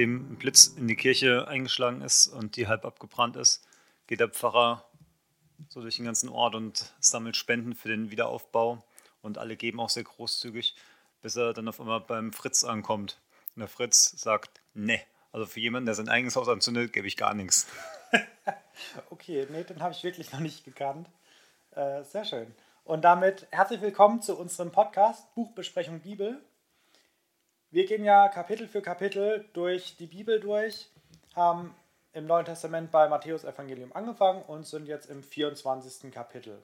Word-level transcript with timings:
nachdem 0.00 0.32
ein 0.32 0.36
Blitz 0.36 0.66
in 0.66 0.88
die 0.88 0.96
Kirche 0.96 1.46
eingeschlagen 1.46 2.00
ist 2.00 2.26
und 2.28 2.56
die 2.56 2.68
halb 2.68 2.86
abgebrannt 2.86 3.36
ist, 3.36 3.66
geht 4.06 4.20
der 4.20 4.30
Pfarrer 4.30 4.86
so 5.68 5.82
durch 5.82 5.96
den 5.96 6.06
ganzen 6.06 6.30
Ort 6.30 6.54
und 6.54 6.94
sammelt 7.00 7.36
Spenden 7.36 7.74
für 7.74 7.88
den 7.88 8.10
Wiederaufbau. 8.10 8.82
Und 9.20 9.36
alle 9.36 9.56
geben 9.56 9.78
auch 9.78 9.90
sehr 9.90 10.04
großzügig, 10.04 10.74
bis 11.20 11.36
er 11.36 11.52
dann 11.52 11.68
auf 11.68 11.80
einmal 11.80 12.00
beim 12.00 12.32
Fritz 12.32 12.64
ankommt. 12.64 13.20
Und 13.54 13.60
der 13.60 13.68
Fritz 13.68 14.12
sagt, 14.18 14.62
ne, 14.72 15.00
also 15.32 15.44
für 15.44 15.60
jemanden, 15.60 15.84
der 15.84 15.94
sein 15.94 16.08
eigenes 16.08 16.34
Haus 16.34 16.48
anzündet, 16.48 16.94
gebe 16.94 17.06
ich 17.06 17.18
gar 17.18 17.34
nichts. 17.34 17.66
okay, 19.10 19.46
nee, 19.50 19.64
den 19.64 19.82
habe 19.82 19.92
ich 19.92 20.02
wirklich 20.02 20.32
noch 20.32 20.40
nicht 20.40 20.64
gekannt. 20.64 21.08
Äh, 21.72 22.04
sehr 22.04 22.24
schön. 22.24 22.54
Und 22.84 23.02
damit 23.02 23.46
herzlich 23.50 23.82
willkommen 23.82 24.22
zu 24.22 24.38
unserem 24.38 24.72
Podcast 24.72 25.34
Buchbesprechung 25.34 26.00
Bibel. 26.00 26.40
Wir 27.72 27.86
gehen 27.86 28.02
ja 28.02 28.28
Kapitel 28.28 28.66
für 28.66 28.82
Kapitel 28.82 29.48
durch 29.52 29.96
die 29.96 30.08
Bibel 30.08 30.40
durch, 30.40 30.90
haben 31.36 31.72
im 32.12 32.26
Neuen 32.26 32.44
Testament 32.44 32.90
bei 32.90 33.08
Matthäus 33.08 33.44
Evangelium 33.44 33.92
angefangen 33.92 34.42
und 34.42 34.66
sind 34.66 34.88
jetzt 34.88 35.08
im 35.08 35.22
24. 35.22 36.10
Kapitel. 36.10 36.60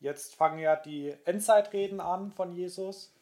Jetzt 0.00 0.34
fangen 0.34 0.60
ja 0.60 0.76
die 0.76 1.14
Endzeitreden 1.26 2.00
an 2.00 2.32
von 2.32 2.54
Jesus. 2.54 3.14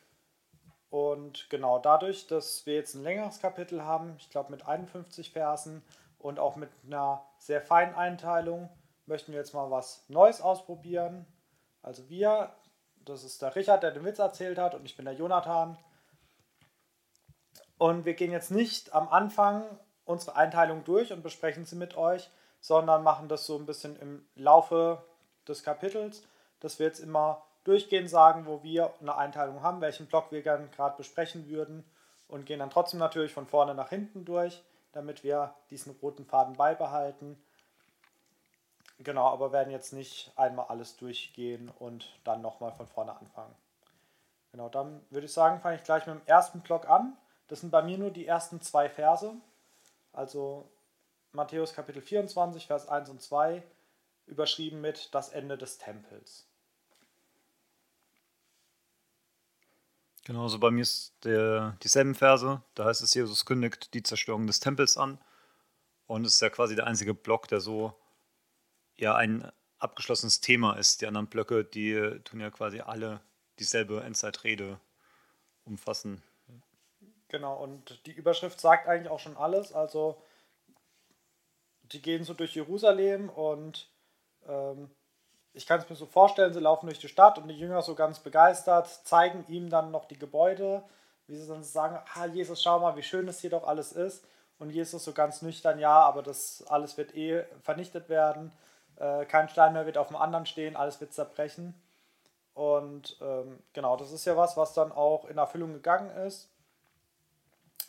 Und 0.89 1.51
genau 1.51 1.81
dadurch, 1.81 2.29
dass 2.29 2.65
wir 2.67 2.77
jetzt 2.77 2.95
ein 2.95 3.03
längeres 3.03 3.41
Kapitel 3.41 3.83
haben, 3.83 4.15
ich 4.19 4.31
glaube 4.31 4.53
mit 4.53 4.65
51 4.65 5.33
Versen 5.33 5.83
und 6.21 6.39
auch 6.39 6.55
mit 6.55 6.71
einer 6.87 7.27
sehr 7.39 7.61
feinen 7.61 7.97
Einteilung, 7.97 8.69
möchten 9.07 9.33
wir 9.33 9.41
jetzt 9.41 9.55
mal 9.55 9.73
was 9.73 10.05
Neues 10.07 10.41
ausprobieren. 10.41 11.27
Also 11.83 12.09
wir, 12.09 12.53
das 13.05 13.25
ist 13.25 13.43
der 13.43 13.57
Richard, 13.57 13.83
der 13.83 13.91
den 13.91 14.05
Witz 14.05 14.21
erzählt 14.21 14.59
hat, 14.59 14.77
und 14.77 14.85
ich 14.85 14.97
bin 14.97 15.05
der 15.05 15.15
Jonathan. 15.15 15.77
Und 17.79 18.05
wir 18.05 18.15
gehen 18.15 18.33
jetzt 18.33 18.51
nicht 18.51 18.95
am 18.95 19.09
Anfang 19.09 19.65
unsere 20.05 20.37
Einteilung 20.37 20.85
durch 20.85 21.13
und 21.13 21.23
besprechen 21.23 21.65
sie 21.65 21.77
mit 21.77 21.97
euch, 21.97 22.31
sondern 22.61 23.03
machen 23.03 23.29
das 23.29 23.47
so 23.47 23.57
ein 23.57 23.67
bisschen 23.67 23.97
im 23.97 24.27
Laufe 24.35 25.03
des 25.47 25.63
Kapitels, 25.63 26.23
dass 26.61 26.79
wir 26.79 26.87
jetzt 26.87 27.01
immer 27.01 27.43
durchgehend 27.65 28.09
sagen, 28.09 28.47
wo 28.47 28.63
wir 28.63 28.95
eine 29.01 29.17
Einteilung 29.17 29.63
haben, 29.63 29.81
welchen 29.81 30.07
Block 30.07 30.31
wir 30.31 30.43
gerne 30.43 30.69
gerade 30.69 30.97
besprechen 30.97 31.49
würden 31.49 31.85
und 32.29 32.47
gehen 32.47 32.61
dann 32.61 32.71
trotzdem 32.71 33.01
natürlich 33.01 33.33
von 33.33 33.47
vorne 33.47 33.75
nach 33.75 33.89
hinten 33.89 34.25
durch, 34.25 34.63
damit 34.93 35.25
wir 35.25 35.55
diesen 35.71 35.97
roten 36.01 36.25
Faden 36.25 36.55
beibehalten. 36.55 37.41
Genau, 39.01 39.27
aber 39.29 39.53
werden 39.53 39.71
jetzt 39.71 39.93
nicht 39.93 40.33
einmal 40.37 40.67
alles 40.69 40.97
durchgehen 40.97 41.71
und 41.79 42.19
dann 42.25 42.41
nochmal 42.41 42.73
von 42.73 42.87
vorne 42.87 43.15
anfangen. 43.17 43.55
Genau, 44.53 44.69
dann 44.69 45.05
würde 45.11 45.27
ich 45.27 45.33
sagen, 45.33 45.61
fange 45.61 45.77
ich 45.77 45.85
gleich 45.85 46.07
mit 46.07 46.17
dem 46.17 46.27
ersten 46.27 46.61
Block 46.61 46.89
an. 46.89 47.17
Das 47.49 47.61
sind 47.61 47.71
bei 47.71 47.83
mir 47.83 47.99
nur 47.99 48.11
die 48.11 48.27
ersten 48.27 48.61
zwei 48.61 48.89
Verse. 48.89 49.35
Also 50.13 50.69
Matthäus 51.33 51.75
Kapitel 51.75 52.03
24, 52.03 52.67
Vers 52.67 52.89
1 52.89 53.11
und 53.11 53.23
2, 53.23 53.63
überschrieben 54.27 54.81
mit 54.81 55.15
das 55.15 55.29
Ende 55.29 55.57
des 55.57 55.79
Tempels. 55.79 56.47
Genau, 60.25 60.43
also 60.43 60.59
bei 60.59 60.73
mir 60.73 60.83
ist 60.83 61.15
der, 61.23 61.77
dieselben 61.85 62.17
Verse. 62.17 62.61
Da 62.75 62.87
heißt 62.87 63.01
es, 63.01 63.15
Jesus 63.15 63.47
kündigt 63.47 63.95
die 63.95 64.03
Zerstörung 64.03 64.49
des 64.49 64.59
Tempels 64.59 64.97
an. 64.97 65.19
Und 66.09 66.25
es 66.25 66.35
ist 66.35 66.41
ja 66.41 66.51
quasi 66.51 66.75
der 66.75 66.87
einzige 66.87 67.15
Block, 67.15 67.47
der 67.47 67.61
so 67.61 67.95
ja 68.97 69.15
ein 69.15 69.53
abgeschlossenes 69.79 70.41
Thema 70.41 70.75
ist. 70.75 71.01
Die 71.01 71.07
anderen 71.07 71.29
Blöcke, 71.29 71.65
die 71.65 72.21
tun 72.25 72.41
ja 72.41 72.51
quasi 72.51 72.81
alle 72.81 73.21
dieselbe 73.59 74.03
Endzeitrede 74.03 74.81
umfassen. 75.65 76.23
Genau, 77.29 77.57
und 77.57 78.07
die 78.07 78.13
Überschrift 78.13 78.61
sagt 78.61 78.87
eigentlich 78.89 79.11
auch 79.11 79.19
schon 79.19 79.37
alles. 79.37 79.73
Also, 79.73 80.23
die 81.83 82.03
gehen 82.03 82.25
so 82.25 82.35
durch 82.35 82.55
Jerusalem 82.55 83.29
und 83.31 83.89
ähm, 84.49 84.91
ich 85.53 85.67
kann 85.67 85.81
es 85.81 85.89
mir 85.89 85.97
so 85.97 86.07
vorstellen, 86.07 86.53
sie 86.53 86.61
laufen 86.61 86.87
durch 86.87 86.99
die 86.99 87.09
Stadt 87.09 87.39
und 87.39 87.49
die 87.49 87.59
Jünger 87.59 87.83
so 87.83 87.95
ganz 87.95 88.21
begeistert, 88.21 88.89
zeigen 88.89 89.45
ihm 89.49 89.71
dann 89.71 89.91
noch 89.91 90.05
die 90.05 90.19
Gebäude, 90.19 90.83
wie 91.27 91.37
sie 91.37 91.49
dann 91.49 91.63
sagen, 91.63 91.99
ah 92.15 92.27
Jesus, 92.27 92.63
schau 92.63 92.79
mal, 92.79 92.97
wie 92.97 93.03
schön 93.03 93.27
es 93.29 93.41
hier 93.41 93.51
doch 93.51 93.67
alles 93.67 93.93
ist. 93.93 94.25
Und 94.59 94.71
Jesus 94.71 95.05
so 95.05 95.13
ganz 95.13 95.43
nüchtern, 95.43 95.79
ja, 95.79 96.01
aber 96.01 96.23
das 96.23 96.65
alles 96.69 96.97
wird 96.97 97.15
eh 97.15 97.45
vernichtet 97.63 98.09
werden. 98.09 98.53
Äh, 98.97 99.27
kein 99.27 99.49
Stein 99.49 99.75
mehr 99.75 99.87
wird 99.87 99.99
auf 99.99 100.09
dem 100.09 100.17
anderen 100.17 100.47
stehen, 100.47 100.77
alles 100.77 101.01
wird 101.01 101.13
zerbrechen. 101.13 101.75
Und 102.55 103.19
ähm, 103.21 103.63
genau, 103.75 103.97
das 103.97 104.13
ist 104.13 104.25
ja 104.25 104.37
was, 104.37 104.57
was 104.57 104.73
dann 104.73 104.93
auch 104.93 105.27
in 105.27 105.37
Erfüllung 105.37 105.75
gegangen 105.75 106.11
ist. 106.27 106.49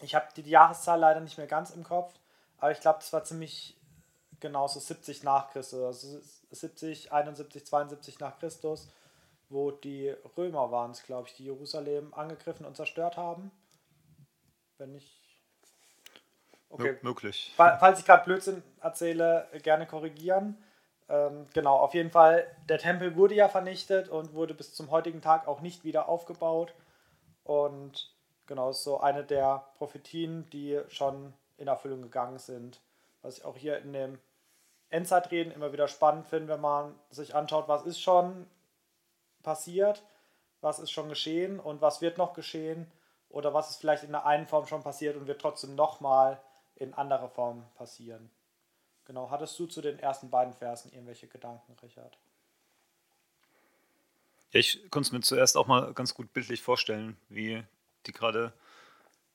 Ich 0.02 0.16
habe 0.16 0.28
die 0.36 0.50
Jahreszahl 0.50 1.00
leider 1.00 1.20
nicht 1.20 1.38
mehr 1.38 1.48
ganz 1.48 1.72
im 1.72 1.84
Kopf, 1.84 2.14
aber 2.60 2.72
ich 2.72 2.80
glaube, 2.80 3.00
das 3.00 3.12
war 3.14 3.24
ziemlich 3.24 3.76
genau 4.40 4.68
so 4.68 4.80
70 4.80 5.24
nach 5.24 5.50
Christus, 5.52 5.84
also 5.84 6.20
70, 6.52 7.12
71, 7.12 7.66
72 7.66 8.20
nach 8.20 8.38
Christus, 8.40 8.88
wo 9.50 9.72
die 9.72 10.14
Römer 10.38 10.72
waren 10.72 10.92
es, 10.92 11.04
glaube 11.04 11.28
ich, 11.28 11.36
die 11.36 11.46
Jerusalem 11.46 12.14
angegriffen 12.14 12.66
und 12.66 12.76
zerstört 12.76 13.18
haben. 13.18 13.52
Wenn 14.78 14.96
ich. 14.96 15.22
Okay. 16.70 16.90
M 16.90 16.98
möglich. 17.02 17.54
Falls 17.56 18.00
ich 18.00 18.06
gerade 18.06 18.26
Blödsinn 18.26 18.62
erzähle, 18.82 19.48
gerne 19.64 19.88
korrigieren. 19.88 20.62
Ähm, 21.10 21.48
genau, 21.54 21.78
auf 21.78 21.94
jeden 21.94 22.12
Fall, 22.12 22.46
der 22.68 22.78
Tempel 22.78 23.16
wurde 23.16 23.36
ja 23.36 23.48
vernichtet 23.48 24.10
und 24.10 24.34
wurde 24.34 24.54
bis 24.54 24.74
zum 24.74 24.92
heutigen 24.92 25.22
Tag 25.22 25.48
auch 25.48 25.62
nicht 25.62 25.86
wieder 25.86 26.10
aufgebaut. 26.10 26.74
Und 27.46 28.14
Genau, 28.48 28.72
so 28.72 29.00
eine 29.00 29.24
der 29.24 29.66
Prophetien, 29.78 30.50
die 30.50 30.82
schon 30.88 31.34
in 31.58 31.68
Erfüllung 31.68 32.02
gegangen 32.02 32.40
sind. 32.40 32.82
Was 33.22 33.38
ich 33.38 33.46
auch 33.46 33.58
hier 33.58 33.78
in 33.80 33.94
dem 33.94 34.20
Endzeitreden 34.90 35.52
immer 35.52 35.74
wieder 35.74 35.88
spannend 35.88 36.28
finde, 36.28 36.54
wenn 36.54 36.62
man 36.62 36.96
sich 37.10 37.36
anschaut, 37.36 37.68
was 37.68 37.86
ist 37.86 38.00
schon 38.00 38.48
passiert, 39.44 40.04
was 40.62 40.80
ist 40.80 40.92
schon 40.92 41.10
geschehen 41.10 41.60
und 41.60 41.82
was 41.82 42.02
wird 42.02 42.18
noch 42.18 42.34
geschehen 42.34 42.90
oder 43.30 43.54
was 43.54 43.70
ist 43.70 43.78
vielleicht 43.78 44.04
in 44.04 44.12
der 44.12 44.26
einen 44.26 44.48
Form 44.48 44.66
schon 44.66 44.82
passiert 44.82 45.18
und 45.18 45.28
wird 45.28 45.42
trotzdem 45.42 45.76
nochmal 45.76 46.42
in 46.76 46.94
anderer 46.94 47.30
Form 47.30 47.66
passieren. 47.76 48.32
Genau, 49.06 49.30
hattest 49.30 49.58
du 49.60 49.66
zu 49.66 49.82
den 49.82 50.00
ersten 50.00 50.30
beiden 50.30 50.54
Versen 50.54 50.92
irgendwelche 50.92 51.28
Gedanken, 51.28 51.76
Richard? 51.82 52.18
Ja, 54.52 54.60
ich 54.60 54.90
konnte 54.90 55.08
es 55.08 55.12
mir 55.12 55.22
zuerst 55.22 55.58
auch 55.58 55.68
mal 55.68 55.94
ganz 55.94 56.14
gut 56.14 56.32
bildlich 56.32 56.62
vorstellen, 56.62 57.18
wie 57.28 57.64
die 58.08 58.14
gerade 58.14 58.54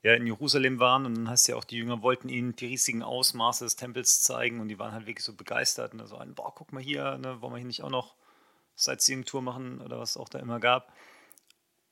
ja, 0.02 0.14
in 0.14 0.26
Jerusalem 0.26 0.80
waren. 0.80 1.06
Und 1.06 1.14
dann 1.14 1.28
heißt 1.28 1.48
ja 1.48 1.56
auch, 1.56 1.64
die 1.64 1.76
Jünger 1.76 2.02
wollten 2.02 2.28
ihnen 2.28 2.56
die 2.56 2.66
riesigen 2.66 3.02
Ausmaße 3.02 3.64
des 3.64 3.76
Tempels 3.76 4.22
zeigen 4.22 4.60
und 4.60 4.68
die 4.68 4.78
waren 4.78 4.92
halt 4.92 5.06
wirklich 5.06 5.24
so 5.24 5.34
begeistert. 5.34 5.92
Und 5.92 5.98
da 5.98 6.06
so 6.06 6.16
ein, 6.16 6.34
boah, 6.34 6.54
guck 6.54 6.72
mal 6.72 6.82
hier, 6.82 7.18
ne, 7.18 7.40
wollen 7.40 7.52
wir 7.52 7.58
hier 7.58 7.66
nicht 7.66 7.82
auch 7.82 7.90
noch 7.90 8.16
Sightseeing-Tour 8.74 9.42
machen 9.42 9.80
oder 9.80 9.98
was 9.98 10.16
auch 10.16 10.28
da 10.28 10.38
immer 10.38 10.60
gab. 10.60 10.92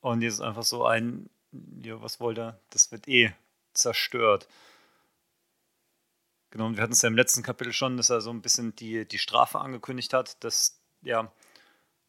Und 0.00 0.22
jetzt 0.22 0.40
einfach 0.40 0.64
so 0.64 0.84
ein, 0.84 1.30
ja, 1.52 2.00
was 2.02 2.20
wollt 2.20 2.38
ihr? 2.38 2.58
Das 2.70 2.90
wird 2.90 3.06
eh 3.08 3.32
zerstört. 3.74 4.48
Genau, 6.50 6.66
und 6.66 6.76
wir 6.76 6.82
hatten 6.82 6.94
es 6.94 7.02
ja 7.02 7.08
im 7.08 7.16
letzten 7.16 7.42
Kapitel 7.42 7.72
schon, 7.72 7.96
dass 7.96 8.10
er 8.10 8.20
so 8.20 8.30
ein 8.30 8.42
bisschen 8.42 8.74
die, 8.74 9.06
die 9.06 9.18
Strafe 9.18 9.60
angekündigt 9.60 10.12
hat, 10.12 10.42
dass 10.42 10.80
ja, 11.02 11.32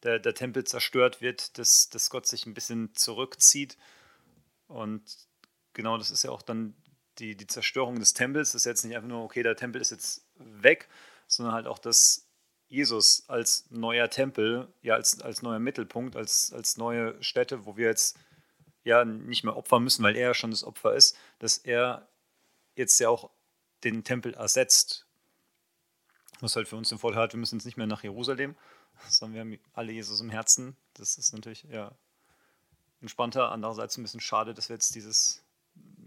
der, 0.02 0.18
der 0.18 0.34
Tempel 0.34 0.64
zerstört 0.64 1.20
wird, 1.20 1.58
dass, 1.58 1.90
dass 1.90 2.10
Gott 2.10 2.26
sich 2.26 2.46
ein 2.46 2.54
bisschen 2.54 2.92
zurückzieht. 2.94 3.76
Und 4.72 5.28
genau 5.72 5.98
das 5.98 6.10
ist 6.10 6.24
ja 6.24 6.30
auch 6.30 6.42
dann 6.42 6.74
die, 7.18 7.36
die 7.36 7.46
Zerstörung 7.46 7.98
des 7.98 8.14
Tempels. 8.14 8.52
Das 8.52 8.62
ist 8.62 8.66
jetzt 8.66 8.84
nicht 8.84 8.96
einfach 8.96 9.08
nur, 9.08 9.22
okay, 9.22 9.42
der 9.42 9.56
Tempel 9.56 9.80
ist 9.80 9.90
jetzt 9.90 10.26
weg, 10.36 10.88
sondern 11.26 11.54
halt 11.54 11.66
auch, 11.66 11.78
dass 11.78 12.28
Jesus 12.68 13.28
als 13.28 13.70
neuer 13.70 14.08
Tempel, 14.08 14.72
ja, 14.80 14.94
als, 14.94 15.20
als 15.20 15.42
neuer 15.42 15.58
Mittelpunkt, 15.58 16.16
als, 16.16 16.52
als 16.52 16.78
neue 16.78 17.22
Stätte, 17.22 17.66
wo 17.66 17.76
wir 17.76 17.86
jetzt 17.86 18.18
ja 18.82 19.04
nicht 19.04 19.44
mehr 19.44 19.56
opfern 19.56 19.84
müssen, 19.84 20.02
weil 20.02 20.16
er 20.16 20.28
ja 20.28 20.34
schon 20.34 20.50
das 20.50 20.64
Opfer 20.64 20.94
ist, 20.94 21.16
dass 21.38 21.58
er 21.58 22.08
jetzt 22.74 22.98
ja 22.98 23.10
auch 23.10 23.30
den 23.84 24.04
Tempel 24.04 24.34
ersetzt. 24.34 25.06
Was 26.40 26.56
halt 26.56 26.66
für 26.66 26.76
uns 26.76 26.88
den 26.88 26.98
Vorteil 26.98 27.22
hat, 27.22 27.34
wir 27.34 27.38
müssen 27.38 27.58
jetzt 27.58 27.66
nicht 27.66 27.76
mehr 27.76 27.86
nach 27.86 28.02
Jerusalem, 28.02 28.56
sondern 29.08 29.34
wir 29.34 29.40
haben 29.42 29.62
alle 29.74 29.92
Jesus 29.92 30.20
im 30.20 30.30
Herzen. 30.30 30.76
Das 30.94 31.18
ist 31.18 31.32
natürlich 31.32 31.64
ja 31.64 31.96
entspannter. 33.02 33.52
Andererseits 33.52 33.96
ein 33.96 34.02
bisschen 34.02 34.20
schade, 34.20 34.54
dass 34.54 34.68
wir 34.68 34.76
jetzt 34.76 34.94
dieses 34.94 35.42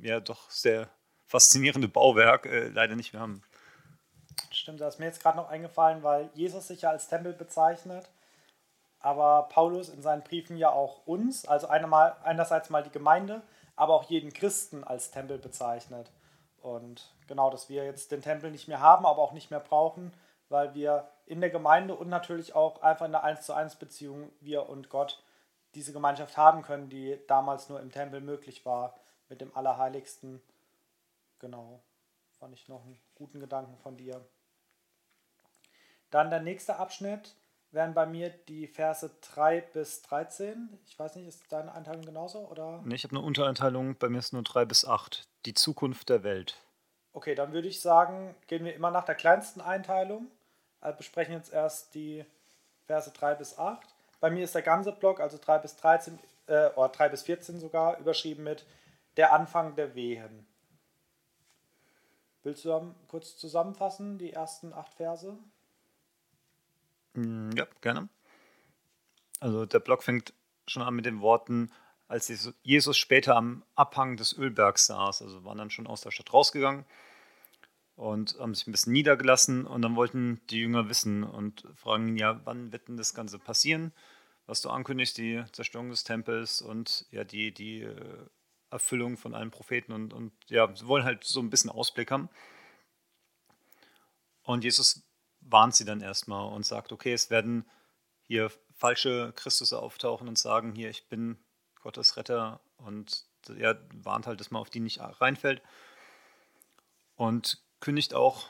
ja 0.02 0.20
doch 0.20 0.50
sehr 0.50 0.90
faszinierende 1.26 1.88
Bauwerk 1.88 2.46
äh, 2.46 2.68
leider 2.70 2.96
nicht 2.96 3.14
mehr 3.14 3.22
haben. 3.22 3.42
Stimmt, 4.52 4.82
das 4.82 4.96
ist 4.96 5.00
mir 5.00 5.06
jetzt 5.06 5.22
gerade 5.22 5.38
noch 5.38 5.50
eingefallen, 5.50 6.04
weil 6.04 6.30
Jesus 6.34 6.68
sich 6.68 6.82
ja 6.82 6.90
als 6.90 7.08
Tempel 7.08 7.34
bezeichnet, 7.34 8.10
aber 9.00 9.48
Paulus 9.50 9.90
in 9.90 10.02
seinen 10.02 10.24
Briefen 10.24 10.58
ja 10.58 10.70
auch 10.70 11.06
uns, 11.06 11.46
also 11.46 11.68
einmal, 11.68 12.16
einerseits 12.24 12.70
mal 12.70 12.84
die 12.84 12.92
Gemeinde, 12.92 13.42
aber 13.76 13.94
auch 13.94 14.10
jeden 14.10 14.34
Christen 14.34 14.84
als 14.84 15.12
Tempel 15.12 15.38
bezeichnet. 15.38 16.12
Und 16.62 17.14
genau, 17.28 17.50
dass 17.50 17.70
wir 17.70 17.86
jetzt 17.86 18.12
den 18.12 18.22
Tempel 18.22 18.50
nicht 18.50 18.68
mehr 18.68 18.80
haben, 18.80 19.06
aber 19.06 19.22
auch 19.22 19.34
nicht 19.34 19.52
mehr 19.52 19.60
brauchen, 19.60 20.14
weil 20.50 20.74
wir 20.74 21.10
in 21.26 21.42
der 21.42 21.50
Gemeinde 21.50 21.96
und 21.96 22.10
natürlich 22.10 22.56
auch 22.56 22.82
einfach 22.82 23.06
in 23.06 23.12
der 23.12 23.24
1 23.24 23.46
zu 23.46 23.54
1 23.54 23.76
Beziehung, 23.76 24.32
wir 24.42 24.70
und 24.70 24.90
Gott, 24.90 25.24
diese 25.76 25.94
Gemeinschaft 25.94 26.38
haben 26.38 26.62
können, 26.62 26.90
die 26.90 27.20
damals 27.28 27.70
nur 27.70 27.80
im 27.80 27.92
Tempel 27.92 28.22
möglich 28.22 28.66
war, 28.66 28.96
mit 29.30 29.42
dem 29.42 29.56
Allerheiligsten. 29.56 30.42
Genau. 31.40 31.82
Fand 32.40 32.54
ich 32.54 32.68
noch 32.68 32.84
einen 32.84 33.00
guten 33.16 33.40
Gedanken 33.40 33.78
von 33.78 33.98
dir. 33.98 34.26
Dann 36.10 36.30
der 36.30 36.42
nächste 36.42 36.78
Abschnitt 36.78 37.36
wären 37.72 37.94
bei 37.94 38.06
mir 38.06 38.30
die 38.30 38.68
Verse 38.68 39.12
3 39.22 39.62
bis 39.62 40.02
13. 40.04 40.80
Ich 40.86 40.98
weiß 40.98 41.16
nicht, 41.16 41.28
ist 41.28 41.52
deine 41.52 41.74
Einteilung 41.74 42.04
genauso? 42.04 42.40
Oder? 42.48 42.82
Nee, 42.86 42.96
ich 42.96 43.04
habe 43.04 43.16
eine 43.16 43.26
Untereinteilung, 43.26 43.98
bei 43.98 44.10
mir 44.10 44.20
ist 44.20 44.34
nur 44.34 44.44
3 44.44 44.66
bis 44.66 44.86
8. 44.86 45.28
Die 45.46 45.54
Zukunft 45.54 46.10
der 46.10 46.24
Welt. 46.24 46.58
Okay, 47.14 47.36
dann 47.36 47.54
würde 47.54 47.68
ich 47.68 47.82
sagen, 47.82 48.36
gehen 48.48 48.66
wir 48.66 48.76
immer 48.76 48.92
nach 48.92 49.06
der 49.06 49.16
kleinsten 49.16 49.62
Einteilung. 49.62 50.32
Also 50.82 50.98
besprechen 50.98 51.34
jetzt 51.34 51.52
erst 51.52 51.96
die 51.96 52.26
Verse 52.88 53.12
3 53.12 53.36
bis 53.36 53.58
8. 53.58 53.95
Bei 54.26 54.32
mir 54.32 54.44
ist 54.44 54.56
der 54.56 54.64
ganze 54.64 54.92
Block, 54.92 55.20
also 55.20 55.38
3 55.40 55.60
bis 55.60 55.76
13, 55.76 56.18
äh, 56.48 56.70
oder 56.70 56.90
3 56.90 57.10
bis 57.10 57.22
14 57.22 57.60
sogar, 57.60 58.00
überschrieben 58.00 58.44
mit 58.44 58.66
der 59.18 59.32
Anfang 59.34 59.76
der 59.76 59.94
Wehen. 59.94 60.48
Willst 62.42 62.66
du 62.66 62.96
kurz 63.08 63.38
zusammenfassen, 63.38 64.18
die 64.18 64.34
ersten 64.34 64.74
acht 64.74 64.96
Verse? 64.96 65.38
Mm, 67.14 67.52
ja, 67.52 67.68
gerne. 67.82 68.10
Also 69.42 69.68
der 69.68 69.80
Block 69.80 70.02
fängt 70.02 70.34
schon 70.66 70.82
an 70.82 70.96
mit 70.96 71.06
den 71.06 71.22
Worten, 71.22 71.72
als 72.08 72.34
Jesus 72.64 72.98
später 72.98 73.36
am 73.36 73.62
Abhang 73.76 74.18
des 74.18 74.34
Ölbergs 74.34 74.88
saß, 74.88 75.22
also 75.22 75.44
waren 75.46 75.60
dann 75.60 75.70
schon 75.70 75.86
aus 75.86 76.02
der 76.02 76.10
Stadt 76.10 76.34
rausgegangen 76.34 76.84
und 77.96 78.40
haben 78.40 78.56
sich 78.56 78.66
ein 78.66 78.72
bisschen 78.72 78.94
niedergelassen 78.94 79.68
und 79.68 79.84
dann 79.84 79.96
wollten 79.96 80.42
die 80.50 80.62
Jünger 80.62 80.90
wissen 80.90 81.24
und 81.24 81.68
fragen 81.76 82.08
ihn 82.08 82.18
ja, 82.18 82.42
wann 82.44 82.72
wird 82.72 82.88
denn 82.88 82.98
das 82.98 83.14
Ganze 83.14 83.38
passieren, 83.38 83.94
was 84.46 84.62
du 84.62 84.70
ankündigst, 84.70 85.18
die 85.18 85.44
Zerstörung 85.52 85.90
des 85.90 86.04
Tempels 86.04 86.62
und 86.62 87.06
ja 87.12 87.24
die, 87.24 87.54
die 87.54 87.82
äh, 87.82 88.26
Erfüllung 88.70 89.18
von 89.18 89.34
allen 89.34 89.52
Propheten 89.52 89.92
und, 89.92 90.14
und 90.14 90.34
ja, 90.48 90.74
sie 90.76 90.88
wollen 90.88 91.04
halt 91.04 91.24
so 91.24 91.40
ein 91.40 91.50
bisschen 91.50 91.70
Ausblick 91.70 92.12
haben. 92.12 92.30
Und 94.44 94.64
Jesus 94.64 95.04
warnt 95.40 95.76
sie 95.76 95.86
dann 95.86 96.02
erstmal 96.02 96.52
und 96.52 96.66
sagt, 96.66 96.92
okay, 96.92 97.14
es 97.14 97.30
werden 97.30 97.66
hier 98.24 98.52
falsche 98.74 99.34
Christus 99.36 99.74
auftauchen 99.74 100.28
und 100.28 100.38
sagen, 100.38 100.74
hier, 100.74 100.90
ich 100.90 101.08
bin 101.08 101.38
Gottes 101.82 102.18
Retter 102.18 102.60
und 102.78 103.26
er 103.58 103.80
warnt 103.94 104.28
halt, 104.28 104.40
dass 104.40 104.52
man 104.52 104.62
auf 104.62 104.70
die 104.70 104.80
nicht 104.80 105.00
reinfällt 105.00 105.62
und 107.16 107.64
kündigt 107.80 108.14
auch 108.14 108.50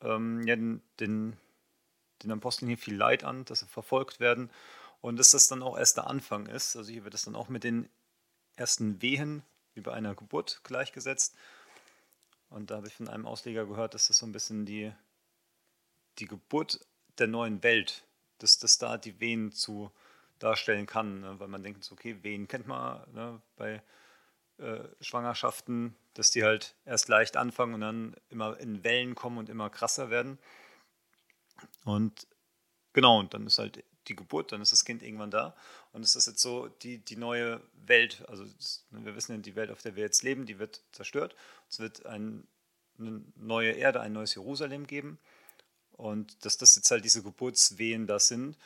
ähm, 0.00 0.42
ja, 0.46 0.56
den, 0.56 0.82
den, 0.98 1.36
den 2.22 2.32
Aposteln 2.32 2.68
hier 2.68 2.78
viel 2.78 2.96
Leid 2.96 3.22
an, 3.24 3.44
dass 3.44 3.60
sie 3.60 3.66
verfolgt 3.66 4.18
werden 4.18 4.50
und 5.00 5.18
dass 5.18 5.30
das 5.30 5.48
dann 5.48 5.62
auch 5.62 5.78
erst 5.78 5.96
der 5.96 6.06
Anfang 6.06 6.46
ist. 6.46 6.76
Also 6.76 6.90
hier 6.90 7.04
wird 7.04 7.14
es 7.14 7.24
dann 7.24 7.36
auch 7.36 7.48
mit 7.48 7.64
den 7.64 7.88
ersten 8.56 9.00
Wehen 9.02 9.42
wie 9.74 9.80
bei 9.80 9.92
einer 9.92 10.14
Geburt 10.14 10.60
gleichgesetzt. 10.64 11.34
Und 12.48 12.70
da 12.70 12.76
habe 12.76 12.88
ich 12.88 12.94
von 12.94 13.08
einem 13.08 13.26
Ausleger 13.26 13.64
gehört, 13.66 13.94
dass 13.94 14.08
das 14.08 14.18
so 14.18 14.26
ein 14.26 14.32
bisschen 14.32 14.66
die 14.66 14.92
die 16.18 16.26
Geburt 16.26 16.80
der 17.18 17.26
neuen 17.26 17.62
Welt, 17.62 18.04
dass 18.38 18.58
das 18.58 18.78
da 18.78 18.98
die 18.98 19.20
Wehen 19.20 19.52
zu 19.52 19.90
darstellen 20.38 20.86
kann, 20.86 21.20
ne? 21.20 21.38
weil 21.38 21.48
man 21.48 21.62
denkt, 21.62 21.88
okay, 21.92 22.16
Wehen 22.22 22.48
kennt 22.48 22.66
man 22.66 23.02
ne? 23.12 23.40
bei 23.56 23.82
äh, 24.58 24.80
Schwangerschaften, 25.00 25.94
dass 26.14 26.30
die 26.30 26.44
halt 26.44 26.74
erst 26.84 27.08
leicht 27.08 27.36
anfangen 27.36 27.74
und 27.74 27.80
dann 27.80 28.16
immer 28.30 28.58
in 28.58 28.82
Wellen 28.84 29.14
kommen 29.14 29.38
und 29.38 29.48
immer 29.48 29.70
krasser 29.70 30.10
werden. 30.10 30.38
Und 31.84 32.26
genau, 32.92 33.18
und 33.18 33.34
dann 33.34 33.46
ist 33.46 33.58
halt 33.58 33.84
die 34.10 34.16
Geburt, 34.16 34.52
dann 34.52 34.60
ist 34.60 34.72
das 34.72 34.84
Kind 34.84 35.02
irgendwann 35.02 35.30
da. 35.30 35.56
Und 35.92 36.02
es 36.02 36.16
ist 36.16 36.26
jetzt 36.26 36.40
so 36.40 36.68
die, 36.68 36.98
die 36.98 37.16
neue 37.16 37.62
Welt. 37.86 38.22
Also 38.28 38.44
das, 38.44 38.84
wir 38.90 39.16
wissen 39.16 39.32
ja, 39.32 39.38
die 39.38 39.56
Welt, 39.56 39.70
auf 39.70 39.80
der 39.80 39.96
wir 39.96 40.02
jetzt 40.02 40.22
leben, 40.22 40.44
die 40.44 40.58
wird 40.58 40.82
zerstört. 40.92 41.34
Es 41.70 41.78
wird 41.78 42.04
ein, 42.04 42.46
eine 42.98 43.22
neue 43.36 43.72
Erde, 43.72 44.00
ein 44.00 44.12
neues 44.12 44.34
Jerusalem 44.34 44.86
geben. 44.86 45.18
Und 45.92 46.44
dass 46.44 46.58
das 46.58 46.76
jetzt 46.76 46.90
halt 46.90 47.04
diese 47.04 47.22
Geburtswehen 47.22 48.06
da 48.06 48.18
sind. 48.18 48.58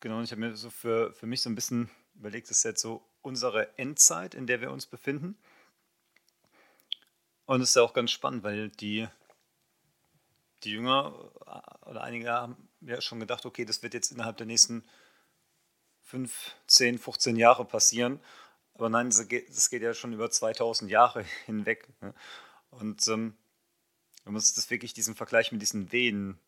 Genau, 0.00 0.18
und 0.18 0.24
ich 0.24 0.32
habe 0.32 0.40
mir 0.40 0.56
so 0.56 0.70
für, 0.70 1.12
für 1.14 1.26
mich 1.26 1.40
so 1.40 1.48
ein 1.48 1.54
bisschen 1.54 1.90
überlegt, 2.14 2.50
das 2.50 2.58
ist 2.58 2.64
jetzt 2.64 2.82
so 2.82 3.02
unsere 3.22 3.78
Endzeit, 3.78 4.34
in 4.34 4.46
der 4.46 4.60
wir 4.60 4.70
uns 4.70 4.86
befinden. 4.86 5.36
Und 7.44 7.60
es 7.60 7.70
ist 7.70 7.76
ja 7.76 7.82
auch 7.82 7.94
ganz 7.94 8.10
spannend, 8.10 8.42
weil 8.42 8.70
die, 8.70 9.06
die 10.64 10.72
Jünger 10.72 11.14
oder 11.86 12.02
einige 12.02 12.32
haben 12.32 12.65
ja 12.86 13.00
schon 13.00 13.20
gedacht, 13.20 13.46
okay, 13.46 13.64
das 13.64 13.82
wird 13.82 13.94
jetzt 13.94 14.12
innerhalb 14.12 14.36
der 14.36 14.46
nächsten 14.46 14.84
5, 16.02 16.54
10, 16.66 16.98
15 16.98 17.36
Jahre 17.36 17.64
passieren. 17.64 18.20
Aber 18.74 18.88
nein, 18.88 19.08
das 19.08 19.28
geht, 19.28 19.82
ja 19.82 19.94
schon 19.94 20.12
über 20.12 20.30
2000 20.30 20.90
Jahre 20.90 21.24
hinweg. 21.46 21.88
Ne? 22.00 22.14
Und 22.70 23.06
ähm, 23.08 23.36
wenn 24.24 24.32
man 24.32 24.42
sich 24.42 24.54
das 24.54 24.70
wirklich 24.70 24.92
diesen 24.92 25.14
Vergleich 25.14 25.52
mit 25.52 25.62
diesen 25.62 25.92
Wehen 25.92 26.38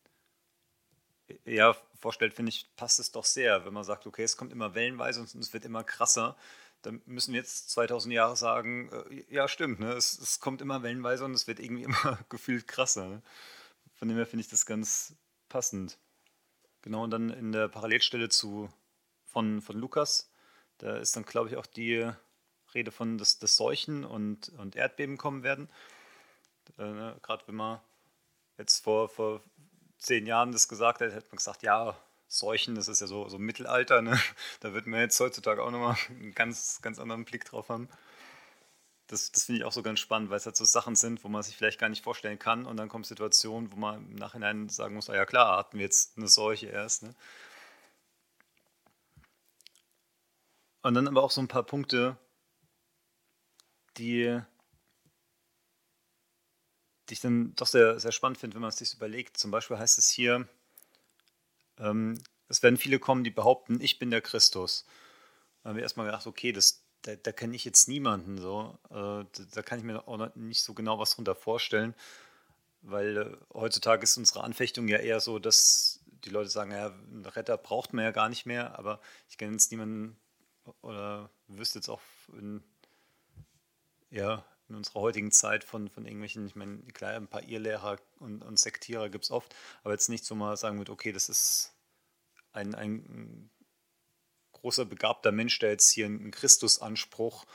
ja, 1.45 1.75
vorstellt, 1.99 2.33
finde 2.33 2.49
ich, 2.49 2.69
passt 2.75 2.99
es 2.99 3.11
doch 3.11 3.25
sehr. 3.25 3.65
Wenn 3.65 3.73
man 3.73 3.83
sagt, 3.83 4.07
okay, 4.07 4.23
es 4.23 4.37
kommt 4.37 4.51
immer 4.51 4.75
wellenweise 4.75 5.21
und 5.21 5.33
es 5.35 5.53
wird 5.53 5.65
immer 5.65 5.83
krasser, 5.83 6.35
dann 6.81 7.01
müssen 7.05 7.33
wir 7.33 7.39
jetzt 7.39 7.69
2000 7.71 8.13
Jahre 8.13 8.35
sagen, 8.35 8.89
äh, 8.91 9.25
ja, 9.33 9.47
stimmt, 9.47 9.79
ne? 9.79 9.93
es, 9.93 10.17
es, 10.17 10.39
kommt 10.39 10.61
immer 10.61 10.81
wellenweise 10.81 11.25
und 11.25 11.33
es 11.33 11.47
wird 11.47 11.59
irgendwie 11.59 11.83
immer 11.89 12.19
gefühlt 12.29 12.67
krasser. 12.67 13.07
Ne? 13.07 13.21
Von 13.95 14.07
dem 14.07 14.17
her 14.17 14.25
finde 14.25 14.41
ich 14.41 14.49
das 14.49 14.65
ganz 14.65 15.15
passend. 15.49 15.97
Genau, 16.81 17.03
und 17.03 17.11
dann 17.11 17.29
in 17.29 17.51
der 17.51 17.67
Parallelstelle 17.67 18.29
zu, 18.29 18.69
von, 19.25 19.61
von 19.61 19.77
Lukas, 19.77 20.31
da 20.77 20.97
ist 20.97 21.15
dann, 21.15 21.25
glaube 21.25 21.49
ich, 21.49 21.57
auch 21.57 21.65
die 21.65 22.09
Rede 22.73 22.91
von, 22.91 23.17
dass, 23.17 23.39
dass 23.39 23.57
Seuchen 23.57 24.05
und, 24.05 24.49
und 24.49 24.75
Erdbeben 24.75 25.17
kommen 25.17 25.43
werden. 25.43 25.69
Äh, 26.77 26.83
ne? 26.83 27.17
Gerade 27.21 27.47
wenn 27.47 27.55
man 27.55 27.79
jetzt 28.57 28.83
vor, 28.83 29.09
vor 29.09 29.41
zehn 29.97 30.25
Jahren 30.25 30.51
das 30.51 30.67
gesagt 30.67 31.01
hätte, 31.01 31.15
hätte 31.15 31.27
man 31.29 31.37
gesagt, 31.37 31.63
ja, 31.63 31.97
Seuchen, 32.27 32.75
das 32.75 32.87
ist 32.87 33.01
ja 33.01 33.07
so, 33.07 33.27
so 33.27 33.39
Mittelalter, 33.39 34.01
ne? 34.01 34.19
da 34.59 34.73
wird 34.73 34.85
man 34.85 34.99
jetzt 34.99 35.19
heutzutage 35.19 35.63
auch 35.63 35.71
nochmal 35.71 35.97
einen 36.09 36.33
ganz, 36.33 36.81
ganz 36.81 36.99
anderen 36.99 37.25
Blick 37.25 37.45
drauf 37.45 37.69
haben. 37.69 37.89
Das, 39.09 39.31
das 39.31 39.45
finde 39.45 39.59
ich 39.59 39.65
auch 39.65 39.71
so 39.71 39.81
ganz 39.81 39.99
spannend, 39.99 40.29
weil 40.29 40.37
es 40.37 40.45
halt 40.45 40.55
so 40.55 40.65
Sachen 40.65 40.95
sind, 40.95 41.23
wo 41.23 41.29
man 41.29 41.41
sich 41.41 41.57
vielleicht 41.57 41.79
gar 41.79 41.89
nicht 41.89 42.03
vorstellen 42.03 42.37
kann 42.37 42.65
und 42.65 42.77
dann 42.77 42.89
kommen 42.89 43.03
Situationen, 43.03 43.71
wo 43.71 43.75
man 43.75 44.07
im 44.11 44.15
Nachhinein 44.15 44.69
sagen 44.69 44.93
muss, 44.95 45.09
ah 45.09 45.15
ja 45.15 45.25
klar, 45.25 45.57
hatten 45.57 45.77
wir 45.77 45.85
jetzt 45.85 46.15
eine 46.17 46.27
Seuche 46.27 46.67
erst. 46.67 47.03
Ne? 47.03 47.15
Und 50.83 50.93
dann 50.93 51.07
aber 51.07 51.23
auch 51.23 51.31
so 51.31 51.41
ein 51.41 51.47
paar 51.47 51.63
Punkte, 51.63 52.17
die 53.97 54.41
die 57.09 57.13
ich 57.13 57.21
dann 57.21 57.55
doch 57.55 57.67
sehr, 57.67 57.99
sehr 57.99 58.11
spannend 58.11 58.37
finde, 58.37 58.55
wenn 58.55 58.61
man 58.61 58.69
es 58.69 58.77
sich 58.77 58.93
überlegt. 58.93 59.37
Zum 59.37 59.51
Beispiel 59.51 59.77
heißt 59.77 59.97
es 59.97 60.09
hier, 60.09 60.47
ähm, 61.79 62.21
es 62.47 62.61
werden 62.63 62.77
viele 62.77 62.99
kommen, 62.99 63.23
die 63.23 63.31
behaupten, 63.31 63.81
ich 63.81 63.99
bin 63.99 64.11
der 64.11 64.21
Christus. 64.21 64.85
Da 65.63 65.69
haben 65.69 65.75
wir 65.75 65.83
erstmal 65.83 66.05
gedacht, 66.05 66.27
okay, 66.27 66.51
das, 66.51 66.83
da, 67.03 67.15
da 67.15 67.31
kenne 67.31 67.55
ich 67.55 67.65
jetzt 67.65 67.87
niemanden 67.87 68.37
so. 68.37 68.77
Äh, 68.89 69.25
da, 69.53 69.61
kann 69.61 69.79
ich 69.79 69.85
mir 69.85 70.07
auch 70.07 70.35
nicht 70.35 70.63
so 70.63 70.73
genau 70.73 70.99
was 70.99 71.15
drunter 71.15 71.35
vorstellen, 71.35 71.93
weil 72.81 73.17
äh, 73.17 73.37
heutzutage 73.53 74.03
ist 74.03 74.17
unsere 74.17 74.43
Anfechtung 74.43 74.87
ja 74.87 74.97
eher 74.97 75.19
so, 75.19 75.39
dass 75.39 76.01
die 76.25 76.29
Leute 76.29 76.49
sagen, 76.49 76.71
ja, 76.71 76.87
einen 76.87 77.25
Retter 77.25 77.57
braucht 77.57 77.93
man 77.93 78.03
ja 78.03 78.11
gar 78.11 78.29
nicht 78.29 78.45
mehr, 78.45 78.77
aber 78.77 78.99
ich 79.29 79.37
kenne 79.37 79.53
jetzt 79.53 79.71
niemanden 79.71 80.17
oder 80.81 81.29
wüsste 81.47 81.79
jetzt 81.79 81.89
auch 81.89 82.01
in, 82.37 82.61
ja, 84.11 84.45
in 84.67 84.75
unserer 84.75 84.99
heutigen 85.01 85.31
Zeit 85.31 85.63
von, 85.63 85.89
von 85.89 86.05
irgendwelchen, 86.05 86.45
ich 86.45 86.55
meine, 86.55 86.79
klar, 86.93 87.13
ein 87.13 87.27
paar 87.27 87.43
Irrlehrer 87.43 87.97
und, 88.19 88.43
und 88.43 88.59
Sektierer 88.59 89.09
gibt 89.09 89.23
es 89.23 89.31
oft, 89.31 89.55
aber 89.83 89.93
jetzt 89.93 90.09
nicht 90.09 90.25
so 90.25 90.35
mal 90.35 90.57
sagen 90.57 90.77
wird, 90.77 90.89
okay, 90.89 91.11
das 91.11 91.29
ist 91.29 91.73
ein, 92.51 92.75
ein 92.75 93.49
großer 94.61 94.85
begabter 94.85 95.31
Mensch, 95.31 95.59
der 95.59 95.71
jetzt 95.71 95.89
hier 95.91 96.05
einen 96.05 96.31
Christusanspruch 96.31 97.45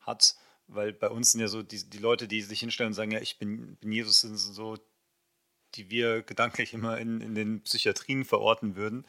hat, 0.00 0.36
weil 0.68 0.92
bei 0.92 1.08
uns 1.08 1.32
sind 1.32 1.40
ja 1.40 1.48
so 1.48 1.62
die, 1.62 1.88
die 1.88 1.98
Leute, 1.98 2.28
die 2.28 2.42
sich 2.42 2.60
hinstellen 2.60 2.88
und 2.88 2.94
sagen, 2.94 3.10
ja, 3.10 3.20
ich 3.20 3.38
bin, 3.38 3.76
bin 3.76 3.92
Jesus, 3.92 4.20
sind 4.20 4.36
so, 4.36 4.78
die 5.74 5.90
wir 5.90 6.22
gedanklich 6.22 6.74
immer 6.74 6.98
in, 6.98 7.20
in 7.20 7.34
den 7.34 7.62
Psychiatrien 7.62 8.24
verorten 8.24 8.76
würden. 8.76 9.06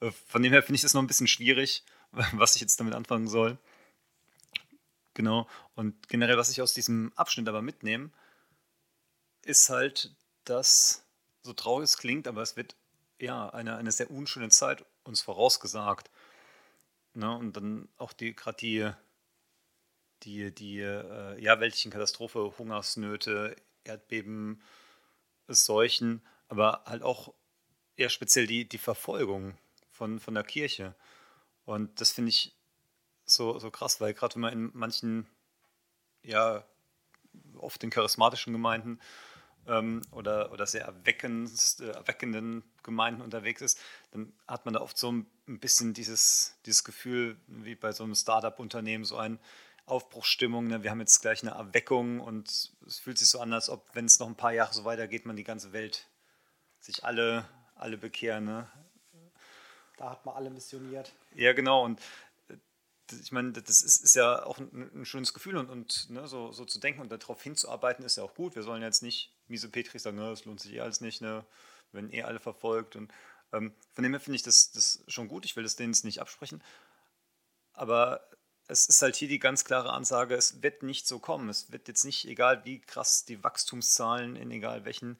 Äh, 0.00 0.10
von 0.26 0.42
dem 0.42 0.52
her 0.52 0.62
finde 0.62 0.76
ich 0.76 0.82
das 0.82 0.94
noch 0.94 1.02
ein 1.02 1.06
bisschen 1.06 1.28
schwierig, 1.28 1.84
was 2.32 2.54
ich 2.54 2.60
jetzt 2.60 2.78
damit 2.80 2.94
anfangen 2.94 3.28
soll. 3.28 3.58
Genau. 5.14 5.46
Und 5.74 6.08
generell, 6.08 6.38
was 6.38 6.50
ich 6.50 6.62
aus 6.62 6.74
diesem 6.74 7.12
Abschnitt 7.16 7.48
aber 7.48 7.62
mitnehme, 7.62 8.10
ist 9.44 9.68
halt, 9.68 10.14
dass, 10.44 11.04
so 11.42 11.52
traurig 11.52 11.84
es 11.84 11.98
klingt, 11.98 12.26
aber 12.26 12.42
es 12.42 12.56
wird 12.56 12.76
ja 13.18 13.50
eine, 13.50 13.76
eine 13.76 13.92
sehr 13.92 14.10
unschöne 14.10 14.48
Zeit 14.48 14.84
uns 15.04 15.20
vorausgesagt. 15.20 16.10
Ne? 17.14 17.36
Und 17.36 17.56
dann 17.56 17.88
auch 17.96 18.12
die 18.12 18.34
gerade 18.34 18.56
die, 18.56 18.90
die, 20.22 20.54
die 20.54 20.80
äh, 20.80 21.42
ja, 21.42 21.60
weltlichen 21.60 21.90
Katastrophe, 21.90 22.54
Hungersnöte, 22.58 23.56
Erdbeben, 23.84 24.62
Seuchen, 25.48 26.24
aber 26.48 26.82
halt 26.86 27.02
auch 27.02 27.34
eher 27.96 28.08
speziell 28.08 28.46
die, 28.46 28.68
die 28.68 28.78
Verfolgung 28.78 29.58
von, 29.90 30.20
von 30.20 30.34
der 30.34 30.44
Kirche. 30.44 30.94
Und 31.64 32.00
das 32.00 32.12
finde 32.12 32.30
ich 32.30 32.54
so, 33.26 33.58
so 33.58 33.70
krass, 33.70 34.00
weil 34.00 34.14
gerade 34.14 34.34
wenn 34.34 34.40
man 34.42 34.52
in 34.52 34.70
manchen 34.74 35.26
ja, 36.22 36.64
oft 37.56 37.82
in 37.82 37.90
charismatischen 37.90 38.52
Gemeinden 38.52 39.00
ähm, 39.66 40.02
oder, 40.10 40.52
oder 40.52 40.66
sehr 40.66 40.82
äh, 40.82 41.84
erweckenden 41.86 42.64
Gemeinden 42.82 43.22
unterwegs 43.22 43.62
ist, 43.62 43.78
dann 44.10 44.32
hat 44.48 44.64
man 44.64 44.74
da 44.74 44.80
oft 44.80 44.98
so 44.98 45.12
ein, 45.12 45.26
bisschen 45.46 45.92
dieses, 45.92 46.56
dieses 46.66 46.84
Gefühl, 46.84 47.36
wie 47.46 47.74
bei 47.74 47.92
so 47.92 48.04
einem 48.04 48.14
Startup-Unternehmen, 48.14 49.04
so 49.04 49.16
ein 49.16 49.38
Aufbruchsstimmung. 49.86 50.66
Ne? 50.68 50.82
Wir 50.82 50.90
haben 50.90 51.00
jetzt 51.00 51.20
gleich 51.20 51.42
eine 51.42 51.52
Erweckung 51.52 52.20
und 52.20 52.48
es 52.86 52.98
fühlt 52.98 53.18
sich 53.18 53.28
so 53.28 53.40
an, 53.40 53.52
als 53.52 53.68
ob, 53.68 53.84
wenn 53.94 54.06
es 54.06 54.18
noch 54.18 54.28
ein 54.28 54.36
paar 54.36 54.52
Jahre 54.52 54.72
so 54.72 54.84
weitergeht, 54.84 55.26
man 55.26 55.36
die 55.36 55.44
ganze 55.44 55.72
Welt 55.72 56.06
sich 56.80 57.04
alle, 57.04 57.44
alle 57.74 57.98
bekehren. 57.98 58.44
Ne? 58.44 58.68
Da 59.96 60.10
hat 60.10 60.24
man 60.24 60.34
alle 60.36 60.50
missioniert. 60.50 61.12
Ja, 61.34 61.52
genau. 61.52 61.84
Und 61.84 62.00
ich 63.10 63.32
meine, 63.32 63.52
das 63.52 63.82
ist, 63.82 64.02
ist 64.02 64.14
ja 64.14 64.44
auch 64.44 64.58
ein, 64.58 64.90
ein, 64.94 65.04
schönes 65.04 65.34
Gefühl 65.34 65.56
und, 65.56 65.70
und 65.70 66.10
ne, 66.10 66.26
so, 66.26 66.52
so 66.52 66.64
zu 66.64 66.78
denken 66.78 67.00
und 67.00 67.10
darauf 67.10 67.42
hinzuarbeiten 67.42 68.04
ist 68.04 68.16
ja 68.16 68.22
auch 68.22 68.34
gut. 68.34 68.54
Wir 68.54 68.62
sollen 68.62 68.82
jetzt 68.82 69.02
nicht 69.02 69.32
miese 69.48 69.68
Petri 69.68 69.98
sagen, 69.98 70.16
ne, 70.16 70.34
lohnt 70.44 70.60
sich 70.60 70.72
eh 70.72 70.80
alles 70.80 71.00
nicht, 71.00 71.20
ne, 71.20 71.44
wenn 71.92 72.12
eh 72.12 72.22
alle 72.22 72.38
verfolgt. 72.38 72.96
Und 72.96 73.12
ähm, 73.52 73.72
von 73.92 74.02
dem 74.02 74.12
her 74.12 74.20
finde 74.20 74.36
ich 74.36 74.42
das, 74.42 74.72
das 74.72 75.02
schon 75.08 75.28
gut. 75.28 75.44
Ich 75.44 75.56
will 75.56 75.64
das 75.64 75.76
denen 75.76 75.94
nicht 76.04 76.20
absprechen. 76.20 76.62
Aber 77.72 78.28
es 78.68 78.86
ist 78.86 79.02
halt 79.02 79.16
hier 79.16 79.28
die 79.28 79.38
ganz 79.38 79.64
klare 79.64 79.92
Ansage, 79.92 80.34
es 80.34 80.62
wird 80.62 80.82
nicht 80.82 81.06
so 81.06 81.18
kommen. 81.18 81.48
Es 81.48 81.72
wird 81.72 81.88
jetzt 81.88 82.04
nicht, 82.04 82.26
egal 82.26 82.64
wie 82.64 82.80
krass 82.80 83.24
die 83.24 83.42
Wachstumszahlen 83.42 84.36
in 84.36 84.50
egal 84.50 84.84
welchen 84.84 85.18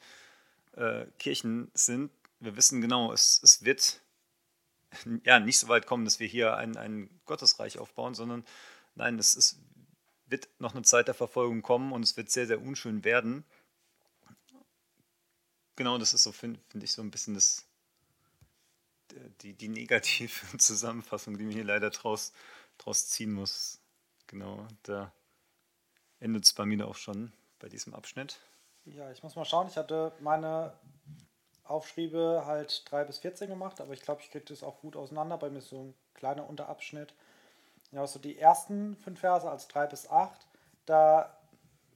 äh, 0.77 1.07
Kirchen 1.19 1.71
sind, 1.75 2.11
wir 2.43 2.57
wissen 2.57 2.81
genau, 2.81 3.13
es, 3.13 3.41
es 3.43 3.65
wird 3.65 4.02
ja, 5.25 5.41
nicht 5.41 5.59
so 5.59 5.69
weit 5.69 5.87
kommen, 5.87 6.05
dass 6.05 6.21
wir 6.21 6.27
hier 6.27 6.57
ein, 6.57 6.77
ein 6.77 7.09
Gottesreich 7.25 7.79
aufbauen, 7.79 8.15
sondern 8.15 8.45
nein, 8.95 9.19
es, 9.19 9.37
es 9.37 9.59
wird 10.27 10.49
noch 10.59 10.75
eine 10.75 10.83
Zeit 10.83 11.09
der 11.09 11.15
Verfolgung 11.15 11.63
kommen 11.63 11.93
und 11.93 12.03
es 12.03 12.17
wird 12.17 12.31
sehr, 12.31 12.47
sehr 12.47 12.61
unschön 12.61 13.05
werden. 13.05 13.45
Genau, 15.77 15.99
das 15.99 16.15
ist 16.15 16.23
so, 16.23 16.33
finde 16.33 16.61
find 16.69 16.85
ich, 16.85 16.93
so 16.93 17.03
ein 17.03 17.11
bisschen 17.11 17.35
das, 17.35 17.67
die, 19.41 19.55
die 19.55 19.69
negative 19.69 20.57
Zusammenfassung, 20.59 21.39
die 21.39 21.45
mir 21.45 21.55
hier 21.55 21.65
leider 21.65 21.91
draus, 21.91 22.33
draus 22.79 23.09
ziehen 23.09 23.33
muss. 23.33 23.81
Genau, 24.27 24.67
da 24.83 25.13
endet 26.21 26.45
es 26.45 26.53
bei 26.53 26.65
mir 26.65 26.87
auch 26.87 26.97
schon 26.97 27.33
bei 27.59 27.69
diesem 27.69 27.95
Abschnitt. 27.95 28.41
Ja, 28.85 29.11
ich 29.13 29.23
muss 29.23 29.37
mal 29.37 29.45
schauen. 29.45 29.69
Ich 29.69 29.77
hatte 29.77 30.13
meine 30.21 30.73
Aufschriebe 31.65 32.43
halt 32.47 32.91
3 32.91 33.05
bis 33.05 33.19
14 33.19 33.49
gemacht, 33.49 33.81
aber 33.81 33.93
ich 33.93 34.03
glaube, 34.03 34.21
ich 34.23 34.31
kriege 34.31 34.45
das 34.45 34.63
auch 34.63 34.81
gut 34.81 34.97
auseinander. 34.97 35.39
Bei 35.39 35.51
mir 35.51 35.59
ist 35.59 35.69
so 35.69 35.85
ein 35.85 35.95
kleiner 36.15 36.49
Unterabschnitt. 36.49 37.15
Ja, 37.93 37.99
so 37.99 38.03
also 38.03 38.19
die 38.19 38.39
ersten 38.39 38.97
fünf 38.97 39.21
Verse 39.21 39.49
als 39.49 39.69
3 39.69 39.87
bis 39.87 40.11
8, 40.11 40.47
da 40.87 41.37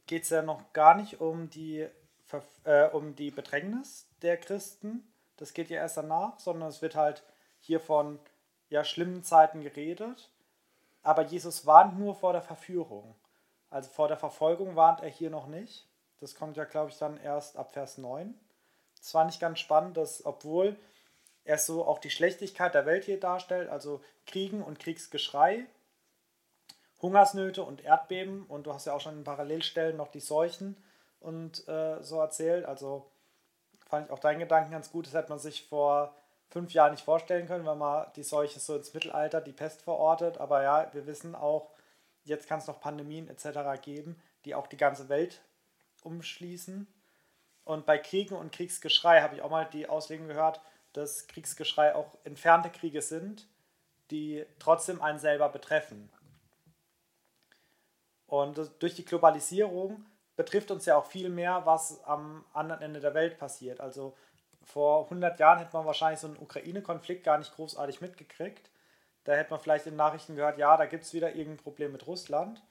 geht 0.06 0.22
es 0.24 0.30
ja 0.30 0.42
noch 0.42 0.72
gar 0.72 0.94
nicht 0.94 1.20
um 1.20 1.50
die, 1.50 1.88
äh, 2.64 2.88
um 2.90 3.16
die 3.16 3.30
Bedrängnis 3.30 4.06
der 4.22 4.36
Christen. 4.36 5.10
Das 5.36 5.52
geht 5.52 5.68
ja 5.68 5.78
erst 5.78 5.96
danach, 5.96 6.38
sondern 6.38 6.68
es 6.68 6.82
wird 6.82 6.94
halt 6.94 7.22
hier 7.60 7.80
von 7.80 8.18
ja, 8.68 8.84
schlimmen 8.84 9.22
Zeiten 9.22 9.60
geredet. 9.60 10.30
Aber 11.02 11.22
Jesus 11.22 11.66
warnt 11.66 11.98
nur 11.98 12.14
vor 12.14 12.32
der 12.32 12.42
Verführung. 12.42 13.14
Also 13.70 13.90
vor 13.90 14.08
der 14.08 14.16
Verfolgung 14.16 14.76
warnt 14.76 15.02
er 15.02 15.08
hier 15.08 15.30
noch 15.30 15.46
nicht. 15.46 15.88
Das 16.20 16.34
kommt 16.34 16.56
ja, 16.56 16.64
glaube 16.64 16.90
ich, 16.90 16.98
dann 16.98 17.18
erst 17.18 17.56
ab 17.56 17.72
Vers 17.72 17.98
9. 17.98 18.34
Es 19.00 19.10
fand 19.10 19.32
ich 19.32 19.40
ganz 19.40 19.58
spannend, 19.58 19.96
dass 19.96 20.24
obwohl 20.24 20.76
er 21.44 21.58
so 21.58 21.84
auch 21.84 21.98
die 21.98 22.10
Schlechtigkeit 22.10 22.74
der 22.74 22.86
Welt 22.86 23.04
hier 23.04 23.20
darstellt, 23.20 23.68
also 23.68 24.02
Kriegen 24.26 24.62
und 24.62 24.78
Kriegsgeschrei, 24.78 25.66
Hungersnöte 27.00 27.62
und 27.62 27.84
Erdbeben 27.84 28.46
und 28.46 28.66
du 28.66 28.72
hast 28.72 28.86
ja 28.86 28.94
auch 28.94 29.00
schon 29.00 29.18
in 29.18 29.24
Parallelstellen 29.24 29.96
noch 29.96 30.08
die 30.08 30.20
Seuchen 30.20 30.76
und 31.20 31.66
äh, 31.68 32.02
so 32.02 32.20
erzählt. 32.20 32.64
Also 32.64 33.06
fand 33.86 34.06
ich 34.06 34.12
auch 34.12 34.18
deinen 34.18 34.40
Gedanken 34.40 34.72
ganz 34.72 34.90
gut. 34.90 35.06
Das 35.06 35.14
hätte 35.14 35.28
man 35.28 35.38
sich 35.38 35.68
vor 35.68 36.14
fünf 36.48 36.72
Jahren 36.72 36.92
nicht 36.92 37.04
vorstellen 37.04 37.46
können, 37.46 37.66
wenn 37.66 37.78
man 37.78 38.06
die 38.16 38.22
Seuche 38.22 38.60
so 38.60 38.76
ins 38.76 38.94
Mittelalter, 38.94 39.40
die 39.40 39.52
Pest 39.52 39.82
verortet. 39.82 40.38
Aber 40.38 40.62
ja, 40.62 40.88
wir 40.92 41.06
wissen 41.06 41.34
auch, 41.34 41.70
jetzt 42.24 42.48
kann 42.48 42.58
es 42.58 42.66
noch 42.66 42.80
Pandemien 42.80 43.28
etc. 43.28 43.80
geben, 43.82 44.20
die 44.44 44.54
auch 44.54 44.66
die 44.66 44.76
ganze 44.76 45.08
Welt 45.08 45.42
umschließen. 46.02 46.86
Und 47.66 47.84
bei 47.84 47.98
Kriegen 47.98 48.36
und 48.36 48.52
Kriegsgeschrei 48.52 49.22
habe 49.22 49.34
ich 49.34 49.42
auch 49.42 49.50
mal 49.50 49.64
die 49.64 49.88
Auslegung 49.88 50.28
gehört, 50.28 50.60
dass 50.92 51.26
Kriegsgeschrei 51.26 51.96
auch 51.96 52.16
entfernte 52.22 52.70
Kriege 52.70 53.02
sind, 53.02 53.48
die 54.12 54.46
trotzdem 54.60 55.02
einen 55.02 55.18
selber 55.18 55.48
betreffen. 55.48 56.08
Und 58.26 58.70
durch 58.78 58.94
die 58.94 59.04
Globalisierung 59.04 60.06
betrifft 60.36 60.70
uns 60.70 60.86
ja 60.86 60.96
auch 60.96 61.06
viel 61.06 61.28
mehr, 61.28 61.66
was 61.66 62.04
am 62.04 62.44
anderen 62.52 62.82
Ende 62.82 63.00
der 63.00 63.14
Welt 63.14 63.36
passiert. 63.36 63.80
Also 63.80 64.16
vor 64.62 65.02
100 65.04 65.40
Jahren 65.40 65.58
hätte 65.58 65.76
man 65.76 65.86
wahrscheinlich 65.86 66.20
so 66.20 66.28
einen 66.28 66.38
Ukraine-Konflikt 66.38 67.24
gar 67.24 67.38
nicht 67.38 67.52
großartig 67.52 68.00
mitgekriegt. 68.00 68.70
Da 69.24 69.32
hätte 69.32 69.50
man 69.50 69.58
vielleicht 69.58 69.86
in 69.86 69.96
Nachrichten 69.96 70.36
gehört, 70.36 70.56
ja, 70.56 70.76
da 70.76 70.86
gibt 70.86 71.02
es 71.02 71.14
wieder 71.14 71.34
irgendein 71.34 71.64
Problem 71.64 71.90
mit 71.90 72.06
Russland. 72.06 72.62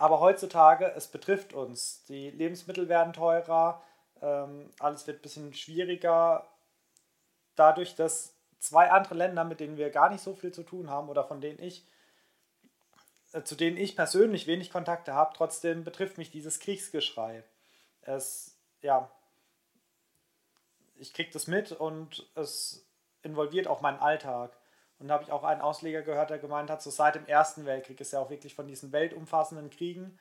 Aber 0.00 0.20
heutzutage, 0.20 0.90
es 0.96 1.08
betrifft 1.08 1.52
uns. 1.52 2.04
Die 2.04 2.30
Lebensmittel 2.30 2.88
werden 2.88 3.12
teurer, 3.12 3.82
ähm, 4.22 4.70
alles 4.78 5.06
wird 5.06 5.18
ein 5.18 5.22
bisschen 5.22 5.52
schwieriger. 5.52 6.50
Dadurch, 7.54 7.96
dass 7.96 8.34
zwei 8.60 8.90
andere 8.90 9.14
Länder, 9.14 9.44
mit 9.44 9.60
denen 9.60 9.76
wir 9.76 9.90
gar 9.90 10.08
nicht 10.08 10.22
so 10.22 10.34
viel 10.34 10.52
zu 10.52 10.62
tun 10.62 10.88
haben 10.88 11.10
oder 11.10 11.24
von 11.24 11.42
denen 11.42 11.58
ich, 11.62 11.86
äh, 13.32 13.42
zu 13.42 13.56
denen 13.56 13.76
ich 13.76 13.94
persönlich 13.94 14.46
wenig 14.46 14.72
Kontakte 14.72 15.12
habe, 15.12 15.34
trotzdem 15.36 15.84
betrifft 15.84 16.16
mich 16.16 16.30
dieses 16.30 16.60
Kriegsgeschrei. 16.60 17.44
Es, 18.00 18.58
ja, 18.80 19.10
ich 20.94 21.12
kriege 21.12 21.30
das 21.30 21.46
mit 21.46 21.72
und 21.72 22.26
es 22.36 22.88
involviert 23.20 23.66
auch 23.66 23.82
meinen 23.82 24.00
Alltag. 24.00 24.56
Und 25.00 25.08
da 25.08 25.14
habe 25.14 25.24
ich 25.24 25.32
auch 25.32 25.44
einen 25.44 25.62
Ausleger 25.62 26.02
gehört, 26.02 26.30
der 26.30 26.38
gemeint 26.38 26.70
hat, 26.70 26.82
so 26.82 26.90
seit 26.90 27.14
dem 27.14 27.26
Ersten 27.26 27.64
Weltkrieg 27.64 28.00
ist 28.00 28.12
ja 28.12 28.20
auch 28.20 28.30
wirklich 28.30 28.54
von 28.54 28.68
diesen 28.68 28.92
weltumfassenden 28.92 29.70
Kriegen 29.70 30.18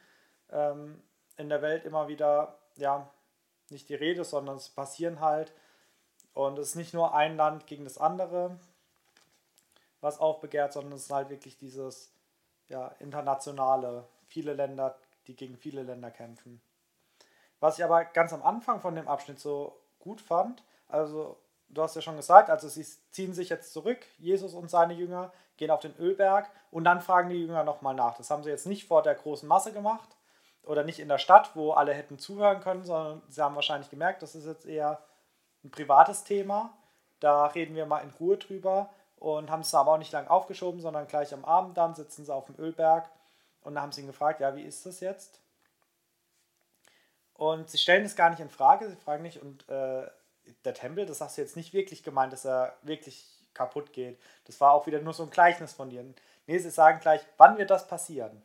ähm, 0.51 1.03
in 1.36 1.50
der 1.50 1.62
Welt 1.62 1.83
immer 1.83 2.07
wieder, 2.07 2.57
ja, 2.77 3.09
nicht 3.69 3.89
die 3.89 3.95
Rede, 3.95 4.24
sondern 4.24 4.55
es 4.55 4.69
passieren 4.69 5.19
halt. 5.19 5.53
Und 6.33 6.57
es 6.57 6.69
ist 6.69 6.75
nicht 6.75 6.93
nur 6.93 7.13
ein 7.13 7.36
Land 7.36 7.67
gegen 7.67 7.83
das 7.83 7.98
andere, 7.98 8.57
was 10.00 10.19
aufbegehrt, 10.19 10.71
sondern 10.71 10.93
es 10.93 11.03
ist 11.03 11.12
halt 11.12 11.29
wirklich 11.29 11.57
dieses 11.57 12.13
ja, 12.69 12.88
internationale, 13.00 14.05
viele 14.27 14.53
Länder, 14.53 14.98
die 15.27 15.36
gegen 15.36 15.57
viele 15.57 15.83
Länder 15.83 16.09
kämpfen. 16.09 16.62
Was 17.59 17.77
ich 17.77 17.83
aber 17.83 18.05
ganz 18.05 18.31
am 18.31 18.43
Anfang 18.43 18.79
von 18.79 18.95
dem 18.95 19.09
Abschnitt 19.09 19.39
so 19.39 19.77
gut 20.00 20.21
fand, 20.21 20.63
also 20.88 21.38
du 21.69 21.81
hast 21.81 21.95
ja 21.95 22.01
schon 22.01 22.17
gesagt, 22.17 22.49
also 22.49 22.67
sie 22.67 22.85
ziehen 23.11 23.33
sich 23.33 23.49
jetzt 23.49 23.73
zurück, 23.73 23.99
Jesus 24.17 24.53
und 24.53 24.69
seine 24.69 24.93
Jünger 24.93 25.31
gehen 25.57 25.71
auf 25.71 25.81
den 25.81 25.95
Ölberg 25.97 26.49
und 26.71 26.83
dann 26.83 27.01
fragen 27.01 27.29
die 27.29 27.41
Jünger 27.41 27.63
nochmal 27.63 27.93
nach. 27.93 28.17
Das 28.17 28.29
haben 28.31 28.43
sie 28.43 28.49
jetzt 28.49 28.65
nicht 28.65 28.88
vor 28.88 29.03
der 29.03 29.15
großen 29.15 29.47
Masse 29.47 29.71
gemacht 29.73 30.09
oder 30.63 30.83
nicht 30.83 30.99
in 30.99 31.09
der 31.09 31.17
Stadt, 31.17 31.51
wo 31.55 31.71
alle 31.71 31.93
hätten 31.93 32.19
zuhören 32.19 32.61
können, 32.61 32.83
sondern 32.83 33.21
sie 33.27 33.41
haben 33.41 33.55
wahrscheinlich 33.55 33.89
gemerkt, 33.89 34.21
das 34.21 34.35
ist 34.35 34.45
jetzt 34.45 34.65
eher 34.65 34.99
ein 35.63 35.71
privates 35.71 36.23
Thema. 36.23 36.73
Da 37.19 37.47
reden 37.47 37.75
wir 37.75 37.85
mal 37.85 37.99
in 37.99 38.13
Ruhe 38.19 38.38
drüber 38.38 38.89
und 39.17 39.51
haben 39.51 39.61
es 39.61 39.73
aber 39.73 39.93
auch 39.93 39.97
nicht 39.97 40.13
lang 40.13 40.27
aufgeschoben, 40.27 40.79
sondern 40.79 41.07
gleich 41.07 41.33
am 41.33 41.43
Abend 41.43 41.77
dann 41.77 41.95
sitzen 41.95 42.25
sie 42.25 42.33
auf 42.33 42.45
dem 42.45 42.57
Ölberg 42.57 43.09
und 43.61 43.75
dann 43.75 43.83
haben 43.83 43.91
sie 43.91 44.01
ihn 44.01 44.07
gefragt, 44.07 44.39
ja, 44.39 44.55
wie 44.55 44.63
ist 44.63 44.85
das 44.85 45.01
jetzt? 45.01 45.41
Und 47.33 47.69
sie 47.69 47.77
stellen 47.77 48.05
es 48.05 48.15
gar 48.15 48.29
nicht 48.29 48.39
in 48.39 48.49
Frage, 48.49 48.89
sie 48.89 48.95
fragen 48.95 49.23
nicht, 49.23 49.41
und 49.41 49.67
äh, 49.69 50.07
der 50.65 50.74
Tempel, 50.74 51.06
das 51.06 51.22
hast 51.22 51.38
du 51.38 51.41
jetzt 51.41 51.56
nicht 51.56 51.74
wirklich 51.74 52.03
gemeint, 52.03 52.34
dass 52.34 52.46
er 52.46 52.77
wirklich 52.84 53.25
kaputt 53.53 53.94
geht. 53.94 54.20
Das 54.46 54.60
war 54.62 54.74
auch 54.74 54.88
wieder 54.88 55.01
nur 55.01 55.13
so 55.13 55.24
ein 55.24 55.29
Gleichnis 55.29 55.74
von 55.74 55.89
dir. 55.89 56.03
Nee, 56.48 56.58
sie 56.58 56.70
sagen 56.70 57.00
gleich, 57.00 57.22
wann 57.38 57.58
wird 57.58 57.70
das 57.70 57.88
passieren? 57.88 58.41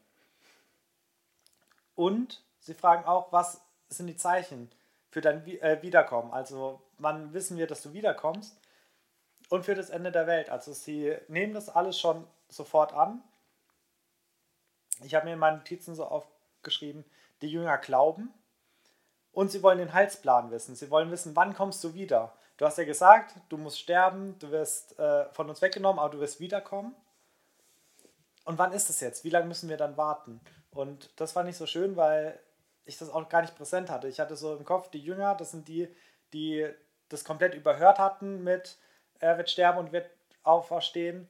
Und 1.95 2.43
sie 2.59 2.75
fragen 2.75 3.05
auch, 3.05 3.33
was 3.33 3.61
sind 3.89 4.07
die 4.07 4.17
Zeichen 4.17 4.71
für 5.11 5.21
dein 5.21 5.47
äh, 5.47 5.81
Wiederkommen? 5.83 6.33
Also, 6.33 6.83
wann 6.99 7.33
wissen 7.33 7.57
wir, 7.57 7.67
dass 7.67 7.83
du 7.83 7.93
wiederkommst? 7.93 8.59
Und 9.51 9.65
für 9.65 9.75
das 9.75 9.91
Ende 9.91 10.11
der 10.11 10.27
Welt. 10.27 10.51
Also, 10.51 10.73
sie 10.73 11.17
nehmen 11.29 11.55
das 11.55 11.69
alles 11.69 11.99
schon 11.99 12.27
sofort 12.49 12.93
an. 12.93 13.23
Ich 15.03 15.15
habe 15.15 15.27
mir 15.27 15.35
in 15.35 15.39
meinen 15.39 15.59
Notizen 15.59 15.95
so 15.95 16.05
aufgeschrieben, 16.05 17.05
die 17.43 17.49
Jünger 17.49 17.79
glauben, 17.79 18.33
und 19.35 19.51
sie 19.51 19.63
wollen 19.63 19.79
den 19.79 19.93
Heilsplan 19.93 20.51
wissen. 20.51 20.77
Sie 20.77 20.91
wollen 20.91 21.11
wissen, 21.11 21.37
wann 21.37 21.55
kommst 21.55 21.83
du 21.85 21.95
wieder. 21.95 22.33
Du 22.57 22.65
hast 22.65 22.79
ja 22.79 22.85
gesagt, 22.85 23.35
du 23.49 23.57
musst 23.57 23.81
sterben, 23.81 24.39
du 24.39 24.51
wirst 24.51 24.99
äh, 24.99 25.29
von 25.33 25.49
uns 25.49 25.61
weggenommen, 25.61 25.99
aber 25.99 26.11
du 26.11 26.21
wirst 26.21 26.41
wiederkommen. 26.41 26.95
Und 28.45 28.59
wann 28.59 28.73
ist 28.73 28.91
es 28.91 29.01
jetzt? 29.01 29.25
Wie 29.25 29.31
lange 29.31 29.47
müssen 29.47 29.69
wir 29.69 29.77
dann 29.77 29.97
warten? 29.97 30.41
Und 30.71 31.11
das 31.17 31.33
fand 31.33 31.49
ich 31.49 31.57
so 31.57 31.67
schön, 31.67 31.97
weil 31.97 32.39
ich 32.85 32.99
das 32.99 33.11
auch 33.11 33.29
gar 33.29 33.41
nicht 33.41 33.57
präsent 33.57 33.91
hatte. 33.91 34.09
Ich 34.09 34.21
hatte 34.21 34.37
so 34.37 34.55
im 34.55 34.65
Kopf, 34.65 34.89
die 34.91 35.01
Jünger, 35.01 35.35
das 35.35 35.51
sind 35.51 35.67
die, 35.67 35.89
die 36.33 36.69
das 37.09 37.25
komplett 37.25 37.55
überhört 37.55 37.99
hatten 37.99 38.45
mit, 38.45 38.77
er 39.19 39.37
wird 39.39 39.51
sterben 39.51 39.79
und 39.79 39.93
wird 39.93 40.11
auferstehen. 40.43 41.29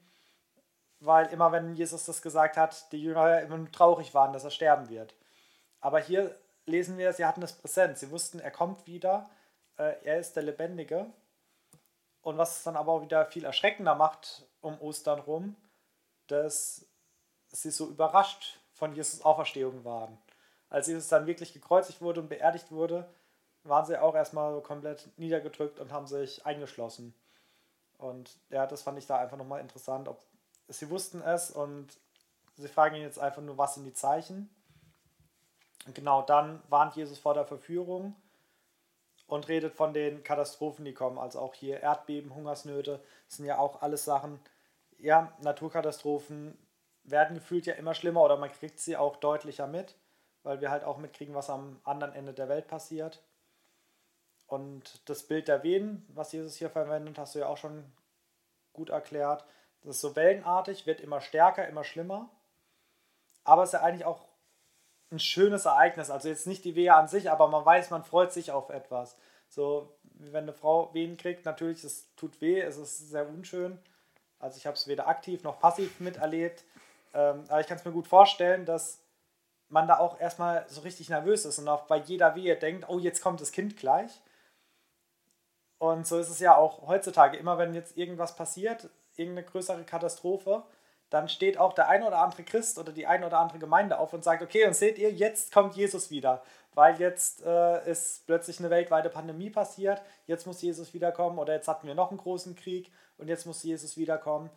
Weil 1.00 1.26
immer, 1.26 1.52
wenn 1.52 1.74
Jesus 1.74 2.04
das 2.04 2.22
gesagt 2.22 2.56
hat, 2.56 2.90
die 2.92 3.02
Jünger 3.02 3.40
immer 3.40 3.70
traurig 3.70 4.14
waren, 4.14 4.32
dass 4.32 4.44
er 4.44 4.50
sterben 4.50 4.88
wird. 4.88 5.14
Aber 5.80 6.00
hier 6.00 6.34
lesen 6.66 6.98
wir, 6.98 7.12
sie 7.12 7.24
hatten 7.24 7.40
das 7.40 7.52
präsent. 7.54 7.98
Sie 7.98 8.10
wussten, 8.10 8.40
er 8.40 8.50
kommt 8.50 8.86
wieder, 8.86 9.30
äh, 9.76 9.94
er 10.04 10.18
ist 10.18 10.36
der 10.36 10.42
Lebendige. 10.42 11.06
Und 12.22 12.38
was 12.38 12.58
es 12.58 12.62
dann 12.62 12.76
aber 12.76 12.92
auch 12.92 13.02
wieder 13.02 13.26
viel 13.26 13.44
erschreckender 13.44 13.94
macht 13.94 14.46
um 14.60 14.80
Ostern 14.80 15.20
rum, 15.20 15.56
dass 16.26 16.86
sie 17.48 17.70
so 17.70 17.86
überrascht 17.88 18.60
von 18.72 18.94
Jesus 18.94 19.22
Auferstehung 19.22 19.84
waren. 19.84 20.18
Als 20.70 20.86
Jesus 20.86 21.08
dann 21.08 21.26
wirklich 21.26 21.52
gekreuzigt 21.52 22.00
wurde 22.00 22.20
und 22.20 22.28
beerdigt 22.28 22.72
wurde, 22.72 23.06
waren 23.62 23.86
sie 23.86 24.00
auch 24.00 24.14
erstmal 24.14 24.60
komplett 24.62 25.08
niedergedrückt 25.18 25.78
und 25.78 25.92
haben 25.92 26.06
sich 26.06 26.44
eingeschlossen. 26.44 27.14
Und 27.98 28.36
ja, 28.50 28.66
das 28.66 28.82
fand 28.82 28.98
ich 28.98 29.06
da 29.06 29.18
einfach 29.18 29.36
nochmal 29.36 29.60
interessant. 29.60 30.08
Ob, 30.08 30.22
sie 30.68 30.90
wussten 30.90 31.22
es 31.22 31.50
und 31.50 31.98
sie 32.56 32.68
fragen 32.68 32.96
ihn 32.96 33.02
jetzt 33.02 33.18
einfach 33.18 33.42
nur, 33.42 33.56
was 33.56 33.74
sind 33.74 33.84
die 33.84 33.94
Zeichen? 33.94 34.50
Genau 35.92 36.22
dann 36.22 36.62
warnt 36.68 36.96
Jesus 36.96 37.18
vor 37.18 37.34
der 37.34 37.44
Verführung 37.44 38.14
und 39.26 39.48
redet 39.48 39.74
von 39.74 39.92
den 39.92 40.22
Katastrophen, 40.22 40.84
die 40.84 40.94
kommen. 40.94 41.18
Also 41.18 41.40
auch 41.40 41.54
hier 41.54 41.80
Erdbeben, 41.80 42.34
Hungersnöte, 42.34 43.02
sind 43.28 43.44
ja 43.44 43.58
auch 43.58 43.82
alles 43.82 44.04
Sachen. 44.04 44.40
Ja, 44.98 45.32
Naturkatastrophen 45.42 46.56
werden 47.02 47.34
gefühlt 47.34 47.66
ja 47.66 47.74
immer 47.74 47.94
schlimmer 47.94 48.22
oder 48.22 48.36
man 48.36 48.50
kriegt 48.50 48.80
sie 48.80 48.96
auch 48.96 49.16
deutlicher 49.16 49.66
mit, 49.66 49.94
weil 50.42 50.60
wir 50.60 50.70
halt 50.70 50.84
auch 50.84 50.96
mitkriegen, 50.96 51.34
was 51.34 51.50
am 51.50 51.80
anderen 51.84 52.14
Ende 52.14 52.32
der 52.32 52.48
Welt 52.48 52.66
passiert. 52.66 53.22
Und 54.46 55.08
das 55.08 55.22
Bild 55.24 55.48
der 55.48 55.62
Wehen, 55.62 56.06
was 56.08 56.32
Jesus 56.32 56.56
hier 56.56 56.70
verwendet, 56.70 57.18
hast 57.18 57.34
du 57.34 57.40
ja 57.40 57.46
auch 57.46 57.56
schon 57.56 57.84
gut 58.72 58.90
erklärt. 58.90 59.44
Das 59.82 59.96
ist 59.96 60.00
so 60.00 60.16
wellenartig, 60.16 60.86
wird 60.86 61.00
immer 61.00 61.20
stärker, 61.20 61.66
immer 61.68 61.84
schlimmer. 61.84 62.30
Aber 63.42 63.62
es 63.62 63.70
ist 63.70 63.74
ja 63.74 63.82
eigentlich 63.82 64.04
auch 64.06 64.26
ein 65.14 65.20
schönes 65.20 65.64
Ereignis. 65.64 66.10
Also 66.10 66.28
jetzt 66.28 66.46
nicht 66.46 66.64
die 66.64 66.74
Wehe 66.74 66.94
an 66.94 67.08
sich, 67.08 67.30
aber 67.30 67.48
man 67.48 67.64
weiß, 67.64 67.90
man 67.90 68.04
freut 68.04 68.32
sich 68.32 68.52
auf 68.52 68.70
etwas. 68.70 69.16
So, 69.48 69.96
wenn 70.14 70.44
eine 70.44 70.52
Frau 70.52 70.92
Wehen 70.94 71.16
kriegt, 71.16 71.44
natürlich, 71.44 71.84
es 71.84 72.14
tut 72.16 72.40
weh, 72.40 72.60
es 72.60 72.76
ist 72.76 73.10
sehr 73.10 73.28
unschön. 73.28 73.78
Also 74.38 74.58
ich 74.58 74.66
habe 74.66 74.76
es 74.76 74.86
weder 74.86 75.08
aktiv 75.08 75.42
noch 75.42 75.58
passiv 75.58 76.00
miterlebt. 76.00 76.64
Ähm, 77.14 77.44
aber 77.48 77.60
ich 77.60 77.66
kann 77.66 77.78
es 77.78 77.84
mir 77.84 77.92
gut 77.92 78.08
vorstellen, 78.08 78.66
dass 78.66 79.00
man 79.68 79.88
da 79.88 79.98
auch 79.98 80.20
erstmal 80.20 80.66
so 80.68 80.82
richtig 80.82 81.08
nervös 81.08 81.44
ist 81.44 81.58
und 81.58 81.68
auch 81.68 81.86
bei 81.86 81.96
jeder 81.96 82.34
Wehe 82.34 82.56
denkt, 82.56 82.88
oh, 82.88 82.98
jetzt 82.98 83.22
kommt 83.22 83.40
das 83.40 83.52
Kind 83.52 83.76
gleich. 83.76 84.20
Und 85.78 86.06
so 86.06 86.18
ist 86.18 86.30
es 86.30 86.38
ja 86.40 86.56
auch 86.56 86.86
heutzutage. 86.86 87.36
Immer 87.36 87.58
wenn 87.58 87.74
jetzt 87.74 87.96
irgendwas 87.96 88.36
passiert, 88.36 88.88
irgendeine 89.16 89.46
größere 89.46 89.84
Katastrophe, 89.84 90.62
dann 91.14 91.28
steht 91.28 91.58
auch 91.58 91.74
der 91.74 91.88
ein 91.88 92.02
oder 92.02 92.18
andere 92.18 92.42
Christ 92.42 92.76
oder 92.76 92.90
die 92.90 93.06
ein 93.06 93.22
oder 93.22 93.38
andere 93.38 93.60
Gemeinde 93.60 94.00
auf 94.00 94.12
und 94.12 94.24
sagt, 94.24 94.42
okay, 94.42 94.66
und 94.66 94.74
seht 94.74 94.98
ihr, 94.98 95.12
jetzt 95.12 95.52
kommt 95.52 95.76
Jesus 95.76 96.10
wieder, 96.10 96.42
weil 96.74 96.98
jetzt 97.00 97.46
äh, 97.46 97.88
ist 97.88 98.26
plötzlich 98.26 98.58
eine 98.58 98.68
weltweite 98.68 99.10
Pandemie 99.10 99.48
passiert, 99.48 100.02
jetzt 100.26 100.44
muss 100.44 100.60
Jesus 100.60 100.92
wiederkommen 100.92 101.38
oder 101.38 101.52
jetzt 101.52 101.68
hatten 101.68 101.86
wir 101.86 101.94
noch 101.94 102.10
einen 102.10 102.18
großen 102.18 102.56
Krieg 102.56 102.90
und 103.16 103.28
jetzt 103.28 103.46
muss 103.46 103.62
Jesus 103.62 103.96
wiederkommen. 103.96 104.50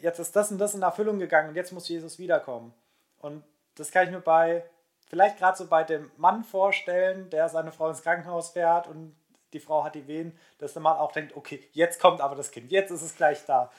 Jetzt 0.00 0.18
ist 0.18 0.34
das 0.34 0.50
und 0.50 0.56
das 0.56 0.74
in 0.74 0.80
Erfüllung 0.80 1.18
gegangen 1.18 1.50
und 1.50 1.56
jetzt 1.56 1.72
muss 1.72 1.86
Jesus 1.90 2.18
wiederkommen. 2.18 2.72
Und 3.18 3.44
das 3.74 3.90
kann 3.90 4.06
ich 4.06 4.12
mir 4.12 4.20
bei, 4.20 4.64
vielleicht 5.10 5.36
gerade 5.36 5.58
so 5.58 5.66
bei 5.66 5.84
dem 5.84 6.10
Mann 6.16 6.42
vorstellen, 6.42 7.28
der 7.28 7.50
seine 7.50 7.70
Frau 7.70 7.90
ins 7.90 8.02
Krankenhaus 8.02 8.48
fährt 8.48 8.86
und 8.86 9.14
die 9.52 9.60
Frau 9.60 9.84
hat 9.84 9.94
die 9.94 10.06
Wehen, 10.06 10.38
dass 10.56 10.72
der 10.72 10.80
Mann 10.80 10.96
auch 10.96 11.12
denkt, 11.12 11.36
okay, 11.36 11.68
jetzt 11.72 12.00
kommt 12.00 12.22
aber 12.22 12.34
das 12.34 12.50
Kind, 12.50 12.72
jetzt 12.72 12.90
ist 12.90 13.02
es 13.02 13.14
gleich 13.14 13.44
da 13.44 13.70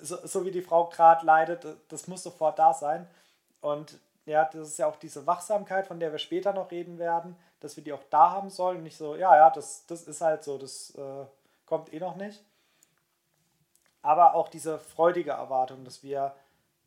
so, 0.00 0.26
so 0.26 0.44
wie 0.44 0.50
die 0.50 0.62
Frau 0.62 0.88
gerade 0.88 1.24
leidet, 1.24 1.66
das 1.88 2.06
muss 2.08 2.22
sofort 2.22 2.58
da 2.58 2.72
sein. 2.72 3.08
Und 3.60 3.98
ja, 4.26 4.44
das 4.44 4.68
ist 4.68 4.78
ja 4.78 4.86
auch 4.86 4.96
diese 4.96 5.26
Wachsamkeit, 5.26 5.86
von 5.86 6.00
der 6.00 6.12
wir 6.12 6.18
später 6.18 6.52
noch 6.52 6.70
reden 6.70 6.98
werden, 6.98 7.36
dass 7.60 7.76
wir 7.76 7.84
die 7.84 7.92
auch 7.92 8.04
da 8.10 8.30
haben 8.30 8.50
sollen. 8.50 8.82
Nicht 8.82 8.96
so, 8.96 9.16
ja, 9.16 9.34
ja, 9.36 9.50
das, 9.50 9.86
das 9.86 10.02
ist 10.04 10.20
halt 10.20 10.44
so, 10.44 10.58
das 10.58 10.94
äh, 10.94 11.24
kommt 11.66 11.92
eh 11.92 12.00
noch 12.00 12.16
nicht. 12.16 12.42
Aber 14.02 14.34
auch 14.34 14.48
diese 14.48 14.78
freudige 14.78 15.32
Erwartung, 15.32 15.84
dass 15.84 16.02
wir 16.02 16.34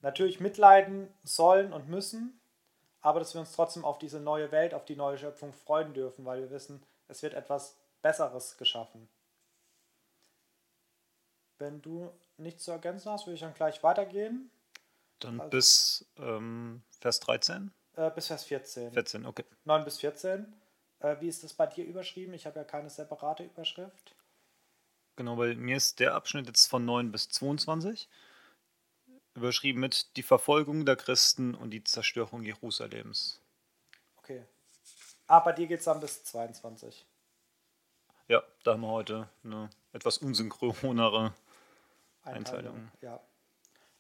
natürlich 0.02 0.39
mitleiden 0.39 1.13
sollen 1.24 1.74
und 1.74 1.88
müssen, 1.88 2.39
aber 3.02 3.20
dass 3.20 3.34
wir 3.34 3.42
uns 3.42 3.52
trotzdem 3.52 3.86
auf 3.86 4.00
diese 4.00 4.20
neue 4.20 4.52
Welt, 4.52 4.74
auf 4.74 4.86
die 4.86 4.96
neue 4.96 5.18
Schöpfung 5.18 5.54
freuen 5.54 5.94
dürfen, 5.94 6.26
weil 6.26 6.42
wir 6.42 6.50
wissen, 6.50 6.84
es 7.08 7.22
wird 7.22 7.34
etwas 7.34 7.78
Besseres 8.02 8.58
geschaffen. 8.58 9.10
Wenn 11.60 11.82
du 11.82 12.10
nichts 12.38 12.63
zu 12.63 12.72
ergänzen 12.72 13.12
hast, 13.12 13.26
würde 13.26 13.36
ich 13.36 13.41
dann 13.41 13.54
gleich 13.54 13.84
weitergehen. 13.84 14.50
Dann 15.19 15.39
also, 15.39 15.50
bis 15.50 16.06
ähm, 16.17 16.84
Vers 17.00 17.19
13? 17.22 17.72
Äh, 17.96 18.12
bis 18.12 18.28
Vers 18.28 18.43
14. 18.46 18.91
14, 18.91 19.26
okay. 19.26 19.46
9 19.65 19.86
bis 19.86 20.00
14. 20.00 20.54
Äh, 21.00 21.15
wie 21.19 21.28
ist 21.28 21.43
das 21.43 21.54
bei 21.54 21.67
dir 21.67 21.86
überschrieben? 21.86 22.34
Ich 22.34 22.46
habe 22.46 22.60
ja 22.60 22.65
keine 22.65 22.89
separate 22.89 23.43
Überschrift. 23.43 24.15
Genau, 25.15 25.38
weil 25.38 25.56
mir 25.56 25.78
ist 25.78 26.00
der 26.00 26.15
Abschnitt 26.15 26.48
jetzt 26.48 26.67
von 26.67 26.86
9 26.86 27.12
bis 27.12 27.30
22 27.30 28.10
überschrieben 29.36 29.80
mit 29.80 30.15
die 30.15 30.24
Verfolgung 30.24 30.86
der 30.86 30.96
Christen 30.96 31.56
und 31.56 31.72
die 31.72 31.84
Zerstörung 31.84 32.43
Jerusalems. 32.43 33.41
Okay. 34.17 34.43
Ah, 35.28 35.39
bei 35.39 35.54
dir 35.54 35.67
geht 35.67 35.80
es 35.80 35.86
dann 35.86 36.00
bis 36.00 36.24
22. 36.24 37.06
Ja, 38.28 38.43
da 38.63 38.74
haben 38.74 38.82
wir 38.82 38.89
heute 38.89 39.30
eine 39.43 39.69
etwas 39.91 40.17
unsynchronere 40.17 41.34
Einteilung. 42.24 42.74
Einteilung. 42.76 42.92
Ja. 43.02 43.20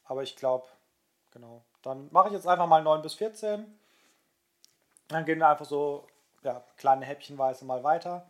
Aber 0.05 0.23
ich 0.23 0.35
glaube, 0.35 0.67
genau. 1.31 1.63
Dann 1.81 2.09
mache 2.11 2.27
ich 2.27 2.33
jetzt 2.33 2.47
einfach 2.47 2.67
mal 2.67 2.81
9 2.81 3.01
bis 3.01 3.15
14. 3.15 3.65
Dann 5.09 5.25
gehen 5.25 5.39
wir 5.39 5.49
einfach 5.49 5.65
so 5.65 6.07
ja, 6.43 6.63
kleine 6.77 7.05
Häppchenweise 7.05 7.65
mal 7.65 7.83
weiter. 7.83 8.29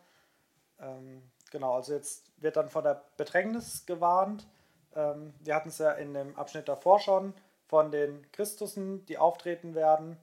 Ähm, 0.80 1.24
genau, 1.52 1.76
also 1.76 1.94
jetzt 1.94 2.26
wird 2.38 2.58
dann 2.58 2.70
von 2.70 2.84
der 2.84 3.04
Bedrängnis 3.18 3.86
gewarnt. 3.86 4.48
Ähm, 4.96 5.34
wir 5.40 5.56
hatten 5.56 5.70
es 5.70 5.78
ja 5.78 5.92
in 5.92 6.14
dem 6.14 6.36
Abschnitt 6.38 6.68
davor 6.68 7.00
schon 7.00 7.34
von 7.68 7.92
den 7.92 8.32
Christussen, 8.32 9.06
die 9.06 9.18
auftreten 9.18 9.76
werden. 9.76 10.18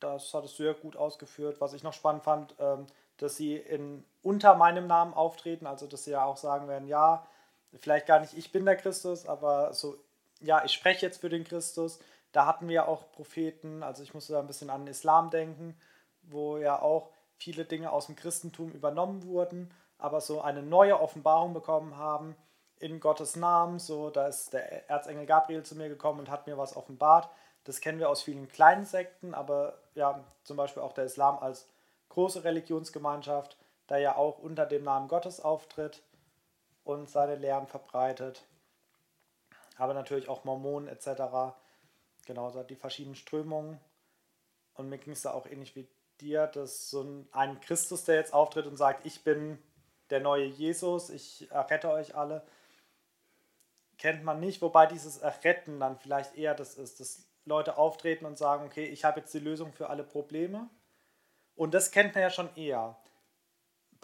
Das 0.00 0.34
hattest 0.34 0.58
du 0.58 0.64
ja 0.64 0.72
gut 0.72 0.96
ausgeführt. 0.96 1.60
Was 1.60 1.72
ich 1.72 1.82
noch 1.82 1.92
spannend 1.92 2.24
fand, 2.24 2.54
ähm, 2.58 2.86
dass 3.18 3.36
sie 3.36 3.56
in, 3.56 4.04
unter 4.22 4.54
meinem 4.56 4.86
Namen 4.86 5.14
auftreten, 5.14 5.66
also 5.66 5.86
dass 5.86 6.04
sie 6.04 6.12
ja 6.12 6.24
auch 6.24 6.36
sagen 6.36 6.68
werden, 6.68 6.88
ja, 6.88 7.26
vielleicht 7.78 8.06
gar 8.06 8.20
nicht 8.20 8.34
ich 8.34 8.52
bin 8.52 8.64
der 8.64 8.76
Christus, 8.76 9.26
aber 9.26 9.72
so, 9.72 9.96
ja, 10.40 10.64
ich 10.64 10.72
spreche 10.72 11.06
jetzt 11.06 11.20
für 11.20 11.28
den 11.28 11.44
Christus. 11.44 11.98
Da 12.32 12.46
hatten 12.46 12.68
wir 12.68 12.88
auch 12.88 13.12
Propheten, 13.12 13.82
also 13.82 14.02
ich 14.02 14.12
musste 14.12 14.32
da 14.32 14.40
ein 14.40 14.46
bisschen 14.46 14.70
an 14.70 14.82
den 14.82 14.90
Islam 14.90 15.30
denken, 15.30 15.78
wo 16.22 16.56
ja 16.58 16.80
auch 16.80 17.10
viele 17.36 17.64
Dinge 17.64 17.92
aus 17.92 18.06
dem 18.06 18.16
Christentum 18.16 18.72
übernommen 18.72 19.24
wurden, 19.24 19.72
aber 19.98 20.20
so 20.20 20.40
eine 20.40 20.62
neue 20.62 21.00
Offenbarung 21.00 21.54
bekommen 21.54 21.96
haben 21.96 22.36
in 22.78 23.00
Gottes 23.00 23.36
Namen. 23.36 23.78
So, 23.78 24.10
da 24.10 24.26
ist 24.26 24.52
der 24.52 24.88
Erzengel 24.90 25.26
Gabriel 25.26 25.62
zu 25.62 25.76
mir 25.76 25.88
gekommen 25.88 26.20
und 26.20 26.30
hat 26.30 26.46
mir 26.46 26.58
was 26.58 26.76
offenbart. 26.76 27.28
Das 27.64 27.80
kennen 27.80 27.98
wir 27.98 28.10
aus 28.10 28.22
vielen 28.22 28.48
kleinen 28.48 28.84
Sekten, 28.84 29.34
aber 29.34 29.78
ja, 29.94 30.22
zum 30.42 30.56
Beispiel 30.56 30.82
auch 30.82 30.92
der 30.92 31.04
Islam 31.04 31.38
als 31.38 31.66
große 32.10 32.44
Religionsgemeinschaft, 32.44 33.56
der 33.88 33.98
ja 33.98 34.16
auch 34.16 34.38
unter 34.38 34.66
dem 34.66 34.84
Namen 34.84 35.08
Gottes 35.08 35.40
auftritt 35.40 36.02
und 36.84 37.10
seine 37.10 37.36
Lehren 37.36 37.66
verbreitet. 37.66 38.44
Aber 39.76 39.94
natürlich 39.94 40.28
auch 40.28 40.44
Mormonen 40.44 40.88
etc. 40.88 41.56
Genau, 42.26 42.50
die 42.62 42.76
verschiedenen 42.76 43.16
Strömungen. 43.16 43.80
Und 44.74 44.88
mir 44.88 44.98
ging 44.98 45.12
es 45.12 45.22
da 45.22 45.32
auch 45.32 45.46
ähnlich 45.46 45.74
wie 45.74 45.88
dir, 46.20 46.46
dass 46.46 46.90
so 46.90 47.02
ein, 47.02 47.28
ein 47.32 47.60
Christus, 47.60 48.04
der 48.04 48.16
jetzt 48.16 48.32
auftritt 48.32 48.66
und 48.66 48.76
sagt, 48.76 49.04
ich 49.04 49.24
bin 49.24 49.58
der 50.10 50.20
neue 50.20 50.44
Jesus, 50.44 51.10
ich 51.10 51.50
errette 51.50 51.90
euch 51.90 52.14
alle, 52.14 52.46
kennt 53.98 54.22
man 54.22 54.40
nicht, 54.40 54.62
wobei 54.62 54.86
dieses 54.86 55.18
Erretten 55.18 55.80
dann 55.80 55.98
vielleicht 55.98 56.36
eher 56.36 56.54
das 56.54 56.74
ist, 56.74 57.00
dass 57.00 57.26
Leute 57.44 57.76
auftreten 57.78 58.26
und 58.26 58.38
sagen, 58.38 58.64
okay, 58.64 58.86
ich 58.86 59.04
habe 59.04 59.20
jetzt 59.20 59.34
die 59.34 59.38
Lösung 59.38 59.72
für 59.72 59.90
alle 59.90 60.04
Probleme. 60.04 60.68
Und 61.56 61.74
das 61.74 61.90
kennt 61.90 62.14
man 62.14 62.22
ja 62.22 62.30
schon 62.30 62.54
eher 62.56 62.96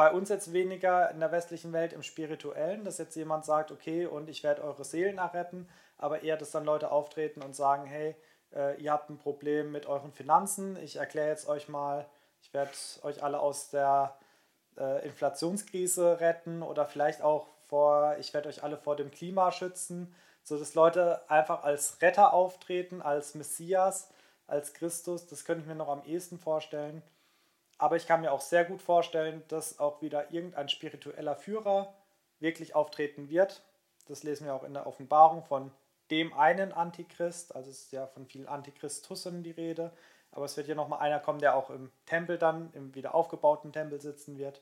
bei 0.01 0.13
uns 0.13 0.31
jetzt 0.31 0.55
weniger 0.55 1.11
in 1.11 1.21
der 1.21 1.31
westlichen 1.31 1.75
Welt 1.75 1.93
im 1.93 2.03
Spirituellen, 2.03 2.85
dass 2.85 2.97
jetzt 2.97 3.17
jemand 3.17 3.45
sagt, 3.45 3.71
okay, 3.71 4.07
und 4.07 4.31
ich 4.31 4.43
werde 4.43 4.65
eure 4.65 4.83
Seelen 4.83 5.19
erretten, 5.19 5.69
aber 5.99 6.23
eher, 6.23 6.39
dass 6.39 6.53
dann 6.53 6.65
Leute 6.65 6.91
auftreten 6.91 7.43
und 7.43 7.55
sagen, 7.55 7.85
hey, 7.85 8.17
äh, 8.55 8.81
ihr 8.81 8.93
habt 8.93 9.11
ein 9.11 9.19
Problem 9.19 9.71
mit 9.71 9.85
euren 9.85 10.11
Finanzen, 10.11 10.79
ich 10.83 10.97
erkläre 10.97 11.29
jetzt 11.29 11.47
euch 11.51 11.69
mal, 11.69 12.07
ich 12.41 12.55
werde 12.55 12.71
euch 13.03 13.23
alle 13.23 13.41
aus 13.41 13.69
der 13.69 14.17
äh, 14.79 15.05
Inflationskrise 15.07 16.19
retten 16.21 16.63
oder 16.63 16.87
vielleicht 16.87 17.21
auch 17.21 17.47
vor, 17.67 18.17
ich 18.19 18.33
werde 18.33 18.49
euch 18.49 18.63
alle 18.63 18.79
vor 18.79 18.97
dem 18.97 19.11
Klima 19.11 19.53
schützen, 19.53 20.15
so 20.43 20.59
dass 20.59 20.75
Leute 20.75 21.29
einfach 21.29 21.63
als 21.63 22.01
Retter 22.01 22.33
auftreten, 22.33 23.03
als 23.03 23.35
Messias, 23.35 24.09
als 24.47 24.73
Christus, 24.73 25.27
das 25.27 25.45
könnte 25.45 25.61
ich 25.61 25.69
mir 25.69 25.75
noch 25.75 25.91
am 25.91 26.03
ehesten 26.05 26.39
vorstellen. 26.39 27.03
Aber 27.81 27.97
ich 27.97 28.07
kann 28.07 28.21
mir 28.21 28.31
auch 28.31 28.43
sehr 28.43 28.66
gut 28.66 28.83
vorstellen, 28.83 29.43
dass 29.49 29.79
auch 29.79 30.03
wieder 30.03 30.31
irgendein 30.33 30.69
spiritueller 30.69 31.35
Führer 31.35 31.95
wirklich 32.38 32.75
auftreten 32.75 33.31
wird. 33.31 33.62
Das 34.07 34.23
lesen 34.23 34.45
wir 34.45 34.55
auch 34.55 34.64
in 34.64 34.75
der 34.75 34.87
Offenbarung 34.87 35.45
von 35.45 35.73
dem 36.11 36.35
einen 36.35 36.73
Antichrist. 36.73 37.57
Also 37.57 37.71
es 37.71 37.85
ist 37.85 37.93
ja 37.93 38.07
von 38.07 38.27
vielen 38.27 38.47
Antichristussen 38.47 39.43
die 39.43 39.51
Rede. 39.51 39.93
aber 40.31 40.45
es 40.45 40.59
wird 40.59 40.66
hier 40.66 40.75
nochmal 40.75 40.99
einer 40.99 41.21
kommen, 41.21 41.38
der 41.38 41.57
auch 41.57 41.71
im 41.71 41.90
Tempel 42.05 42.37
dann, 42.37 42.71
im 42.75 42.95
wieder 42.95 43.14
aufgebauten 43.14 43.73
Tempel 43.73 43.99
sitzen 43.99 44.37
wird. 44.37 44.61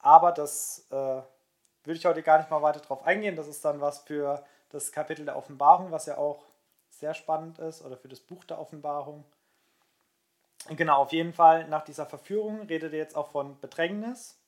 Aber 0.00 0.32
das 0.32 0.86
äh, 0.90 0.94
würde 0.94 1.98
ich 1.98 2.04
heute 2.04 2.22
gar 2.22 2.36
nicht 2.36 2.50
mal 2.50 2.60
weiter 2.60 2.80
drauf 2.80 3.06
eingehen. 3.06 3.36
Das 3.36 3.48
ist 3.48 3.64
dann 3.64 3.80
was 3.80 4.00
für 4.00 4.44
das 4.68 4.92
Kapitel 4.92 5.24
der 5.24 5.36
Offenbarung, 5.36 5.92
was 5.92 6.04
ja 6.04 6.18
auch 6.18 6.44
sehr 6.90 7.14
spannend 7.14 7.58
ist, 7.58 7.82
oder 7.82 7.96
für 7.96 8.08
das 8.08 8.20
Buch 8.20 8.44
der 8.44 8.60
Offenbarung. 8.60 9.24
Genau, 10.68 11.02
auf 11.02 11.12
jeden 11.12 11.32
Fall 11.32 11.66
nach 11.68 11.82
dieser 11.82 12.06
Verführung 12.06 12.62
redet 12.62 12.92
er 12.92 12.98
jetzt 12.98 13.16
auch 13.16 13.28
von 13.28 13.58
Bedrängnis. 13.60 14.38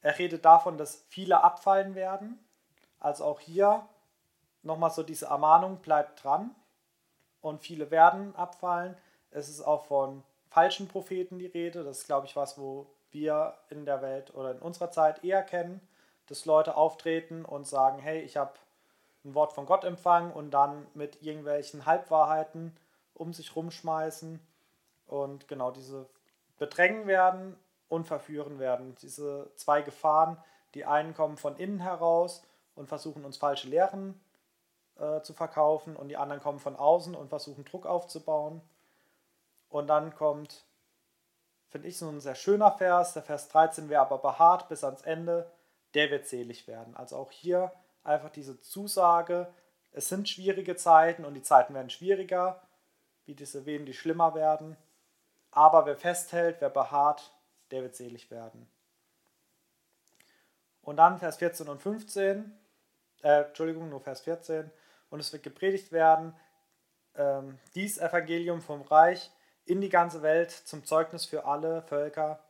Er 0.00 0.18
redet 0.18 0.44
davon, 0.44 0.76
dass 0.78 1.04
viele 1.08 1.42
abfallen 1.42 1.94
werden. 1.94 2.44
Also 2.98 3.24
auch 3.24 3.40
hier 3.40 3.86
nochmal 4.62 4.90
so 4.90 5.02
diese 5.02 5.26
Ermahnung, 5.26 5.78
bleibt 5.78 6.22
dran. 6.22 6.54
Und 7.40 7.62
viele 7.62 7.90
werden 7.90 8.34
abfallen. 8.36 8.96
Es 9.30 9.48
ist 9.48 9.62
auch 9.62 9.86
von 9.86 10.22
falschen 10.48 10.88
Propheten 10.88 11.38
die 11.38 11.46
Rede. 11.46 11.84
Das 11.84 11.98
ist, 11.98 12.06
glaube 12.06 12.26
ich, 12.26 12.36
was, 12.36 12.58
wo 12.58 12.86
wir 13.10 13.54
in 13.70 13.84
der 13.84 14.02
Welt 14.02 14.34
oder 14.34 14.52
in 14.52 14.58
unserer 14.58 14.90
Zeit 14.90 15.24
eher 15.24 15.42
kennen, 15.42 15.80
dass 16.26 16.46
Leute 16.46 16.76
auftreten 16.76 17.44
und 17.44 17.66
sagen, 17.66 17.98
hey, 17.98 18.20
ich 18.20 18.36
habe 18.36 18.54
ein 19.24 19.34
Wort 19.34 19.52
von 19.52 19.66
Gott 19.66 19.84
empfangen 19.84 20.32
und 20.32 20.50
dann 20.50 20.86
mit 20.94 21.22
irgendwelchen 21.22 21.86
Halbwahrheiten 21.86 22.76
um 23.14 23.32
sich 23.32 23.54
rumschmeißen 23.54 24.40
und 25.12 25.46
genau 25.46 25.70
diese 25.70 26.08
bedrängen 26.58 27.06
werden 27.06 27.56
und 27.88 28.06
verführen 28.06 28.58
werden. 28.58 28.94
Diese 29.02 29.50
zwei 29.56 29.82
Gefahren, 29.82 30.42
die 30.74 30.86
einen 30.86 31.14
kommen 31.14 31.36
von 31.36 31.56
innen 31.56 31.80
heraus 31.80 32.42
und 32.74 32.88
versuchen 32.88 33.24
uns 33.24 33.36
falsche 33.36 33.68
Lehren 33.68 34.18
äh, 34.98 35.20
zu 35.20 35.34
verkaufen 35.34 35.96
und 35.96 36.08
die 36.08 36.16
anderen 36.16 36.40
kommen 36.40 36.58
von 36.58 36.76
außen 36.76 37.14
und 37.14 37.28
versuchen 37.28 37.66
Druck 37.66 37.84
aufzubauen. 37.84 38.62
Und 39.68 39.88
dann 39.88 40.14
kommt, 40.14 40.64
finde 41.68 41.88
ich, 41.88 41.98
so 41.98 42.08
ein 42.08 42.20
sehr 42.20 42.34
schöner 42.34 42.72
Vers, 42.72 43.12
der 43.12 43.22
Vers 43.22 43.48
13, 43.48 43.90
wer 43.90 44.00
aber 44.00 44.18
beharrt 44.18 44.68
bis 44.70 44.82
ans 44.82 45.02
Ende, 45.02 45.50
der 45.92 46.10
wird 46.10 46.26
selig 46.26 46.66
werden. 46.66 46.96
Also 46.96 47.16
auch 47.16 47.30
hier 47.30 47.70
einfach 48.02 48.30
diese 48.30 48.60
Zusage, 48.60 49.52
es 49.92 50.08
sind 50.08 50.26
schwierige 50.26 50.74
Zeiten 50.76 51.26
und 51.26 51.34
die 51.34 51.42
Zeiten 51.42 51.74
werden 51.74 51.90
schwieriger, 51.90 52.62
wie 53.26 53.34
diese 53.34 53.66
Wehen, 53.66 53.84
die 53.84 53.92
schlimmer 53.92 54.34
werden. 54.34 54.78
Aber 55.52 55.86
wer 55.86 55.96
festhält, 55.96 56.56
wer 56.60 56.70
beharrt, 56.70 57.32
der 57.70 57.82
wird 57.82 57.94
selig 57.94 58.30
werden. 58.30 58.68
Und 60.82 60.96
dann 60.96 61.18
Vers 61.18 61.36
14 61.36 61.68
und 61.68 61.80
15, 61.80 62.58
äh, 63.22 63.44
Entschuldigung, 63.44 63.88
nur 63.88 64.00
Vers 64.00 64.22
14. 64.22 64.70
Und 65.10 65.20
es 65.20 65.32
wird 65.32 65.42
gepredigt 65.42 65.92
werden, 65.92 66.34
ähm, 67.14 67.58
dies 67.74 67.98
Evangelium 67.98 68.60
vom 68.60 68.82
Reich 68.82 69.30
in 69.64 69.80
die 69.80 69.90
ganze 69.90 70.22
Welt 70.22 70.50
zum 70.50 70.84
Zeugnis 70.84 71.24
für 71.24 71.44
alle 71.44 71.82
Völker. 71.82 72.40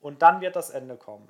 Und 0.00 0.22
dann 0.22 0.40
wird 0.40 0.56
das 0.56 0.70
Ende 0.70 0.96
kommen. 0.96 1.28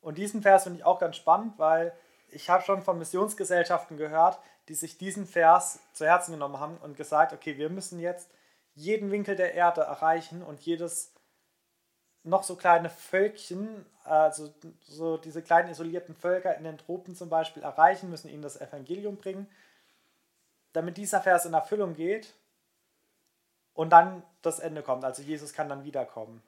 Und 0.00 0.16
diesen 0.16 0.42
Vers 0.42 0.62
finde 0.62 0.78
ich 0.78 0.84
auch 0.84 0.98
ganz 0.98 1.16
spannend, 1.16 1.58
weil 1.58 1.92
ich 2.30 2.48
habe 2.48 2.62
schon 2.62 2.82
von 2.82 2.98
Missionsgesellschaften 2.98 3.96
gehört, 3.96 4.38
die 4.68 4.74
sich 4.74 4.96
diesen 4.96 5.26
Vers 5.26 5.80
zu 5.92 6.06
Herzen 6.06 6.32
genommen 6.32 6.60
haben 6.60 6.76
und 6.78 6.96
gesagt, 6.96 7.32
okay, 7.32 7.56
wir 7.58 7.68
müssen 7.68 7.98
jetzt 7.98 8.30
jeden 8.78 9.10
Winkel 9.10 9.34
der 9.34 9.54
Erde 9.54 9.80
erreichen 9.80 10.42
und 10.42 10.60
jedes 10.60 11.12
noch 12.22 12.44
so 12.44 12.54
kleine 12.54 12.90
Völkchen, 12.90 13.84
also 14.04 14.52
so 14.82 15.16
diese 15.16 15.42
kleinen 15.42 15.70
isolierten 15.70 16.14
Völker 16.14 16.56
in 16.56 16.64
den 16.64 16.78
Tropen 16.78 17.16
zum 17.16 17.28
Beispiel 17.28 17.62
erreichen, 17.62 18.08
müssen 18.08 18.28
ihnen 18.28 18.42
das 18.42 18.60
Evangelium 18.60 19.16
bringen, 19.16 19.48
damit 20.72 20.96
dieser 20.96 21.20
Vers 21.20 21.44
in 21.44 21.54
Erfüllung 21.54 21.94
geht 21.94 22.34
und 23.74 23.90
dann 23.90 24.22
das 24.42 24.60
Ende 24.60 24.82
kommt. 24.82 25.04
Also 25.04 25.22
Jesus 25.22 25.52
kann 25.52 25.68
dann 25.68 25.84
wiederkommen. 25.84 26.42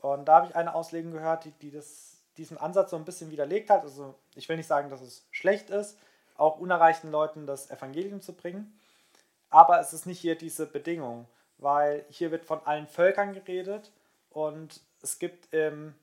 Und 0.00 0.26
da 0.26 0.36
habe 0.36 0.46
ich 0.48 0.56
eine 0.56 0.74
Auslegung 0.74 1.12
gehört, 1.12 1.44
die, 1.44 1.52
die 1.52 1.70
das, 1.70 2.16
diesen 2.36 2.58
Ansatz 2.58 2.90
so 2.90 2.96
ein 2.96 3.04
bisschen 3.04 3.30
widerlegt 3.30 3.70
hat. 3.70 3.82
Also 3.82 4.14
ich 4.34 4.48
will 4.48 4.56
nicht 4.56 4.66
sagen, 4.66 4.90
dass 4.90 5.02
es 5.02 5.24
schlecht 5.30 5.70
ist, 5.70 5.96
auch 6.36 6.58
unerreichten 6.58 7.12
Leuten 7.12 7.46
das 7.46 7.70
Evangelium 7.70 8.22
zu 8.22 8.32
bringen, 8.32 8.76
aber 9.50 9.78
es 9.80 9.92
ist 9.92 10.06
nicht 10.06 10.20
hier 10.20 10.36
diese 10.36 10.66
Bedingung 10.66 11.28
weil 11.60 12.04
hier 12.08 12.30
wird 12.30 12.44
von 12.44 12.60
allen 12.64 12.86
Völkern 12.86 13.32
geredet 13.32 13.92
und 14.30 14.80
es 15.02 15.18
gibt 15.18 15.52
im 15.52 15.94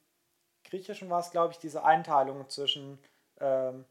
Griechischen 0.63 1.09
war 1.09 1.19
es, 1.19 1.31
glaube 1.31 1.53
ich, 1.53 1.59
diese 1.59 1.83
Einteilung 1.83 2.49
zwischen, 2.49 2.99
ähm, 3.39 3.85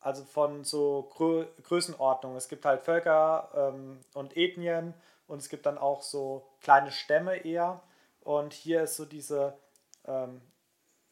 also 0.00 0.24
von 0.24 0.64
so 0.64 1.08
Grö 1.14 1.46
Größenordnung. 1.62 2.36
Es 2.36 2.48
gibt 2.48 2.64
halt 2.64 2.82
Völker 2.82 3.50
ähm, 3.54 4.00
und 4.12 4.36
Ethnien 4.36 4.94
und 5.26 5.38
es 5.38 5.48
gibt 5.48 5.66
dann 5.66 5.78
auch 5.78 6.02
so 6.02 6.46
kleine 6.60 6.92
Stämme 6.92 7.36
eher. 7.36 7.82
Und 8.20 8.52
hier 8.52 8.82
ist 8.82 8.96
so 8.96 9.04
diese 9.04 9.54
ähm, 10.06 10.42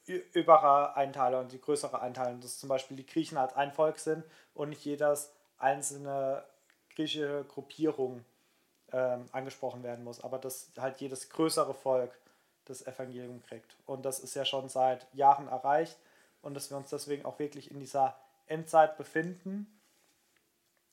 überere 0.06 0.96
Einteilung, 0.96 1.48
die 1.48 1.60
größere 1.60 2.00
Einteilung, 2.00 2.40
dass 2.40 2.58
zum 2.58 2.68
Beispiel 2.68 2.96
die 2.96 3.06
Griechen 3.06 3.38
als 3.38 3.54
ein 3.54 3.72
Volk 3.72 3.98
sind 3.98 4.24
und 4.54 4.70
nicht 4.70 4.84
jedes 4.84 5.32
einzelne 5.58 6.44
griechische 6.94 7.44
Gruppierung 7.48 8.24
ähm, 8.92 9.26
angesprochen 9.32 9.82
werden 9.82 10.04
muss, 10.04 10.22
aber 10.22 10.38
dass 10.38 10.70
halt 10.76 11.00
jedes 11.00 11.28
größere 11.30 11.74
Volk 11.74 12.16
das 12.66 12.86
Evangelium 12.86 13.42
kriegt. 13.42 13.76
Und 13.86 14.04
das 14.04 14.20
ist 14.20 14.34
ja 14.34 14.44
schon 14.44 14.68
seit 14.68 15.06
Jahren 15.14 15.48
erreicht 15.48 15.96
und 16.42 16.54
dass 16.54 16.70
wir 16.70 16.76
uns 16.76 16.90
deswegen 16.90 17.24
auch 17.24 17.38
wirklich 17.38 17.70
in 17.70 17.80
dieser 17.80 18.16
Endzeit 18.46 18.96
befinden, 18.96 19.66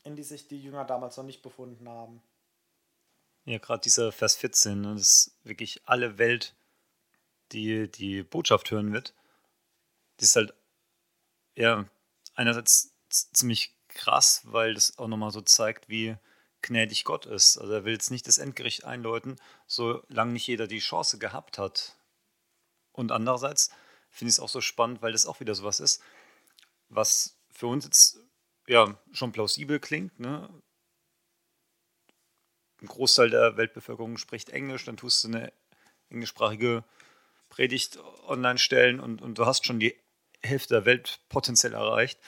in 0.03 0.15
die 0.15 0.23
sich 0.23 0.47
die 0.47 0.61
Jünger 0.61 0.85
damals 0.85 1.17
noch 1.17 1.25
nicht 1.25 1.41
befunden 1.41 1.87
haben. 1.87 2.21
Ja, 3.45 3.57
gerade 3.57 3.81
dieser 3.81 4.11
Vers 4.11 4.35
14, 4.35 4.81
ne, 4.81 4.95
dass 4.95 5.31
wirklich 5.43 5.81
alle 5.85 6.17
Welt 6.17 6.55
die 7.51 7.89
die 7.89 8.21
Botschaft 8.21 8.69
hören 8.69 8.93
wird, 8.93 9.15
die 10.19 10.25
ist 10.25 10.35
halt 10.35 10.53
ja 11.55 11.85
einerseits 12.35 12.93
ziemlich 13.09 13.73
krass, 13.87 14.41
weil 14.45 14.75
das 14.75 14.99
auch 14.99 15.07
nochmal 15.07 15.31
so 15.31 15.41
zeigt, 15.41 15.89
wie 15.89 16.15
gnädig 16.61 17.03
Gott 17.03 17.25
ist. 17.25 17.57
Also 17.57 17.73
er 17.73 17.85
will 17.85 17.93
jetzt 17.93 18.11
nicht 18.11 18.27
das 18.27 18.37
Endgericht 18.37 18.85
einläuten, 18.85 19.37
solange 19.67 20.33
nicht 20.33 20.47
jeder 20.47 20.67
die 20.67 20.79
Chance 20.79 21.17
gehabt 21.17 21.57
hat. 21.57 21.95
Und 22.91 23.11
andererseits 23.11 23.69
finde 24.09 24.29
ich 24.29 24.35
es 24.35 24.39
auch 24.39 24.49
so 24.49 24.61
spannend, 24.61 25.01
weil 25.01 25.11
das 25.11 25.25
auch 25.25 25.39
wieder 25.39 25.55
sowas 25.55 25.79
ist, 25.79 26.01
was 26.89 27.37
für 27.51 27.67
uns 27.67 27.85
jetzt 27.85 28.19
ja 28.67 28.97
schon 29.11 29.31
plausibel 29.31 29.79
klingt. 29.79 30.19
Ne? 30.19 30.49
Ein 32.81 32.87
Großteil 32.87 33.29
der 33.29 33.57
Weltbevölkerung 33.57 34.17
spricht 34.17 34.49
Englisch, 34.49 34.85
dann 34.85 34.97
tust 34.97 35.23
du 35.23 35.27
eine 35.29 35.53
englischsprachige 36.09 36.83
Predigt 37.49 37.99
online 38.27 38.59
stellen 38.59 38.99
und, 38.99 39.21
und 39.21 39.37
du 39.37 39.45
hast 39.45 39.65
schon 39.65 39.79
die 39.79 39.99
Hälfte 40.41 40.75
der 40.75 40.85
Welt 40.85 41.19
potenziell 41.29 41.73
erreicht. 41.73 42.19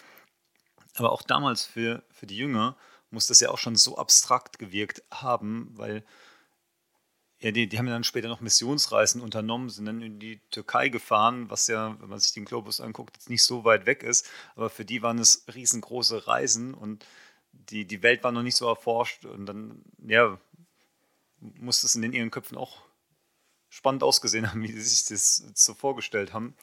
Aber 0.96 1.12
auch 1.12 1.22
damals 1.22 1.64
für, 1.64 2.04
für 2.12 2.28
die 2.28 2.38
Jünger 2.38 2.76
muss 3.12 3.28
das 3.28 3.40
ja 3.40 3.50
auch 3.50 3.58
schon 3.58 3.76
so 3.76 3.98
abstrakt 3.98 4.60
gewirkt 4.60 5.04
haben, 5.12 5.70
weil 5.74 6.04
ja, 7.42 7.52
die, 7.52 7.68
die 7.68 7.80
haben 7.80 7.88
dann 7.88 8.04
später 8.04 8.28
noch 8.28 8.40
Missionsreisen 8.40 9.20
unternommen, 9.20 9.70
sind 9.70 9.86
dann 9.86 10.02
in 10.02 10.20
die 10.20 10.40
Türkei 10.52 10.90
gefahren, 10.90 11.50
was 11.50 11.66
ja, 11.68 12.00
wenn 12.00 12.10
man 12.10 12.20
sich 12.20 12.34
den 12.34 12.46
Globus 12.46 12.80
anguckt, 12.80 13.18
jetzt 13.18 13.32
nicht 13.32 13.44
so 13.44 13.64
weit 13.64 13.88
weg 13.88 14.04
ist. 14.04 14.30
Aber 14.56 14.70
für 14.70 14.86
die 14.86 15.02
waren 15.02 15.18
es 15.18 15.46
riesengroße 15.54 16.28
Reisen 16.28 16.76
und 16.76 17.04
die, 17.52 17.86
die 17.86 18.04
Welt 18.04 18.24
war 18.24 18.32
noch 18.32 18.44
nicht 18.44 18.58
so 18.58 18.68
erforscht. 18.68 19.26
Und 19.26 19.48
dann, 19.48 19.84
ja, 20.06 20.40
muss 21.40 21.84
es 21.84 21.96
in 21.96 22.04
den 22.04 22.14
ihren 22.14 22.30
Köpfen 22.30 22.58
auch 22.58 22.84
spannend 23.70 24.04
ausgesehen 24.04 24.50
haben, 24.50 24.62
wie 24.64 24.72
sie 24.72 24.82
sich 24.82 25.06
das 25.06 25.44
so 25.56 25.74
vorgestellt 25.74 26.34
haben. 26.34 26.56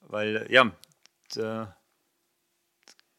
Weil, 0.00 0.46
ja, 0.50 0.72
der, 1.34 1.76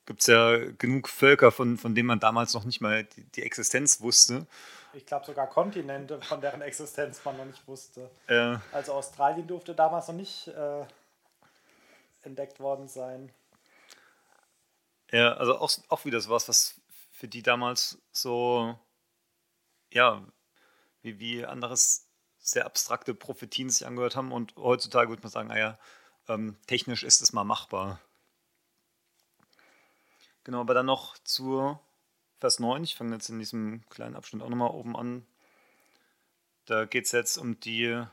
gibt 0.10 0.22
es 0.22 0.26
ja 0.26 0.58
genug 0.80 1.08
Völker, 1.08 1.52
von, 1.52 1.78
von 1.78 1.94
denen 1.94 2.08
man 2.08 2.20
damals 2.20 2.56
noch 2.56 2.66
nicht 2.66 2.82
mal 2.82 3.04
die, 3.04 3.22
die 3.26 3.44
Existenz 3.44 4.02
wusste. 4.02 4.48
Ich 4.94 5.06
glaube 5.06 5.24
sogar 5.28 5.46
Kontinente, 5.46 6.20
von 6.22 6.42
deren 6.42 6.64
Existenz 6.64 7.24
man 7.24 7.38
noch 7.38 7.46
nicht 7.46 7.68
wusste. 7.68 8.10
Äh, 8.26 8.58
also 8.72 8.94
Australien 8.94 9.46
durfte 9.46 9.76
damals 9.76 10.08
noch 10.08 10.16
nicht 10.16 10.48
äh, 10.48 10.84
entdeckt 12.24 12.60
worden 12.60 12.88
sein. 12.88 13.32
Ja, 15.12 15.34
also 15.34 15.60
auch, 15.60 15.72
auch 15.90 16.06
wieder 16.06 16.20
sowas, 16.22 16.50
was 16.50 16.82
für 17.12 17.28
die 17.28 17.44
damals 17.44 18.00
so, 18.12 18.80
ja, 19.92 20.26
wie, 21.04 21.20
wie 21.20 21.46
anderes 21.46 22.08
sehr 22.40 22.66
abstrakte 22.66 23.14
Prophetien 23.14 23.70
sich 23.70 23.86
angehört 23.86 24.16
haben 24.16 24.32
und 24.32 24.56
heutzutage 24.56 25.10
würde 25.10 25.22
man 25.22 25.32
sagen, 25.32 25.50
naja, 25.50 25.78
ah 26.26 26.34
ähm, 26.34 26.58
technisch 26.66 27.04
ist 27.04 27.22
es 27.22 27.32
mal 27.32 27.44
machbar. 27.44 28.00
Genau, 30.44 30.62
aber 30.62 30.74
dann 30.74 30.86
noch 30.86 31.18
zu 31.20 31.78
Vers 32.40 32.60
9. 32.60 32.84
Ich 32.84 32.96
fange 32.96 33.14
jetzt 33.14 33.30
in 33.30 33.40
diesem 33.40 33.88
kleinen 33.90 34.16
Abschnitt 34.16 34.42
auch 34.42 34.50
nochmal 34.50 34.72
oben 34.72 34.96
an. 34.96 35.26
Da 36.66 36.86
geht 36.86 37.06
es 37.06 37.12
jetzt 37.12 37.38
um 37.38 37.60
die, 37.60 38.04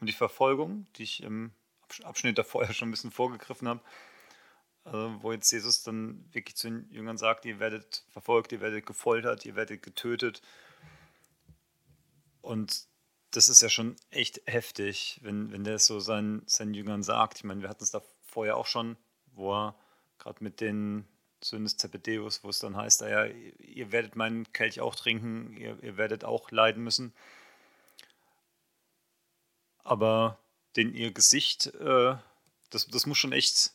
um 0.00 0.06
die 0.06 0.12
Verfolgung, 0.12 0.86
die 0.96 1.04
ich 1.04 1.22
im 1.22 1.52
Abschnitt 2.02 2.38
davor 2.38 2.64
ja 2.64 2.72
schon 2.72 2.88
ein 2.88 2.92
bisschen 2.92 3.10
vorgegriffen 3.10 3.68
habe. 3.68 3.80
Also, 4.84 5.22
wo 5.22 5.30
jetzt 5.30 5.50
Jesus 5.52 5.82
dann 5.84 6.24
wirklich 6.32 6.56
zu 6.56 6.68
den 6.68 6.90
Jüngern 6.90 7.16
sagt, 7.16 7.44
ihr 7.44 7.60
werdet 7.60 8.04
verfolgt, 8.10 8.50
ihr 8.50 8.60
werdet 8.60 8.84
gefoltert, 8.84 9.46
ihr 9.46 9.54
werdet 9.54 9.82
getötet. 9.82 10.42
Und 12.40 12.88
das 13.30 13.48
ist 13.48 13.62
ja 13.62 13.68
schon 13.68 13.96
echt 14.10 14.42
heftig, 14.46 15.20
wenn, 15.22 15.52
wenn 15.52 15.62
der 15.62 15.76
es 15.76 15.86
so 15.86 16.00
seinen, 16.00 16.42
seinen 16.46 16.74
Jüngern 16.74 17.02
sagt. 17.02 17.38
Ich 17.38 17.44
meine, 17.44 17.62
wir 17.62 17.68
hatten 17.68 17.84
es 17.84 17.92
da 17.92 18.02
vorher 18.22 18.56
auch 18.56 18.66
schon, 18.66 18.96
wo 19.34 19.54
er 19.54 19.74
gerade 20.22 20.42
mit 20.42 20.60
den 20.60 21.04
Söhnen 21.42 21.64
des 21.64 21.76
Zebedeus, 21.76 22.44
wo 22.44 22.48
es 22.48 22.60
dann 22.60 22.76
heißt, 22.76 23.00
ja, 23.02 23.24
ihr 23.24 23.92
werdet 23.92 24.16
meinen 24.16 24.52
Kelch 24.52 24.80
auch 24.80 24.94
trinken, 24.94 25.56
ihr, 25.56 25.76
ihr 25.82 25.96
werdet 25.96 26.24
auch 26.24 26.50
leiden 26.50 26.84
müssen. 26.84 27.12
Aber 29.82 30.38
den 30.76 30.94
ihr 30.94 31.12
Gesicht, 31.12 31.66
äh, 31.66 32.14
das, 32.70 32.86
das 32.86 33.06
muss 33.06 33.18
schon 33.18 33.32
echt 33.32 33.72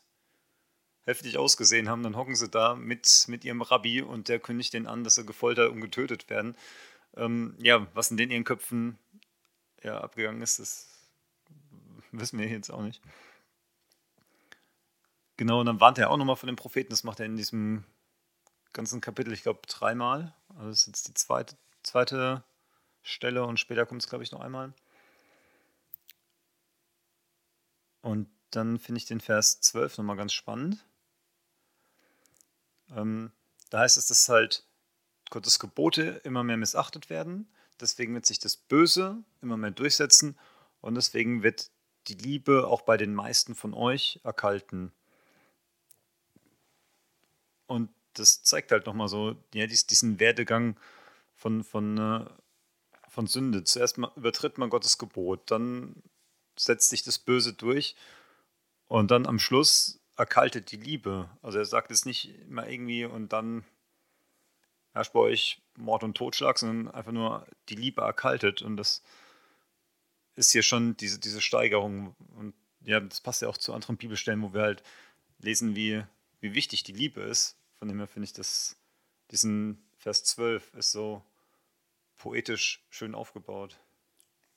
heftig 1.05 1.38
ausgesehen 1.38 1.89
haben. 1.89 2.03
Dann 2.03 2.15
hocken 2.15 2.36
sie 2.36 2.49
da 2.49 2.75
mit, 2.75 3.25
mit 3.27 3.43
ihrem 3.43 3.62
Rabbi 3.62 4.01
und 4.01 4.29
der 4.29 4.39
kündigt 4.39 4.73
den 4.73 4.88
an, 4.88 5.03
dass 5.03 5.15
sie 5.15 5.25
gefoltert 5.25 5.71
und 5.71 5.81
getötet 5.81 6.29
werden. 6.29 6.55
Ähm, 7.15 7.55
ja, 7.60 7.88
was 7.93 8.12
in 8.12 8.17
den 8.17 8.31
ihren 8.31 8.43
Köpfen 8.45 8.97
ja, 9.83 9.99
abgegangen 9.99 10.41
ist, 10.41 10.60
das 10.60 10.89
wissen 12.12 12.39
wir 12.39 12.47
jetzt 12.47 12.71
auch 12.71 12.81
nicht. 12.81 13.01
Genau, 15.38 15.60
und 15.60 15.67
dann 15.67 15.80
warnt 15.80 16.00
er 16.00 16.10
auch 16.10 16.17
nochmal 16.17 16.36
von 16.36 16.47
den 16.47 16.56
Propheten. 16.56 16.89
Das 16.89 17.04
macht 17.04 17.19
er 17.19 17.28
in 17.28 17.38
diesem 17.38 17.84
ganzen 18.73 19.02
Kapitel, 19.02 19.32
ich 19.34 19.43
glaube, 19.43 19.62
dreimal. 19.67 20.34
Also 20.50 20.69
das 20.69 20.80
ist 20.82 20.88
jetzt 20.88 21.08
die 21.08 21.13
zweite, 21.13 21.56
zweite 21.84 22.43
Stelle 23.04 23.45
und 23.45 23.60
später 23.60 23.86
kommt 23.86 24.02
es, 24.02 24.10
glaube 24.10 24.23
ich, 24.23 24.32
noch 24.32 24.41
einmal. 24.41 24.73
Und 28.02 28.28
dann 28.52 28.80
finde 28.80 28.97
ich 29.00 29.06
den 29.06 29.19
Vers 29.19 29.62
12 29.62 29.97
nochmal 29.97 30.15
ganz 30.15 30.34
spannend. 30.34 30.84
Ähm, 32.95 33.32
da 33.69 33.80
heißt 33.80 33.97
es, 33.97 34.08
dass 34.08 34.30
halt 34.30 34.65
Gottes 35.30 35.60
Gebote 35.60 36.21
immer 36.23 36.43
mehr 36.43 36.58
missachtet 36.58 37.10
werden. 37.10 37.47
Deswegen 37.80 38.13
wird 38.13 38.26
sich 38.26 38.39
das 38.39 38.56
Böse 38.56 39.23
immer 39.41 39.58
mehr 39.58 39.71
durchsetzen 39.71 40.38
und 40.82 40.95
deswegen 40.95 41.43
wird 41.43 41.69
die 42.08 42.15
Liebe 42.15 42.67
auch 42.67 42.82
bei 42.82 42.97
den 42.97 43.13
meisten 43.13 43.54
von 43.54 43.73
euch 43.73 44.19
erkalten. 44.23 44.93
Und 47.67 47.89
das 48.13 48.43
zeigt 48.43 48.71
halt 48.71 48.86
nochmal 48.86 49.08
so 49.08 49.36
ja, 49.53 49.67
diesen 49.67 50.19
Werdegang 50.19 50.80
von, 51.36 51.63
von, 51.63 51.97
äh, 51.97 52.25
von 53.08 53.27
Sünde. 53.27 53.63
Zuerst 53.63 53.97
mal 53.97 54.12
übertritt 54.15 54.58
man 54.58 54.69
Gottes 54.69 54.97
Gebot, 54.97 55.51
dann 55.51 56.01
setzt 56.58 56.89
sich 56.89 57.03
das 57.03 57.19
Böse 57.19 57.53
durch 57.53 57.95
und 58.88 59.12
dann 59.12 59.27
am 59.27 59.39
Schluss 59.39 59.99
erkaltet 60.15 60.71
die 60.71 60.77
Liebe. 60.77 61.30
Also 61.41 61.60
er 61.60 61.65
sagt 61.65 61.91
es 61.91 62.06
nicht 62.06 62.30
immer 62.47 62.67
irgendwie 62.67 63.06
und 63.06 63.32
dann 63.34 63.63
herrscht 64.93 65.13
bei 65.13 65.19
euch 65.19 65.62
Mord 65.77 66.03
und 66.03 66.17
Totschlag, 66.17 66.58
sondern 66.58 66.93
einfach 66.93 67.12
nur 67.12 67.45
die 67.69 67.75
Liebe 67.75 68.01
erkaltet. 68.01 68.63
Und 68.63 68.77
das 68.77 69.03
ist 70.36 70.51
hier 70.51 70.63
schon 70.63 70.97
diese, 70.97 71.19
diese 71.19 71.41
Steigerung. 71.41 72.15
Und 72.36 72.56
ja, 72.82 72.99
das 72.99 73.21
passt 73.21 73.43
ja 73.43 73.47
auch 73.47 73.58
zu 73.58 73.73
anderen 73.73 73.97
Bibelstellen, 73.97 74.41
wo 74.41 74.53
wir 74.53 74.62
halt 74.62 74.84
lesen, 75.39 75.75
wie, 75.75 76.03
wie 76.39 76.54
wichtig 76.54 76.84
die 76.84 76.93
Liebe 76.93 77.21
ist. 77.21 77.58
Von 77.80 77.88
dem 77.88 77.97
her 77.97 78.08
finde 78.08 78.26
ich 78.26 78.34
das, 78.34 78.76
diesen 79.32 79.88
Vers 79.97 80.23
12 80.23 80.73
ist 80.76 80.91
so 80.91 81.21
poetisch 82.17 82.86
schön 82.89 83.15
aufgebaut. 83.15 83.78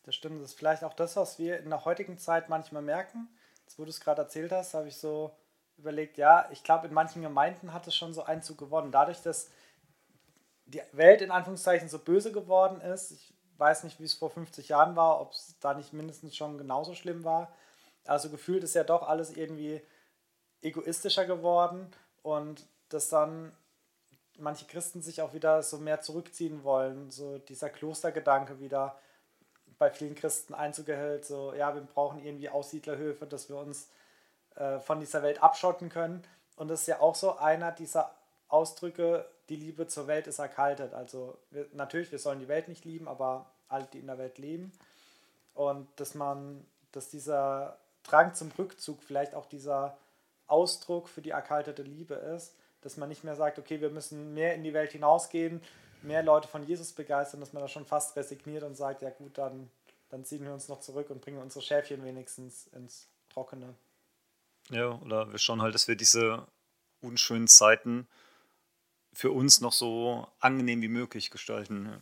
Das 0.04 0.14
stimmt, 0.14 0.40
das 0.40 0.50
ist 0.50 0.58
vielleicht 0.58 0.82
auch 0.84 0.94
das, 0.94 1.16
was 1.16 1.38
wir 1.38 1.58
in 1.58 1.68
der 1.68 1.84
heutigen 1.84 2.18
Zeit 2.18 2.48
manchmal 2.48 2.82
merken. 2.82 3.28
Jetzt, 3.64 3.78
wo 3.78 3.84
du 3.84 3.90
es 3.90 4.00
gerade 4.00 4.22
erzählt 4.22 4.52
hast, 4.52 4.74
habe 4.74 4.88
ich 4.88 4.96
so 4.96 5.36
überlegt, 5.76 6.18
ja, 6.18 6.48
ich 6.50 6.64
glaube, 6.64 6.88
in 6.88 6.94
manchen 6.94 7.22
Gemeinden 7.22 7.72
hat 7.72 7.86
es 7.86 7.96
schon 7.96 8.14
so 8.14 8.22
Einzug 8.22 8.58
gewonnen. 8.58 8.92
Dadurch, 8.92 9.22
dass 9.22 9.50
die 10.66 10.82
Welt 10.92 11.20
in 11.20 11.30
Anführungszeichen 11.30 11.88
so 11.88 11.98
böse 11.98 12.32
geworden 12.32 12.80
ist, 12.80 13.12
ich 13.12 13.34
weiß 13.58 13.84
nicht, 13.84 14.00
wie 14.00 14.04
es 14.04 14.14
vor 14.14 14.30
50 14.30 14.68
Jahren 14.68 14.96
war, 14.96 15.20
ob 15.20 15.32
es 15.32 15.56
da 15.60 15.74
nicht 15.74 15.92
mindestens 15.92 16.36
schon 16.36 16.58
genauso 16.58 16.94
schlimm 16.94 17.24
war. 17.24 17.54
Also 18.04 18.30
gefühlt 18.30 18.64
ist 18.64 18.74
ja 18.74 18.84
doch 18.84 19.06
alles 19.06 19.36
irgendwie 19.36 19.82
egoistischer 20.62 21.24
geworden 21.24 21.90
und 22.22 22.66
dass 22.88 23.08
dann 23.08 23.52
manche 24.38 24.66
Christen 24.66 25.02
sich 25.02 25.22
auch 25.22 25.34
wieder 25.34 25.62
so 25.62 25.78
mehr 25.78 26.00
zurückziehen 26.00 26.64
wollen, 26.64 27.10
so 27.10 27.38
dieser 27.38 27.70
Klostergedanke 27.70 28.60
wieder 28.60 28.98
bei 29.78 29.90
vielen 29.90 30.14
Christen 30.14 30.54
Einzug 30.54 30.86
so 31.22 31.54
ja, 31.54 31.74
wir 31.74 31.82
brauchen 31.82 32.22
irgendwie 32.24 32.48
Aussiedlerhöfe, 32.48 33.26
dass 33.26 33.48
wir 33.48 33.56
uns 33.56 33.88
äh, 34.56 34.78
von 34.78 35.00
dieser 35.00 35.22
Welt 35.22 35.42
abschotten 35.42 35.88
können. 35.88 36.22
Und 36.56 36.68
das 36.68 36.82
ist 36.82 36.86
ja 36.86 37.00
auch 37.00 37.14
so 37.14 37.38
einer 37.38 37.72
dieser 37.72 38.14
Ausdrücke, 38.48 39.24
die 39.48 39.56
Liebe 39.56 39.86
zur 39.86 40.06
Welt 40.06 40.26
ist 40.26 40.38
erkaltet. 40.38 40.92
Also 40.92 41.38
wir, 41.50 41.66
natürlich, 41.72 42.12
wir 42.12 42.18
sollen 42.18 42.40
die 42.40 42.48
Welt 42.48 42.68
nicht 42.68 42.84
lieben, 42.84 43.08
aber 43.08 43.46
alle, 43.68 43.88
die 43.92 44.00
in 44.00 44.06
der 44.06 44.18
Welt 44.18 44.38
leben. 44.38 44.72
Und 45.54 45.88
dass 45.96 46.14
man, 46.14 46.66
dass 46.92 47.08
dieser 47.08 47.78
Drang 48.02 48.34
zum 48.34 48.50
Rückzug 48.58 49.02
vielleicht 49.02 49.34
auch 49.34 49.46
dieser 49.46 49.96
Ausdruck 50.50 51.08
für 51.08 51.22
die 51.22 51.30
erkaltete 51.30 51.82
Liebe 51.82 52.14
ist, 52.14 52.54
dass 52.82 52.96
man 52.96 53.08
nicht 53.08 53.24
mehr 53.24 53.36
sagt, 53.36 53.58
okay, 53.58 53.80
wir 53.80 53.90
müssen 53.90 54.34
mehr 54.34 54.54
in 54.54 54.64
die 54.64 54.72
Welt 54.72 54.92
hinausgehen, 54.92 55.60
mehr 56.02 56.22
Leute 56.22 56.48
von 56.48 56.66
Jesus 56.66 56.92
begeistern, 56.92 57.40
dass 57.40 57.52
man 57.52 57.62
da 57.62 57.68
schon 57.68 57.84
fast 57.84 58.16
resigniert 58.16 58.62
und 58.62 58.74
sagt, 58.74 59.02
ja 59.02 59.10
gut, 59.10 59.36
dann, 59.36 59.70
dann 60.08 60.24
ziehen 60.24 60.44
wir 60.44 60.52
uns 60.52 60.68
noch 60.68 60.80
zurück 60.80 61.10
und 61.10 61.20
bringen 61.20 61.38
unsere 61.38 61.62
Schäfchen 61.62 62.04
wenigstens 62.04 62.68
ins 62.68 63.06
Trockene. 63.32 63.74
Ja, 64.70 64.92
oder 65.02 65.30
wir 65.30 65.38
schauen 65.38 65.62
halt, 65.62 65.74
dass 65.74 65.88
wir 65.88 65.96
diese 65.96 66.46
unschönen 67.02 67.48
Zeiten 67.48 68.06
für 69.12 69.30
uns 69.30 69.60
noch 69.60 69.72
so 69.72 70.26
angenehm 70.38 70.80
wie 70.82 70.88
möglich 70.88 71.30
gestalten. 71.30 72.00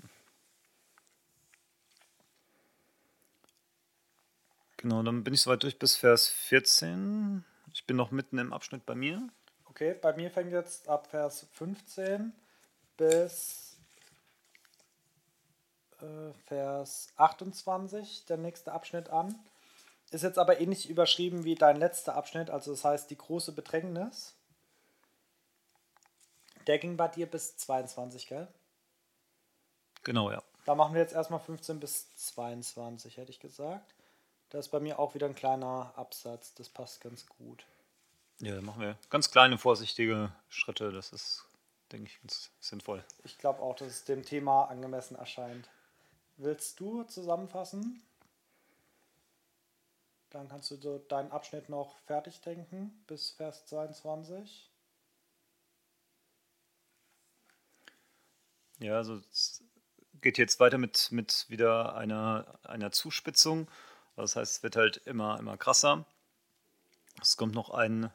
Genau, 4.77 5.03
dann 5.03 5.25
bin 5.25 5.35
ich 5.35 5.41
soweit 5.41 5.63
durch 5.63 5.79
bis 5.79 5.97
Vers 5.97 6.29
14. 6.29 7.45
Ich 7.79 7.87
bin 7.87 7.97
noch 7.97 8.11
mitten 8.11 8.39
im 8.39 8.53
Abschnitt 8.53 8.85
bei 8.87 8.97
mir. 8.97 9.29
Okay, 9.67 9.95
bei 9.95 10.13
mir 10.13 10.33
fängt 10.33 10.51
jetzt 10.51 10.89
ab 10.89 11.07
Vers 11.07 11.47
15 11.53 12.33
bis 12.97 13.77
äh, 16.01 16.33
Vers 16.47 17.13
28 17.17 18.27
der 18.27 18.37
nächste 18.37 18.73
Abschnitt 18.73 19.11
an. 19.11 19.33
Ist 20.11 20.25
jetzt 20.25 20.41
aber 20.41 20.61
ähnlich 20.61 20.91
überschrieben 20.91 21.45
wie 21.45 21.55
dein 21.55 21.77
letzter 21.77 22.17
Abschnitt, 22.17 22.51
also 22.51 22.73
das 22.73 22.85
heißt 22.85 23.11
die 23.11 23.17
große 23.17 23.53
Bedrängnis. 23.53 24.35
Der 26.67 26.81
ging 26.81 26.97
bei 26.97 27.07
dir 27.07 27.27
bis 27.27 27.57
22, 27.59 28.27
gell? 28.27 28.49
Genau, 30.03 30.33
ja. 30.33 30.43
Da 30.67 30.75
machen 30.75 30.95
wir 30.95 31.01
jetzt 31.01 31.15
erstmal 31.15 31.39
15 31.39 31.79
bis 31.79 32.13
22, 32.17 33.19
hätte 33.19 33.31
ich 33.31 33.39
gesagt. 33.39 33.95
Da 34.51 34.59
ist 34.59 34.69
bei 34.69 34.81
mir 34.81 34.99
auch 34.99 35.15
wieder 35.15 35.27
ein 35.27 35.35
kleiner 35.35 35.93
Absatz, 35.97 36.55
das 36.55 36.69
passt 36.69 37.01
ganz 37.01 37.27
gut. 37.27 37.67
Ja, 38.41 38.55
dann 38.55 38.65
machen 38.65 38.81
wir 38.81 38.97
ganz 39.11 39.31
kleine, 39.31 39.59
vorsichtige 39.59 40.33
Schritte, 40.49 40.93
das 40.93 41.13
ist, 41.13 41.45
denke 41.93 42.09
ich, 42.11 42.21
ganz 42.21 42.51
sinnvoll. 42.61 43.05
Ich 43.25 43.37
glaube 43.39 43.61
auch, 43.61 43.77
dass 43.77 43.89
es 43.89 44.05
dem 44.05 44.25
Thema 44.25 44.65
angemessen 44.65 45.17
erscheint. 45.17 45.69
Willst 46.37 46.79
du 46.81 47.03
zusammenfassen? 47.03 48.03
Dann 50.31 50.49
kannst 50.49 50.71
du 50.71 50.77
so 50.77 50.99
deinen 50.99 51.33
Abschnitt 51.33 51.69
noch 51.69 51.97
fertig 52.07 52.41
denken 52.41 53.03
bis 53.07 53.31
Vers 53.31 53.67
22. 53.67 54.71
Ja, 58.79 58.97
also 58.97 59.21
es 59.33 59.65
geht 60.21 60.39
jetzt 60.39 60.61
weiter 60.61 60.79
mit, 60.79 61.11
mit 61.11 61.47
wieder 61.49 61.97
einer, 61.97 62.59
einer 62.63 62.93
Zuspitzung. 62.93 63.69
Das 64.19 64.35
heißt, 64.35 64.57
es 64.57 64.63
wird 64.65 64.75
halt 64.75 64.97
immer, 65.05 65.39
immer 65.39 65.57
krasser. 65.57 66.05
Es 67.23 67.37
kommt 67.37 67.55
noch 67.55 67.71
ein 67.71 68.11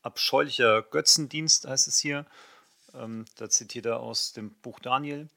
abscheulicher 0.00 0.82
Götzendienst, 0.82 1.66
heißt 1.66 1.88
es 1.88 1.98
hier. 1.98 2.26
Ähm, 2.94 3.26
da 3.36 3.50
zitiert 3.50 3.86
er 3.86 4.00
aus 4.00 4.32
dem 4.32 4.54
Buch 4.54 4.80
Daniel. 4.80 5.28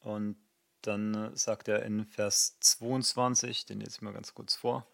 Und 0.00 0.36
dann 0.80 1.14
äh, 1.14 1.36
sagt 1.36 1.68
er 1.68 1.82
in 1.82 2.06
Vers 2.06 2.56
22, 2.60 3.66
den 3.66 3.82
ich 3.82 4.00
mal 4.00 4.14
ganz 4.14 4.32
kurz 4.32 4.54
vor, 4.54 4.86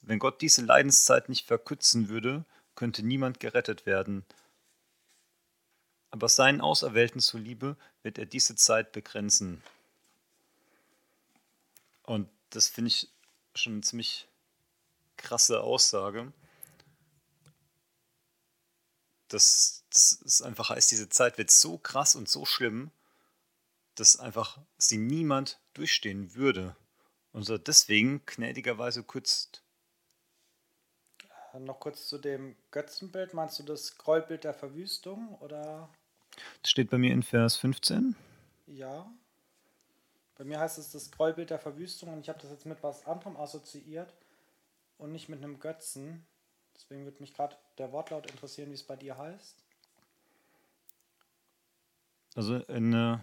wenn 0.00 0.18
Gott 0.18 0.40
diese 0.40 0.62
Leidenszeit 0.62 1.28
nicht 1.28 1.46
verkürzen 1.46 2.08
würde, 2.08 2.46
könnte 2.76 3.02
niemand 3.02 3.40
gerettet 3.40 3.84
werden. 3.84 4.24
Aber 6.10 6.30
seinen 6.30 6.62
Auserwählten 6.62 7.20
zuliebe 7.20 7.76
wird 8.02 8.16
er 8.16 8.24
diese 8.24 8.56
Zeit 8.56 8.92
begrenzen. 8.92 9.62
Und 12.04 12.28
das 12.50 12.68
finde 12.68 12.88
ich 12.88 13.08
schon 13.54 13.74
eine 13.74 13.82
ziemlich 13.82 14.28
krasse 15.16 15.60
Aussage. 15.60 16.32
Das, 19.28 19.84
das 19.90 20.12
ist 20.12 20.42
einfach 20.42 20.70
heißt, 20.70 20.90
diese 20.90 21.08
Zeit 21.08 21.38
wird 21.38 21.50
so 21.50 21.78
krass 21.78 22.16
und 22.16 22.28
so 22.28 22.44
schlimm, 22.44 22.90
dass 23.94 24.18
einfach 24.18 24.58
sie 24.76 24.98
niemand 24.98 25.60
durchstehen 25.74 26.34
würde. 26.34 26.76
Und 27.32 27.44
so 27.44 27.58
deswegen 27.58 28.24
gnädigerweise 28.26 29.04
kürzt. 29.04 29.62
Noch 31.58 31.80
kurz 31.80 32.08
zu 32.08 32.18
dem 32.18 32.56
Götzenbild. 32.70 33.34
Meinst 33.34 33.58
du 33.58 33.62
das 33.62 33.98
Gräuelbild 33.98 34.44
der 34.44 34.54
Verwüstung 34.54 35.36
oder? 35.40 35.88
Das 36.62 36.70
steht 36.70 36.90
bei 36.90 36.98
mir 36.98 37.12
in 37.12 37.22
Vers 37.22 37.56
15. 37.56 38.16
Ja. 38.66 39.12
Bei 40.40 40.46
mir 40.46 40.58
heißt 40.58 40.78
es 40.78 40.90
das 40.90 41.10
Gräuelbild 41.10 41.50
der 41.50 41.58
Verwüstung 41.58 42.14
und 42.14 42.20
ich 42.20 42.30
habe 42.30 42.38
das 42.40 42.50
jetzt 42.50 42.64
mit 42.64 42.82
was 42.82 43.06
anderem 43.06 43.36
assoziiert 43.36 44.14
und 44.96 45.12
nicht 45.12 45.28
mit 45.28 45.44
einem 45.44 45.60
Götzen. 45.60 46.24
Deswegen 46.74 47.04
würde 47.04 47.20
mich 47.20 47.34
gerade 47.34 47.56
der 47.76 47.92
Wortlaut 47.92 48.30
interessieren, 48.30 48.70
wie 48.70 48.74
es 48.74 48.82
bei 48.82 48.96
dir 48.96 49.18
heißt. 49.18 49.62
Also 52.36 52.56
in 52.56 52.94
äh, 52.94 53.18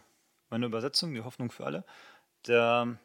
meiner 0.51 0.67
Übersetzung, 0.67 1.15
die 1.15 1.23
Hoffnung 1.23 1.49
für 1.49 1.65
alle, 1.65 1.83
der, 2.45 2.99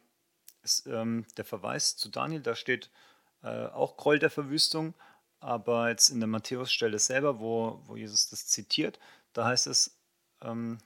ist, 0.61 0.85
ähm, 0.85 1.25
der 1.37 1.45
Verweis 1.45 1.97
zu 1.97 2.07
Daniel, 2.09 2.43
da 2.43 2.53
steht 2.53 2.91
äh, 3.41 3.65
auch 3.65 3.97
Gräuel 3.97 4.19
der 4.19 4.29
Verwüstung, 4.29 4.93
aber 5.39 5.89
jetzt 5.89 6.11
in 6.11 6.19
der 6.19 6.27
Matthäus-Stelle 6.27 6.99
selber, 6.99 7.39
wo, 7.39 7.81
wo 7.87 7.95
Jesus 7.95 8.29
das 8.29 8.45
zitiert, 8.45 8.99
da 9.33 9.45
heißt 9.45 9.65
es, 9.65 9.97
ähm, 10.43 10.77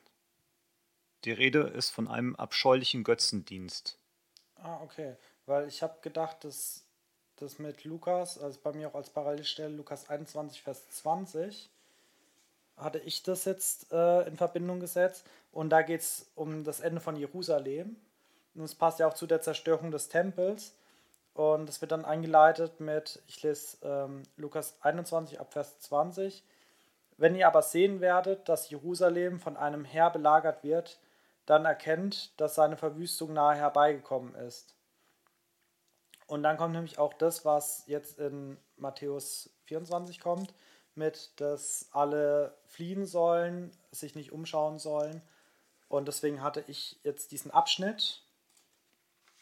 die 1.26 1.32
Rede 1.32 1.62
ist 1.62 1.90
von 1.90 2.08
einem 2.08 2.36
abscheulichen 2.36 3.04
Götzendienst. 3.04 3.98
Ah, 4.56 4.80
okay. 4.82 5.16
Weil 5.46 5.68
ich 5.68 5.84
habe 5.84 5.96
gedacht, 6.02 6.44
dass 6.44 6.84
das 7.38 7.60
mit 7.60 7.84
Lukas, 7.84 8.38
also 8.38 8.60
bei 8.64 8.74
mir 8.74 8.90
auch 8.90 8.96
als 8.96 9.10
Parallelstelle, 9.10 9.76
Lukas 9.76 10.10
21, 10.10 10.62
Vers 10.62 10.90
20, 10.90 11.70
hatte 12.78 13.00
ich 13.00 13.24
das 13.24 13.46
jetzt 13.46 13.92
äh, 13.92 14.28
in 14.28 14.38
Verbindung 14.38 14.80
gesetzt. 14.80 15.26
Und 15.52 15.70
da 15.70 15.82
geht 15.82 16.02
es 16.02 16.30
um 16.36 16.64
das 16.64 16.80
Ende 16.80 17.02
von 17.02 17.16
Jerusalem. 17.16 17.96
Und 18.56 18.64
es 18.64 18.76
passt 18.76 19.00
ja 19.00 19.08
auch 19.08 19.14
zu 19.14 19.28
der 19.28 19.42
Zerstörung 19.42 19.92
des 19.92 20.10
Tempels. 20.10 20.74
Und 21.34 21.70
es 21.70 21.82
wird 21.82 21.92
dann 21.92 22.06
eingeleitet 22.06 22.80
mit, 22.80 23.22
ich 23.28 23.44
lese 23.44 23.78
ähm, 23.84 24.24
Lukas 24.38 24.76
21 24.82 25.40
ab 25.40 25.54
Vers 25.54 25.80
20. 25.80 26.44
Wenn 27.18 27.36
ihr 27.36 27.48
aber 27.48 27.62
sehen 27.62 28.02
werdet, 28.02 28.50
dass 28.50 28.70
Jerusalem 28.70 29.40
von 29.40 29.58
einem 29.58 29.86
Heer 29.86 30.10
belagert 30.10 30.64
wird, 30.64 31.00
dann 31.48 31.66
erkennt, 31.66 32.40
dass 32.40 32.56
seine 32.56 32.78
Verwüstung 32.78 33.34
nahe 33.34 33.56
herbeigekommen 33.56 34.36
ist. 34.36 34.76
Und 36.28 36.44
dann 36.44 36.58
kommt 36.58 36.74
nämlich 36.74 37.00
auch 37.00 37.14
das, 37.14 37.44
was 37.44 37.84
jetzt 37.88 38.20
in 38.20 38.58
Matthäus 38.76 39.50
24 39.64 40.20
kommt, 40.20 40.54
mit, 40.94 41.32
dass 41.42 41.90
alle 41.92 42.56
fliehen 42.66 43.06
sollen, 43.06 43.72
sich 43.92 44.14
nicht 44.14 44.32
umschauen 44.32 44.78
sollen. 44.78 45.22
Und 45.88 46.08
deswegen 46.08 46.44
hatte 46.44 46.64
ich 46.68 47.00
jetzt 47.04 47.32
diesen 47.32 47.50
Abschnitt 47.50 48.28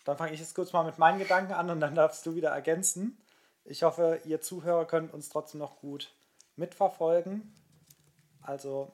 dann 0.05 0.17
fange 0.17 0.31
ich 0.33 0.39
jetzt 0.39 0.55
kurz 0.55 0.71
mal 0.71 0.85
mit 0.85 0.99
meinen 0.99 1.19
Gedanken 1.19 1.51
an 1.53 1.69
und 1.69 1.79
dann 1.79 1.95
darfst 1.95 2.25
du 2.25 2.35
wieder 2.35 2.51
ergänzen. 2.51 3.17
Ich 3.65 3.83
hoffe, 3.83 4.21
ihr 4.23 4.39
Zuhörer 4.39 4.85
könnt 4.85 5.11
uns 5.13 5.29
trotzdem 5.29 5.59
noch 5.59 5.77
gut 5.77 6.15
mitverfolgen. 6.55 7.55
Also, 8.41 8.93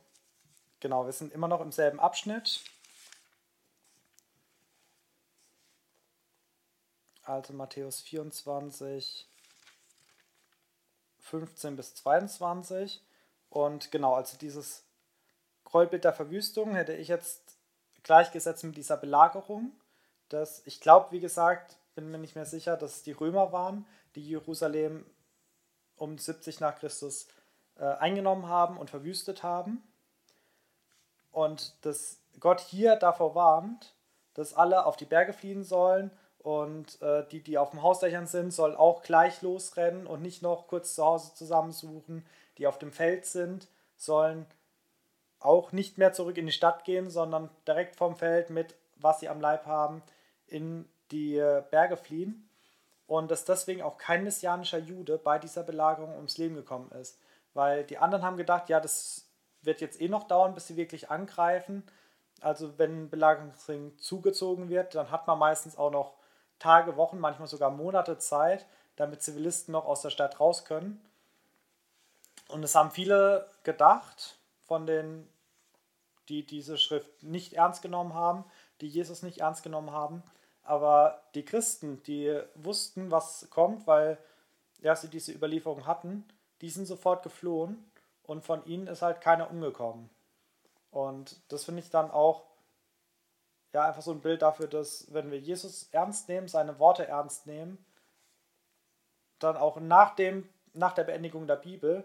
genau, 0.80 1.06
wir 1.06 1.12
sind 1.12 1.34
immer 1.34 1.50
noch 1.50 1.60
im 1.60 1.74
selben 1.74 2.00
Abschnitt. 2.00 2.62
Also 7.32 7.54
Matthäus 7.54 8.02
24, 8.02 9.28
15 11.20 11.76
bis 11.76 11.96
22. 11.96 13.02
Und 13.50 13.92
genau, 13.92 14.16
also 14.16 14.38
dieses 14.38 14.84
Gräuelbild 15.66 16.04
der 16.04 16.14
Verwüstung 16.14 16.76
hätte 16.76 16.94
ich 16.94 17.08
jetzt 17.08 17.58
gleichgesetzt 18.04 18.64
mit 18.64 18.78
dieser 18.78 18.98
Belagerung 18.98 19.72
dass 20.32 20.66
ich 20.66 20.80
glaube, 20.80 21.12
wie 21.12 21.20
gesagt, 21.20 21.78
bin 21.96 22.10
mir 22.10 22.18
nicht 22.18 22.36
mehr 22.36 22.46
sicher, 22.46 22.78
dass 22.78 22.98
es 22.98 23.04
die 23.04 23.12
Römer 23.12 23.52
waren, 23.52 23.86
die 24.16 24.26
Jerusalem 24.26 25.06
um 25.98 26.18
70 26.18 26.60
nach 26.60 26.78
Christus 26.78 27.28
äh, 27.78 27.84
eingenommen 27.84 28.48
haben 28.48 28.78
und 28.78 28.90
verwüstet 28.90 29.44
haben. 29.44 29.84
Und 31.32 31.76
dass 31.86 32.20
Gott 32.40 32.62
hier 32.62 32.96
davor 32.96 33.36
warnt, 33.36 33.94
dass 34.34 34.54
alle 34.54 34.86
auf 34.86 34.96
die 34.96 35.06
Berge 35.06 35.34
fliehen 35.34 35.64
sollen 35.64 36.12
und 36.44 37.02
äh, 37.02 37.26
die, 37.30 37.42
die 37.42 37.58
auf 37.58 37.72
dem 37.72 37.84
Hausdächern 37.84 38.26
sind, 38.26 38.52
sollen 38.52 38.76
auch 38.76 39.04
gleich 39.04 39.42
losrennen 39.42 40.08
und 40.08 40.22
nicht 40.22 40.42
noch 40.42 40.68
kurz 40.68 40.96
zu 40.96 41.06
Hause 41.06 41.34
zusammensuchen. 41.36 42.26
Die 42.58 42.68
auf 42.68 42.80
dem 42.80 42.92
Feld 42.92 43.26
sind, 43.26 43.68
sollen 43.96 44.46
auch 45.40 45.72
nicht 45.72 45.98
mehr 45.98 46.14
zurück 46.14 46.38
in 46.38 46.48
die 46.48 46.52
Stadt 46.52 46.84
gehen, 46.84 47.10
sondern 47.10 47.50
direkt 47.68 47.96
vom 47.96 48.16
Feld 48.16 48.50
mit, 48.50 48.76
was 48.96 49.20
sie 49.20 49.30
am 49.30 49.42
Leib 49.42 49.66
haben, 49.66 50.02
in 50.48 50.88
die 51.12 51.38
äh, 51.38 51.64
Berge 51.70 51.98
fliehen 51.98 52.50
und 53.08 53.30
dass 53.30 53.46
deswegen 53.46 53.82
auch 53.82 53.98
kein 53.98 54.24
messianischer 54.24 54.78
Jude 54.78 55.18
bei 55.18 55.38
dieser 55.38 55.64
Belagerung 55.64 56.16
ums 56.16 56.38
Leben 56.38 56.56
gekommen 56.56 56.92
ist. 56.92 57.20
Weil 57.54 57.84
die 57.84 57.98
anderen 57.98 58.24
haben 58.24 58.38
gedacht, 58.38 58.70
ja, 58.70 58.80
das 58.80 59.28
wird 59.62 59.82
jetzt 59.82 60.00
eh 60.00 60.08
noch 60.08 60.28
dauern, 60.28 60.54
bis 60.54 60.68
sie 60.68 60.78
wirklich 60.78 61.12
angreifen. 61.12 61.84
Also 62.40 62.78
wenn 62.80 63.04
ein 63.04 63.10
Belagerungsring 63.10 63.98
zugezogen 63.98 64.70
wird, 64.70 64.96
dann 64.96 65.12
hat 65.12 65.28
man 65.28 65.38
meistens 65.38 65.78
auch 65.78 65.92
noch 65.92 66.16
Tage, 66.62 66.96
Wochen, 66.96 67.20
manchmal 67.20 67.48
sogar 67.48 67.72
Monate 67.72 68.20
Zeit, 68.20 68.68
damit 68.96 69.24
Zivilisten 69.24 69.72
noch 69.72 69.86
aus 69.86 70.02
der 70.02 70.12
Stadt 70.12 70.40
raus 70.40 70.64
können. 70.64 71.04
Und 72.48 72.64
es 72.64 72.76
haben 72.76 72.92
viele 72.92 73.50
gedacht, 73.64 74.38
von 74.68 74.86
denen, 74.86 75.28
die 76.30 76.46
diese 76.46 76.78
Schrift 76.78 77.24
nicht 77.24 77.54
ernst 77.54 77.82
genommen 77.82 78.14
haben, 78.14 78.46
die 78.80 78.88
Jesus 78.88 79.24
nicht 79.24 79.40
ernst 79.40 79.64
genommen 79.64 79.92
haben, 79.92 80.24
aber 80.64 81.24
die 81.34 81.44
Christen, 81.44 82.04
die 82.04 82.40
wussten, 82.56 83.10
was 83.10 83.50
kommt, 83.50 83.88
weil 83.88 84.18
ja, 84.82 84.96
sie 84.96 85.10
diese 85.10 85.32
Überlieferung 85.32 85.88
hatten, 85.88 86.26
die 86.62 86.70
sind 86.70 86.86
sofort 86.86 87.24
geflohen 87.24 87.92
und 88.24 88.46
von 88.46 88.64
ihnen 88.66 88.88
ist 88.88 89.02
halt 89.02 89.20
keiner 89.22 89.50
umgekommen. 89.50 90.10
Und 90.92 91.42
das 91.50 91.66
finde 91.66 91.82
ich 91.82 91.90
dann 91.90 92.12
auch 92.12 92.44
ja 93.74 93.86
einfach 93.86 94.02
so 94.02 94.12
ein 94.12 94.22
Bild 94.22 94.42
dafür, 94.42 94.68
dass 94.68 95.12
wenn 95.14 95.32
wir 95.32 95.40
Jesus 95.40 95.90
ernst 95.92 96.28
nehmen, 96.28 96.48
seine 96.48 96.80
Worte 96.80 97.08
ernst 97.08 97.48
nehmen, 97.48 97.84
dann 99.40 99.58
auch 99.58 99.80
nach, 99.80 100.16
dem, 100.16 100.48
nach 100.74 100.94
der 100.94 101.04
Beendigung 101.04 101.48
der 101.48 101.56
Bibel 101.56 102.04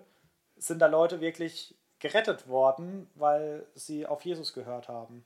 sind 0.56 0.78
da 0.78 0.86
Leute 0.86 1.20
wirklich 1.20 1.74
gerettet 1.98 2.48
worden, 2.48 3.10
weil 3.14 3.66
sie 3.74 4.06
auf 4.06 4.24
Jesus 4.24 4.52
gehört 4.52 4.88
haben. 4.88 5.24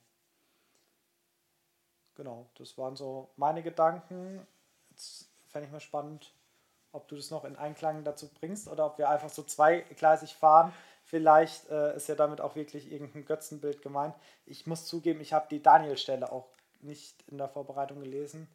Genau, 2.14 2.46
das 2.56 2.76
waren 2.76 2.96
so 2.96 3.30
meine 3.36 3.62
Gedanken. 3.62 4.46
Jetzt 4.90 5.30
fände 5.48 5.66
ich 5.66 5.72
mal 5.72 5.80
spannend, 5.80 6.34
ob 6.92 7.08
du 7.08 7.16
das 7.16 7.30
noch 7.30 7.44
in 7.44 7.56
Einklang 7.56 8.04
dazu 8.04 8.28
bringst 8.28 8.68
oder 8.68 8.86
ob 8.86 8.98
wir 8.98 9.08
einfach 9.08 9.30
so 9.30 9.42
zweigleisig 9.42 10.34
fahren. 10.34 10.72
Vielleicht 11.10 11.68
äh, 11.70 11.96
ist 11.96 12.08
ja 12.08 12.14
damit 12.14 12.40
auch 12.40 12.54
wirklich 12.54 12.92
irgendein 12.92 13.24
Götzenbild 13.24 13.82
gemeint. 13.82 14.14
Ich 14.46 14.68
muss 14.68 14.86
zugeben, 14.86 15.20
ich 15.20 15.32
habe 15.32 15.48
die 15.50 15.60
Daniel-Stelle 15.60 16.30
auch 16.30 16.46
nicht 16.82 17.24
in 17.26 17.36
der 17.36 17.48
Vorbereitung 17.48 17.98
gelesen. 17.98 18.46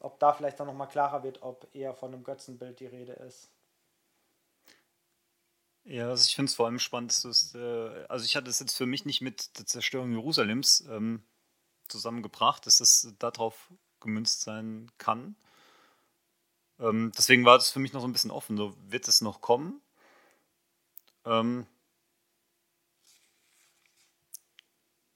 Ob 0.00 0.18
da 0.18 0.32
vielleicht 0.32 0.58
dann 0.58 0.68
nochmal 0.68 0.88
klarer 0.88 1.22
wird, 1.22 1.42
ob 1.42 1.68
eher 1.74 1.92
von 1.92 2.14
einem 2.14 2.24
Götzenbild 2.24 2.80
die 2.80 2.86
Rede 2.86 3.12
ist. 3.12 3.50
Ja, 5.84 6.08
also 6.08 6.24
ich 6.24 6.34
finde 6.34 6.48
es 6.48 6.54
vor 6.54 6.64
allem 6.64 6.78
spannend, 6.78 7.10
dass 7.10 7.24
es, 7.24 7.54
äh, 7.54 8.06
also 8.08 8.24
ich 8.24 8.36
hatte 8.36 8.48
es 8.48 8.58
jetzt 8.58 8.74
für 8.74 8.86
mich 8.86 9.04
nicht 9.04 9.20
mit 9.20 9.58
der 9.58 9.66
Zerstörung 9.66 10.10
Jerusalems 10.12 10.86
ähm, 10.88 11.22
zusammengebracht, 11.88 12.64
dass 12.66 12.80
es 12.80 13.14
darauf 13.18 13.70
gemünzt 14.00 14.40
sein 14.40 14.90
kann. 14.96 15.36
Ähm, 16.78 17.12
deswegen 17.18 17.44
war 17.44 17.58
das 17.58 17.70
für 17.70 17.80
mich 17.80 17.92
noch 17.92 18.00
so 18.00 18.08
ein 18.08 18.12
bisschen 18.12 18.30
offen. 18.30 18.56
So, 18.56 18.74
wird 18.88 19.08
es 19.08 19.20
noch 19.20 19.42
kommen? 19.42 19.82
Ähm, 21.26 21.66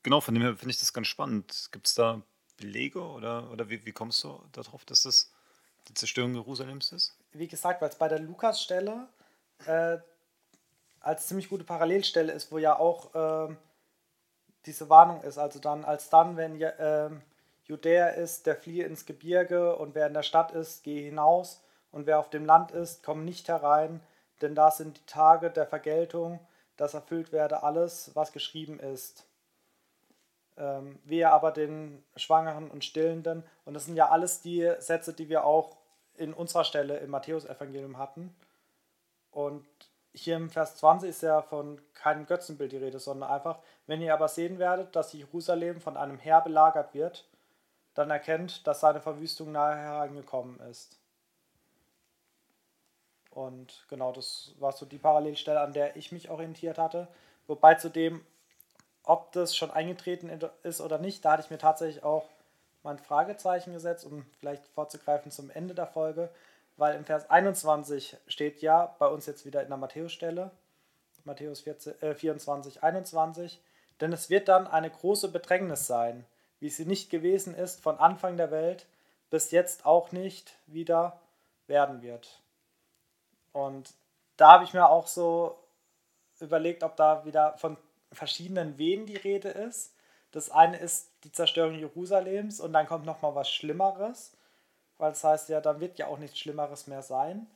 genau, 0.03 0.21
von 0.21 0.35
dem 0.35 0.43
her 0.43 0.57
finde 0.57 0.71
ich 0.71 0.81
das 0.81 0.93
ganz 0.93 1.07
spannend. 1.07 1.69
Gibt 1.73 1.87
es 1.87 1.95
da 1.95 2.23
Belege 2.57 3.03
oder, 3.03 3.51
oder 3.51 3.69
wie, 3.69 3.85
wie 3.85 3.93
kommst 3.93 4.23
du 4.25 4.41
darauf, 4.53 4.85
dass 4.85 5.03
das 5.03 5.33
die 5.89 5.95
Zerstörung 5.95 6.35
Jerusalems 6.35 6.93
ist? 6.93 7.17
Wie 7.33 7.49
gesagt, 7.49 7.83
weil 7.83 7.89
es 7.89 7.97
bei 7.97 8.09
der 8.09 8.21
Lukas-Stelle 8.21 9.09
äh, 9.67 9.99
als 11.01 11.27
ziemlich 11.27 11.49
gute 11.49 11.65
Parallelstelle 11.65 12.33
ist, 12.33 12.53
wo 12.53 12.59
ja 12.59 12.79
auch 12.79 13.49
äh, 13.51 13.55
diese 14.67 14.89
Warnung 14.89 15.23
ist. 15.23 15.39
Also 15.39 15.59
dann, 15.59 15.85
als 15.85 16.11
dann, 16.11 16.37
wenn 16.37 16.61
äh, 16.61 17.11
Judäa 17.65 18.09
ist, 18.09 18.47
der 18.47 18.57
fliehe 18.57 18.87
ins 18.87 19.07
Gebirge 19.07 19.77
und 19.77 19.95
wer 19.95 20.07
in 20.07 20.15
der 20.15 20.23
Stadt 20.23 20.53
ist, 20.53 20.85
gehe 20.85 21.05
hinaus 21.05 21.63
und 21.91 22.07
wer 22.07 22.19
auf 22.19 22.31
dem 22.31 22.45
Land 22.45 22.71
ist, 22.71 23.03
komm 23.03 23.25
nicht 23.25 23.49
herein, 23.49 24.01
denn 24.41 24.55
da 24.55 24.71
sind 24.71 24.99
die 24.99 25.07
Tage 25.07 25.51
der 25.51 25.67
Vergeltung, 25.67 26.41
dass 26.77 26.95
erfüllt 26.95 27.33
werde 27.33 27.63
alles, 27.63 28.11
was 28.15 28.33
geschrieben 28.33 28.81
ist. 28.81 29.25
Ähm, 30.57 30.99
wehe 31.05 31.31
aber 31.31 31.51
den 31.51 32.05
Schwangeren 32.17 32.71
und 32.71 32.85
Stillenden. 32.85 33.43
Und 33.65 33.75
das 33.75 33.87
sind 33.87 33.97
ja 33.97 34.11
alles 34.11 34.43
die 34.43 34.71
Sätze, 34.79 35.13
die 35.13 35.29
wir 35.29 35.45
auch 35.45 35.77
in 36.15 36.35
unserer 36.35 36.65
Stelle 36.65 36.99
im 36.99 37.11
Matthäusevangelium 37.11 37.99
hatten. 37.99 38.35
Und 39.31 39.65
hier 40.15 40.37
im 40.37 40.51
Vers 40.51 40.77
20 40.77 41.09
ist 41.09 41.23
ja 41.23 41.41
von 41.43 41.81
keinem 41.95 42.27
Götzenbild 42.27 42.73
die 42.73 42.77
Rede, 42.77 42.99
sondern 42.99 43.31
einfach, 43.31 43.59
wenn 43.87 44.03
ihr 44.03 44.13
aber 44.13 44.29
sehen 44.29 44.59
werdet, 44.59 44.95
dass 44.95 45.13
Jerusalem 45.13 45.81
von 45.81 45.97
einem 45.97 46.19
Heer 46.19 46.43
belagert 46.43 46.93
wird, 46.93 47.27
dann 47.95 48.11
erkennt, 48.11 48.67
dass 48.67 48.81
seine 48.81 49.01
Verwüstung 49.01 49.53
nahe 49.53 49.77
herangekommen 49.77 50.61
ist. 50.61 50.99
Und 53.31 53.87
genau, 53.89 54.13
das 54.13 54.55
war 54.59 54.73
so 54.73 54.85
die 54.85 54.99
Parallelstelle, 54.99 55.61
an 55.61 55.73
der 55.73 55.97
ich 55.97 56.13
mich 56.13 56.29
orientiert 56.29 56.77
hatte. 56.77 57.09
Wobei 57.47 57.75
zu 57.75 57.89
dem, 57.89 58.25
ob 59.05 59.33
das 59.33 59.57
schon 59.57 59.71
eingetreten 59.71 60.31
ist 60.63 60.81
oder 60.81 60.99
nicht, 60.99 61.25
da 61.25 61.33
hatte 61.33 61.43
ich 61.43 61.51
mir 61.51 61.59
tatsächlich 61.59 62.05
auch 62.05 62.25
mein 62.83 62.99
Fragezeichen 62.99 63.73
gesetzt, 63.73 64.05
um 64.05 64.25
vielleicht 64.39 64.67
vorzugreifen 64.69 65.31
zum 65.31 65.51
Ende 65.51 65.75
der 65.75 65.87
Folge, 65.87 66.29
weil 66.77 66.97
im 66.97 67.05
Vers 67.05 67.31
21 67.31 68.17
steht 68.27 68.63
ja 68.63 68.95
bei 68.99 69.07
uns 69.07 69.27
jetzt 69.27 69.45
wieder 69.45 69.63
in 69.63 69.69
der 69.69 69.77
Matthäus-Stelle, 69.77 70.51
Matthäus 71.25 71.61
14, 71.61 72.01
äh, 72.03 72.15
24, 72.15 72.83
21, 72.83 73.61
denn 74.01 74.13
es 74.13 74.31
wird 74.31 74.49
dann 74.49 74.67
eine 74.67 74.91
große 74.91 75.29
Bedrängnis 75.29 75.87
sein, 75.87 76.25
wie 76.59 76.71
sie 76.71 76.85
nicht 76.85 77.11
gewesen 77.11 77.55
ist 77.55 77.81
von 77.81 77.99
Anfang 77.99 78.37
der 78.37 78.51
Welt 78.51 78.87
bis 79.31 79.51
jetzt 79.51 79.87
auch 79.87 80.13
nicht 80.13 80.55
wieder 80.67 81.19
werden 81.67 82.03
wird. 82.03 82.41
Und 83.53 83.95
da 84.37 84.53
habe 84.53 84.65
ich 84.65 84.75
mir 84.75 84.89
auch 84.89 85.07
so 85.07 85.57
überlegt, 86.41 86.83
ob 86.83 86.97
da 86.97 87.25
wieder 87.25 87.57
von 87.59 87.77
verschiedenen 88.13 88.79
Wehen 88.79 89.07
die 89.07 89.17
Rede 89.17 89.49
ist. 89.49 89.95
Das 90.31 90.51
eine 90.51 90.79
ist 90.79 91.11
die 91.25 91.33
Zerstörung 91.33 91.75
Jerusalems 91.75 92.61
und 92.61 92.73
dann 92.73 92.87
kommt 92.87 93.05
noch 93.05 93.23
mal 93.23 93.35
was 93.35 93.51
Schlimmeres, 93.51 94.33
weil 94.99 95.13
das 95.13 95.25
heißt 95.25 95.49
ja, 95.49 95.61
dann 95.61 95.81
wird 95.81 95.99
ja 95.99 96.07
auch 96.07 96.19
nichts 96.19 96.39
Schlimmeres 96.39 96.87
mehr 96.87 97.03
sein. 97.03 97.47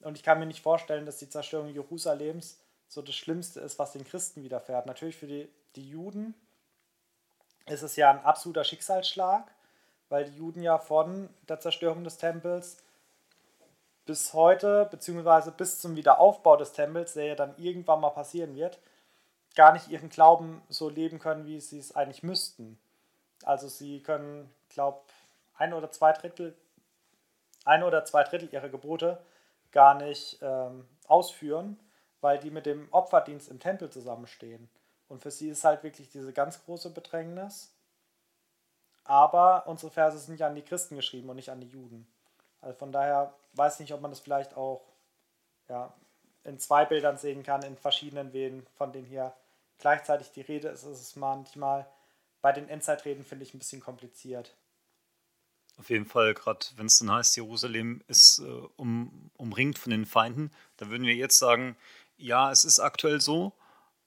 Und 0.00 0.16
ich 0.16 0.22
kann 0.22 0.38
mir 0.38 0.46
nicht 0.46 0.62
vorstellen, 0.62 1.06
dass 1.06 1.18
die 1.18 1.30
Zerstörung 1.30 1.68
Jerusalems 1.68 2.60
so 2.88 3.02
das 3.02 3.14
Schlimmste 3.14 3.60
ist, 3.60 3.78
was 3.78 3.92
den 3.92 4.04
Christen 4.04 4.42
widerfährt. 4.42 4.86
Natürlich 4.86 5.16
für 5.16 5.26
die, 5.26 5.48
die 5.74 5.88
Juden 5.88 6.34
ist 7.66 7.82
es 7.82 7.96
ja 7.96 8.10
ein 8.10 8.24
absoluter 8.24 8.64
Schicksalsschlag, 8.64 9.50
weil 10.08 10.26
die 10.26 10.36
Juden 10.36 10.62
ja 10.62 10.78
von 10.78 11.28
der 11.48 11.58
Zerstörung 11.58 12.04
des 12.04 12.18
Tempels 12.18 12.78
bis 14.04 14.32
heute, 14.34 14.86
beziehungsweise 14.90 15.50
bis 15.50 15.80
zum 15.80 15.96
Wiederaufbau 15.96 16.56
des 16.56 16.72
Tempels, 16.72 17.14
der 17.14 17.24
ja 17.24 17.34
dann 17.34 17.54
irgendwann 17.58 18.00
mal 18.00 18.10
passieren 18.10 18.54
wird, 18.54 18.78
gar 19.56 19.72
nicht 19.72 19.88
ihren 19.88 20.10
Glauben 20.10 20.62
so 20.68 20.88
leben 20.88 21.18
können, 21.18 21.46
wie 21.46 21.58
sie 21.58 21.78
es 21.78 21.96
eigentlich 21.96 22.22
müssten. 22.22 22.78
Also 23.42 23.68
sie 23.68 24.02
können, 24.02 24.54
glaube 24.68 25.00
ein 25.54 25.72
oder 25.72 25.90
zwei 25.90 26.12
Drittel, 26.12 26.54
ein 27.64 27.82
oder 27.82 28.04
zwei 28.04 28.22
Drittel 28.22 28.52
ihrer 28.52 28.68
Gebote 28.68 29.18
gar 29.72 29.94
nicht 29.94 30.38
ähm, 30.42 30.86
ausführen, 31.08 31.80
weil 32.20 32.38
die 32.38 32.50
mit 32.50 32.66
dem 32.66 32.88
Opferdienst 32.92 33.48
im 33.48 33.58
Tempel 33.58 33.90
zusammenstehen. 33.90 34.68
Und 35.08 35.22
für 35.22 35.30
sie 35.30 35.48
ist 35.48 35.64
halt 35.64 35.82
wirklich 35.82 36.10
diese 36.10 36.32
ganz 36.32 36.64
große 36.64 36.90
Bedrängnis. 36.90 37.72
Aber 39.04 39.66
unsere 39.66 39.90
Verse 39.90 40.18
sind 40.18 40.38
ja 40.40 40.48
an 40.48 40.54
die 40.54 40.62
Christen 40.62 40.96
geschrieben 40.96 41.30
und 41.30 41.36
nicht 41.36 41.50
an 41.50 41.60
die 41.60 41.68
Juden. 41.68 42.06
Also 42.60 42.76
von 42.78 42.92
daher 42.92 43.34
weiß 43.52 43.74
ich 43.74 43.80
nicht, 43.80 43.94
ob 43.94 44.00
man 44.00 44.10
das 44.10 44.20
vielleicht 44.20 44.56
auch 44.56 44.82
ja, 45.68 45.94
in 46.44 46.58
zwei 46.58 46.84
Bildern 46.84 47.16
sehen 47.16 47.42
kann, 47.42 47.62
in 47.62 47.76
verschiedenen 47.76 48.32
Wehen, 48.32 48.66
von 48.74 48.92
denen 48.92 49.06
hier 49.06 49.32
gleichzeitig 49.78 50.30
die 50.32 50.42
Rede 50.42 50.68
ist. 50.68 50.84
Es 50.84 51.00
ist 51.00 51.16
manchmal 51.16 51.86
bei 52.42 52.52
den 52.52 52.68
Endzeitreden, 52.68 53.24
finde 53.24 53.44
ich, 53.44 53.54
ein 53.54 53.58
bisschen 53.58 53.80
kompliziert. 53.80 54.56
Auf 55.78 55.90
jeden 55.90 56.06
Fall, 56.06 56.32
gerade 56.32 56.64
wenn 56.76 56.86
es 56.86 56.98
dann 56.98 57.10
heißt, 57.10 57.36
Jerusalem 57.36 58.02
ist 58.08 58.38
äh, 58.38 58.44
um, 58.76 59.30
umringt 59.36 59.78
von 59.78 59.90
den 59.90 60.06
Feinden, 60.06 60.50
da 60.78 60.88
würden 60.88 61.06
wir 61.06 61.14
jetzt 61.14 61.38
sagen, 61.38 61.76
ja, 62.16 62.50
es 62.50 62.64
ist 62.64 62.80
aktuell 62.80 63.20
so, 63.20 63.52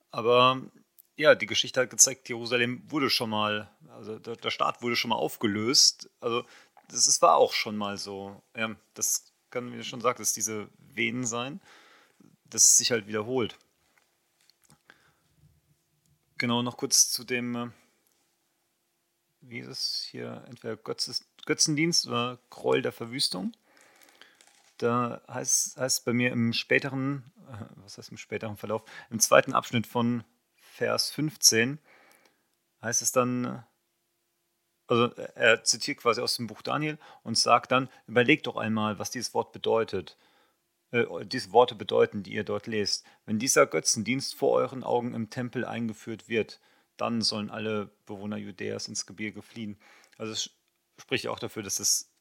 aber 0.09 0.61
ja, 1.15 1.35
die 1.35 1.45
Geschichte 1.45 1.81
hat 1.81 1.89
gezeigt, 1.89 2.29
Jerusalem 2.29 2.81
wurde 2.89 3.09
schon 3.09 3.29
mal, 3.29 3.69
also 3.89 4.17
der, 4.17 4.37
der 4.37 4.51
Staat 4.51 4.81
wurde 4.81 4.95
schon 4.95 5.09
mal 5.09 5.17
aufgelöst. 5.17 6.09
Also 6.21 6.45
das 6.87 7.07
ist, 7.07 7.21
war 7.21 7.35
auch 7.35 7.53
schon 7.53 7.75
mal 7.75 7.97
so. 7.97 8.41
Ja, 8.55 8.73
das 8.93 9.33
kann, 9.49 9.71
wie 9.73 9.77
du 9.77 9.83
schon 9.83 10.01
sagtest, 10.01 10.37
diese 10.37 10.69
Venen 10.77 11.25
sein, 11.25 11.59
dass 12.45 12.63
es 12.63 12.77
sich 12.77 12.91
halt 12.91 13.05
wiederholt. 13.07 13.57
Genau, 16.39 16.61
noch 16.61 16.77
kurz 16.77 17.11
zu 17.11 17.25
dem, 17.25 17.55
äh, 17.55 17.67
wie 19.41 19.59
ist 19.59 19.67
es 19.67 20.07
hier, 20.09 20.45
entweder 20.47 20.77
Götzes, 20.77 21.25
Götzendienst 21.45 22.07
oder 22.07 22.39
Gräuel 22.49 22.81
der 22.81 22.93
Verwüstung. 22.93 23.51
Da 24.77 25.21
heißt 25.27 25.77
es 25.77 25.99
bei 25.99 26.13
mir 26.13 26.31
im 26.31 26.53
späteren, 26.53 27.29
äh, 27.49 27.65
was 27.83 27.97
heißt 27.97 28.11
im 28.11 28.17
späteren 28.17 28.55
Verlauf, 28.55 28.83
im 29.09 29.19
zweiten 29.19 29.53
Abschnitt 29.53 29.85
von 29.85 30.23
Vers 30.55 31.11
15 31.11 31.77
heißt 32.81 33.01
es 33.01 33.11
dann, 33.11 33.65
also 34.87 35.13
er 35.35 35.65
zitiert 35.65 35.97
quasi 35.97 36.21
aus 36.21 36.37
dem 36.37 36.47
Buch 36.47 36.61
Daniel 36.61 36.97
und 37.23 37.37
sagt 37.37 37.73
dann, 37.73 37.89
überlegt 38.07 38.47
doch 38.47 38.55
einmal, 38.55 38.97
was 38.97 39.11
dieses 39.11 39.33
Wort 39.33 39.51
bedeutet, 39.51 40.15
äh, 40.91 41.05
diese 41.25 41.51
Worte 41.51 41.75
bedeuten, 41.75 42.23
die 42.23 42.33
ihr 42.33 42.43
dort 42.43 42.67
lest. 42.67 43.05
Wenn 43.25 43.39
dieser 43.39 43.67
Götzendienst 43.67 44.35
vor 44.35 44.53
euren 44.53 44.83
Augen 44.83 45.13
im 45.13 45.29
Tempel 45.29 45.65
eingeführt 45.65 46.29
wird, 46.29 46.59
dann 46.97 47.21
sollen 47.21 47.49
alle 47.49 47.91
Bewohner 48.05 48.37
Judäas 48.37 48.87
ins 48.87 49.05
Gebirge 49.05 49.41
fliehen. 49.41 49.79
Also 50.17 50.33
es 50.33 50.49
spricht 50.99 51.27
auch 51.27 51.39
dafür, 51.39 51.63
dass 51.63 51.79
es 51.79 52.11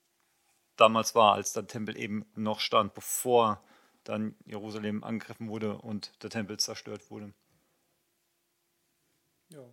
damals 0.76 1.14
war, 1.14 1.34
als 1.34 1.52
der 1.52 1.66
Tempel 1.66 1.96
eben 1.96 2.24
noch 2.34 2.60
stand, 2.60 2.94
bevor 2.94 3.62
dann 4.04 4.36
Jerusalem 4.46 5.04
angegriffen 5.04 5.48
wurde 5.48 5.78
und 5.78 6.12
der 6.22 6.30
Tempel 6.30 6.58
zerstört 6.58 7.10
wurde. 7.10 7.34
Ja. 9.50 9.64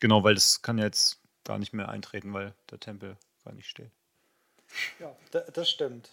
Genau, 0.00 0.22
weil 0.22 0.34
das 0.34 0.60
kann 0.62 0.78
jetzt 0.78 1.22
gar 1.44 1.58
nicht 1.58 1.72
mehr 1.72 1.88
eintreten, 1.88 2.32
weil 2.32 2.54
der 2.70 2.78
Tempel 2.80 3.16
gar 3.44 3.54
nicht 3.54 3.68
steht. 3.68 3.90
Ja, 4.98 5.14
das 5.52 5.70
stimmt. 5.70 6.10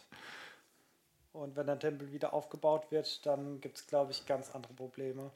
Und 1.32 1.56
wenn 1.56 1.66
der 1.66 1.80
Tempel 1.80 2.12
wieder 2.12 2.34
aufgebaut 2.34 2.92
wird, 2.92 3.26
dann 3.26 3.60
gibt 3.60 3.78
es, 3.78 3.88
glaube 3.88 4.12
ich, 4.12 4.26
ganz 4.26 4.54
andere 4.54 4.74
Probleme. 4.74 5.32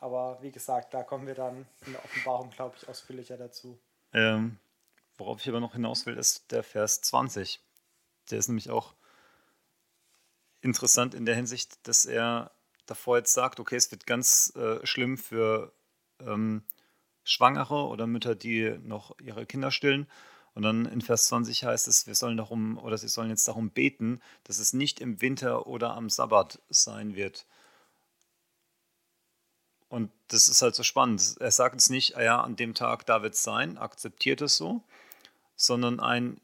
Aber 0.00 0.38
wie 0.42 0.50
gesagt, 0.50 0.94
da 0.94 1.02
kommen 1.02 1.26
wir 1.26 1.34
dann 1.34 1.66
in 1.86 1.92
der 1.92 2.04
Offenbarung, 2.04 2.50
glaube 2.50 2.76
ich, 2.76 2.88
ausführlicher 2.88 3.36
dazu. 3.36 3.78
Ähm, 4.12 4.58
worauf 5.16 5.40
ich 5.40 5.48
aber 5.48 5.60
noch 5.60 5.72
hinaus 5.72 6.06
will, 6.06 6.16
ist 6.16 6.50
der 6.52 6.62
Vers 6.62 7.00
20. 7.02 7.60
Der 8.30 8.38
ist 8.38 8.48
nämlich 8.48 8.70
auch 8.70 8.94
interessant 10.60 11.14
in 11.14 11.26
der 11.26 11.34
Hinsicht, 11.34 11.86
dass 11.86 12.04
er 12.04 12.50
davor 12.86 13.18
jetzt 13.18 13.32
sagt, 13.32 13.60
okay, 13.60 13.76
es 13.76 13.90
wird 13.90 14.06
ganz 14.06 14.52
äh, 14.56 14.84
schlimm 14.86 15.16
für 15.16 15.72
ähm, 16.20 16.64
Schwangere 17.24 17.86
oder 17.86 18.06
Mütter, 18.06 18.34
die 18.34 18.78
noch 18.82 19.18
ihre 19.20 19.46
Kinder 19.46 19.70
stillen. 19.70 20.06
Und 20.54 20.62
dann 20.62 20.86
in 20.86 21.00
Vers 21.00 21.26
20 21.26 21.64
heißt 21.64 21.86
es, 21.88 22.06
wir 22.06 22.14
sollen 22.14 22.36
darum, 22.36 22.78
oder 22.78 22.98
sie 22.98 23.08
sollen 23.08 23.30
jetzt 23.30 23.46
darum 23.46 23.70
beten, 23.70 24.20
dass 24.44 24.58
es 24.58 24.72
nicht 24.72 25.00
im 25.00 25.20
Winter 25.20 25.66
oder 25.66 25.94
am 25.94 26.10
Sabbat 26.10 26.60
sein 26.68 27.14
wird. 27.14 27.46
Und 29.88 30.10
das 30.28 30.48
ist 30.48 30.62
halt 30.62 30.74
so 30.74 30.82
spannend. 30.82 31.36
Er 31.40 31.50
sagt 31.50 31.80
es 31.80 31.90
nicht, 31.90 32.16
ah 32.16 32.22
ja, 32.22 32.40
an 32.40 32.56
dem 32.56 32.74
Tag 32.74 33.06
da 33.06 33.22
wird 33.22 33.34
es 33.34 33.42
sein, 33.42 33.78
akzeptiert 33.78 34.40
es 34.40 34.56
so, 34.56 34.82
sondern 35.56 35.98
ein, 35.98 36.40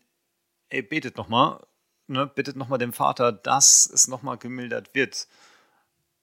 ey, 0.68 0.82
betet 0.82 1.16
nochmal, 1.16 1.64
ne, 2.08 2.26
bittet 2.26 2.56
nochmal 2.56 2.78
dem 2.78 2.92
Vater, 2.92 3.32
dass 3.32 3.86
es 3.86 4.08
nochmal 4.08 4.36
gemildert 4.36 4.94
wird. 4.94 5.28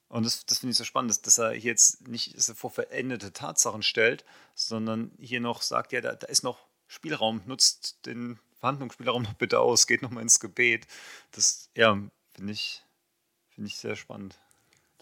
Und 0.09 0.25
das, 0.25 0.45
das 0.45 0.59
finde 0.59 0.71
ich 0.71 0.77
so 0.77 0.83
spannend, 0.83 1.11
dass, 1.11 1.21
dass, 1.21 1.37
er 1.37 1.51
hier 1.51 1.71
jetzt 1.71 2.07
nicht 2.07 2.35
vor 2.55 2.71
verendete 2.71 3.33
Tatsachen 3.33 3.83
stellt, 3.83 4.25
sondern 4.53 5.11
hier 5.17 5.39
noch 5.39 5.61
sagt, 5.61 5.91
ja, 5.91 6.01
da, 6.01 6.15
da 6.15 6.27
ist 6.27 6.43
noch 6.43 6.67
Spielraum, 6.93 7.41
nutzt 7.45 8.05
den 8.05 8.39
Verhandlungsspielraum 8.59 9.23
noch 9.23 9.33
bitte 9.33 9.59
aus, 9.59 9.87
geht 9.87 10.03
nochmal 10.03 10.23
ins 10.23 10.39
Gebet. 10.39 10.87
Das, 11.31 11.69
ja, 11.75 11.97
finde 12.33 12.53
ich, 12.53 12.83
find 13.49 13.67
ich 13.67 13.77
sehr 13.77 13.95
spannend. 13.95 14.37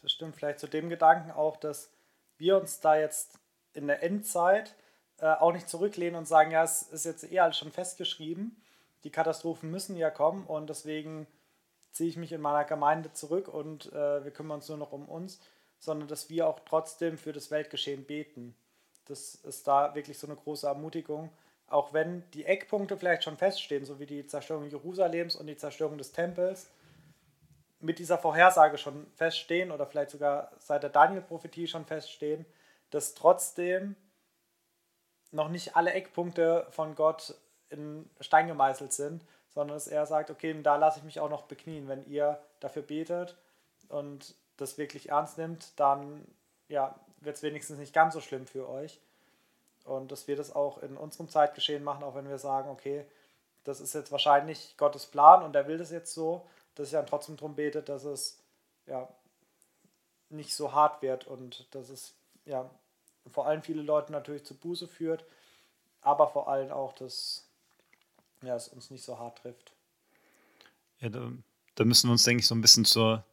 Das 0.02 0.12
stimmt, 0.12 0.36
vielleicht 0.36 0.60
zu 0.60 0.68
dem 0.68 0.89
Gedanken 0.89 1.32
auch, 1.32 1.58
dass 1.58 1.89
wir 2.38 2.58
uns 2.58 2.80
da 2.80 2.96
jetzt 2.96 3.38
in 3.74 3.88
der 3.88 4.02
Endzeit 4.04 4.74
äh, 5.20 5.28
auch 5.28 5.52
nicht 5.52 5.70
zurücklehnen 5.70 6.16
und 6.16 6.28
sagen, 6.28 6.52
ja, 6.52 6.64
es 6.64 6.84
ist 6.84 7.06
jetzt 7.06 7.30
eh 7.32 7.39
alles 7.39 7.58
schon 7.58 7.72
festgeschrieben, 7.72 8.56
die 9.04 9.12
Katastrophen 9.12 9.70
müssen 9.70 9.98
ja 9.98 10.10
kommen 10.10 10.46
und 10.46 10.70
deswegen 10.70 11.28
ziehe 11.92 12.10
ich 12.10 12.18
mich 12.18 12.32
in 12.32 12.42
meiner 12.42 12.64
Gemeinde 12.64 13.12
zurück 13.12 13.48
und 13.48 13.92
äh, 13.92 14.24
wir 14.24 14.32
kümmern 14.32 14.60
uns 14.60 14.70
nur 14.70 14.78
noch 14.78 14.94
um 14.94 15.10
uns, 15.10 15.39
sondern 15.78 16.08
dass 16.08 16.30
wir 16.30 16.48
auch 16.48 16.62
trotzdem 16.66 17.18
für 17.18 17.34
das 17.34 17.52
Weltgeschehen 17.52 18.06
beten. 18.06 18.56
Das 19.06 19.36
ist 19.36 19.68
da 19.68 19.94
wirklich 19.94 20.18
so 20.18 20.26
eine 20.26 20.36
große 20.36 20.68
Ermutigung, 20.68 21.30
auch 21.72 21.93
wenn 21.93 22.30
die 22.32 22.45
Eckpunkte 22.45 22.97
vielleicht 22.97 23.24
schon 23.24 23.38
feststehen, 23.38 23.86
so 23.86 23.99
wie 23.99 24.05
die 24.05 24.26
Zerstörung 24.26 24.69
Jerusalems 24.69 25.36
und 25.36 25.47
die 25.47 25.57
Zerstörung 25.57 25.97
des 25.97 26.11
Tempels, 26.11 26.69
mit 27.80 27.97
dieser 27.97 28.17
Vorhersage 28.17 28.78
schon 28.78 29.07
feststehen 29.15 29.72
oder 29.72 29.88
vielleicht 29.88 30.11
sogar 30.11 30.51
seit 30.59 30.84
der 30.84 30.91
Daniel-Prophetie 30.91 31.67
schon 31.67 31.86
feststehen, 31.86 32.45
dass 32.91 33.15
trotzdem 33.15 33.95
noch 35.32 35.49
nicht 35.49 35.76
alle 35.76 35.93
Eckpunkte 35.93 36.67
von 36.69 36.93
Gott 36.93 37.34
in 37.69 38.09
Stein 38.19 38.47
gemeißelt 38.47 38.93
sind 38.93 39.26
sondern 39.53 39.76
dass 39.76 39.88
er 39.88 40.05
sagt, 40.05 40.30
okay, 40.32 40.59
da 40.61 40.78
lasse 40.78 40.99
ich 40.99 41.05
mich 41.05 41.19
auch 41.19 41.30
noch 41.30 41.43
beknien. 41.43 41.88
Wenn 41.88 42.05
ihr 42.05 42.41
dafür 42.59 42.82
betet 42.82 43.38
und 43.89 44.36
das 44.57 44.78
wirklich 44.78 45.09
ernst 45.09 45.38
nimmt, 45.38 45.80
dann 45.80 46.26
ja, 46.67 46.95
wird 47.19 47.36
es 47.36 47.43
wenigstens 47.43 47.78
nicht 47.78 47.93
ganz 47.93 48.13
so 48.13 48.22
schlimm 48.22 48.47
für 48.47 48.67
euch. 48.69 48.99
Und 49.86 50.12
dass 50.12 50.28
wir 50.28 50.36
das 50.36 50.54
auch 50.54 50.78
in 50.80 50.98
unserem 50.98 51.30
Zeitgeschehen 51.30 51.84
machen, 51.84 52.04
auch 52.04 52.16
wenn 52.16 52.30
wir 52.30 52.38
sagen, 52.38 52.70
okay, 52.70 53.06
das 53.64 53.80
ist 53.80 53.94
jetzt 53.94 54.12
wahrscheinlich 54.12 54.76
Gottes 54.78 55.06
Plan 55.06 55.44
und 55.44 55.56
er 55.56 55.68
will 55.68 55.78
das 55.78 55.92
jetzt 55.92 56.14
so, 56.14 56.46
dass 56.76 56.88
ich 56.88 56.94
dann 56.94 57.06
trotzdem 57.06 57.38
darum 57.38 57.56
bete, 57.56 57.82
dass 57.82 58.04
es 58.04 58.40
ja 58.88 59.08
nicht 60.30 60.56
so 60.56 60.74
hart 60.74 61.02
wird 61.02 61.28
und 61.28 61.68
dass 61.72 61.90
es 61.90 62.14
ja 62.46 62.70
vor 63.32 63.46
allem 63.46 63.62
viele 63.62 63.82
Leute 63.82 64.12
natürlich 64.12 64.46
zu 64.46 64.56
Buße 64.56 64.88
führt, 64.88 65.26
aber 66.02 66.28
vor 66.28 66.48
allem 66.48 66.72
auch, 66.72 66.94
dass 66.94 67.46
ja, 68.42 68.56
es 68.56 68.68
uns 68.70 68.90
nicht 68.90 69.04
so 69.04 69.20
hart 69.20 69.40
trifft. 69.40 69.74
Ja, 71.00 71.10
da, 71.10 71.32
da 71.76 71.86
müssen 71.86 72.08
wir 72.08 72.14
uns, 72.14 72.24
denke 72.24 72.42
ich, 72.42 72.48
so 72.48 72.56
ein 72.56 72.62
bisschen 72.62 72.86
zur 72.86 73.24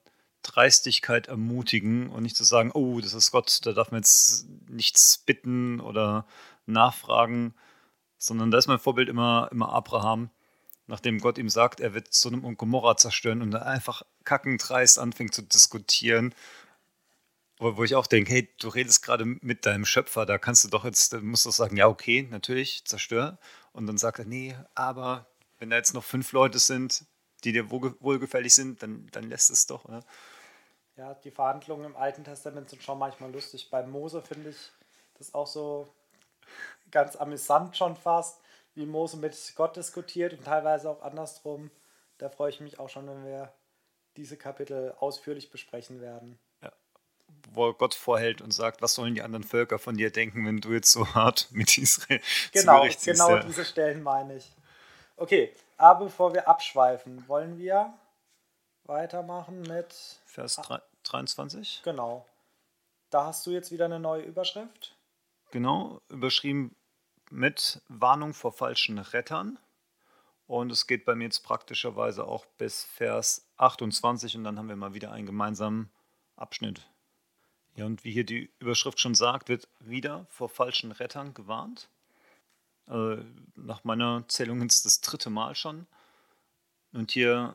Dreistigkeit 0.49 1.29
ermutigen 1.29 2.09
und 2.09 2.23
nicht 2.23 2.37
zu 2.37 2.45
sagen, 2.45 2.71
oh, 2.73 3.01
das 3.01 3.15
ist 3.15 3.31
Gott, 3.31 3.61
da 3.65 3.73
darf 3.73 3.91
man 3.91 4.01
jetzt 4.01 4.47
nichts 4.69 5.19
bitten 5.19 5.81
oder 5.81 6.27
nachfragen, 6.67 7.55
sondern 8.17 8.51
da 8.51 8.59
ist 8.59 8.67
mein 8.67 8.79
Vorbild 8.79 9.09
immer, 9.09 9.49
immer 9.53 9.71
Abraham, 9.73 10.31
nachdem 10.87 11.19
Gott 11.19 11.39
ihm 11.39 11.49
sagt, 11.49 11.81
er 11.81 11.95
wird 11.95 12.13
Sodom 12.13 12.45
und 12.45 12.57
Gomorra 12.59 12.97
zerstören 12.97 13.43
und 13.43 13.51
dann 13.51 13.63
einfach 13.63 14.03
kackendreist 14.25 14.99
anfängt 14.99 15.35
zu 15.35 15.43
diskutieren. 15.43 16.35
Wo, 17.59 17.83
ich 17.83 17.97
auch 17.97 18.07
denke, 18.07 18.33
hey, 18.33 18.49
du 18.61 18.69
redest 18.69 19.03
gerade 19.03 19.25
mit 19.25 19.67
deinem 19.67 19.85
Schöpfer, 19.85 20.27
da 20.27 20.39
kannst 20.39 20.63
du 20.65 20.69
doch 20.69 20.85
jetzt, 20.85 21.13
musst 21.21 21.45
du 21.45 21.51
sagen, 21.51 21.77
ja, 21.77 21.89
okay, 21.89 22.27
natürlich, 22.31 22.85
zerstör. 22.85 23.39
Und 23.73 23.87
dann 23.87 23.99
sagt 23.99 24.21
er, 24.21 24.25
nee, 24.25 24.57
aber 24.75 25.27
wenn 25.59 25.71
da 25.71 25.77
jetzt 25.77 25.93
noch 25.93 26.05
fünf 26.05 26.33
Leute 26.33 26.61
sind, 26.61 27.05
die 27.45 27.53
dir 27.53 27.71
wohlgefällig 27.71 28.55
sind, 28.55 28.83
dann, 28.83 29.09
dann 29.13 29.25
lässt 29.25 29.51
es 29.51 29.67
doch. 29.67 29.85
Oder? 29.85 30.05
Ja, 30.99 31.15
die 31.15 31.31
Verhandlungen 31.31 31.85
im 31.85 31.97
Alten 31.97 32.25
Testament 32.25 32.69
sind 32.69 32.83
schon 32.83 32.99
manchmal 32.99 33.31
lustig. 33.31 33.71
Bei 33.71 33.85
Mose 33.85 34.21
finde 34.21 34.51
ich 34.51 34.73
das 35.15 35.33
auch 35.33 35.47
so 35.47 35.87
ganz 36.91 37.15
amüsant 37.15 37.77
schon 37.77 37.95
fast, 37.95 38.41
wie 38.75 38.85
Mose 38.85 39.17
mit 39.17 39.37
Gott 39.55 39.77
diskutiert 39.77 40.33
und 40.33 40.45
teilweise 40.45 40.91
auch 40.91 41.03
andersrum. 41.03 41.71
Da 42.19 42.29
freue 42.29 42.51
ich 42.51 42.59
mich 42.59 42.81
auch 42.81 42.89
schon, 42.89 43.07
wenn 43.07 43.25
wir 43.25 43.53
diese 44.17 44.37
Kapitel 44.37 44.93
ausführlich 44.99 45.51
besprechen 45.51 46.01
werden. 46.01 46.37
Ja. 46.63 46.73
Wo 47.53 47.73
Gott 47.73 47.95
vorhält 47.95 48.41
und 48.43 48.51
sagt, 48.51 48.83
was 48.83 48.95
sollen 48.95 49.15
die 49.15 49.23
anderen 49.23 49.45
Völker 49.45 49.79
von 49.79 49.97
dir 49.97 50.11
denken, 50.11 50.45
wenn 50.45 50.61
du 50.61 50.73
jetzt 50.73 50.91
so 50.91 51.15
hart 51.15 51.47
mit 51.53 51.79
Israel 51.79 52.21
Genau, 52.51 52.85
genau 53.05 53.31
ja. 53.37 53.43
diese 53.45 53.65
Stellen 53.65 54.03
meine 54.03 54.37
ich. 54.37 54.53
Okay, 55.17 55.55
aber 55.77 56.07
bevor 56.07 56.35
wir 56.35 56.49
abschweifen, 56.49 57.29
wollen 57.29 57.57
wir 57.57 57.95
weitermachen 58.85 59.63
mit 59.63 59.95
Vers 60.25 60.61
23. 61.09 61.83
Genau. 61.85 62.27
Da 63.11 63.27
hast 63.27 63.47
du 63.47 63.51
jetzt 63.51 63.73
wieder 63.73 63.87
eine 63.87 64.01
neue 64.01 64.23
Überschrift. 64.23 64.97
Genau, 65.51 66.01
überschrieben 66.09 66.75
mit 67.31 67.81
Warnung 67.89 68.35
vor 68.35 68.53
falschen 68.53 68.99
Rettern. 68.99 69.59
Und 70.47 70.73
es 70.73 70.87
geht 70.87 71.05
bei 71.05 71.15
mir 71.15 71.25
jetzt 71.25 71.41
praktischerweise 71.41 72.27
auch 72.27 72.47
bis 72.57 72.85
Vers 72.85 73.47
28 73.59 74.37
und 74.37 74.45
dann 74.45 74.59
haben 74.59 74.69
wir 74.69 74.77
mal 74.77 74.95
wieder 74.95 75.13
einen 75.13 75.27
gemeinsamen 75.27 75.91
Abschnitt. 76.37 76.89
Ja, 77.77 77.85
und 77.85 78.03
wie 78.03 78.13
hier 78.13 78.25
die 78.25 78.51
Überschrift 78.59 78.99
schon 78.99 79.15
sagt, 79.15 79.49
wird 79.49 79.69
wieder 79.79 80.27
vor 80.31 80.49
falschen 80.49 80.91
Rettern 80.91 81.35
gewarnt. 81.35 81.89
Also 82.87 83.23
nach 83.55 83.85
meiner 83.85 84.27
Zählung 84.29 84.63
ist 84.63 84.87
das 84.87 85.01
dritte 85.01 85.31
Mal 85.31 85.55
schon. 85.55 85.87
Und 86.93 87.11
hier 87.11 87.55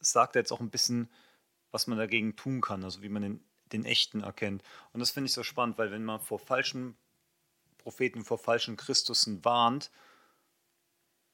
sagt 0.00 0.36
er 0.36 0.40
jetzt 0.40 0.52
auch 0.52 0.60
ein 0.60 0.70
bisschen, 0.70 1.08
was 1.74 1.88
man 1.88 1.98
dagegen 1.98 2.36
tun 2.36 2.60
kann, 2.60 2.84
also 2.84 3.02
wie 3.02 3.08
man 3.08 3.22
den, 3.22 3.44
den 3.72 3.84
echten 3.84 4.22
erkennt. 4.22 4.62
Und 4.92 5.00
das 5.00 5.10
finde 5.10 5.26
ich 5.26 5.32
so 5.32 5.42
spannend, 5.42 5.76
weil 5.76 5.90
wenn 5.90 6.04
man 6.04 6.20
vor 6.20 6.38
falschen 6.38 6.96
Propheten 7.78 8.24
vor 8.24 8.38
falschen 8.38 8.76
Christusen 8.76 9.44
warnt, 9.44 9.90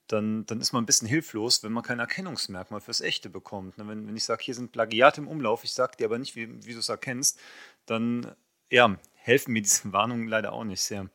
dann, 0.07 0.47
dann 0.47 0.63
ist 0.63 0.73
man 0.73 0.83
ein 0.83 0.87
bisschen 0.87 1.07
hilflos, 1.07 1.63
wenn 1.63 1.73
man 1.73 1.85
kein 1.85 2.01
Erkennungsmerkmal 2.01 2.81
fürs 2.81 3.03
Echte 3.03 3.29
bekommt. 3.29 3.77
Ne, 3.77 3.87
wenn, 3.87 4.09
wenn 4.09 4.17
ich 4.17 4.25
sage, 4.25 4.43
hier 4.43 4.55
sind 4.55 4.73
Plagiate 4.73 5.21
im 5.21 5.29
Umlauf, 5.29 5.63
ich 5.63 5.73
sage 5.73 5.99
dir 5.99 6.07
aber 6.07 6.19
nicht, 6.19 6.35
wie, 6.35 6.65
wie 6.65 6.73
du 6.73 6.79
es 6.79 6.89
erkennst, 6.89 7.39
dann 7.85 8.35
ja, 8.71 8.99
helfen 9.17 9.53
mir 9.53 9.61
diese 9.61 9.93
Warnungen 9.93 10.27
leider 10.27 10.55
auch 10.55 10.65
nicht 10.65 10.81
sehr, 10.81 11.11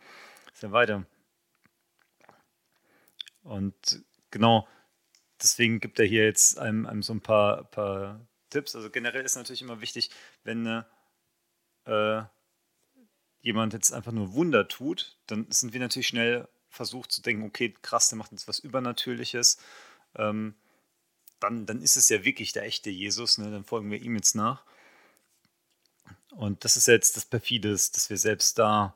sehr 0.54 0.72
weiter. 0.72 1.04
Und 3.42 4.06
genau, 4.30 4.68
deswegen 5.42 5.80
gibt 5.80 6.00
er 6.00 6.06
hier 6.06 6.26
jetzt 6.26 6.60
einem, 6.60 6.86
einem 6.86 7.02
so 7.02 7.14
ein 7.14 7.22
paar, 7.22 7.64
paar 7.66 8.22
Tipps. 8.50 8.76
Also 8.76 8.90
generell 8.90 9.26
ist 9.26 9.36
natürlich 9.36 9.62
immer 9.62 9.82
wichtig, 9.82 10.10
wenn 10.44 10.84
äh, 11.86 12.24
jemand 13.42 13.74
jetzt 13.74 13.92
einfach 13.92 14.12
nur 14.12 14.34
Wunder 14.34 14.68
tut, 14.68 15.18
dann 15.28 15.46
sind 15.52 15.74
wir 15.74 15.80
natürlich 15.80 16.08
schnell 16.08 16.48
versucht 16.70 17.12
zu 17.12 17.22
denken, 17.22 17.44
okay, 17.44 17.74
krass, 17.82 18.10
der 18.10 18.18
macht 18.18 18.32
jetzt 18.32 18.48
was 18.48 18.60
Übernatürliches. 18.60 19.58
Ähm, 20.16 20.56
dann, 21.40 21.66
dann 21.66 21.82
ist 21.82 21.96
es 21.96 22.10
ja 22.10 22.24
wirklich 22.24 22.54
der 22.54 22.64
echte 22.64 22.90
Jesus, 22.90 23.38
ne? 23.38 23.52
dann 23.52 23.64
folgen 23.64 23.92
wir 23.92 24.02
ihm 24.02 24.16
jetzt 24.16 24.36
nach. 24.36 24.64
Und 26.32 26.66
das 26.66 26.76
ist 26.76 26.88
jetzt 26.88 27.16
das 27.16 27.26
Perfides, 27.26 27.92
dass 27.92 28.10
wir 28.10 28.18
selbst 28.18 28.58
da 28.60 28.96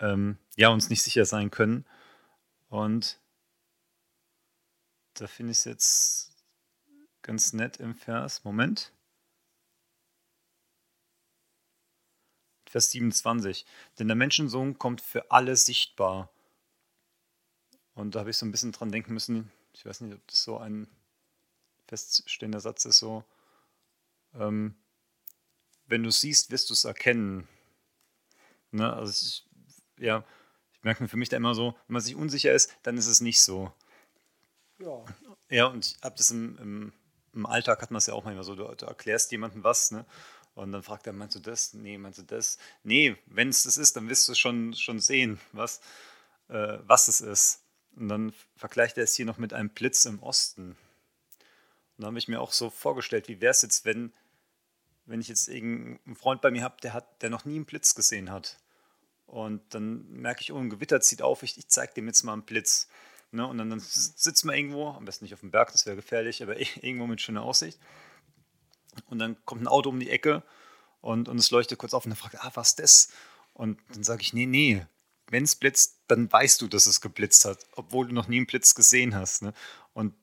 ähm, 0.00 0.38
ja, 0.56 0.68
uns 0.68 0.88
nicht 0.88 1.02
sicher 1.02 1.24
sein 1.24 1.50
können. 1.50 1.84
Und 2.68 3.18
da 5.14 5.26
finde 5.26 5.52
ich 5.52 5.58
es 5.58 5.64
jetzt 5.64 6.25
ganz 7.26 7.52
nett 7.52 7.78
im 7.78 7.94
Vers. 7.94 8.44
Moment. 8.44 8.92
Vers 12.66 12.90
27. 12.92 13.66
Denn 13.98 14.06
der 14.06 14.16
Menschensohn 14.16 14.78
kommt 14.78 15.00
für 15.00 15.30
alle 15.30 15.56
sichtbar. 15.56 16.30
Und 17.94 18.14
da 18.14 18.20
habe 18.20 18.30
ich 18.30 18.36
so 18.36 18.46
ein 18.46 18.52
bisschen 18.52 18.72
dran 18.72 18.92
denken 18.92 19.12
müssen. 19.12 19.50
Ich 19.72 19.84
weiß 19.84 20.02
nicht, 20.02 20.14
ob 20.14 20.26
das 20.28 20.42
so 20.42 20.58
ein 20.58 20.88
feststehender 21.88 22.60
Satz 22.60 22.84
ist, 22.84 22.98
so. 22.98 23.24
Ähm, 24.34 24.76
wenn 25.86 26.02
du 26.02 26.10
siehst, 26.10 26.50
wirst 26.50 26.70
du 26.70 26.74
es 26.74 26.84
erkennen. 26.84 27.48
Ne? 28.70 28.92
Also 28.92 29.26
ich, 29.26 29.46
ja, 29.98 30.24
ich 30.72 30.82
merke 30.82 31.02
mir 31.02 31.08
für 31.08 31.16
mich 31.16 31.28
da 31.28 31.36
immer 31.36 31.54
so, 31.54 31.72
wenn 31.86 31.94
man 31.94 32.02
sich 32.02 32.14
unsicher 32.14 32.52
ist, 32.52 32.76
dann 32.82 32.98
ist 32.98 33.06
es 33.06 33.20
nicht 33.20 33.40
so. 33.40 33.72
Ja. 34.78 35.04
Ja, 35.48 35.66
und 35.66 35.86
ich 35.86 36.02
habe 36.02 36.16
das 36.16 36.30
im, 36.30 36.58
im, 36.58 36.92
im, 37.36 37.46
Alltag 37.46 37.82
hat 37.82 37.90
man 37.90 37.98
es 37.98 38.06
ja 38.06 38.14
auch 38.14 38.24
manchmal 38.24 38.44
so, 38.44 38.54
du, 38.54 38.64
du 38.74 38.86
erklärst 38.86 39.30
jemandem 39.30 39.62
was, 39.62 39.90
ne? 39.90 40.04
Und 40.54 40.72
dann 40.72 40.82
fragt 40.82 41.06
er, 41.06 41.12
meinst 41.12 41.34
du 41.34 41.40
das? 41.40 41.74
Nee, 41.74 41.98
meinst 41.98 42.18
du 42.18 42.22
das? 42.22 42.58
Nee, 42.82 43.16
wenn 43.26 43.50
es 43.50 43.64
das 43.64 43.76
ist, 43.76 43.94
dann 43.94 44.08
wirst 44.08 44.26
du 44.26 44.34
schon, 44.34 44.72
schon 44.72 45.00
sehen, 45.00 45.38
was, 45.52 45.80
äh, 46.48 46.78
was 46.86 47.08
es 47.08 47.20
ist. 47.20 47.60
Und 47.94 48.08
dann 48.08 48.32
vergleicht 48.56 48.96
er 48.96 49.04
es 49.04 49.14
hier 49.14 49.26
noch 49.26 49.36
mit 49.36 49.52
einem 49.52 49.68
Blitz 49.68 50.06
im 50.06 50.22
Osten. 50.22 50.70
Und 50.70 52.02
da 52.02 52.06
habe 52.06 52.18
ich 52.18 52.28
mir 52.28 52.40
auch 52.40 52.52
so 52.52 52.70
vorgestellt, 52.70 53.28
wie 53.28 53.42
wäre 53.42 53.50
es 53.50 53.60
jetzt, 53.60 53.84
wenn, 53.84 54.14
wenn 55.04 55.20
ich 55.20 55.28
jetzt 55.28 55.48
irgendeinen 55.48 56.16
Freund 56.16 56.40
bei 56.40 56.50
mir 56.50 56.62
habe, 56.62 56.76
der, 56.82 57.06
der 57.20 57.28
noch 57.28 57.44
nie 57.44 57.56
einen 57.56 57.66
Blitz 57.66 57.94
gesehen 57.94 58.30
hat. 58.30 58.58
Und 59.26 59.62
dann 59.74 60.08
merke 60.10 60.40
ich, 60.40 60.52
oh, 60.52 60.58
ein 60.58 60.70
Gewitter 60.70 61.00
zieht 61.00 61.20
auf, 61.20 61.42
ich, 61.42 61.58
ich 61.58 61.68
zeige 61.68 61.94
dem 61.94 62.06
jetzt 62.06 62.22
mal 62.22 62.32
einen 62.32 62.44
Blitz. 62.44 62.88
Ne? 63.30 63.46
Und 63.46 63.58
dann, 63.58 63.70
dann 63.70 63.80
sitzt 63.80 64.44
man 64.44 64.56
irgendwo, 64.56 64.88
am 64.90 65.04
besten 65.04 65.24
nicht 65.24 65.34
auf 65.34 65.40
dem 65.40 65.50
Berg, 65.50 65.72
das 65.72 65.86
wäre 65.86 65.96
gefährlich, 65.96 66.42
aber 66.42 66.58
irgendwo 66.82 67.06
mit 67.06 67.20
schöner 67.20 67.42
Aussicht. 67.42 67.78
Und 69.08 69.18
dann 69.18 69.36
kommt 69.44 69.62
ein 69.62 69.68
Auto 69.68 69.90
um 69.90 70.00
die 70.00 70.10
Ecke 70.10 70.42
und, 71.00 71.28
und 71.28 71.38
es 71.38 71.50
leuchtet 71.50 71.78
kurz 71.78 71.94
auf 71.94 72.04
und 72.04 72.10
dann 72.10 72.16
fragt, 72.16 72.40
ah, 72.40 72.50
was 72.54 72.70
ist 72.70 72.78
das? 72.80 73.08
Und 73.52 73.78
dann 73.92 74.04
sage 74.04 74.22
ich, 74.22 74.32
nee, 74.32 74.46
nee, 74.46 74.86
wenn 75.28 75.44
es 75.44 75.56
blitzt, 75.56 76.00
dann 76.08 76.30
weißt 76.30 76.60
du, 76.62 76.68
dass 76.68 76.86
es 76.86 77.00
geblitzt 77.00 77.44
hat, 77.44 77.58
obwohl 77.74 78.08
du 78.08 78.14
noch 78.14 78.28
nie 78.28 78.36
einen 78.36 78.46
Blitz 78.46 78.74
gesehen 78.74 79.14
hast. 79.14 79.42
Ne? 79.42 79.52
Und 79.92 80.14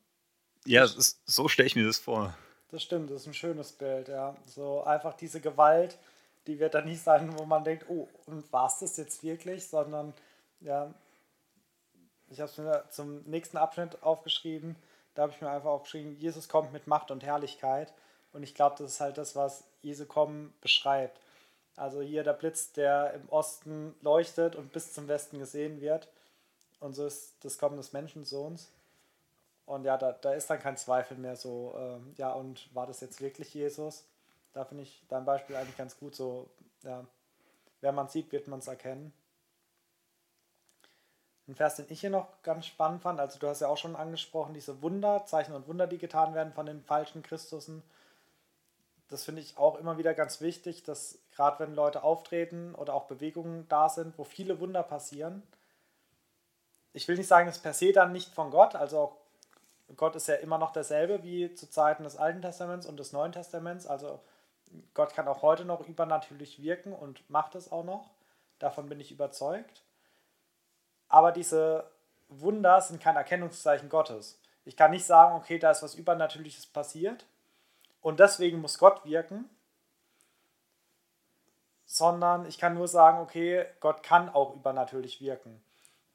ja, 0.65 0.83
ist, 0.83 1.21
so 1.25 1.47
stelle 1.47 1.67
ich 1.67 1.75
mir 1.75 1.85
das 1.85 1.97
vor. 1.97 2.35
Das 2.71 2.83
stimmt, 2.83 3.11
das 3.11 3.21
ist 3.21 3.27
ein 3.27 3.33
schönes 3.33 3.71
Bild, 3.71 4.07
ja. 4.07 4.35
So 4.45 4.83
einfach 4.83 5.13
diese 5.15 5.41
Gewalt, 5.41 5.97
die 6.47 6.59
wird 6.59 6.73
dann 6.73 6.85
nicht 6.85 7.03
sein, 7.03 7.37
wo 7.37 7.45
man 7.45 7.63
denkt, 7.63 7.85
oh, 7.89 8.07
und 8.25 8.51
war 8.51 8.67
es 8.67 8.79
das 8.79 8.97
jetzt 8.97 9.23
wirklich, 9.23 9.67
sondern 9.67 10.13
ja, 10.61 10.93
ich 12.34 12.41
habe 12.41 12.51
es 12.51 12.57
mir 12.57 12.84
zum 12.89 13.21
nächsten 13.23 13.57
Abschnitt 13.57 14.03
aufgeschrieben, 14.03 14.75
da 15.15 15.23
habe 15.23 15.34
ich 15.34 15.41
mir 15.41 15.49
einfach 15.49 15.69
aufgeschrieben, 15.69 16.17
Jesus 16.19 16.49
kommt 16.49 16.73
mit 16.73 16.88
Macht 16.88 17.11
und 17.11 17.23
Herrlichkeit. 17.23 17.93
Und 18.34 18.41
ich 18.41 18.55
glaube, 18.55 18.75
das 18.79 18.93
ist 18.93 18.99
halt 18.99 19.17
das, 19.17 19.36
was 19.36 19.63
Jesu 19.84 20.05
kommen 20.05 20.53
beschreibt. 20.59 21.19
Also 21.75 22.01
hier 22.01 22.23
der 22.23 22.34
Blitz, 22.34 22.71
der 22.71 23.13
im 23.13 23.29
Osten 23.29 23.95
leuchtet 24.01 24.55
und 24.55 24.73
bis 24.73 24.93
zum 24.93 25.07
Westen 25.07 25.39
gesehen 25.39 25.81
wird. 25.81 26.07
Und 26.79 26.93
so 26.93 27.05
ist 27.05 27.36
das 27.41 27.57
Kommen 27.57 27.77
des 27.77 27.93
Menschensohns. 27.93 28.71
Und 29.65 29.86
ja, 29.86 29.97
da, 29.97 30.11
da 30.11 30.34
ist 30.34 30.49
dann 30.49 30.59
kein 30.59 30.77
Zweifel 30.77 31.17
mehr 31.17 31.36
so, 31.36 31.75
ähm, 31.77 32.13
ja, 32.17 32.34
und 32.34 32.73
war 32.75 32.86
das 32.86 32.99
jetzt 32.99 33.21
wirklich 33.21 33.53
Jesus? 33.53 34.03
Da 34.51 34.65
finde 34.65 34.84
ich 34.84 35.03
dein 35.09 35.25
Beispiel 35.25 35.55
eigentlich 35.55 35.77
ganz 35.77 35.97
gut 35.97 36.15
so, 36.15 36.49
ja, 36.84 37.05
wer 37.81 37.91
man 37.91 38.09
sieht, 38.09 38.31
wird 38.31 38.47
man 38.47 38.59
es 38.59 38.67
erkennen. 38.67 39.13
Ein 41.47 41.55
Vers, 41.55 41.75
den 41.75 41.85
ich 41.89 41.99
hier 41.99 42.09
noch 42.09 42.27
ganz 42.41 42.65
spannend 42.65 43.01
fand, 43.01 43.19
also 43.19 43.37
du 43.37 43.47
hast 43.47 43.59
ja 43.59 43.67
auch 43.67 43.77
schon 43.77 43.95
angesprochen, 43.95 44.53
diese 44.53 44.81
Wunder, 44.81 45.25
Zeichen 45.25 45.53
und 45.53 45.67
Wunder, 45.67 45.87
die 45.87 45.97
getan 45.97 46.33
werden 46.33 46.53
von 46.53 46.65
den 46.65 46.81
falschen 46.83 47.21
Christusen 47.21 47.83
das 49.13 49.23
finde 49.23 49.41
ich 49.41 49.57
auch 49.57 49.77
immer 49.77 49.99
wieder 49.99 50.15
ganz 50.15 50.41
wichtig, 50.41 50.83
dass 50.83 51.19
gerade 51.35 51.59
wenn 51.59 51.75
Leute 51.75 52.03
auftreten 52.03 52.73
oder 52.73 52.95
auch 52.95 53.05
Bewegungen 53.05 53.67
da 53.69 53.87
sind, 53.87 54.17
wo 54.17 54.23
viele 54.23 54.59
Wunder 54.59 54.81
passieren, 54.81 55.43
ich 56.93 57.07
will 57.07 57.15
nicht 57.15 57.27
sagen, 57.27 57.47
das 57.47 57.59
per 57.59 57.73
se 57.73 57.91
dann 57.91 58.11
nicht 58.11 58.33
von 58.33 58.49
Gott, 58.49 58.75
also 58.75 59.15
Gott 59.97 60.15
ist 60.15 60.27
ja 60.27 60.35
immer 60.35 60.57
noch 60.57 60.73
derselbe 60.73 61.23
wie 61.23 61.53
zu 61.53 61.69
Zeiten 61.69 62.03
des 62.03 62.17
Alten 62.17 62.41
Testaments 62.41 62.87
und 62.87 62.97
des 62.97 63.13
Neuen 63.13 63.31
Testaments, 63.31 63.85
also 63.85 64.19
Gott 64.95 65.13
kann 65.13 65.27
auch 65.27 65.43
heute 65.43 65.65
noch 65.65 65.87
übernatürlich 65.87 66.61
wirken 66.61 66.93
und 66.93 67.29
macht 67.29 67.53
es 67.53 67.71
auch 67.71 67.83
noch, 67.83 68.09
davon 68.57 68.89
bin 68.89 68.99
ich 68.99 69.11
überzeugt. 69.11 69.83
Aber 71.14 71.32
diese 71.32 71.91
Wunder 72.28 72.82
sind 72.82 72.99
kein 72.99 73.16
Erkennungszeichen 73.16 73.88
Gottes. 73.88 74.41
Ich 74.66 74.76
kann 74.76 74.89
nicht 74.89 75.05
sagen, 75.05 75.36
okay, 75.36 75.59
da 75.59 75.70
ist 75.70 75.84
was 75.84 75.93
Übernatürliches 75.93 76.66
passiert 76.66 77.28
und 78.01 78.20
deswegen 78.20 78.59
muss 78.59 78.80
Gott 78.80 79.05
wirken, 79.05 79.47
sondern 81.86 82.47
ich 82.47 82.57
kann 82.57 82.74
nur 82.74 82.88
sagen, 82.88 83.20
okay, 83.20 83.68
Gott 83.80 84.01
kann 84.01 84.28
auch 84.28 84.55
übernatürlich 84.55 85.22
wirken. 85.22 85.64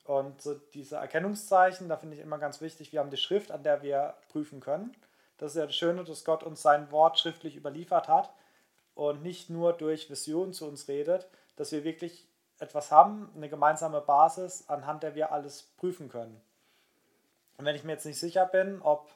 Und 0.03 0.43
so 0.43 0.55
diese 0.55 0.97
Erkennungszeichen, 0.97 1.89
da 1.89 1.97
finde 1.97 2.17
ich 2.17 2.21
immer 2.21 2.39
ganz 2.39 2.61
wichtig, 2.61 2.93
wir 2.93 2.99
haben 2.99 3.11
die 3.11 3.19
Schrift, 3.19 3.53
an 3.53 3.63
der 3.63 3.83
wir 3.83 4.15
prüfen 4.31 4.59
können. 4.59 4.97
Das 5.37 5.53
ist 5.53 5.59
ja 5.59 5.67
das 5.67 5.77
Schöne, 5.77 6.03
dass 6.03 6.25
Gott 6.25 6.43
uns 6.43 6.61
sein 6.61 6.91
Wort 6.91 7.21
schriftlich 7.21 7.55
überliefert 7.55 8.09
hat 8.09 8.33
und 8.97 9.23
nicht 9.23 9.49
nur 9.49 9.75
durch 9.75 10.11
Visionen 10.11 10.53
zu 10.53 10.67
uns 10.67 10.89
redet, 10.89 11.29
dass 11.55 11.71
wir 11.71 11.85
wirklich 11.85 12.28
etwas 12.59 12.91
haben, 12.91 13.31
eine 13.35 13.49
gemeinsame 13.49 14.01
Basis, 14.01 14.69
anhand 14.69 15.03
der 15.03 15.15
wir 15.15 15.33
alles 15.33 15.63
prüfen 15.77 16.09
können. 16.09 16.41
Und 17.57 17.65
wenn 17.65 17.77
ich 17.77 17.85
mir 17.85 17.93
jetzt 17.93 18.07
nicht 18.07 18.19
sicher 18.19 18.47
bin, 18.47 18.81
ob 18.83 19.11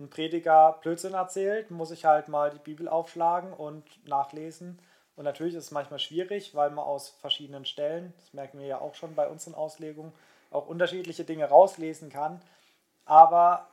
ein 0.00 0.10
Prediger 0.10 0.78
Blödsinn 0.82 1.14
erzählt, 1.14 1.70
muss 1.70 1.90
ich 1.90 2.04
halt 2.04 2.28
mal 2.28 2.50
die 2.50 2.58
Bibel 2.58 2.88
aufschlagen 2.88 3.52
und 3.52 3.84
nachlesen. 4.08 4.80
Und 5.14 5.24
natürlich 5.24 5.54
ist 5.54 5.64
es 5.64 5.70
manchmal 5.70 5.98
schwierig, 6.00 6.54
weil 6.54 6.70
man 6.70 6.84
aus 6.84 7.10
verschiedenen 7.10 7.64
Stellen, 7.64 8.12
das 8.18 8.32
merken 8.32 8.58
wir 8.58 8.66
ja 8.66 8.80
auch 8.80 8.94
schon 8.94 9.14
bei 9.14 9.28
unseren 9.28 9.54
Auslegungen, 9.54 10.12
auch 10.50 10.66
unterschiedliche 10.66 11.24
Dinge 11.24 11.44
rauslesen 11.48 12.10
kann. 12.10 12.42
Aber 13.04 13.68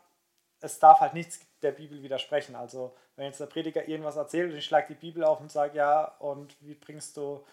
es 0.62 0.80
darf 0.80 1.00
halt 1.00 1.14
nichts 1.14 1.40
der 1.62 1.72
Bibel 1.72 2.02
widersprechen. 2.04 2.56
Also 2.56 2.94
wenn 3.16 3.26
jetzt 3.26 3.40
der 3.40 3.48
Prediger 3.48 3.88
irgendwas 3.88 4.16
erzählt 4.16 4.52
und 4.52 4.58
ich 4.58 4.66
schlage 4.66 4.94
die 4.94 5.00
Bibel 5.00 5.24
auf 5.24 5.40
und 5.40 5.52
sage, 5.52 5.78
ja, 5.78 6.16
und 6.20 6.56
wie 6.62 6.76
bringst 6.76 7.18
du 7.18 7.44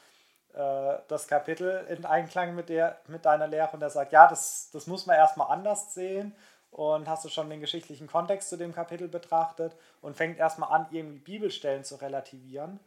äh, 0.57 0.99
das 1.09 1.29
Kapitel 1.29 1.87
in 1.89 2.07
Einklang 2.07 2.55
mit, 2.55 2.71
der, 2.71 2.99
mit 3.09 3.27
deiner 3.27 3.47
Lehre 3.47 3.71
und 3.73 3.83
er 3.83 3.91
sagt, 3.91 4.13
ja, 4.13 4.27
das, 4.27 4.71
das 4.73 4.87
muss 4.87 5.05
man 5.05 5.17
erstmal 5.17 5.51
anders 5.51 5.93
sehen 5.93 6.35
und 6.71 7.07
hast 7.09 7.27
du 7.27 7.29
schon 7.29 7.51
den 7.51 7.61
geschichtlichen 7.61 8.07
Kontext 8.07 8.49
zu 8.49 8.57
dem 8.57 8.75
Kapitel 8.75 9.07
betrachtet 9.07 9.77
und 10.01 10.17
fängt 10.17 10.39
erstmal 10.39 10.73
an, 10.73 10.87
irgendwie 10.91 11.19
Bibelstellen 11.19 11.85
zu 11.85 11.97
relativieren, 11.97 12.81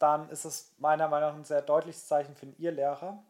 dann 0.00 0.28
ist 0.30 0.44
es 0.44 0.74
meiner 0.78 1.08
Meinung 1.08 1.30
nach 1.30 1.36
ein 1.36 1.44
sehr 1.44 1.62
deutliches 1.62 2.08
Zeichen 2.08 2.34
für 2.34 2.46
einen 2.46 2.56
Irrlehrer. 2.58 3.22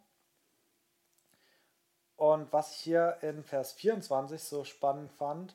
Und 2.16 2.50
was 2.52 2.72
ich 2.72 2.78
hier 2.78 3.18
in 3.20 3.44
Vers 3.44 3.72
24 3.72 4.42
so 4.42 4.64
spannend 4.64 5.12
fand, 5.12 5.54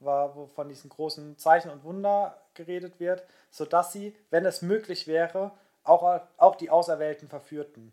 war, 0.00 0.36
wo 0.36 0.46
von 0.46 0.68
diesen 0.68 0.90
großen 0.90 1.38
Zeichen 1.38 1.70
und 1.70 1.82
Wunder 1.82 2.36
geredet 2.52 3.00
wird, 3.00 3.26
sodass 3.50 3.92
sie, 3.92 4.14
wenn 4.28 4.44
es 4.44 4.60
möglich 4.60 5.06
wäre, 5.06 5.50
auch, 5.84 6.20
auch 6.36 6.56
die 6.56 6.70
Auserwählten 6.70 7.28
verführten. 7.28 7.92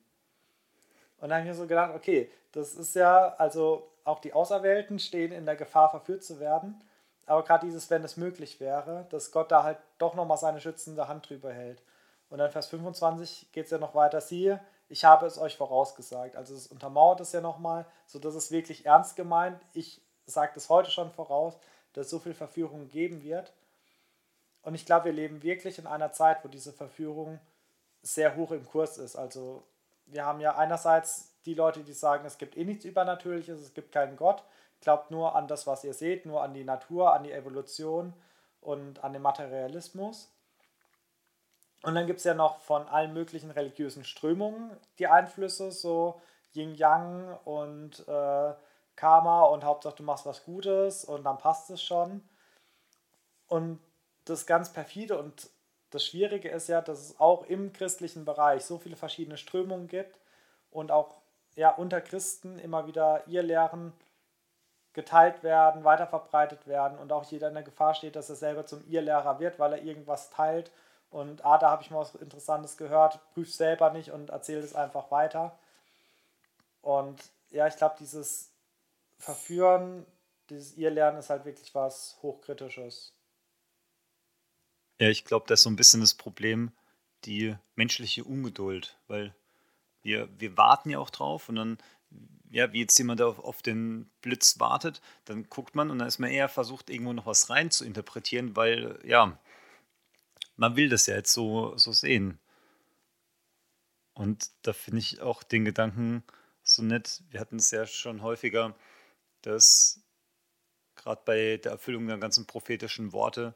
Und 1.20 1.30
dann 1.30 1.34
habe 1.34 1.42
ich 1.42 1.48
mir 1.50 1.56
so 1.56 1.68
gedacht, 1.68 1.94
okay, 1.94 2.32
das 2.52 2.74
ist 2.74 2.96
ja, 2.96 3.36
also 3.38 3.88
auch 4.04 4.20
die 4.20 4.34
Auserwählten 4.34 4.98
stehen 4.98 5.32
in 5.32 5.46
der 5.46 5.56
Gefahr, 5.56 5.90
verführt 5.90 6.24
zu 6.24 6.40
werden. 6.40 6.84
Aber 7.28 7.44
gerade 7.44 7.68
dieses, 7.68 7.90
wenn 7.90 8.04
es 8.04 8.18
möglich 8.18 8.60
wäre, 8.60 9.06
dass 9.10 9.32
Gott 9.32 9.52
da 9.52 9.64
halt 9.64 9.78
doch 10.00 10.16
nochmal 10.16 10.38
seine 10.38 10.60
schützende 10.60 11.08
Hand 11.08 11.30
drüber 11.30 11.54
hält. 11.54 11.82
Und 12.30 12.40
dann 12.40 12.52
Vers 12.52 12.68
25 12.68 13.52
geht 13.52 13.66
es 13.66 13.72
ja 13.72 13.78
noch 13.78 13.94
weiter, 13.94 14.22
siehe, 14.22 14.60
ich 14.90 15.06
habe 15.06 15.26
es 15.26 15.38
euch 15.38 15.56
vorausgesagt. 15.56 16.36
Also 16.36 16.56
es 16.56 16.68
untermauert 16.68 17.22
es 17.22 17.32
ja 17.32 17.42
nochmal, 17.42 17.86
sodass 18.08 18.36
es 18.36 18.52
wirklich 18.52 18.86
ernst 18.86 19.16
gemeint. 19.16 19.62
Ich 19.74 20.02
sage 20.26 20.52
das 20.56 20.70
heute 20.70 20.92
schon 20.92 21.12
voraus, 21.12 21.58
dass 21.94 22.10
so 22.10 22.20
viel 22.20 22.34
Verführung 22.34 22.90
geben 22.90 23.24
wird. 23.24 23.54
Und 24.64 24.76
ich 24.76 24.86
glaube, 24.86 25.06
wir 25.06 25.14
leben 25.14 25.44
wirklich 25.44 25.80
in 25.80 25.88
einer 25.88 26.12
Zeit, 26.12 26.44
wo 26.44 26.48
diese 26.48 26.74
Verführung 26.74 27.40
sehr 28.02 28.36
hoch 28.36 28.52
im 28.52 28.66
Kurs 28.66 28.98
ist. 28.98 29.16
Also 29.16 29.64
wir 30.06 30.26
haben 30.26 30.40
ja 30.40 30.58
einerseits 30.58 31.32
die 31.46 31.54
Leute, 31.54 31.84
die 31.84 31.94
sagen, 31.94 32.26
es 32.26 32.38
gibt 32.38 32.58
eh 32.58 32.66
nichts 32.66 32.86
Übernatürliches, 32.86 33.60
es 33.60 33.74
gibt 33.74 33.92
keinen 33.92 34.16
Gott. 34.16 34.44
Glaubt 34.82 35.12
nur 35.12 35.36
an 35.36 35.48
das, 35.48 35.68
was 35.68 35.84
ihr 35.84 35.94
seht, 35.94 36.26
nur 36.26 36.42
an 36.42 36.54
die 36.54 36.64
Natur, 36.64 37.14
an 37.14 37.24
die 37.24 37.32
Evolution 37.32 38.14
und 38.60 39.04
an 39.04 39.14
den 39.14 39.22
Materialismus. 39.22 40.32
Und 41.84 41.96
dann 41.96 42.08
gibt 42.08 42.20
es 42.20 42.26
ja 42.26 42.34
noch 42.34 42.60
von 42.60 42.88
allen 42.88 43.14
möglichen 43.14 43.52
religiösen 43.52 44.04
Strömungen 44.04 44.76
die 45.00 45.08
Einflüsse, 45.08 45.72
so 45.72 46.22
Yin-Yang 46.54 47.38
und 47.44 48.08
äh, 48.08 48.54
Karma 48.96 49.44
und 49.44 49.64
Hauptsache 49.64 49.96
du 49.96 50.04
machst 50.04 50.26
was 50.26 50.44
Gutes 50.44 51.06
und 51.06 51.24
dann 51.24 51.38
passt 51.38 51.70
es 51.72 51.82
schon. 51.82 52.22
Und 53.48 53.80
das 54.26 54.46
ganz 54.46 54.72
perfide 54.72 55.18
und 55.18 55.50
das 55.92 56.06
Schwierige 56.06 56.50
ist 56.50 56.68
ja, 56.68 56.82
dass 56.82 57.00
es 57.00 57.20
auch 57.20 57.46
im 57.46 57.74
christlichen 57.74 58.26
Bereich 58.26 58.66
so 58.66 58.78
viele 58.78 58.96
verschiedene 58.96 59.38
Strömungen 59.38 59.88
gibt 59.88 60.20
und 60.72 60.92
auch 60.92 61.22
ja, 61.56 61.70
unter 61.70 62.02
Christen 62.02 62.60
immer 62.60 62.88
wieder 62.88 63.28
ihr 63.28 63.44
Lehren 63.44 63.94
geteilt 64.94 65.44
werden, 65.44 65.84
weiterverbreitet 65.84 66.68
werden 66.68 66.98
und 66.98 67.12
auch 67.12 67.24
jeder 67.26 67.50
in 67.50 67.54
der 67.54 67.64
Gefahr 67.64 67.94
steht, 67.94 68.16
dass 68.16 68.30
er 68.30 68.36
selber 68.36 68.66
zum 68.66 68.84
Irrlehrer 68.90 69.40
wird, 69.40 69.60
weil 69.60 69.74
er 69.74 69.84
irgendwas 69.84 70.30
teilt 70.32 70.72
und 71.12 71.44
ah, 71.44 71.58
da 71.58 71.70
habe 71.70 71.84
ich 71.84 71.92
mal 71.92 72.00
was 72.00 72.16
Interessantes 72.16 72.78
gehört, 72.78 73.20
prüf 73.34 73.54
selber 73.54 73.92
nicht 73.92 74.12
und 74.12 74.30
erzähle 74.30 74.62
es 74.62 74.74
einfach 74.74 75.12
weiter. 75.12 75.58
Und 76.82 77.22
ja, 77.52 77.68
ich 77.68 77.76
glaube, 77.76 77.96
dieses 78.00 78.50
Verführen, 79.20 80.06
dieses 80.50 80.78
Irrlernen 80.78 81.20
ist 81.20 81.30
halt 81.30 81.44
wirklich 81.44 81.76
was 81.76 82.18
Hochkritisches. 82.22 83.14
Ja, 85.02 85.10
ich 85.10 85.26
glaube, 85.26 85.48
das 85.48 85.62
ist 85.62 85.64
so 85.64 85.70
ein 85.72 85.76
bisschen 85.76 86.02
das 86.02 86.14
Problem, 86.14 86.72
die 87.26 87.56
menschliche 87.76 88.24
Ungeduld, 88.24 89.00
weil 89.08 89.34
wir, 90.04 90.30
wir 90.40 90.58
warten 90.58 90.92
ja 90.92 91.00
auch 91.00 91.10
drauf 91.10 91.50
und 91.50 91.56
dann, 91.56 91.80
ja, 92.52 92.72
wie 92.72 92.82
jetzt 92.82 93.00
jemand 93.00 93.20
auf, 93.20 93.40
auf 93.40 93.64
den 93.64 94.12
Blitz 94.22 94.60
wartet, 94.60 95.02
dann 95.26 95.50
guckt 95.50 95.74
man 95.74 95.90
und 95.90 95.98
dann 95.98 96.08
ist 96.08 96.20
man 96.20 96.30
eher 96.30 96.50
versucht, 96.50 96.92
irgendwo 96.92 97.14
noch 97.14 97.26
was 97.26 97.50
rein 97.50 97.72
zu 97.72 97.84
interpretieren, 97.84 98.56
weil, 98.56 99.00
ja, 99.04 99.40
man 100.56 100.76
will 100.76 100.88
das 100.88 101.08
ja 101.08 101.16
jetzt 101.16 101.34
so, 101.34 101.76
so 101.78 101.92
sehen. 101.94 102.40
Und 104.14 104.52
da 104.62 104.72
finde 104.72 105.00
ich 105.00 105.20
auch 105.22 105.42
den 105.42 105.66
Gedanken 105.66 106.24
so 106.62 106.84
nett. 106.84 107.24
Wir 107.32 107.40
hatten 107.40 107.56
es 107.56 107.72
ja 107.72 107.88
schon 107.88 108.22
häufiger, 108.22 108.76
dass 109.42 110.00
gerade 110.96 111.24
bei 111.26 111.58
der 111.58 111.72
Erfüllung 111.72 112.06
der 112.06 112.20
ganzen 112.20 112.46
prophetischen 112.46 113.14
Worte 113.14 113.56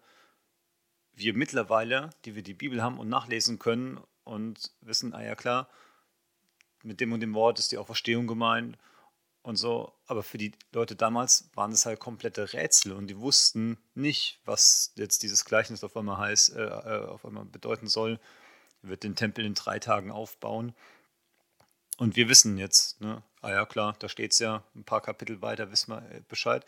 wir 1.15 1.33
mittlerweile, 1.33 2.09
die 2.25 2.35
wir 2.35 2.43
die 2.43 2.53
Bibel 2.53 2.81
haben 2.83 2.99
und 2.99 3.09
nachlesen 3.09 3.59
können 3.59 3.99
und 4.23 4.71
wissen, 4.81 5.13
ah 5.13 5.23
ja 5.23 5.35
klar, 5.35 5.69
mit 6.83 6.99
dem 6.99 7.13
und 7.13 7.19
dem 7.19 7.33
Wort 7.33 7.59
ist 7.59 7.71
die 7.71 7.77
Auferstehung 7.77 8.27
gemeint 8.27 8.77
und 9.41 9.55
so. 9.55 9.93
Aber 10.07 10.23
für 10.23 10.37
die 10.37 10.51
Leute 10.73 10.95
damals 10.95 11.49
waren 11.53 11.71
es 11.71 11.85
halt 11.85 11.99
komplette 11.99 12.53
Rätsel 12.53 12.91
und 12.91 13.07
die 13.07 13.19
wussten 13.19 13.77
nicht, 13.93 14.39
was 14.45 14.91
jetzt 14.95 15.23
dieses 15.23 15.45
Gleichnis 15.45 15.83
auf 15.83 15.95
einmal 15.95 16.17
heißt, 16.17 16.55
äh, 16.55 16.63
äh, 16.63 17.05
auf 17.05 17.25
einmal 17.25 17.45
bedeuten 17.45 17.87
soll. 17.87 18.19
Er 18.83 18.89
wird 18.89 19.03
den 19.03 19.15
Tempel 19.15 19.45
in 19.45 19.53
drei 19.53 19.79
Tagen 19.79 20.11
aufbauen. 20.11 20.75
Und 21.97 22.17
wir 22.17 22.27
wissen 22.27 22.57
jetzt, 22.57 22.99
ne, 22.99 23.23
ah 23.41 23.51
ja 23.51 23.65
klar, 23.65 23.95
da 23.99 24.09
steht 24.09 24.33
es 24.33 24.39
ja, 24.39 24.63
ein 24.75 24.83
paar 24.83 25.01
Kapitel 25.01 25.41
weiter 25.41 25.71
wissen 25.71 25.91
wir 25.91 26.01
äh, 26.11 26.21
Bescheid. 26.27 26.65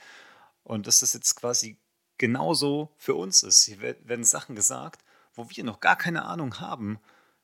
Und 0.64 0.88
das 0.88 1.02
jetzt 1.14 1.36
quasi 1.36 1.78
genauso 2.18 2.91
für 2.97 3.15
uns 3.15 3.43
ist. 3.43 3.63
Hier 3.63 3.82
werden 3.82 4.24
Sachen 4.24 4.55
gesagt, 4.55 5.03
wo 5.34 5.49
wir 5.49 5.63
noch 5.63 5.80
gar 5.80 5.95
keine 5.95 6.26
Ahnung 6.26 6.59
haben, 6.59 6.99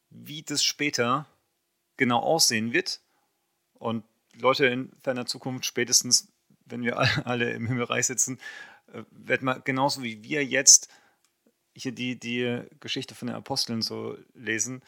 wie 0.09 0.43
das 0.43 0.63
später 0.63 1.27
genau 1.97 2.19
aussehen 2.19 2.73
wird. 2.73 3.01
Und 3.73 4.03
Leute 4.35 4.65
in 4.65 4.91
ferner 5.01 5.25
Zukunft, 5.25 5.65
spätestens 5.65 6.27
wenn 6.65 6.83
wir 6.83 6.97
alle 7.27 7.51
im 7.51 7.67
Himmelreich 7.67 8.07
sitzen, 8.07 8.39
äh, 8.93 9.03
werden 9.11 9.45
wir 9.45 9.59
genauso 9.59 10.03
wie 10.03 10.23
wir 10.23 10.43
jetzt 10.45 10.89
hier 11.75 11.91
die, 11.91 12.19
die 12.19 12.61
Geschichte 12.79 13.15
von 13.15 13.27
den 13.27 13.35
Aposteln 13.35 13.81
so 13.81 14.17
lesen, 14.33 14.83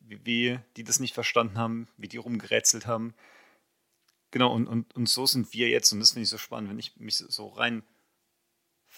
wie, 0.00 0.24
wie 0.24 0.58
die 0.76 0.84
das 0.84 1.00
nicht 1.00 1.14
verstanden 1.14 1.58
haben, 1.58 1.88
wie 1.96 2.08
die 2.08 2.16
rumgerätselt 2.16 2.86
haben. 2.86 3.14
Genau, 4.30 4.52
und, 4.52 4.66
und, 4.66 4.94
und 4.94 5.08
so 5.08 5.26
sind 5.26 5.52
wir 5.52 5.68
jetzt, 5.68 5.92
und 5.92 6.00
das 6.00 6.10
finde 6.10 6.24
ich 6.24 6.28
so 6.28 6.38
spannend, 6.38 6.70
wenn 6.70 6.78
ich 6.78 6.96
mich 6.96 7.16
so 7.16 7.48
rein 7.48 7.82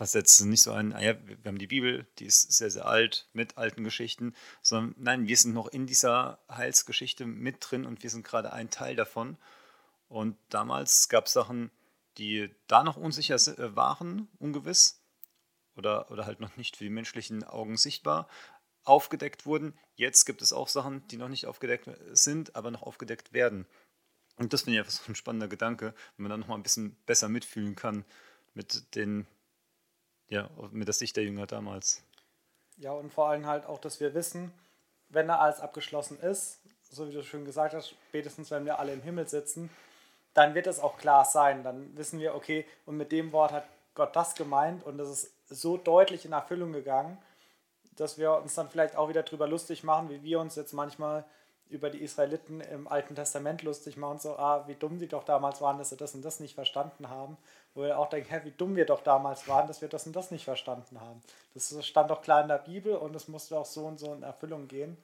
versetze. 0.00 0.48
Nicht 0.48 0.62
so 0.62 0.72
ein, 0.72 0.94
ah 0.94 1.02
ja, 1.02 1.14
wir 1.26 1.36
haben 1.44 1.58
die 1.58 1.66
Bibel, 1.66 2.06
die 2.18 2.24
ist 2.24 2.50
sehr, 2.52 2.70
sehr 2.70 2.86
alt, 2.86 3.28
mit 3.34 3.58
alten 3.58 3.84
Geschichten, 3.84 4.34
sondern 4.62 4.94
nein, 4.96 5.28
wir 5.28 5.36
sind 5.36 5.52
noch 5.52 5.68
in 5.68 5.86
dieser 5.86 6.38
Heilsgeschichte 6.50 7.26
mit 7.26 7.58
drin 7.60 7.84
und 7.84 8.02
wir 8.02 8.08
sind 8.08 8.24
gerade 8.24 8.50
ein 8.54 8.70
Teil 8.70 8.96
davon. 8.96 9.36
Und 10.08 10.38
damals 10.48 11.10
gab 11.10 11.26
es 11.26 11.34
Sachen, 11.34 11.70
die 12.16 12.48
da 12.66 12.82
noch 12.82 12.96
unsicher 12.96 13.34
äh, 13.34 13.76
waren, 13.76 14.28
ungewiss 14.38 15.02
oder, 15.76 16.10
oder 16.10 16.24
halt 16.24 16.40
noch 16.40 16.56
nicht 16.56 16.78
für 16.78 16.84
die 16.84 16.90
menschlichen 16.90 17.44
Augen 17.44 17.76
sichtbar 17.76 18.26
aufgedeckt 18.84 19.44
wurden. 19.44 19.74
Jetzt 19.96 20.24
gibt 20.24 20.40
es 20.40 20.54
auch 20.54 20.68
Sachen, 20.68 21.06
die 21.08 21.18
noch 21.18 21.28
nicht 21.28 21.44
aufgedeckt 21.44 21.90
sind, 22.12 22.56
aber 22.56 22.70
noch 22.70 22.84
aufgedeckt 22.84 23.34
werden. 23.34 23.66
Und 24.36 24.54
das 24.54 24.62
finde 24.62 24.76
ich 24.76 24.80
einfach 24.80 24.92
so 24.92 25.12
ein 25.12 25.14
spannender 25.14 25.48
Gedanke, 25.48 25.92
wenn 26.16 26.22
man 26.22 26.30
dann 26.30 26.40
noch 26.40 26.48
mal 26.48 26.54
ein 26.54 26.62
bisschen 26.62 26.96
besser 27.04 27.28
mitfühlen 27.28 27.76
kann 27.76 28.06
mit 28.54 28.94
den, 28.94 29.26
ja, 30.30 30.48
mit 30.70 30.88
der 30.88 30.94
Sicht 30.94 31.16
der 31.16 31.24
Jünger 31.24 31.46
damals. 31.46 32.02
Ja, 32.78 32.92
und 32.92 33.12
vor 33.12 33.28
allem 33.28 33.46
halt 33.46 33.66
auch, 33.66 33.78
dass 33.78 34.00
wir 34.00 34.14
wissen, 34.14 34.52
wenn 35.10 35.28
da 35.28 35.38
alles 35.38 35.60
abgeschlossen 35.60 36.18
ist, 36.20 36.60
so 36.90 37.06
wie 37.08 37.12
du 37.12 37.22
schon 37.22 37.44
gesagt 37.44 37.74
hast, 37.74 37.90
spätestens 38.08 38.50
wenn 38.50 38.64
wir 38.64 38.78
alle 38.78 38.92
im 38.92 39.02
Himmel 39.02 39.28
sitzen, 39.28 39.70
dann 40.34 40.54
wird 40.54 40.66
es 40.66 40.80
auch 40.80 40.96
klar 40.96 41.24
sein. 41.24 41.62
Dann 41.62 41.96
wissen 41.96 42.20
wir, 42.20 42.34
okay, 42.34 42.64
und 42.86 42.96
mit 42.96 43.12
dem 43.12 43.32
Wort 43.32 43.52
hat 43.52 43.64
Gott 43.94 44.14
das 44.16 44.34
gemeint 44.34 44.84
und 44.84 44.98
das 44.98 45.08
ist 45.08 45.32
so 45.48 45.76
deutlich 45.76 46.24
in 46.24 46.32
Erfüllung 46.32 46.72
gegangen, 46.72 47.18
dass 47.96 48.18
wir 48.18 48.32
uns 48.34 48.54
dann 48.54 48.70
vielleicht 48.70 48.96
auch 48.96 49.08
wieder 49.08 49.24
drüber 49.24 49.46
lustig 49.46 49.84
machen, 49.84 50.08
wie 50.08 50.22
wir 50.22 50.40
uns 50.40 50.54
jetzt 50.54 50.72
manchmal 50.72 51.24
über 51.70 51.88
die 51.88 52.02
Israeliten 52.02 52.60
im 52.60 52.88
Alten 52.88 53.14
Testament 53.14 53.62
lustig 53.62 53.96
machen, 53.96 54.18
so, 54.18 54.36
ah, 54.36 54.64
wie 54.66 54.74
dumm 54.74 54.98
die 54.98 55.08
doch 55.08 55.24
damals 55.24 55.60
waren, 55.60 55.78
dass 55.78 55.90
sie 55.90 55.96
das 55.96 56.14
und 56.14 56.24
das 56.24 56.40
nicht 56.40 56.54
verstanden 56.54 57.08
haben. 57.08 57.36
Wo 57.74 57.82
wir 57.82 57.98
auch 57.98 58.08
denken, 58.08 58.28
hä, 58.30 58.40
wie 58.44 58.50
dumm 58.50 58.74
wir 58.74 58.86
doch 58.86 59.02
damals 59.02 59.46
waren, 59.46 59.68
dass 59.68 59.80
wir 59.80 59.88
das 59.88 60.06
und 60.06 60.16
das 60.16 60.30
nicht 60.32 60.44
verstanden 60.44 61.00
haben. 61.00 61.22
Das 61.54 61.74
stand 61.86 62.10
doch 62.10 62.22
klar 62.22 62.42
in 62.42 62.48
der 62.48 62.58
Bibel 62.58 62.96
und 62.96 63.14
es 63.14 63.28
musste 63.28 63.58
auch 63.58 63.66
so 63.66 63.86
und 63.86 63.98
so 63.98 64.12
in 64.12 64.22
Erfüllung 64.22 64.66
gehen. 64.66 64.96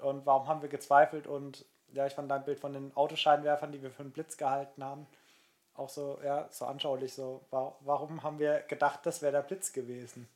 Und 0.00 0.26
warum 0.26 0.48
haben 0.48 0.62
wir 0.62 0.68
gezweifelt? 0.68 1.26
Und 1.26 1.64
ja, 1.92 2.06
ich 2.06 2.14
fand 2.14 2.30
dein 2.30 2.44
Bild 2.44 2.58
von 2.58 2.72
den 2.72 2.94
Autoscheinwerfern, 2.96 3.70
die 3.70 3.82
wir 3.82 3.90
für 3.90 4.02
einen 4.02 4.12
Blitz 4.12 4.36
gehalten 4.36 4.82
haben, 4.82 5.06
auch 5.74 5.88
so, 5.88 6.18
ja, 6.24 6.48
so 6.50 6.66
anschaulich. 6.66 7.14
So, 7.14 7.42
warum 7.50 8.22
haben 8.22 8.38
wir 8.40 8.60
gedacht, 8.62 9.00
das 9.04 9.22
wäre 9.22 9.32
der 9.32 9.42
Blitz 9.42 9.72
gewesen? 9.72 10.28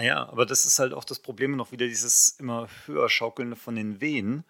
Ja, 0.00 0.28
aber 0.28 0.44
das 0.44 0.64
ist 0.64 0.78
halt 0.78 0.92
auch 0.92 1.04
das 1.04 1.20
Problem 1.20 1.56
noch 1.56 1.70
wieder 1.70 1.86
dieses 1.86 2.30
immer 2.40 2.68
höher 2.86 3.08
schaukelnde 3.08 3.56
von 3.56 3.76
den 3.76 4.00
Wehen. 4.00 4.44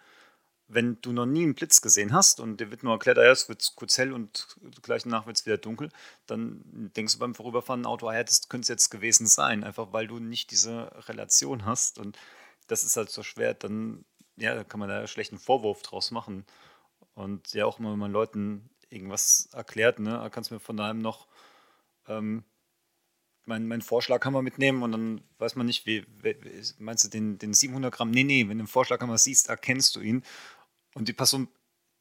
Wenn 0.68 1.00
du 1.02 1.12
noch 1.12 1.26
nie 1.26 1.42
einen 1.44 1.54
Blitz 1.54 1.82
gesehen 1.82 2.14
hast 2.14 2.40
und 2.40 2.58
dir 2.60 2.70
wird 2.70 2.82
nur 2.82 2.94
erklärt, 2.94 3.18
ja, 3.18 3.24
es 3.30 3.48
wird 3.50 3.74
kurz 3.76 3.98
hell 3.98 4.12
und 4.14 4.56
gleich 4.82 5.02
danach 5.04 5.26
wird 5.26 5.36
es 5.38 5.46
wieder 5.46 5.58
dunkel, 5.58 5.90
dann 6.26 6.62
denkst 6.96 7.14
du 7.14 7.18
beim 7.18 7.34
Vorüberfahren 7.34 7.84
Auto, 7.86 8.10
ja, 8.10 8.24
das 8.24 8.48
könnte 8.48 8.64
es 8.64 8.68
jetzt 8.68 8.90
gewesen 8.90 9.26
sein, 9.26 9.64
einfach 9.64 9.92
weil 9.92 10.06
du 10.06 10.18
nicht 10.20 10.50
diese 10.50 10.90
Relation 11.08 11.66
hast. 11.66 11.98
Und 11.98 12.18
das 12.68 12.84
ist 12.84 12.96
halt 12.96 13.10
so 13.10 13.22
schwer, 13.22 13.52
dann, 13.54 14.06
ja, 14.36 14.54
da 14.54 14.64
kann 14.64 14.80
man 14.80 14.88
da 14.88 15.06
schlechten 15.06 15.38
Vorwurf 15.38 15.82
draus 15.82 16.10
machen. 16.10 16.46
Und 17.14 17.52
ja, 17.54 17.66
auch 17.66 17.78
immer, 17.78 17.92
wenn 17.92 17.98
man 17.98 18.12
Leuten 18.12 18.70
irgendwas 18.90 19.48
erklärt, 19.52 19.98
ne, 20.00 20.28
kannst 20.32 20.50
du 20.50 20.54
mir 20.54 20.60
von 20.60 20.76
daheim 20.78 21.00
noch 21.00 21.28
ähm, 22.08 22.44
mein, 23.46 23.66
mein 23.66 23.82
Vorschlaghammer 23.82 24.42
mitnehmen 24.42 24.82
und 24.82 24.92
dann 24.92 25.20
weiß 25.38 25.56
man 25.56 25.66
nicht, 25.66 25.86
wie, 25.86 26.04
wie 26.22 26.36
meinst 26.78 27.04
du 27.04 27.08
den, 27.08 27.38
den 27.38 27.54
700 27.54 27.92
Gramm? 27.92 28.10
Nee, 28.10 28.24
nee, 28.24 28.42
wenn 28.48 28.58
du 28.58 28.64
den 28.64 28.68
Vorschlaghammer 28.68 29.18
siehst, 29.18 29.48
erkennst 29.48 29.96
du 29.96 30.00
ihn. 30.00 30.24
Und 30.94 31.08
die 31.08 31.12
Person, 31.12 31.48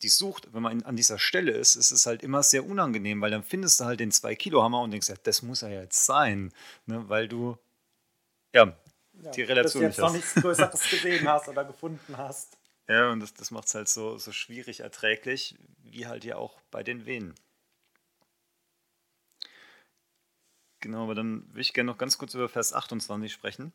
die 0.01 0.09
sucht, 0.09 0.53
wenn 0.53 0.61
man 0.61 0.83
an 0.83 0.95
dieser 0.95 1.19
Stelle 1.19 1.51
ist, 1.51 1.75
ist 1.75 1.91
es 1.91 2.05
halt 2.05 2.23
immer 2.23 2.43
sehr 2.43 2.65
unangenehm, 2.65 3.21
weil 3.21 3.31
dann 3.31 3.43
findest 3.43 3.79
du 3.79 3.85
halt 3.85 3.99
den 3.99 4.11
2 4.11 4.35
Kilo 4.35 4.63
Hammer 4.63 4.81
und 4.81 4.91
denkst, 4.91 5.09
ja, 5.09 5.15
das 5.23 5.41
muss 5.41 5.61
er 5.61 5.71
jetzt 5.71 6.05
sein, 6.05 6.53
ne, 6.85 7.07
weil 7.09 7.27
du, 7.27 7.57
ja, 8.53 8.75
ja 9.21 9.31
die 9.31 9.43
Relation 9.43 9.85
nicht 9.85 9.97
hast. 9.99 10.05
noch 10.05 10.13
nichts 10.13 10.35
Größeres 10.35 10.81
gesehen 10.89 11.27
hast 11.27 11.47
oder 11.47 11.65
gefunden 11.65 12.17
hast. 12.17 12.57
Ja, 12.87 13.11
und 13.11 13.21
das, 13.21 13.33
das 13.33 13.51
macht 13.51 13.67
es 13.67 13.75
halt 13.75 13.87
so, 13.87 14.17
so 14.17 14.31
schwierig 14.31 14.81
erträglich, 14.81 15.55
wie 15.83 16.05
halt 16.05 16.25
ja 16.25 16.35
auch 16.35 16.59
bei 16.69 16.83
den 16.83 17.05
Venen. 17.05 17.33
Genau, 20.83 21.03
aber 21.03 21.15
dann 21.15 21.47
würde 21.47 21.61
ich 21.61 21.71
gerne 21.71 21.89
noch 21.89 21.97
ganz 21.97 22.17
kurz 22.17 22.33
über 22.33 22.49
Vers 22.49 22.73
28 22.73 23.31
sprechen. 23.31 23.71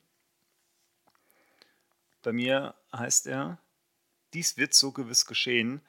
Bei 2.20 2.32
mir 2.32 2.74
heißt 2.92 3.26
er, 3.26 3.56
dies 4.34 4.58
wird 4.58 4.74
so 4.74 4.92
gewiss 4.92 5.24
geschehen, 5.24 5.80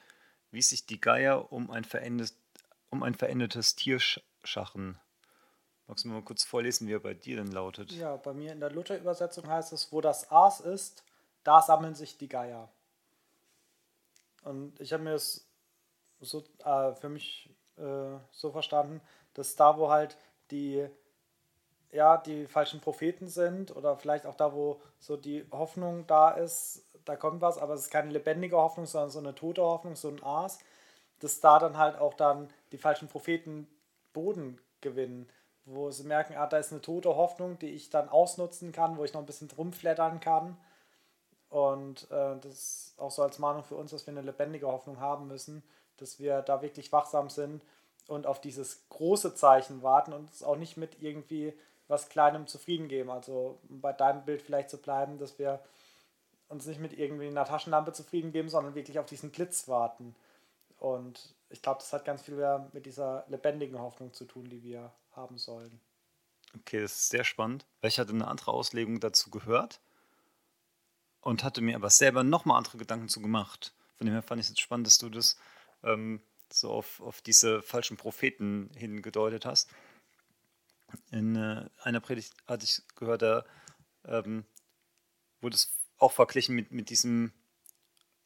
wie 0.50 0.62
sich 0.62 0.86
die 0.86 0.98
Geier 0.98 1.52
um 1.52 1.70
ein, 1.70 1.84
verendet, 1.84 2.32
um 2.88 3.02
ein 3.02 3.14
verendetes 3.14 3.76
Tier 3.76 4.00
schachen. 4.44 4.98
Magst 5.86 6.06
du 6.06 6.08
mir 6.08 6.14
mal 6.14 6.22
kurz 6.22 6.42
vorlesen, 6.42 6.88
wie 6.88 6.94
er 6.94 7.00
bei 7.00 7.12
dir 7.12 7.36
denn 7.36 7.52
lautet? 7.52 7.92
Ja, 7.92 8.16
bei 8.16 8.32
mir 8.32 8.52
in 8.52 8.60
der 8.60 8.70
Luther-Übersetzung 8.70 9.46
heißt 9.46 9.74
es, 9.74 9.92
wo 9.92 10.00
das 10.00 10.30
Aas 10.30 10.60
ist, 10.60 11.04
da 11.44 11.60
sammeln 11.60 11.94
sich 11.94 12.16
die 12.16 12.30
Geier. 12.30 12.72
Und 14.42 14.80
ich 14.80 14.94
habe 14.94 15.02
mir 15.02 15.12
das 15.12 15.46
so, 16.20 16.42
äh, 16.64 16.94
für 16.94 17.10
mich 17.10 17.50
äh, 17.76 18.16
so 18.30 18.52
verstanden, 18.52 19.02
dass 19.34 19.54
da, 19.54 19.76
wo 19.76 19.90
halt 19.90 20.16
die 20.50 20.88
ja, 21.92 22.16
die 22.16 22.46
falschen 22.46 22.80
Propheten 22.80 23.28
sind 23.28 23.74
oder 23.74 23.96
vielleicht 23.96 24.26
auch 24.26 24.36
da, 24.36 24.52
wo 24.54 24.80
so 24.98 25.16
die 25.16 25.44
Hoffnung 25.50 26.06
da 26.06 26.30
ist, 26.30 26.84
da 27.04 27.16
kommt 27.16 27.40
was, 27.40 27.58
aber 27.58 27.74
es 27.74 27.82
ist 27.82 27.90
keine 27.90 28.10
lebendige 28.10 28.56
Hoffnung, 28.56 28.86
sondern 28.86 29.10
so 29.10 29.18
eine 29.18 29.34
tote 29.34 29.62
Hoffnung, 29.62 29.96
so 29.96 30.08
ein 30.08 30.22
Aas, 30.22 30.58
dass 31.18 31.40
da 31.40 31.58
dann 31.58 31.76
halt 31.76 31.98
auch 31.98 32.14
dann 32.14 32.48
die 32.72 32.78
falschen 32.78 33.08
Propheten 33.08 33.66
Boden 34.12 34.60
gewinnen, 34.80 35.28
wo 35.64 35.90
sie 35.90 36.04
merken, 36.04 36.34
ah, 36.36 36.46
da 36.46 36.58
ist 36.58 36.72
eine 36.72 36.80
tote 36.80 37.16
Hoffnung, 37.16 37.58
die 37.58 37.70
ich 37.70 37.90
dann 37.90 38.08
ausnutzen 38.08 38.72
kann, 38.72 38.96
wo 38.96 39.04
ich 39.04 39.12
noch 39.12 39.20
ein 39.20 39.26
bisschen 39.26 39.50
rumflattern 39.50 40.20
kann. 40.20 40.56
Und 41.48 42.04
äh, 42.10 42.36
das 42.40 42.52
ist 42.52 42.94
auch 42.98 43.10
so 43.10 43.22
als 43.22 43.38
Mahnung 43.38 43.64
für 43.64 43.74
uns, 43.74 43.90
dass 43.90 44.06
wir 44.06 44.12
eine 44.12 44.22
lebendige 44.22 44.68
Hoffnung 44.68 45.00
haben 45.00 45.26
müssen, 45.26 45.62
dass 45.96 46.20
wir 46.20 46.42
da 46.42 46.62
wirklich 46.62 46.92
wachsam 46.92 47.28
sind 47.28 47.62
und 48.06 48.26
auf 48.26 48.40
dieses 48.40 48.88
große 48.88 49.34
Zeichen 49.34 49.82
warten 49.82 50.12
und 50.12 50.30
es 50.30 50.42
auch 50.42 50.56
nicht 50.56 50.76
mit 50.76 51.02
irgendwie 51.02 51.52
was 51.90 52.08
Kleinem 52.08 52.46
zufrieden 52.46 52.88
geben. 52.88 53.10
Also 53.10 53.58
bei 53.68 53.92
deinem 53.92 54.24
Bild 54.24 54.40
vielleicht 54.40 54.70
zu 54.70 54.78
bleiben, 54.78 55.18
dass 55.18 55.38
wir 55.38 55.60
uns 56.48 56.66
nicht 56.66 56.80
mit 56.80 56.96
irgendwie 56.96 57.26
einer 57.26 57.44
Taschenlampe 57.44 57.92
zufrieden 57.92 58.32
geben, 58.32 58.48
sondern 58.48 58.74
wirklich 58.74 58.98
auf 58.98 59.06
diesen 59.06 59.30
Blitz 59.30 59.68
warten. 59.68 60.14
Und 60.78 61.34
ich 61.50 61.62
glaube, 61.62 61.80
das 61.80 61.92
hat 61.92 62.04
ganz 62.04 62.22
viel 62.22 62.36
mehr 62.36 62.70
mit 62.72 62.86
dieser 62.86 63.24
lebendigen 63.28 63.78
Hoffnung 63.78 64.12
zu 64.12 64.24
tun, 64.24 64.48
die 64.48 64.62
wir 64.62 64.92
haben 65.12 65.36
sollen. 65.36 65.80
Okay, 66.56 66.80
das 66.80 66.92
ist 66.92 67.08
sehr 67.10 67.24
spannend. 67.24 67.66
Ich 67.82 67.98
hatte 67.98 68.12
eine 68.12 68.26
andere 68.26 68.52
Auslegung 68.52 69.00
dazu 69.00 69.30
gehört 69.30 69.80
und 71.20 71.44
hatte 71.44 71.60
mir 71.60 71.76
aber 71.76 71.90
selber 71.90 72.22
nochmal 72.22 72.56
andere 72.56 72.78
Gedanken 72.78 73.08
zu 73.08 73.20
gemacht. 73.20 73.74
Von 73.96 74.06
dem 74.06 74.14
her 74.14 74.22
fand 74.22 74.40
ich 74.40 74.48
es 74.48 74.58
spannend, 74.58 74.86
dass 74.86 74.98
du 74.98 75.10
das 75.10 75.36
ähm, 75.84 76.20
so 76.50 76.70
auf, 76.70 77.00
auf 77.00 77.20
diese 77.20 77.62
falschen 77.62 77.96
Propheten 77.96 78.70
hingedeutet 78.74 79.44
hast 79.44 79.70
in 81.10 81.36
äh, 81.36 81.68
einer 81.82 82.00
Predigt 82.00 82.34
hatte 82.46 82.64
ich 82.64 82.82
gehört, 82.96 83.22
da 83.22 83.44
ähm, 84.04 84.44
wurde 85.40 85.56
es 85.56 85.72
auch 85.98 86.12
verglichen 86.12 86.54
mit, 86.54 86.72
mit 86.72 86.90
diesem 86.90 87.32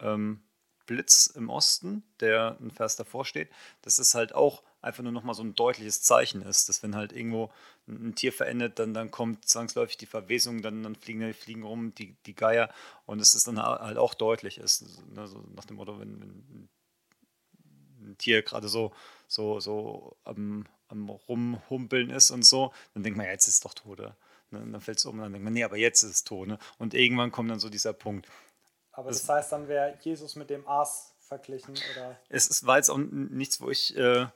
ähm, 0.01 0.43
Blitz 0.87 1.27
im 1.27 1.49
Osten, 1.49 2.03
der 2.21 2.59
ein 2.61 2.71
Vers 2.71 2.97
davor 2.97 3.25
steht, 3.25 3.51
dass 3.83 3.99
es 3.99 4.15
halt 4.15 4.35
auch 4.35 4.63
einfach 4.83 5.03
nur 5.03 5.13
nochmal 5.13 5.35
so 5.35 5.43
ein 5.43 5.55
deutliches 5.55 6.03
Zeichen 6.03 6.43
ist, 6.43 6.69
dass 6.69 6.83
wenn 6.83 6.95
halt 6.95 7.13
irgendwo 7.13 7.51
ein, 7.89 8.15
Tier 8.15 8.33
verendet, 8.33 8.79
dann, 8.79 8.93
dann 8.93 9.11
kommt 9.11 9.49
zwangsläufig 9.49 9.97
die 9.97 10.07
Verwesung, 10.07 10.61
dann, 10.61 10.83
dann 10.83 10.95
fliegen, 10.95 11.33
fliegen 11.33 11.63
rum 11.63 11.95
die, 11.95 12.17
die 12.27 12.35
Geier 12.35 12.73
und 13.07 13.19
dass 13.19 13.35
es 13.35 13.45
dann 13.45 13.61
halt 13.63 13.97
auch 13.97 14.15
deutlich 14.15 14.59
ist. 14.59 15.03
Ne, 15.09 15.27
so 15.27 15.43
nach 15.55 15.65
dem 15.65 15.77
Motto, 15.77 15.99
wenn, 15.99 16.21
wenn 16.21 16.29
ein 16.29 16.69
Tier 18.19 18.43
gerade 18.43 18.69
so, 18.69 18.93
so, 19.29 19.61
so 19.61 20.17
am, 20.25 20.67
am 20.89 21.09
Rumhumpeln 21.09 22.11
ist 22.11 22.31
und 22.31 22.45
so, 22.45 22.73
dann 22.95 23.03
denkt 23.03 23.17
man, 23.17 23.27
ja, 23.27 23.33
jetzt 23.33 23.49
ist 23.49 23.55
es 23.55 23.61
doch 23.61 23.75
tot. 23.75 23.99
Ne? 23.99 24.17
Dann 24.51 24.81
fällt 24.81 24.99
es 24.99 25.05
um 25.05 25.17
und 25.17 25.23
dann 25.23 25.33
denkt 25.33 25.45
man, 25.45 25.53
nee, 25.53 25.65
aber 25.65 25.77
jetzt 25.77 26.03
ist 26.03 26.11
es 26.11 26.25
tot. 26.25 26.49
Ne? 26.49 26.59
Und 26.79 26.95
irgendwann 26.95 27.33
kommt 27.33 27.51
dann 27.51 27.61
so 27.61 27.69
dieser 27.69 27.93
Punkt. 27.93 28.29
Aber 28.93 29.11
das, 29.11 29.21
das 29.21 29.29
heißt, 29.29 29.53
dann 29.53 29.69
wäre 29.69 29.99
Jesus 30.01 30.37
mit 30.37 30.51
dem 30.51 30.67
Aas 30.69 31.15
verglichen, 31.21 31.75
oder? 31.93 32.19
Es 32.29 32.47
ist, 32.47 32.67
war 32.67 32.77
jetzt 32.77 32.91
auch 32.91 32.99
nichts, 32.99 33.61
wo 33.61 33.71
ich 33.71 33.97
äh, 33.97 34.27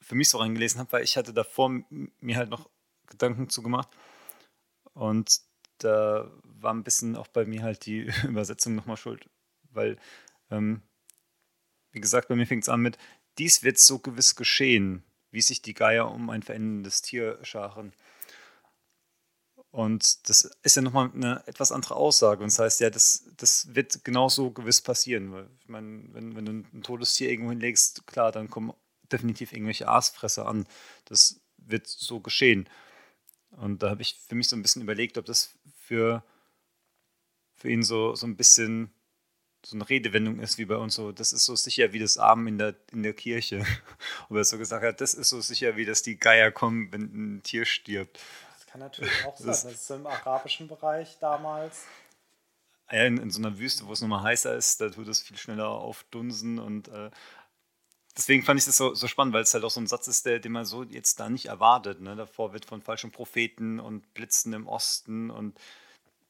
für 0.00 0.14
mich 0.14 0.28
so 0.28 0.38
reingelesen 0.38 0.80
habe, 0.80 0.90
weil 0.92 1.04
ich 1.04 1.16
hatte 1.16 1.32
davor 1.32 1.70
mir 1.90 2.36
halt 2.36 2.50
noch 2.50 2.68
Gedanken 3.06 3.48
zugemacht. 3.48 3.88
Und 4.94 5.40
da 5.78 6.30
war 6.42 6.74
ein 6.74 6.84
bisschen 6.84 7.16
auch 7.16 7.28
bei 7.28 7.44
mir 7.44 7.62
halt 7.62 7.86
die 7.86 8.10
Übersetzung 8.24 8.74
nochmal 8.74 8.96
schuld, 8.96 9.28
weil, 9.70 9.96
ähm, 10.50 10.82
wie 11.92 12.00
gesagt, 12.00 12.28
bei 12.28 12.36
mir 12.36 12.46
fängt 12.46 12.64
es 12.64 12.68
an 12.68 12.80
mit, 12.80 12.98
dies 13.38 13.62
wird 13.62 13.78
so 13.78 13.98
gewiss 13.98 14.34
geschehen 14.34 15.04
wie 15.32 15.40
sich 15.40 15.62
die 15.62 15.74
Geier 15.74 16.10
um 16.10 16.30
ein 16.30 16.42
verendendes 16.42 17.02
Tier 17.02 17.38
scharen. 17.42 17.92
Und 19.70 20.28
das 20.28 20.44
ist 20.62 20.76
ja 20.76 20.82
nochmal 20.82 21.10
eine 21.14 21.42
etwas 21.46 21.72
andere 21.72 21.96
Aussage. 21.96 22.42
Und 22.42 22.52
das 22.52 22.58
heißt 22.58 22.80
ja, 22.80 22.90
das, 22.90 23.24
das 23.38 23.74
wird 23.74 24.04
genauso 24.04 24.50
gewiss 24.50 24.82
passieren. 24.82 25.48
Ich 25.60 25.68
meine, 25.68 26.04
wenn, 26.12 26.36
wenn 26.36 26.44
du 26.44 26.52
ein 26.52 26.82
totes 26.82 27.14
Tier 27.14 27.30
irgendwo 27.30 27.50
hinlegst, 27.50 28.06
klar, 28.06 28.30
dann 28.30 28.50
kommen 28.50 28.74
definitiv 29.10 29.52
irgendwelche 29.52 29.88
Aasfresser 29.88 30.46
an. 30.46 30.66
Das 31.06 31.40
wird 31.56 31.86
so 31.86 32.20
geschehen. 32.20 32.68
Und 33.52 33.82
da 33.82 33.88
habe 33.88 34.02
ich 34.02 34.18
für 34.28 34.34
mich 34.34 34.48
so 34.48 34.56
ein 34.56 34.62
bisschen 34.62 34.82
überlegt, 34.82 35.16
ob 35.16 35.24
das 35.24 35.54
für, 35.78 36.22
für 37.54 37.70
ihn 37.70 37.82
so, 37.82 38.14
so 38.14 38.26
ein 38.26 38.36
bisschen 38.36 38.92
so 39.64 39.76
eine 39.76 39.88
Redewendung 39.88 40.40
ist 40.40 40.58
wie 40.58 40.64
bei 40.64 40.76
uns 40.76 40.94
so, 40.94 41.12
das 41.12 41.32
ist 41.32 41.44
so 41.44 41.54
sicher 41.54 41.92
wie 41.92 41.98
das 41.98 42.18
Armen 42.18 42.48
in 42.48 42.58
der, 42.58 42.74
in 42.92 43.02
der 43.02 43.12
Kirche. 43.12 43.64
Und 44.28 44.36
er 44.36 44.44
so 44.44 44.58
gesagt 44.58 44.84
hat, 44.84 45.00
das 45.00 45.14
ist 45.14 45.28
so 45.28 45.40
sicher 45.40 45.76
wie, 45.76 45.84
dass 45.84 46.02
die 46.02 46.18
Geier 46.18 46.50
kommen, 46.50 46.92
wenn 46.92 47.36
ein 47.36 47.42
Tier 47.42 47.64
stirbt. 47.64 48.20
Das 48.54 48.66
kann 48.66 48.80
natürlich 48.80 49.24
auch 49.24 49.36
sein. 49.36 49.46
Das, 49.46 49.64
ist 49.64 49.90
im 49.90 50.06
arabischen 50.06 50.68
Bereich 50.68 51.16
damals. 51.20 51.84
Ja, 52.90 53.04
in, 53.04 53.18
in 53.18 53.30
so 53.30 53.40
einer 53.40 53.58
Wüste, 53.58 53.86
wo 53.86 53.92
es 53.92 54.00
nochmal 54.00 54.22
heißer 54.22 54.54
ist, 54.56 54.80
da 54.80 54.90
tut 54.90 55.08
es 55.08 55.22
viel 55.22 55.38
schneller 55.38 55.68
aufdunsen 55.68 56.58
und 56.58 56.88
äh, 56.88 57.10
deswegen 58.16 58.42
fand 58.42 58.60
ich 58.60 58.66
das 58.66 58.76
so, 58.76 58.94
so 58.94 59.06
spannend, 59.06 59.32
weil 59.32 59.44
es 59.44 59.54
halt 59.54 59.64
auch 59.64 59.70
so 59.70 59.80
ein 59.80 59.86
Satz 59.86 60.08
ist, 60.08 60.26
der, 60.26 60.40
den 60.40 60.52
man 60.52 60.64
so 60.64 60.82
jetzt 60.82 61.18
da 61.20 61.30
nicht 61.30 61.46
erwartet. 61.46 62.00
Ne? 62.00 62.16
Davor 62.16 62.52
wird 62.52 62.66
von 62.66 62.82
falschen 62.82 63.10
Propheten 63.10 63.80
und 63.80 64.12
Blitzen 64.12 64.52
im 64.52 64.66
Osten 64.66 65.30
und 65.30 65.58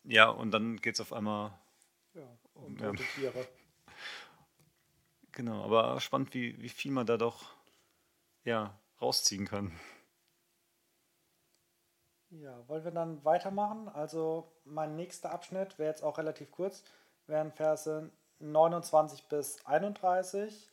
ja, 0.04 0.28
und 0.28 0.50
dann 0.50 0.80
geht 0.80 0.94
es 0.94 1.00
auf 1.00 1.12
einmal 1.12 1.52
ja. 2.14 2.22
Und 2.66 2.80
ja. 2.80 2.88
tote 2.88 3.04
Tiere. 3.14 3.46
Genau, 5.32 5.64
aber 5.64 5.98
spannend, 6.00 6.34
wie, 6.34 6.60
wie 6.60 6.68
viel 6.68 6.92
man 6.92 7.06
da 7.06 7.16
doch 7.16 7.54
ja, 8.44 8.78
rausziehen 9.00 9.46
kann. 9.46 9.72
Ja, 12.30 12.66
wollen 12.68 12.84
wir 12.84 12.90
dann 12.90 13.24
weitermachen? 13.24 13.88
Also 13.88 14.50
mein 14.64 14.96
nächster 14.96 15.32
Abschnitt 15.32 15.78
wäre 15.78 15.90
jetzt 15.90 16.02
auch 16.02 16.18
relativ 16.18 16.50
kurz, 16.50 16.82
wären 17.26 17.52
Verse 17.52 18.10
29 18.40 19.24
bis 19.24 19.64
31, 19.66 20.68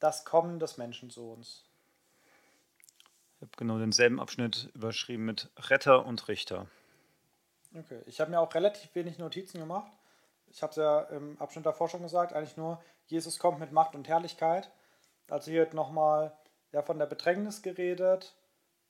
das 0.00 0.24
Kommen 0.24 0.58
des 0.58 0.76
Menschensohns. 0.76 1.64
Ich 3.36 3.42
habe 3.42 3.52
genau 3.56 3.78
denselben 3.78 4.20
Abschnitt 4.20 4.70
überschrieben 4.74 5.24
mit 5.24 5.50
Retter 5.56 6.04
und 6.04 6.28
Richter. 6.28 6.66
Okay, 7.74 8.00
ich 8.06 8.20
habe 8.20 8.30
mir 8.30 8.40
auch 8.40 8.52
relativ 8.54 8.94
wenig 8.94 9.18
Notizen 9.18 9.58
gemacht. 9.58 9.92
Ich 10.50 10.62
habe 10.62 10.70
es 10.70 10.76
ja 10.76 11.00
im 11.02 11.40
Abschnitt 11.40 11.66
davor 11.66 11.88
schon 11.88 12.02
gesagt, 12.02 12.32
eigentlich 12.32 12.56
nur, 12.56 12.82
Jesus 13.06 13.38
kommt 13.38 13.58
mit 13.58 13.72
Macht 13.72 13.94
und 13.94 14.08
Herrlichkeit. 14.08 14.70
Also 15.28 15.50
hier 15.50 15.60
wird 15.60 15.74
nochmal 15.74 16.36
ja, 16.72 16.82
von 16.82 16.98
der 16.98 17.06
Bedrängnis 17.06 17.62
geredet 17.62 18.34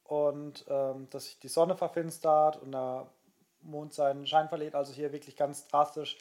und 0.04 0.64
ähm, 0.68 1.08
dass 1.10 1.24
sich 1.26 1.38
die 1.38 1.48
Sonne 1.48 1.76
verfinstert 1.76 2.56
und 2.56 2.72
der 2.72 3.08
Mond 3.60 3.92
seinen 3.92 4.26
Schein 4.26 4.48
verliert. 4.48 4.74
Also 4.74 4.92
hier 4.92 5.12
wirklich 5.12 5.36
ganz 5.36 5.66
drastisch. 5.68 6.18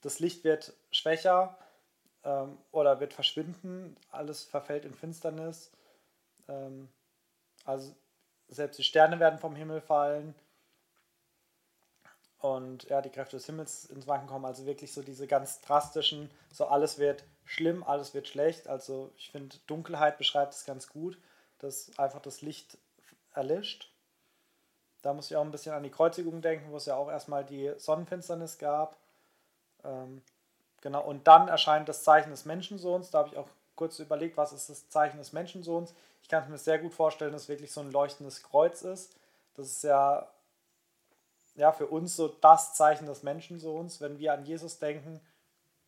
Das 0.00 0.18
Licht 0.18 0.44
wird 0.44 0.72
schwächer 0.90 1.56
ähm, 2.24 2.58
oder 2.70 3.00
wird 3.00 3.12
verschwinden. 3.12 3.96
Alles 4.10 4.44
verfällt 4.44 4.84
in 4.84 4.94
Finsternis. 4.94 5.72
Ähm, 6.48 6.88
also 7.64 7.94
selbst 8.48 8.78
die 8.78 8.84
Sterne 8.84 9.20
werden 9.20 9.38
vom 9.38 9.54
Himmel 9.54 9.80
fallen 9.80 10.34
und 12.40 12.84
ja, 12.84 13.02
die 13.02 13.10
Kräfte 13.10 13.36
des 13.36 13.46
Himmels 13.46 13.84
ins 13.86 14.06
Wanken 14.06 14.28
kommen. 14.28 14.46
Also 14.46 14.64
wirklich 14.66 14.92
so 14.92 15.02
diese 15.02 15.26
ganz 15.26 15.60
drastischen, 15.60 16.30
so 16.52 16.66
alles 16.66 16.98
wird 16.98 17.24
schlimm, 17.44 17.82
alles 17.82 18.14
wird 18.14 18.28
schlecht. 18.28 18.66
Also 18.66 19.12
ich 19.16 19.30
finde, 19.30 19.56
Dunkelheit 19.66 20.18
beschreibt 20.18 20.54
es 20.54 20.64
ganz 20.64 20.88
gut, 20.88 21.18
dass 21.58 21.96
einfach 21.98 22.20
das 22.20 22.40
Licht 22.40 22.78
erlischt. 23.34 23.92
Da 25.02 25.12
muss 25.12 25.30
ich 25.30 25.36
auch 25.36 25.44
ein 25.44 25.50
bisschen 25.50 25.74
an 25.74 25.82
die 25.82 25.90
Kreuzigung 25.90 26.40
denken, 26.40 26.72
wo 26.72 26.76
es 26.76 26.86
ja 26.86 26.96
auch 26.96 27.10
erstmal 27.10 27.44
die 27.44 27.72
Sonnenfinsternis 27.76 28.58
gab. 28.58 28.96
Ähm, 29.84 30.22
genau, 30.80 31.02
und 31.04 31.26
dann 31.26 31.48
erscheint 31.48 31.88
das 31.88 32.04
Zeichen 32.04 32.30
des 32.30 32.46
Menschensohns. 32.46 33.10
Da 33.10 33.18
habe 33.18 33.28
ich 33.30 33.36
auch 33.36 33.48
kurz 33.76 33.98
überlegt, 33.98 34.36
was 34.36 34.52
ist 34.52 34.70
das 34.70 34.88
Zeichen 34.88 35.18
des 35.18 35.32
Menschensohns. 35.32 35.94
Ich 36.22 36.28
kann 36.28 36.42
es 36.42 36.48
mir 36.48 36.58
sehr 36.58 36.78
gut 36.78 36.94
vorstellen, 36.94 37.32
dass 37.32 37.42
es 37.42 37.48
wirklich 37.48 37.72
so 37.72 37.80
ein 37.80 37.92
leuchtendes 37.92 38.42
Kreuz 38.42 38.82
ist. 38.82 39.14
Das 39.54 39.66
ist 39.66 39.84
ja 39.84 40.28
ja, 41.60 41.72
für 41.72 41.86
uns 41.86 42.16
so 42.16 42.28
das 42.28 42.72
Zeichen 42.72 43.04
des 43.04 43.22
Menschensohns. 43.22 44.00
Wenn 44.00 44.18
wir 44.18 44.32
an 44.32 44.46
Jesus 44.46 44.78
denken, 44.78 45.20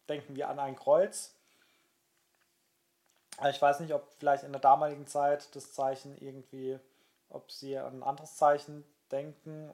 denken 0.07 0.37
wir 0.37 0.51
an 0.51 0.59
ein 0.59 0.77
Kreuz. 0.77 1.35
Ich 3.49 3.63
weiß 3.63 3.81
nicht, 3.81 3.95
ob 3.95 4.07
vielleicht 4.19 4.45
in 4.45 4.53
der 4.53 4.61
damaligen 4.61 5.07
Zeit 5.07 5.57
das 5.57 5.73
Zeichen 5.73 6.15
irgendwie, 6.21 6.79
ob 7.31 7.51
sie 7.51 7.79
an 7.79 8.01
ein 8.01 8.03
anderes 8.03 8.37
Zeichen 8.37 8.85
denken. 9.11 9.71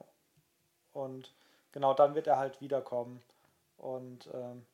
Und 0.93 1.33
genau 1.73 1.93
dann 1.93 2.15
wird 2.15 2.27
er 2.27 2.37
halt 2.37 2.61
wiederkommen. 2.61 3.21
Und 3.75 4.29
ähm, 4.33 4.65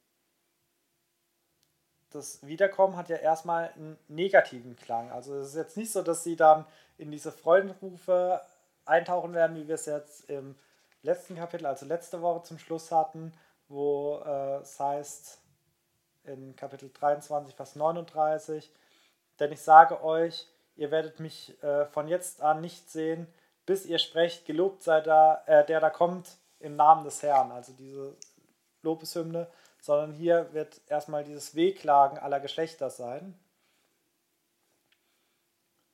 das 2.12 2.46
Wiederkommen 2.46 2.98
hat 2.98 3.10
ja 3.10 3.18
erstmal 3.18 3.72
einen 3.72 3.98
negativen 4.10 4.76
Klang. 4.76 5.12
Also 5.12 5.36
es 5.40 5.48
ist 5.48 5.56
jetzt 5.56 5.76
nicht 5.76 5.92
so, 5.92 6.04
dass 6.04 6.24
sie 6.24 6.36
dann 6.36 6.68
in 7.00 7.10
diese 7.10 7.32
Freudenrufe 7.32 8.42
eintauchen 8.86 9.34
werden, 9.34 9.58
wie 9.58 9.68
wir 9.68 9.74
es 9.74 9.88
jetzt 9.88 10.30
im 10.30 10.56
letzten 11.06 11.36
Kapitel, 11.36 11.66
also 11.66 11.86
letzte 11.86 12.22
Woche 12.22 12.44
zum 12.44 12.60
Schluss 12.60 12.92
hatten, 12.92 13.32
wo 13.68 14.22
äh, 14.26 14.58
es 14.58 14.80
heißt 14.80 15.40
in 16.26 16.56
Kapitel 16.56 16.92
23, 16.92 17.56
Vers 17.56 17.76
39, 17.76 18.72
denn 19.40 19.52
ich 19.52 19.62
sage 19.62 20.04
euch, 20.04 20.48
ihr 20.76 20.92
werdet 20.92 21.20
mich 21.20 21.62
äh, 21.64 21.86
von 21.86 22.08
jetzt 22.08 22.42
an 22.42 22.62
nicht 22.62 22.90
sehen, 22.90 23.28
bis 23.66 23.86
ihr 23.86 24.00
sprecht, 24.00 24.46
gelobt 24.46 24.84
sei 24.84 25.02
da, 25.02 25.44
äh, 25.46 25.66
der 25.66 25.80
da 25.80 25.90
kommt 25.90 26.38
im 26.60 26.76
Namen 26.76 27.04
des 27.04 27.22
Herrn, 27.22 27.52
also 27.52 27.74
diese 27.74 28.16
Lobeshymne, 28.82 29.48
sondern 29.80 30.14
hier 30.14 30.54
wird 30.54 30.82
erstmal 30.88 31.24
dieses 31.24 31.56
Wehklagen 31.56 32.18
aller 32.18 32.40
Geschlechter 32.40 32.90
sein. 32.90 33.38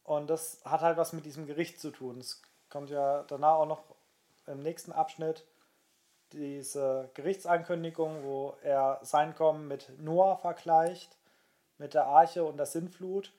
Und 0.03 0.30
das 0.30 0.62
hat 0.66 0.82
halt 0.82 0.97
was 0.97 1.14
mit 1.14 1.26
diesem 1.26 1.45
Gericht 1.45 1.80
zu 1.80 1.91
tun. 1.91 2.20
Es 2.20 2.41
kommt 2.70 2.89
ja 2.89 3.24
danach 3.24 3.55
auch 3.55 3.66
noch 3.66 3.84
im 4.51 4.61
nächsten 4.61 4.91
Abschnitt 4.91 5.45
diese 6.33 7.09
Gerichtsankündigung, 7.13 8.23
wo 8.23 8.55
er 8.63 8.99
sein 9.01 9.35
Kommen 9.35 9.67
mit 9.67 9.89
Noah 9.99 10.37
vergleicht, 10.37 11.17
mit 11.77 11.93
der 11.93 12.05
Arche 12.05 12.43
und 12.43 12.57
der 12.57 12.65
Sintflut, 12.65 13.33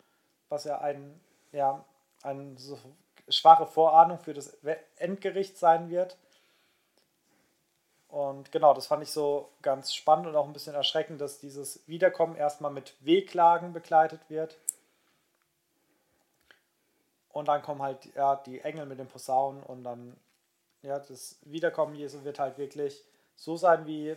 was 0.49 0.65
ja 0.65 0.81
ein, 0.81 1.21
ja, 1.53 1.85
eine 2.23 2.59
so 2.59 2.79
schwache 3.29 3.67
Vorahnung 3.67 4.19
für 4.19 4.35
das 4.35 4.59
Endgericht 4.97 5.57
sein 5.57 5.91
wird. 5.91 6.17
Und 8.09 8.53
genau, 8.53 8.75
das 8.75 8.87
fand 8.89 9.03
ich 9.03 9.11
so 9.11 9.49
ganz 9.63 9.95
spannend 9.95 10.27
und 10.27 10.37
auch 10.37 10.47
ein 10.47 10.53
bisschen 10.53 10.75
erschreckend, 10.75 11.21
dass 11.21 11.39
dieses 11.39 11.87
Wiederkommen 11.89 12.37
erstmal 12.37 12.71
mit 12.71 12.95
Wehklagen 13.01 13.73
begleitet 13.73 14.21
wird. 14.29 14.59
Und 17.31 17.49
dann 17.49 17.63
kommen 17.63 17.81
halt 17.81 18.15
ja, 18.15 18.37
die 18.37 18.61
Engel 18.61 18.85
mit 18.85 18.99
den 18.99 19.09
Posaunen 19.09 19.63
und 19.63 19.85
dann 19.85 20.15
ja, 20.83 20.99
das 20.99 21.39
Wiederkommen 21.45 21.95
Jesu 21.95 22.25
wird 22.25 22.39
halt 22.39 22.59
wirklich 22.59 23.05
so 23.37 23.57
sein, 23.57 23.87
wie 23.87 24.17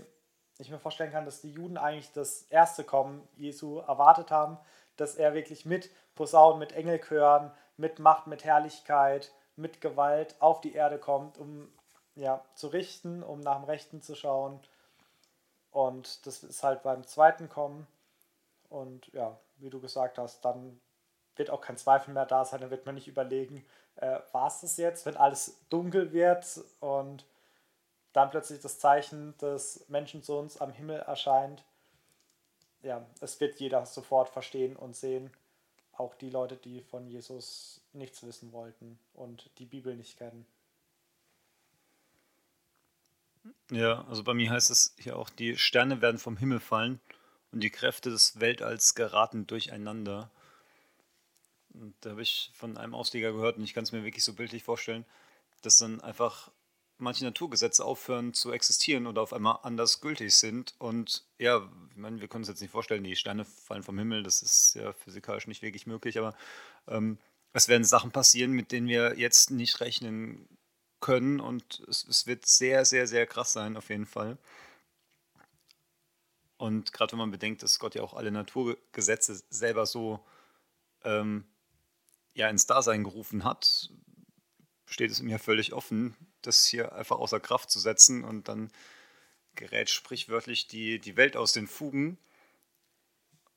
ich 0.57 0.69
mir 0.69 0.79
vorstellen 0.79 1.11
kann, 1.11 1.25
dass 1.25 1.41
die 1.41 1.51
Juden 1.51 1.77
eigentlich 1.77 2.11
das 2.11 2.43
erste 2.43 2.83
Kommen 2.83 3.27
Jesu 3.35 3.79
erwartet 3.79 4.31
haben, 4.31 4.57
dass 4.97 5.15
er 5.15 5.33
wirklich 5.33 5.65
mit 5.65 5.89
Posaunen, 6.15 6.59
mit 6.59 6.71
Engelchören, 6.71 7.51
mit 7.77 7.99
Macht, 7.99 8.27
mit 8.27 8.45
Herrlichkeit, 8.45 9.33
mit 9.55 9.81
Gewalt 9.81 10.35
auf 10.39 10.61
die 10.61 10.73
Erde 10.73 10.97
kommt, 10.97 11.37
um 11.37 11.71
ja, 12.15 12.43
zu 12.55 12.67
richten, 12.67 13.23
um 13.23 13.41
nach 13.41 13.57
dem 13.57 13.65
Rechten 13.65 14.01
zu 14.01 14.15
schauen. 14.15 14.59
Und 15.71 16.25
das 16.25 16.43
ist 16.43 16.63
halt 16.63 16.83
beim 16.83 17.05
zweiten 17.05 17.49
Kommen. 17.49 17.85
Und 18.69 19.07
ja, 19.13 19.37
wie 19.57 19.69
du 19.69 19.81
gesagt 19.81 20.17
hast, 20.17 20.43
dann 20.45 20.79
wird 21.35 21.49
auch 21.49 21.61
kein 21.61 21.77
Zweifel 21.77 22.13
mehr 22.13 22.25
da 22.25 22.45
sein, 22.45 22.61
dann 22.61 22.71
wird 22.71 22.85
man 22.85 22.95
nicht 22.95 23.07
überlegen, 23.07 23.65
äh, 23.97 24.19
war 24.31 24.47
es 24.47 24.61
das 24.61 24.77
jetzt, 24.77 25.05
wenn 25.05 25.17
alles 25.17 25.59
dunkel 25.69 26.13
wird 26.13 26.45
und 26.79 27.25
dann 28.13 28.29
plötzlich 28.29 28.61
das 28.61 28.79
Zeichen 28.79 29.37
des 29.37 29.85
Menschensohns 29.89 30.61
am 30.61 30.71
Himmel 30.71 30.99
erscheint. 31.01 31.63
Ja, 32.81 33.05
es 33.19 33.39
wird 33.39 33.59
jeder 33.59 33.85
sofort 33.85 34.29
verstehen 34.29 34.75
und 34.75 34.95
sehen, 34.95 35.31
auch 35.97 36.15
die 36.15 36.29
Leute, 36.29 36.55
die 36.55 36.81
von 36.81 37.07
Jesus 37.07 37.81
nichts 37.93 38.23
wissen 38.23 38.51
wollten 38.51 38.99
und 39.13 39.49
die 39.57 39.65
Bibel 39.65 39.95
nicht 39.95 40.17
kennen. 40.17 40.45
Ja, 43.71 44.05
also 44.07 44.23
bei 44.23 44.33
mir 44.33 44.49
heißt 44.49 44.71
es 44.71 44.95
hier 44.97 45.17
auch, 45.17 45.29
die 45.29 45.57
Sterne 45.57 46.01
werden 46.01 46.17
vom 46.17 46.37
Himmel 46.37 46.59
fallen 46.59 46.99
und 47.51 47.61
die 47.61 47.69
Kräfte 47.69 48.09
des 48.09 48.39
Weltalls 48.39 48.95
geraten 48.95 49.47
durcheinander. 49.47 50.29
Und 51.79 51.95
da 52.01 52.11
habe 52.11 52.21
ich 52.21 52.51
von 52.53 52.77
einem 52.77 52.95
Ausleger 52.95 53.31
gehört 53.31 53.57
und 53.57 53.63
ich 53.63 53.73
kann 53.73 53.83
es 53.83 53.91
mir 53.91 54.03
wirklich 54.03 54.23
so 54.23 54.33
bildlich 54.33 54.63
vorstellen, 54.63 55.05
dass 55.61 55.77
dann 55.77 56.01
einfach 56.01 56.51
manche 56.97 57.25
Naturgesetze 57.25 57.83
aufhören 57.83 58.33
zu 58.33 58.51
existieren 58.51 59.07
oder 59.07 59.21
auf 59.21 59.33
einmal 59.33 59.59
anders 59.63 60.01
gültig 60.01 60.33
sind. 60.33 60.75
Und 60.77 61.25
ja, 61.37 61.69
ich 61.91 61.97
meine, 61.97 62.21
wir 62.21 62.27
können 62.27 62.43
uns 62.43 62.47
jetzt 62.47 62.61
nicht 62.61 62.71
vorstellen, 62.71 63.03
die 63.03 63.15
Sterne 63.15 63.45
fallen 63.45 63.83
vom 63.83 63.97
Himmel, 63.97 64.23
das 64.23 64.41
ist 64.41 64.75
ja 64.75 64.93
physikalisch 64.93 65.47
nicht 65.47 65.61
wirklich 65.61 65.87
möglich, 65.87 66.17
aber 66.17 66.35
ähm, 66.87 67.17
es 67.53 67.67
werden 67.67 67.83
Sachen 67.83 68.11
passieren, 68.11 68.51
mit 68.51 68.71
denen 68.71 68.87
wir 68.87 69.17
jetzt 69.17 69.51
nicht 69.51 69.79
rechnen 69.81 70.47
können 70.99 71.39
und 71.39 71.83
es, 71.87 72.05
es 72.07 72.27
wird 72.27 72.45
sehr, 72.45 72.85
sehr, 72.85 73.07
sehr 73.07 73.27
krass 73.27 73.53
sein, 73.53 73.77
auf 73.77 73.89
jeden 73.89 74.05
Fall. 74.05 74.37
Und 76.57 76.93
gerade 76.93 77.11
wenn 77.11 77.19
man 77.19 77.31
bedenkt, 77.31 77.63
dass 77.63 77.79
Gott 77.79 77.95
ja 77.95 78.01
auch 78.01 78.13
alle 78.13 78.31
Naturgesetze 78.31 79.43
selber 79.49 79.85
so 79.85 80.25
ähm, 81.03 81.45
ja 82.35 82.49
ins 82.49 82.67
Dasein 82.67 83.03
gerufen 83.03 83.43
hat, 83.43 83.89
steht 84.85 85.09
es 85.09 85.21
mir 85.21 85.39
völlig 85.39 85.73
offen, 85.73 86.15
das 86.41 86.65
hier 86.65 86.93
einfach 86.93 87.17
außer 87.17 87.39
Kraft 87.39 87.71
zu 87.71 87.79
setzen 87.79 88.23
und 88.23 88.47
dann 88.47 88.71
gerät 89.55 89.89
sprichwörtlich 89.89 90.67
die, 90.67 90.99
die 90.99 91.17
Welt 91.17 91.35
aus 91.37 91.53
den 91.53 91.67
Fugen. 91.67 92.17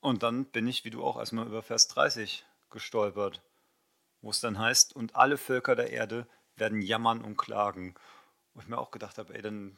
Und 0.01 0.23
dann 0.23 0.47
bin 0.47 0.67
ich, 0.67 0.85
wie 0.85 0.91
du 0.91 1.05
auch, 1.05 1.19
erstmal 1.19 1.47
über 1.47 1.63
Vers 1.63 1.89
30 1.89 2.47
gestolpert, 2.71 3.43
wo 4.23 4.31
es 4.31 4.41
dann 4.41 4.59
heißt, 4.59 4.95
und 4.95 5.17
alle 5.17 5.37
Völker 5.37 5.75
der 5.75 5.91
Erde 5.91 6.27
werden 6.57 6.81
jammern 6.81 7.23
und 7.23 7.37
klagen. 7.37 7.95
Wo 8.55 8.61
ich 8.61 8.69
mir 8.69 8.79
auch 8.79 8.93
gedacht 8.93 9.19
habe, 9.19 9.35
ey, 9.35 9.43
dann, 9.43 9.77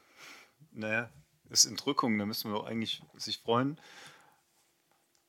naja, 0.73 1.11
ist 1.49 1.65
Entrückung, 1.65 2.19
da 2.19 2.27
müssen 2.27 2.51
wir 2.51 2.59
doch 2.59 2.67
eigentlich 2.67 3.03
sich 3.17 3.39
freuen. 3.39 3.81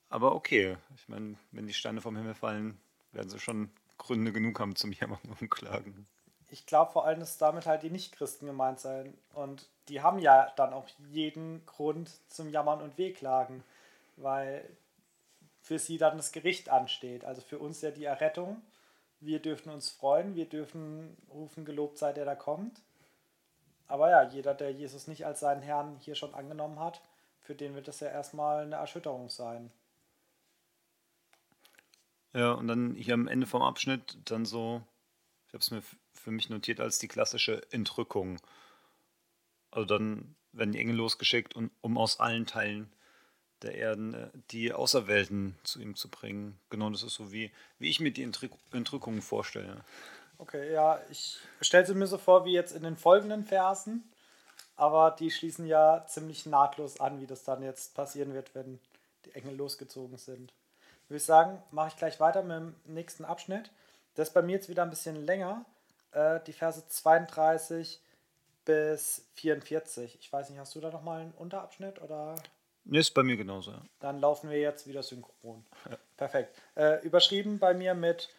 Aber 0.09 0.36
okay, 0.36 0.78
ich 0.95 1.07
meine, 1.07 1.38
wenn 1.51 1.67
die 1.67 1.74
Steine 1.74 2.01
vom 2.01 2.17
Himmel 2.17 2.36
fallen, 2.36 2.80
werden 3.12 3.30
sie 3.30 3.39
schon 3.39 3.72
Gründe 3.97 4.32
genug 4.32 4.59
haben 4.59 4.76
zum 4.76 4.91
Jammern 4.91 5.20
und 5.39 5.49
Klagen. 5.51 6.07
ich 6.49 6.66
glaube 6.66 6.91
vor 6.91 7.05
allem, 7.05 7.20
dass 7.20 7.38
damit 7.38 7.66
halt 7.66 7.84
die 7.84 7.89
Nichtchristen 7.89 8.47
gemeint 8.47 8.80
sein. 8.80 9.18
Und 9.34 9.68
die 9.88 10.01
haben 10.01 10.20
ja 10.20 10.51
dann 10.55 10.74
auch 10.74 10.86
jeden 11.09 11.66
Grund 11.66 12.09
zum 12.30 12.49
Jammern 12.49 12.82
und 12.82 12.97
Wehklagen, 12.97 13.64
weil 14.18 14.68
für 15.62 15.80
sie 15.80 15.97
dann 15.97 16.18
das 16.18 16.32
Gericht 16.32 16.70
ansteht. 16.70 17.24
Also 17.24 17.41
für 17.41 17.59
uns 17.59 17.82
ja 17.82 17.91
die 17.91 18.05
Errettung. 18.05 18.62
Wir 19.20 19.39
dürfen 19.39 19.72
uns 19.72 19.89
freuen, 19.89 20.36
wir 20.36 20.49
dürfen 20.49 21.16
rufen, 21.30 21.64
gelobt 21.64 21.97
sei 21.97 22.12
der 22.12 22.26
da 22.26 22.36
kommt. 22.36 22.82
Aber 23.88 24.09
ja, 24.09 24.24
jeder, 24.24 24.53
der 24.53 24.72
Jesus 24.72 25.07
nicht 25.07 25.26
als 25.26 25.41
seinen 25.41 25.62
Herrn 25.62 25.97
hier 25.99 26.16
schon 26.16 26.34
angenommen 26.34 26.80
hat, 26.80 27.01
für 27.41 27.53
den 27.53 27.76
wird 27.76 27.88
das 27.88 27.99
ja 27.99 28.07
erstmal 28.07 28.64
eine 28.64 28.76
Erschütterung 28.76 29.30
sein. 29.30 29.72
Ja, 32.34 32.51
und 32.53 32.67
dann 32.67 32.95
hier 32.95 33.13
am 33.13 33.27
Ende 33.27 33.47
vom 33.47 33.61
Abschnitt 33.61 34.17
dann 34.25 34.45
so, 34.45 34.82
ich 35.47 35.53
habe 35.53 35.61
es 35.61 35.71
mir 35.71 35.84
für 36.13 36.32
mich 36.32 36.49
notiert 36.49 36.79
als 36.79 36.99
die 36.99 37.07
klassische 37.07 37.61
Entrückung. 37.71 38.39
Also 39.71 39.86
dann 39.86 40.36
werden 40.53 40.71
die 40.71 40.79
Engel 40.79 40.95
losgeschickt, 40.95 41.55
um, 41.55 41.71
um 41.82 41.97
aus 41.97 42.19
allen 42.19 42.45
Teilen 42.45 42.91
der 43.61 43.75
Erden 43.75 44.13
äh, 44.13 44.29
die 44.51 44.73
Auserwählten 44.73 45.55
zu 45.63 45.82
ihm 45.82 45.95
zu 45.95 46.09
bringen. 46.09 46.59
Genau, 46.69 46.89
das 46.89 47.03
ist 47.03 47.15
so, 47.15 47.32
wie, 47.32 47.51
wie 47.79 47.89
ich 47.89 47.99
mir 47.99 48.11
die 48.11 48.23
Entrückungen 48.23 49.21
vorstelle. 49.21 49.84
Okay, 50.38 50.73
ja, 50.73 50.99
ich 51.11 51.38
stelle 51.61 51.86
sie 51.86 51.93
mir 51.93 52.07
so 52.07 52.17
vor 52.17 52.45
wie 52.45 52.53
jetzt 52.53 52.75
in 52.75 52.84
den 52.84 52.97
folgenden 52.97 53.43
Versen, 53.43 54.03
aber 54.75 55.11
die 55.11 55.29
schließen 55.29 55.67
ja 55.67 56.03
ziemlich 56.07 56.45
nahtlos 56.45 56.99
an, 56.99 57.21
wie 57.21 57.27
das 57.27 57.43
dann 57.43 57.61
jetzt 57.61 57.93
passieren 57.93 58.34
wird, 58.34 58.55
wenn 58.55 58.79
die 59.25 59.36
Engel 59.36 59.55
losgezogen 59.55 60.17
sind. 60.17 60.51
Würde 61.12 61.18
ich 61.18 61.26
sagen, 61.26 61.62
mache 61.72 61.89
ich 61.89 61.97
gleich 61.97 62.22
weiter 62.22 62.41
mit 62.41 62.55
dem 62.55 62.76
nächsten 62.86 63.26
Abschnitt. 63.26 63.70
Das 64.16 64.30
ist 64.30 64.34
bei 64.34 64.41
mir 64.41 64.53
jetzt 64.53 64.70
wieder 64.70 64.84
ein 64.84 64.89
bisschen 64.89 65.26
länger, 65.26 65.66
äh, 66.14 66.39
die 66.47 66.53
Verse 66.53 66.88
32 66.88 67.99
bis 68.64 69.26
44. 69.34 70.18
Ich 70.22 70.32
weiß 70.32 70.49
nicht, 70.49 70.59
hast 70.59 70.74
du 70.74 70.80
da 70.80 70.89
nochmal 70.89 71.20
einen 71.20 71.34
Unterabschnitt 71.34 72.01
oder? 72.01 72.36
Ne, 72.86 72.99
ist 72.99 73.14
bei 73.14 73.24
mir 73.24 73.36
genauso. 73.36 73.72
Ja. 73.72 73.82
Dann 73.99 74.22
laufen 74.22 74.49
wir 74.49 74.57
jetzt 74.57 74.88
wieder 74.88 75.03
synchron. 75.03 75.66
Ja. 75.89 75.97
Perfekt. 76.16 76.57
Äh, 76.76 77.05
überschrieben 77.05 77.59
bei 77.59 77.74
mir 77.74 77.93
mit 77.93 78.30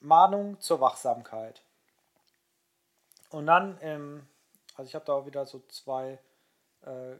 Mahnung 0.00 0.58
zur 0.58 0.80
Wachsamkeit. 0.80 1.60
Und 3.28 3.46
dann, 3.46 3.78
im, 3.80 4.26
also 4.74 4.88
ich 4.88 4.94
habe 4.94 5.04
da 5.04 5.12
auch 5.12 5.26
wieder 5.26 5.44
so 5.44 5.62
zwei 5.68 6.18
äh, 6.80 7.16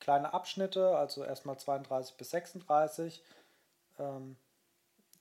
kleine 0.00 0.32
Abschnitte, 0.32 0.96
also 0.96 1.22
erstmal 1.22 1.58
32 1.58 2.16
bis 2.16 2.30
36. 2.30 3.22
Ähm, 3.98 4.36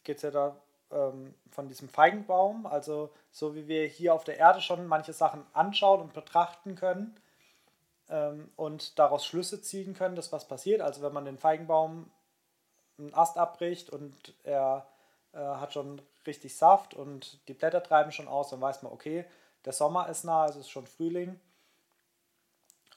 Geht 0.03 0.17
es 0.17 0.23
ja 0.23 0.31
da 0.31 0.55
ähm, 0.91 1.33
von 1.51 1.67
diesem 1.67 1.89
Feigenbaum, 1.89 2.65
also 2.65 3.11
so 3.31 3.55
wie 3.55 3.67
wir 3.67 3.85
hier 3.87 4.13
auf 4.13 4.23
der 4.23 4.37
Erde 4.37 4.61
schon 4.61 4.87
manche 4.87 5.13
Sachen 5.13 5.45
anschauen 5.53 6.01
und 6.01 6.13
betrachten 6.13 6.75
können 6.75 7.19
ähm, 8.09 8.49
und 8.55 8.97
daraus 8.99 9.25
Schlüsse 9.25 9.61
ziehen 9.61 9.93
können, 9.93 10.15
dass 10.15 10.31
was 10.31 10.47
passiert. 10.47 10.81
Also 10.81 11.01
wenn 11.01 11.13
man 11.13 11.25
den 11.25 11.37
Feigenbaum 11.37 12.09
einen 12.97 13.13
Ast 13.13 13.37
abbricht 13.37 13.89
und 13.89 14.33
er 14.43 14.87
äh, 15.33 15.39
hat 15.39 15.73
schon 15.73 16.01
richtig 16.25 16.55
Saft 16.55 16.93
und 16.93 17.47
die 17.47 17.53
Blätter 17.53 17.83
treiben 17.83 18.11
schon 18.11 18.27
aus, 18.27 18.49
dann 18.49 18.61
weiß 18.61 18.83
man, 18.83 18.91
okay, 18.91 19.25
der 19.65 19.73
Sommer 19.73 20.07
ist 20.09 20.23
nah, 20.23 20.43
also 20.43 20.59
es 20.59 20.65
ist 20.65 20.71
schon 20.71 20.87
Frühling. 20.87 21.39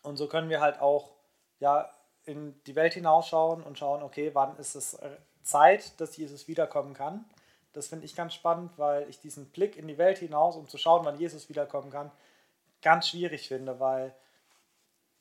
Und 0.03 0.17
so 0.17 0.29
können 0.29 0.49
wir 0.49 0.61
halt 0.61 0.81
auch 0.81 1.11
ja, 1.59 1.91
in 2.25 2.63
die 2.65 2.77
Welt 2.77 2.95
hinausschauen 2.95 3.63
und 3.63 3.79
schauen, 3.79 4.03
okay, 4.03 4.31
wann 4.35 4.57
ist 4.57 4.75
es 4.75 4.95
äh, 4.95 5.17
Zeit, 5.43 6.01
dass 6.01 6.17
Jesus 6.17 6.49
wiederkommen 6.49 6.95
kann. 6.95 7.25
Das 7.73 7.89
finde 7.89 8.05
ich 8.05 8.17
ganz 8.17 8.35
spannend, 8.35 8.73
weil 8.77 9.09
ich 9.09 9.21
diesen 9.21 9.47
Blick 9.47 9.77
in 9.77 9.87
die 9.87 9.99
Welt 9.99 10.19
hinaus, 10.19 10.57
um 10.57 10.69
zu 10.69 10.79
schauen, 10.79 11.05
wann 11.05 11.19
Jesus 11.19 11.49
wiederkommen 11.49 11.91
kann, 11.91 12.11
ganz 12.83 13.09
schwierig 13.09 13.49
finde, 13.49 13.79
weil 13.79 14.15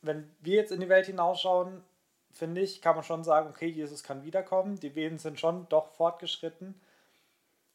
wenn 0.01 0.33
wir 0.39 0.55
jetzt 0.55 0.71
in 0.71 0.79
die 0.79 0.89
Welt 0.89 1.05
hinausschauen, 1.05 1.83
finde 2.31 2.61
ich, 2.61 2.81
kann 2.81 2.95
man 2.95 3.03
schon 3.03 3.23
sagen, 3.23 3.49
okay, 3.49 3.67
Jesus 3.67 4.03
kann 4.03 4.23
wiederkommen. 4.23 4.79
Die 4.79 4.95
Wehen 4.95 5.17
sind 5.17 5.39
schon 5.39 5.67
doch 5.69 5.87
fortgeschritten. 5.87 6.79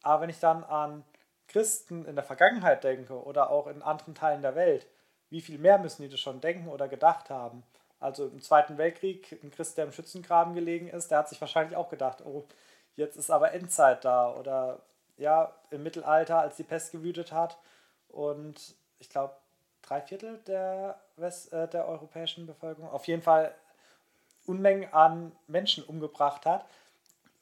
Aber 0.03 0.23
wenn 0.23 0.31
ich 0.31 0.41
dann 0.41 0.65
an 0.65 1.05
Christen 1.49 2.05
in 2.05 2.15
der 2.15 2.25
Vergangenheit 2.25 2.85
denke 2.85 3.23
oder 3.23 3.51
auch 3.51 3.67
in 3.67 3.83
anderen 3.83 4.15
Teilen 4.15 4.43
der 4.43 4.55
Welt, 4.55 4.87
wie 5.31 5.41
viel 5.41 5.59
mehr 5.59 5.79
müssen 5.79 6.03
die 6.03 6.09
das 6.09 6.21
schon 6.21 6.41
denken 6.41 6.69
oder 6.69 6.89
gedacht 6.89 7.31
haben? 7.31 7.63
Also 8.05 8.27
im 8.27 8.43
Zweiten 8.43 8.77
Weltkrieg, 8.77 9.39
ein 9.43 9.51
Christ, 9.51 9.79
der 9.79 9.87
im 9.87 9.93
Schützengraben 9.93 10.55
gelegen 10.55 10.89
ist, 10.89 11.11
der 11.11 11.19
hat 11.19 11.31
sich 11.31 11.41
wahrscheinlich 11.41 11.75
auch 11.75 11.89
gedacht, 11.89 12.19
oh, 12.27 12.45
jetzt 12.97 13.17
ist 13.17 13.31
aber 13.31 13.55
Endzeit 13.55 14.05
da 14.05 14.31
oder 14.35 14.81
ja, 15.17 15.55
im 15.71 15.83
Mittelalter, 15.83 16.39
als 16.39 16.57
die 16.57 16.65
Pest 16.65 16.93
gewütet 16.93 17.33
hat 17.33 17.57
und 18.09 18.75
ich 18.99 19.09
glaube, 19.09 19.33
drei 19.81 20.03
Viertel 20.03 20.37
der, 20.47 21.01
West, 21.17 21.51
äh, 21.55 21.67
der 21.67 21.89
europäischen 21.89 22.47
Bevölkerung 22.47 22.91
auf 22.91 23.07
jeden 23.07 23.23
Fall 23.23 23.55
Unmengen 24.45 24.93
an 24.93 25.33
Menschen 25.47 25.83
umgebracht 25.83 26.45
hat. 26.45 26.67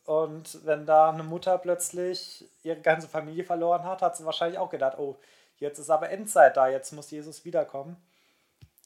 Und 0.04 0.64
wenn 0.64 0.86
da 0.86 1.10
eine 1.10 1.24
Mutter 1.24 1.58
plötzlich 1.58 2.48
ihre 2.62 2.80
ganze 2.80 3.08
Familie 3.08 3.42
verloren 3.42 3.82
hat, 3.82 4.00
hat 4.00 4.16
sie 4.16 4.24
wahrscheinlich 4.24 4.60
auch 4.60 4.70
gedacht, 4.70 4.96
oh, 4.96 5.16
jetzt 5.58 5.80
ist 5.80 5.90
aber 5.90 6.10
Endzeit 6.10 6.56
da, 6.56 6.68
jetzt 6.68 6.92
muss 6.92 7.10
Jesus 7.10 7.44
wiederkommen. 7.44 7.96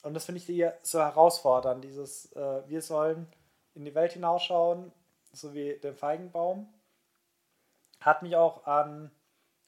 Und 0.07 0.15
das 0.15 0.25
finde 0.25 0.39
ich 0.39 0.47
hier 0.47 0.79
so 0.85 1.01
herausfordernd, 1.01 1.83
dieses, 1.83 2.31
äh, 2.37 2.63
wir 2.69 2.81
sollen 2.81 3.27
in 3.75 3.85
die 3.85 3.97
Welt 3.97 4.13
hinausschauen, 4.13 4.93
so 5.33 5.53
wie 5.53 5.81
der 5.81 5.95
Feigenbaum. 5.95 6.73
Hat 7.99 8.23
mich 8.23 8.37
auch 8.37 8.69
an, 8.69 9.11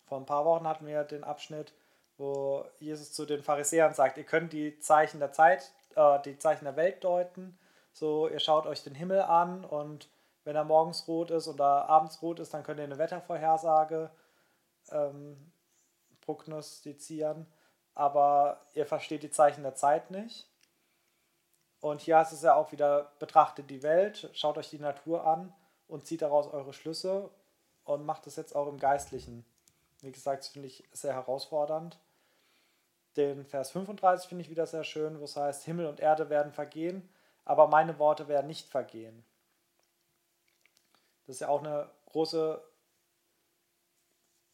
vor 0.06 0.16
ein 0.16 0.26
paar 0.26 0.44
Wochen 0.44 0.68
hatten 0.68 0.86
wir 0.86 1.02
den 1.02 1.24
Abschnitt, 1.24 1.72
wo 2.18 2.64
Jesus 2.78 3.12
zu 3.12 3.26
den 3.26 3.42
Pharisäern 3.42 3.94
sagt, 3.94 4.16
ihr 4.16 4.22
könnt 4.22 4.52
die 4.52 4.78
Zeichen 4.78 5.18
der 5.18 5.32
Zeit, 5.32 5.72
äh, 5.96 6.22
die 6.22 6.38
Zeichen 6.38 6.66
der 6.66 6.76
Welt 6.76 7.02
deuten. 7.02 7.58
So, 7.92 8.28
ihr 8.28 8.38
schaut 8.38 8.66
euch 8.66 8.84
den 8.84 8.94
Himmel 8.94 9.22
an 9.22 9.64
und 9.64 10.08
wenn 10.44 10.54
er 10.54 10.62
morgens 10.62 11.08
rot 11.08 11.32
ist 11.32 11.48
oder 11.48 11.88
abends 11.88 12.22
rot 12.22 12.38
ist, 12.38 12.54
dann 12.54 12.62
könnt 12.62 12.78
ihr 12.78 12.84
eine 12.84 12.98
Wettervorhersage 12.98 14.08
ähm, 14.92 15.50
prognostizieren. 16.20 17.48
Aber 17.98 18.60
ihr 18.74 18.86
versteht 18.86 19.24
die 19.24 19.30
Zeichen 19.30 19.64
der 19.64 19.74
Zeit 19.74 20.12
nicht. 20.12 20.48
Und 21.80 22.00
hier 22.00 22.18
heißt 22.18 22.32
es 22.32 22.42
ja 22.42 22.54
auch 22.54 22.70
wieder, 22.70 23.10
betrachtet 23.18 23.68
die 23.70 23.82
Welt, 23.82 24.30
schaut 24.34 24.56
euch 24.56 24.70
die 24.70 24.78
Natur 24.78 25.26
an 25.26 25.52
und 25.88 26.06
zieht 26.06 26.22
daraus 26.22 26.46
eure 26.46 26.72
Schlüsse 26.72 27.28
und 27.82 28.06
macht 28.06 28.28
es 28.28 28.36
jetzt 28.36 28.54
auch 28.54 28.68
im 28.68 28.78
Geistlichen. 28.78 29.44
Wie 30.00 30.12
gesagt, 30.12 30.44
das 30.44 30.48
finde 30.48 30.68
ich 30.68 30.84
sehr 30.92 31.12
herausfordernd. 31.14 31.98
Den 33.16 33.44
Vers 33.44 33.72
35 33.72 34.28
finde 34.28 34.42
ich 34.42 34.50
wieder 34.50 34.68
sehr 34.68 34.84
schön, 34.84 35.18
wo 35.18 35.24
es 35.24 35.34
heißt, 35.34 35.64
Himmel 35.64 35.86
und 35.86 35.98
Erde 35.98 36.30
werden 36.30 36.52
vergehen, 36.52 37.08
aber 37.44 37.66
meine 37.66 37.98
Worte 37.98 38.28
werden 38.28 38.46
nicht 38.46 38.68
vergehen. 38.68 39.24
Das 41.26 41.34
ist 41.34 41.40
ja 41.40 41.48
auch 41.48 41.64
eine 41.64 41.90
große 42.06 42.62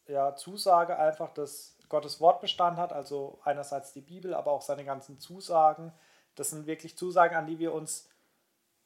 ja, 0.07 0.35
Zusage 0.35 0.97
einfach, 0.97 1.31
dass 1.31 1.74
Gottes 1.89 2.19
Wort 2.21 2.41
Bestand 2.41 2.77
hat, 2.77 2.93
also 2.93 3.39
einerseits 3.43 3.93
die 3.93 4.01
Bibel, 4.01 4.33
aber 4.33 4.51
auch 4.51 4.61
seine 4.61 4.85
ganzen 4.85 5.19
Zusagen. 5.19 5.91
Das 6.35 6.49
sind 6.49 6.67
wirklich 6.67 6.97
Zusagen, 6.97 7.35
an 7.35 7.47
die 7.47 7.59
wir 7.59 7.73
uns 7.73 8.09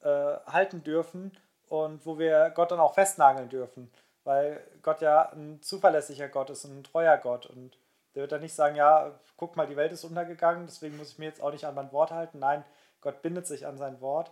äh, 0.02 0.08
halten 0.45 0.84
dürfen 0.84 1.38
und 1.68 2.06
wo 2.06 2.18
wir 2.18 2.52
Gott 2.52 2.72
dann 2.72 2.80
auch 2.80 2.93
festnageln 2.93 3.50
dürfen, 3.50 3.91
weil 4.24 4.64
Gott 4.82 5.02
ja 5.02 5.32
ein 5.32 5.62
zuverlässiger 5.62 6.28
Gott 6.28 6.50
ist 6.50 6.66
und 6.66 6.80
ein 6.80 6.84
treuer 6.84 7.18
Gott 7.18 7.45
und 7.45 7.78
der 8.16 8.24
wird 8.24 8.32
dann 8.32 8.41
nicht 8.41 8.56
sagen, 8.56 8.76
ja, 8.76 9.20
guck 9.38 9.56
mal, 9.56 9.68
die 9.68 9.78
Welt 9.78 9.91
ist 9.91 10.04
untergegangen, 10.04 10.66
deswegen 10.66 10.97
muss 10.97 11.12
ich 11.12 11.20
mir 11.20 11.26
jetzt 11.26 11.41
auch 11.41 11.52
nicht 11.52 11.66
an 11.66 11.76
mein 11.76 11.91
Wort 11.91 12.12
halten. 12.12 12.39
Nein, 12.39 12.66
Gott 13.02 13.22
bindet 13.22 13.45
sich 13.45 13.68
an 13.68 13.78
sein 13.78 14.02
Wort 14.02 14.32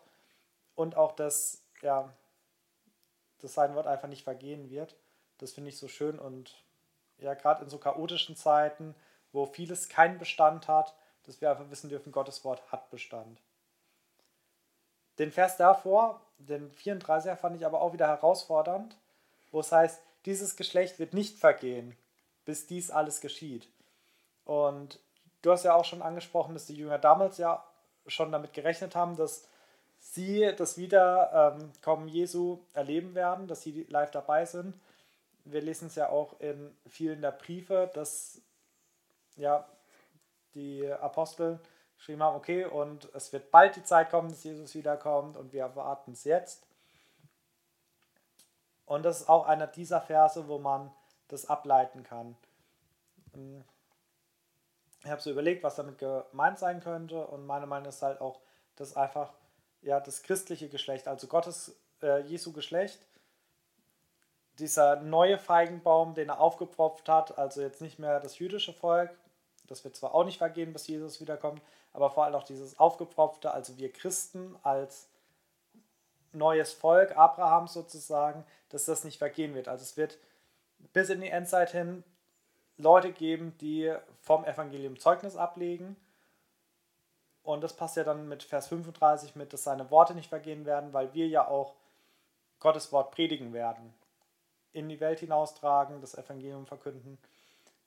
und 0.75 0.97
auch, 0.97 1.11
dass, 1.11 1.63
ja, 1.81 2.11
dass 3.39 3.53
sein 3.53 3.75
Wort 3.75 3.87
einfach 3.87 4.07
nicht 4.07 4.23
vergehen 4.23 4.69
wird. 4.69 4.95
Das 5.37 5.53
finde 5.53 5.69
ich 5.69 5.77
so 5.77 5.87
schön 5.87 6.17
und 6.17 6.55
ja, 7.19 7.33
gerade 7.33 7.63
in 7.63 7.69
so 7.69 7.77
chaotischen 7.77 8.35
Zeiten, 8.35 8.95
wo 9.31 9.45
vieles 9.45 9.89
keinen 9.89 10.19
Bestand 10.19 10.67
hat, 10.67 10.93
dass 11.25 11.41
wir 11.41 11.51
einfach 11.51 11.69
wissen 11.69 11.89
dürfen, 11.89 12.11
Gottes 12.11 12.43
Wort 12.43 12.61
hat 12.71 12.89
Bestand. 12.89 13.39
Den 15.19 15.31
Vers 15.31 15.57
davor, 15.57 16.21
den 16.37 16.71
34er, 16.75 17.35
fand 17.35 17.55
ich 17.55 17.65
aber 17.65 17.81
auch 17.81 17.93
wieder 17.93 18.07
herausfordernd, 18.07 18.95
wo 19.51 19.59
es 19.59 19.71
heißt, 19.71 19.99
dieses 20.25 20.55
Geschlecht 20.55 20.99
wird 20.99 21.13
nicht 21.13 21.39
vergehen, 21.39 21.97
bis 22.45 22.67
dies 22.67 22.91
alles 22.91 23.21
geschieht. 23.21 23.67
Und 24.45 24.99
du 25.41 25.51
hast 25.51 25.63
ja 25.63 25.73
auch 25.73 25.85
schon 25.85 26.01
angesprochen, 26.01 26.53
dass 26.53 26.67
die 26.67 26.75
Jünger 26.75 26.99
damals 26.99 27.37
ja 27.37 27.63
schon 28.07 28.31
damit 28.31 28.53
gerechnet 28.53 28.95
haben, 28.95 29.15
dass 29.17 29.47
sie 29.99 30.53
das 30.55 30.77
Wiederkommen 30.77 32.07
Jesu 32.07 32.59
erleben 32.73 33.15
werden, 33.15 33.47
dass 33.47 33.63
sie 33.63 33.85
live 33.89 34.11
dabei 34.11 34.45
sind. 34.45 34.75
Wir 35.51 35.61
lesen 35.61 35.87
es 35.87 35.95
ja 35.95 36.09
auch 36.09 36.39
in 36.39 36.75
vielen 36.87 37.21
der 37.21 37.31
Briefe, 37.31 37.89
dass 37.93 38.41
ja, 39.37 39.67
die 40.53 40.87
Apostel 40.91 41.59
geschrieben 41.95 42.23
haben, 42.23 42.35
okay, 42.35 42.65
und 42.65 43.09
es 43.13 43.31
wird 43.33 43.51
bald 43.51 43.75
die 43.75 43.83
Zeit 43.83 44.09
kommen, 44.09 44.29
dass 44.29 44.43
Jesus 44.43 44.75
wiederkommt 44.75 45.37
und 45.37 45.53
wir 45.53 45.61
erwarten 45.61 46.11
es 46.11 46.23
jetzt. 46.23 46.67
Und 48.85 49.03
das 49.03 49.21
ist 49.21 49.29
auch 49.29 49.45
einer 49.45 49.67
dieser 49.67 50.01
Verse, 50.01 50.47
wo 50.47 50.59
man 50.59 50.91
das 51.27 51.47
ableiten 51.47 52.03
kann. 52.03 52.37
Ich 55.03 55.09
habe 55.09 55.21
so 55.21 55.31
überlegt, 55.31 55.63
was 55.63 55.75
damit 55.75 55.97
gemeint 55.97 56.57
sein 56.59 56.79
könnte 56.81 57.25
und 57.27 57.45
meine 57.45 57.67
Meinung 57.67 57.89
ist 57.89 58.01
halt 58.01 58.21
auch, 58.21 58.41
dass 58.75 58.95
einfach 58.95 59.33
ja 59.81 59.99
das 59.99 60.23
christliche 60.23 60.69
Geschlecht, 60.69 61.07
also 61.07 61.27
Gottes 61.27 61.79
äh, 62.01 62.21
Jesu 62.21 62.53
Geschlecht, 62.53 63.06
dieser 64.59 64.97
neue 64.97 65.37
Feigenbaum, 65.37 66.13
den 66.13 66.29
er 66.29 66.39
aufgepropft 66.39 67.09
hat, 67.09 67.37
also 67.37 67.61
jetzt 67.61 67.81
nicht 67.81 67.99
mehr 67.99 68.19
das 68.19 68.39
jüdische 68.39 68.73
Volk, 68.73 69.11
das 69.67 69.83
wird 69.83 69.95
zwar 69.95 70.15
auch 70.15 70.23
nicht 70.23 70.37
vergehen, 70.37 70.73
bis 70.73 70.87
Jesus 70.87 71.19
wiederkommt, 71.19 71.61
aber 71.93 72.09
vor 72.09 72.25
allem 72.25 72.35
auch 72.35 72.43
dieses 72.43 72.79
aufgepropfte, 72.79 73.51
also 73.51 73.77
wir 73.77 73.91
Christen 73.91 74.55
als 74.63 75.07
neues 76.31 76.73
Volk 76.73 77.15
Abrahams 77.17 77.73
sozusagen, 77.73 78.45
dass 78.69 78.85
das 78.85 79.03
nicht 79.03 79.17
vergehen 79.17 79.55
wird. 79.55 79.67
Also 79.67 79.83
es 79.83 79.97
wird 79.97 80.17
bis 80.93 81.09
in 81.09 81.21
die 81.21 81.29
Endzeit 81.29 81.71
hin 81.71 82.03
Leute 82.77 83.11
geben, 83.11 83.57
die 83.59 83.93
vom 84.21 84.45
Evangelium 84.45 84.99
Zeugnis 84.99 85.35
ablegen. 85.35 85.95
Und 87.43 87.63
das 87.63 87.73
passt 87.73 87.97
ja 87.97 88.03
dann 88.03 88.27
mit 88.27 88.43
Vers 88.43 88.67
35 88.67 89.35
mit, 89.35 89.53
dass 89.53 89.63
seine 89.63 89.89
Worte 89.89 90.13
nicht 90.13 90.29
vergehen 90.29 90.65
werden, 90.65 90.93
weil 90.93 91.13
wir 91.13 91.27
ja 91.27 91.47
auch 91.47 91.75
Gottes 92.59 92.91
Wort 92.91 93.11
predigen 93.11 93.53
werden, 93.53 93.93
in 94.77 94.89
die 94.89 94.99
Welt 94.99 95.19
hinaustragen, 95.19 96.01
das 96.01 96.15
Evangelium 96.15 96.65
verkünden. 96.67 97.17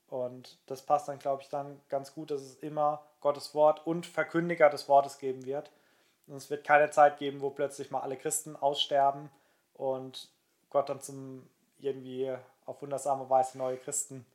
Und 0.08 0.58
das 0.66 0.82
passt 0.82 1.08
dann, 1.08 1.20
glaube 1.20 1.42
ich, 1.42 1.48
dann 1.48 1.80
ganz 1.88 2.12
gut, 2.14 2.32
dass 2.32 2.40
es 2.40 2.56
immer 2.56 3.00
Gottes 3.20 3.54
Wort 3.54 3.86
und 3.86 4.06
Verkündiger 4.06 4.68
des 4.68 4.88
Wortes 4.88 5.18
geben 5.18 5.46
wird. 5.46 5.70
Und 6.26 6.36
es 6.36 6.50
wird 6.50 6.64
keine 6.64 6.90
Zeit 6.90 7.18
geben, 7.18 7.40
wo 7.40 7.50
plötzlich 7.50 7.90
mal 7.90 8.00
alle 8.00 8.16
Christen 8.16 8.56
aussterben 8.56 9.30
und 9.74 10.28
Gott 10.68 10.88
dann 10.88 11.00
zum 11.00 11.48
irgendwie 11.78 12.34
auf 12.66 12.82
wundersame 12.82 13.30
Weise 13.30 13.56
neue 13.56 13.76
Christen 13.76 14.26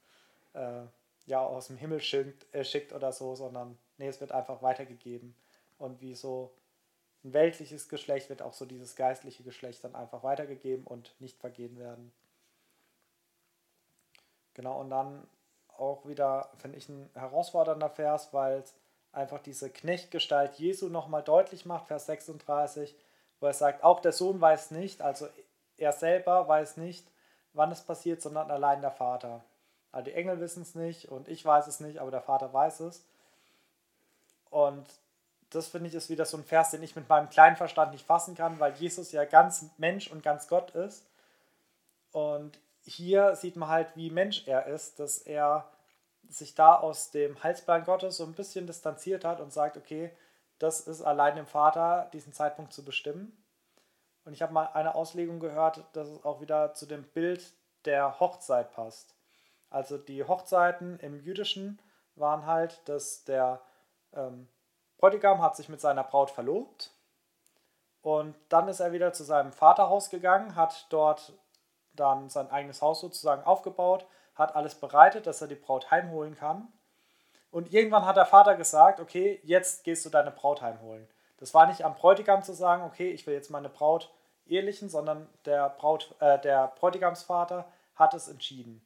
äh, 0.53 0.81
ja 1.25 1.41
aus 1.41 1.67
dem 1.67 1.77
Himmel 1.77 1.99
schickt, 2.01 2.53
äh, 2.53 2.63
schickt 2.63 2.93
oder 2.93 3.11
so, 3.11 3.35
sondern 3.35 3.77
nee, 3.97 4.07
es 4.07 4.21
wird 4.21 4.31
einfach 4.31 4.61
weitergegeben. 4.61 5.35
Und 5.77 6.01
wie 6.01 6.15
so 6.15 6.51
ein 7.23 7.33
weltliches 7.33 7.89
Geschlecht 7.89 8.29
wird 8.29 8.41
auch 8.41 8.53
so 8.53 8.65
dieses 8.65 8.95
geistliche 8.95 9.43
Geschlecht 9.43 9.83
dann 9.83 9.95
einfach 9.95 10.23
weitergegeben 10.23 10.85
und 10.85 11.15
nicht 11.19 11.37
vergehen 11.37 11.77
werden. 11.79 12.11
Genau, 14.55 14.79
und 14.79 14.89
dann 14.89 15.27
auch 15.77 16.05
wieder, 16.07 16.49
finde 16.57 16.77
ich, 16.77 16.89
ein 16.89 17.09
herausfordernder 17.13 17.89
Vers, 17.89 18.33
weil 18.33 18.59
es 18.59 18.73
einfach 19.11 19.39
diese 19.39 19.69
Knechtgestalt 19.69 20.55
Jesu 20.55 20.89
nochmal 20.89 21.23
deutlich 21.23 21.65
macht, 21.65 21.87
Vers 21.87 22.07
36, 22.07 22.95
wo 23.39 23.45
er 23.47 23.53
sagt, 23.53 23.83
auch 23.83 23.99
der 23.99 24.13
Sohn 24.13 24.41
weiß 24.41 24.71
nicht, 24.71 25.01
also 25.01 25.27
er 25.77 25.91
selber 25.91 26.47
weiß 26.47 26.77
nicht, 26.77 27.05
wann 27.53 27.71
es 27.71 27.81
passiert, 27.81 28.21
sondern 28.21 28.49
allein 28.49 28.81
der 28.81 28.91
Vater. 28.91 29.43
Also 29.91 30.05
die 30.05 30.13
Engel 30.13 30.39
wissen 30.39 30.63
es 30.63 30.75
nicht 30.75 31.09
und 31.09 31.27
ich 31.27 31.45
weiß 31.45 31.67
es 31.67 31.79
nicht, 31.79 31.99
aber 31.99 32.11
der 32.11 32.21
Vater 32.21 32.53
weiß 32.53 32.81
es. 32.81 33.05
Und 34.49 34.85
das 35.49 35.67
finde 35.67 35.89
ich 35.89 35.95
ist 35.95 36.09
wieder 36.09 36.25
so 36.25 36.37
ein 36.37 36.43
Vers, 36.43 36.71
den 36.71 36.83
ich 36.83 36.95
mit 36.95 37.07
meinem 37.07 37.29
kleinen 37.29 37.55
Verstand 37.55 37.91
nicht 37.91 38.05
fassen 38.05 38.35
kann, 38.35 38.59
weil 38.59 38.73
Jesus 38.73 39.11
ja 39.11 39.25
ganz 39.25 39.65
Mensch 39.77 40.09
und 40.11 40.23
ganz 40.23 40.47
Gott 40.47 40.71
ist. 40.71 41.05
Und 42.11 42.57
hier 42.85 43.35
sieht 43.35 43.55
man 43.55 43.69
halt, 43.69 43.95
wie 43.95 44.09
Mensch 44.09 44.47
er 44.47 44.67
ist, 44.67 44.99
dass 44.99 45.17
er 45.19 45.69
sich 46.29 46.55
da 46.55 46.75
aus 46.75 47.11
dem 47.11 47.41
Heilsplan 47.43 47.83
Gottes 47.83 48.17
so 48.17 48.23
ein 48.23 48.33
bisschen 48.33 48.67
distanziert 48.67 49.25
hat 49.25 49.39
und 49.39 49.53
sagt, 49.53 49.77
okay, 49.77 50.11
das 50.59 50.81
ist 50.81 51.01
allein 51.01 51.35
dem 51.35 51.45
Vater, 51.45 52.09
diesen 52.13 52.33
Zeitpunkt 52.33 52.73
zu 52.73 52.83
bestimmen. 52.83 53.35
Und 54.23 54.33
ich 54.33 54.41
habe 54.41 54.53
mal 54.53 54.67
eine 54.73 54.95
Auslegung 54.95 55.39
gehört, 55.39 55.83
dass 55.93 56.07
es 56.07 56.23
auch 56.23 56.41
wieder 56.41 56.73
zu 56.73 56.85
dem 56.85 57.03
Bild 57.03 57.53
der 57.85 58.19
Hochzeit 58.19 58.71
passt. 58.71 59.15
Also 59.69 59.97
die 59.97 60.23
Hochzeiten 60.23 60.99
im 60.99 61.19
Jüdischen 61.19 61.79
waren 62.15 62.45
halt, 62.45 62.87
dass 62.87 63.23
der 63.25 63.61
ähm, 64.13 64.47
Bräutigam 64.97 65.41
hat 65.41 65.55
sich 65.55 65.69
mit 65.69 65.81
seiner 65.81 66.03
Braut 66.03 66.31
verlobt 66.31 66.91
und 68.01 68.35
dann 68.49 68.67
ist 68.67 68.79
er 68.79 68.91
wieder 68.91 69.13
zu 69.13 69.23
seinem 69.23 69.51
Vaterhaus 69.51 70.09
gegangen, 70.09 70.55
hat 70.55 70.87
dort 70.89 71.33
dann 71.95 72.29
sein 72.29 72.49
eigenes 72.51 72.81
Haus 72.81 72.99
sozusagen 72.99 73.43
aufgebaut, 73.43 74.05
hat 74.35 74.55
alles 74.55 74.75
bereitet, 74.75 75.27
dass 75.27 75.41
er 75.41 75.47
die 75.47 75.55
Braut 75.55 75.91
heimholen 75.91 76.35
kann. 76.35 76.67
Und 77.51 77.73
irgendwann 77.73 78.05
hat 78.05 78.17
der 78.17 78.25
Vater 78.25 78.55
gesagt, 78.55 78.99
okay, 78.99 79.39
jetzt 79.43 79.83
gehst 79.83 80.05
du 80.05 80.09
deine 80.09 80.31
Braut 80.31 80.61
heimholen. 80.61 81.07
Das 81.37 81.53
war 81.53 81.67
nicht 81.67 81.83
am 81.85 81.95
Bräutigam 81.95 82.43
zu 82.43 82.53
sagen, 82.53 82.83
okay, 82.83 83.11
ich 83.11 83.25
will 83.27 83.33
jetzt 83.33 83.49
meine 83.49 83.69
Braut 83.69 84.11
ehelichen, 84.45 84.89
sondern 84.89 85.27
der, 85.45 85.69
Braut, 85.69 86.15
äh, 86.19 86.39
der 86.39 86.73
Bräutigamsvater 86.79 87.65
hat 87.95 88.13
es 88.13 88.27
entschieden. 88.27 88.85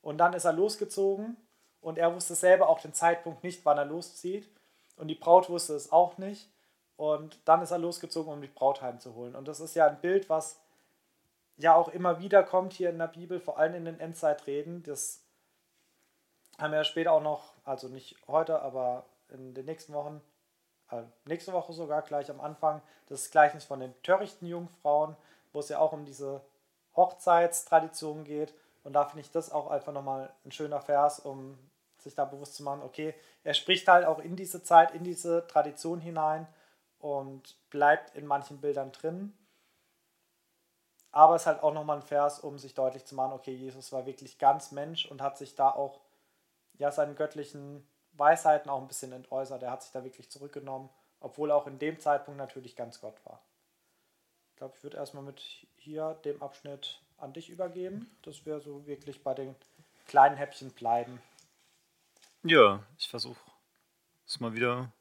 Und 0.00 0.18
dann 0.18 0.32
ist 0.32 0.44
er 0.44 0.52
losgezogen 0.52 1.36
und 1.80 1.98
er 1.98 2.14
wusste 2.14 2.34
selber 2.34 2.68
auch 2.68 2.80
den 2.80 2.94
Zeitpunkt 2.94 3.44
nicht, 3.44 3.64
wann 3.64 3.78
er 3.78 3.84
loszieht. 3.84 4.48
Und 4.96 5.08
die 5.08 5.14
Braut 5.14 5.48
wusste 5.48 5.74
es 5.74 5.92
auch 5.92 6.18
nicht. 6.18 6.50
Und 6.96 7.38
dann 7.44 7.62
ist 7.62 7.70
er 7.70 7.78
losgezogen, 7.78 8.32
um 8.32 8.40
die 8.40 8.48
Braut 8.48 8.82
heimzuholen. 8.82 9.36
Und 9.36 9.46
das 9.46 9.60
ist 9.60 9.76
ja 9.76 9.86
ein 9.86 10.00
Bild, 10.00 10.28
was 10.28 10.60
ja 11.58 11.74
auch 11.74 11.88
immer 11.88 12.20
wieder 12.20 12.42
kommt 12.42 12.72
hier 12.72 12.90
in 12.90 12.98
der 12.98 13.08
Bibel, 13.08 13.40
vor 13.40 13.58
allem 13.58 13.74
in 13.74 13.84
den 13.84 14.00
Endzeitreden. 14.00 14.82
Das 14.84 15.22
haben 16.56 16.72
wir 16.72 16.78
ja 16.78 16.84
später 16.84 17.12
auch 17.12 17.22
noch, 17.22 17.52
also 17.64 17.88
nicht 17.88 18.16
heute, 18.26 18.62
aber 18.62 19.04
in 19.28 19.54
den 19.54 19.66
nächsten 19.66 19.92
Wochen, 19.92 20.22
äh, 20.90 21.02
nächste 21.26 21.52
Woche 21.52 21.72
sogar 21.72 22.02
gleich 22.02 22.30
am 22.30 22.40
Anfang, 22.40 22.80
das 23.08 23.30
Gleichnis 23.30 23.64
von 23.64 23.80
den 23.80 23.94
törichten 24.02 24.46
Jungfrauen, 24.46 25.16
wo 25.52 25.60
es 25.60 25.68
ja 25.68 25.78
auch 25.78 25.92
um 25.92 26.04
diese 26.04 26.40
Hochzeitstradition 26.96 28.24
geht. 28.24 28.54
Und 28.84 28.94
da 28.94 29.04
finde 29.04 29.20
ich 29.20 29.30
das 29.30 29.52
auch 29.52 29.70
einfach 29.70 29.92
nochmal 29.92 30.32
ein 30.44 30.52
schöner 30.52 30.80
Vers, 30.80 31.20
um 31.20 31.58
sich 31.98 32.14
da 32.14 32.24
bewusst 32.24 32.54
zu 32.54 32.62
machen, 32.62 32.82
okay, 32.82 33.14
er 33.42 33.54
spricht 33.54 33.88
halt 33.88 34.06
auch 34.06 34.20
in 34.20 34.36
diese 34.36 34.62
Zeit, 34.62 34.94
in 34.94 35.02
diese 35.02 35.46
Tradition 35.48 36.00
hinein 36.00 36.46
und 37.00 37.56
bleibt 37.70 38.14
in 38.14 38.26
manchen 38.26 38.60
Bildern 38.60 38.92
drin. 38.92 39.36
Aber 41.10 41.36
es 41.36 41.42
ist 41.42 41.46
halt 41.46 41.62
auch 41.62 41.72
nochmal 41.72 41.96
ein 41.96 42.02
Vers, 42.02 42.40
um 42.40 42.58
sich 42.58 42.74
deutlich 42.74 43.04
zu 43.04 43.14
machen, 43.14 43.32
okay, 43.32 43.54
Jesus 43.54 43.92
war 43.92 44.06
wirklich 44.06 44.38
ganz 44.38 44.72
Mensch 44.72 45.06
und 45.06 45.22
hat 45.22 45.38
sich 45.38 45.54
da 45.54 45.70
auch 45.70 46.00
ja, 46.78 46.90
seinen 46.90 47.16
göttlichen 47.16 47.86
Weisheiten 48.12 48.70
auch 48.70 48.80
ein 48.80 48.88
bisschen 48.88 49.12
entäußert. 49.12 49.62
Er 49.62 49.70
hat 49.70 49.82
sich 49.82 49.92
da 49.92 50.04
wirklich 50.04 50.30
zurückgenommen, 50.30 50.90
obwohl 51.20 51.50
er 51.50 51.56
auch 51.56 51.66
in 51.66 51.78
dem 51.78 51.98
Zeitpunkt 51.98 52.38
natürlich 52.38 52.76
ganz 52.76 53.00
Gott 53.00 53.16
war. 53.24 53.42
Ich 54.50 54.56
glaube, 54.56 54.74
ich 54.76 54.82
würde 54.82 54.96
erstmal 54.96 55.22
mit 55.22 55.40
hier 55.76 56.14
dem 56.24 56.42
Abschnitt 56.42 57.00
an 57.16 57.32
dich 57.32 57.48
übergeben, 57.48 58.10
dass 58.22 58.44
wir 58.44 58.60
so 58.60 58.86
wirklich 58.86 59.22
bei 59.22 59.34
den 59.34 59.54
kleinen 60.06 60.36
Häppchen 60.36 60.70
bleiben. 60.72 61.20
Ja, 62.42 62.82
ich 62.98 63.08
versuche 63.08 63.40
es 64.26 64.40
mal 64.40 64.54
wieder 64.54 64.92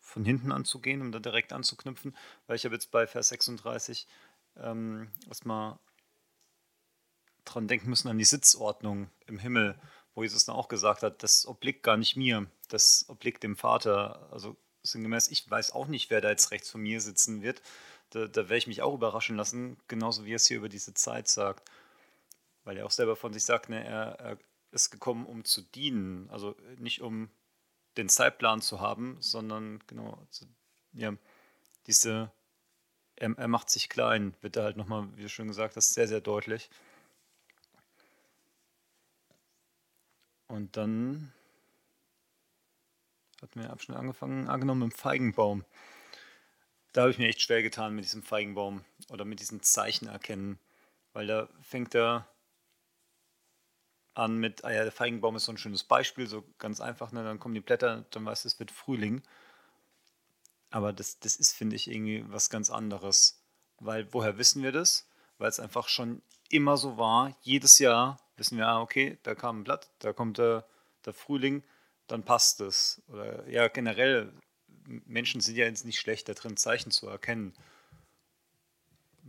von 0.00 0.24
hinten 0.24 0.52
anzugehen, 0.52 1.00
um 1.00 1.12
da 1.12 1.20
direkt 1.20 1.52
anzuknüpfen, 1.52 2.16
weil 2.46 2.56
ich 2.56 2.64
habe 2.64 2.74
jetzt 2.74 2.90
bei 2.90 3.06
Vers 3.06 3.28
36 3.28 4.08
ähm, 4.56 5.10
erstmal 5.26 5.78
dran 7.44 7.68
denken 7.68 7.90
müssen 7.90 8.08
an 8.08 8.18
die 8.18 8.24
Sitzordnung 8.24 9.10
im 9.26 9.38
Himmel, 9.38 9.80
wo 10.14 10.22
Jesus 10.22 10.44
dann 10.44 10.56
auch 10.56 10.68
gesagt 10.68 11.02
hat, 11.02 11.22
das 11.22 11.46
obliegt 11.46 11.82
gar 11.82 11.96
nicht 11.96 12.16
mir, 12.16 12.46
das 12.68 13.06
obliegt 13.08 13.42
dem 13.42 13.56
Vater. 13.56 14.28
Also 14.32 14.56
sinngemäß, 14.82 15.28
ich 15.28 15.48
weiß 15.50 15.72
auch 15.72 15.86
nicht, 15.86 16.10
wer 16.10 16.20
da 16.20 16.30
jetzt 16.30 16.50
rechts 16.50 16.70
von 16.70 16.80
mir 16.80 17.00
sitzen 17.00 17.42
wird. 17.42 17.62
Da, 18.10 18.26
da 18.26 18.42
werde 18.42 18.56
ich 18.56 18.66
mich 18.66 18.82
auch 18.82 18.94
überraschen 18.94 19.36
lassen, 19.36 19.76
genauso 19.88 20.24
wie 20.24 20.32
er 20.32 20.36
es 20.36 20.46
hier 20.46 20.58
über 20.58 20.68
diese 20.68 20.94
Zeit 20.94 21.28
sagt. 21.28 21.68
Weil 22.64 22.76
er 22.76 22.86
auch 22.86 22.90
selber 22.90 23.16
von 23.16 23.32
sich 23.32 23.44
sagt, 23.44 23.68
ne, 23.68 23.84
er, 23.84 24.20
er 24.20 24.38
ist 24.72 24.90
gekommen, 24.90 25.26
um 25.26 25.44
zu 25.44 25.62
dienen. 25.62 26.28
Also 26.30 26.56
nicht 26.78 27.02
um 27.02 27.30
den 27.96 28.08
Zeitplan 28.08 28.60
zu 28.60 28.80
haben, 28.80 29.16
sondern 29.20 29.80
genau, 29.86 30.24
also, 30.28 30.46
ja, 30.92 31.14
diese 31.86 32.30
er, 33.20 33.38
er 33.38 33.48
macht 33.48 33.70
sich 33.70 33.88
klein, 33.88 34.34
wird 34.40 34.56
da 34.56 34.64
halt 34.64 34.76
nochmal, 34.76 35.06
wie 35.16 35.28
schon 35.28 35.48
gesagt 35.48 35.76
hast, 35.76 35.94
sehr, 35.94 36.08
sehr 36.08 36.20
deutlich. 36.20 36.68
Und 40.48 40.76
dann 40.76 41.32
hat 43.40 43.54
mir 43.54 43.70
Abschnitt 43.70 43.96
angefangen, 43.96 44.48
angenommen 44.48 44.88
mit 44.88 44.92
dem 44.92 44.98
Feigenbaum. 44.98 45.64
Da 46.92 47.02
habe 47.02 47.12
ich 47.12 47.18
mir 47.18 47.28
echt 47.28 47.40
schwer 47.40 47.62
getan 47.62 47.94
mit 47.94 48.04
diesem 48.04 48.22
Feigenbaum 48.22 48.84
oder 49.10 49.24
mit 49.24 49.38
diesen 49.38 49.62
Zeichen 49.62 50.08
erkennen, 50.08 50.58
weil 51.12 51.28
da 51.28 51.48
fängt 51.62 51.94
er 51.94 52.26
an 54.14 54.38
mit, 54.38 54.64
ah 54.64 54.72
ja, 54.72 54.82
der 54.82 54.92
Feigenbaum 54.92 55.36
ist 55.36 55.44
so 55.44 55.52
ein 55.52 55.58
schönes 55.58 55.84
Beispiel, 55.84 56.26
so 56.26 56.44
ganz 56.58 56.80
einfach, 56.80 57.12
ne? 57.12 57.22
dann 57.22 57.38
kommen 57.38 57.54
die 57.54 57.60
Blätter, 57.60 58.04
dann 58.10 58.24
weißt 58.24 58.44
du, 58.44 58.48
es 58.48 58.58
wird 58.58 58.72
Frühling. 58.72 59.22
Aber 60.70 60.92
das, 60.92 61.18
das 61.18 61.36
ist, 61.36 61.52
finde 61.52 61.76
ich, 61.76 61.90
irgendwie 61.90 62.24
was 62.28 62.50
ganz 62.50 62.70
anderes. 62.70 63.42
Weil 63.78 64.12
woher 64.12 64.38
wissen 64.38 64.62
wir 64.62 64.72
das? 64.72 65.08
Weil 65.38 65.48
es 65.48 65.60
einfach 65.60 65.88
schon 65.88 66.22
immer 66.48 66.76
so 66.76 66.96
war. 66.96 67.36
Jedes 67.42 67.78
Jahr 67.78 68.20
wissen 68.36 68.58
wir, 68.58 68.68
ah, 68.68 68.80
okay, 68.80 69.18
da 69.22 69.34
kam 69.34 69.60
ein 69.60 69.64
Blatt, 69.64 69.90
da 69.98 70.12
kommt 70.12 70.38
der, 70.38 70.66
der 71.04 71.12
Frühling, 71.12 71.62
dann 72.06 72.22
passt 72.22 72.60
es. 72.60 73.02
Oder 73.08 73.48
ja, 73.48 73.68
generell, 73.68 74.32
Menschen 74.86 75.40
sind 75.40 75.56
ja 75.56 75.66
jetzt 75.66 75.84
nicht 75.84 76.00
schlecht 76.00 76.28
da 76.28 76.34
drin, 76.34 76.56
Zeichen 76.56 76.90
zu 76.90 77.08
erkennen. 77.08 77.54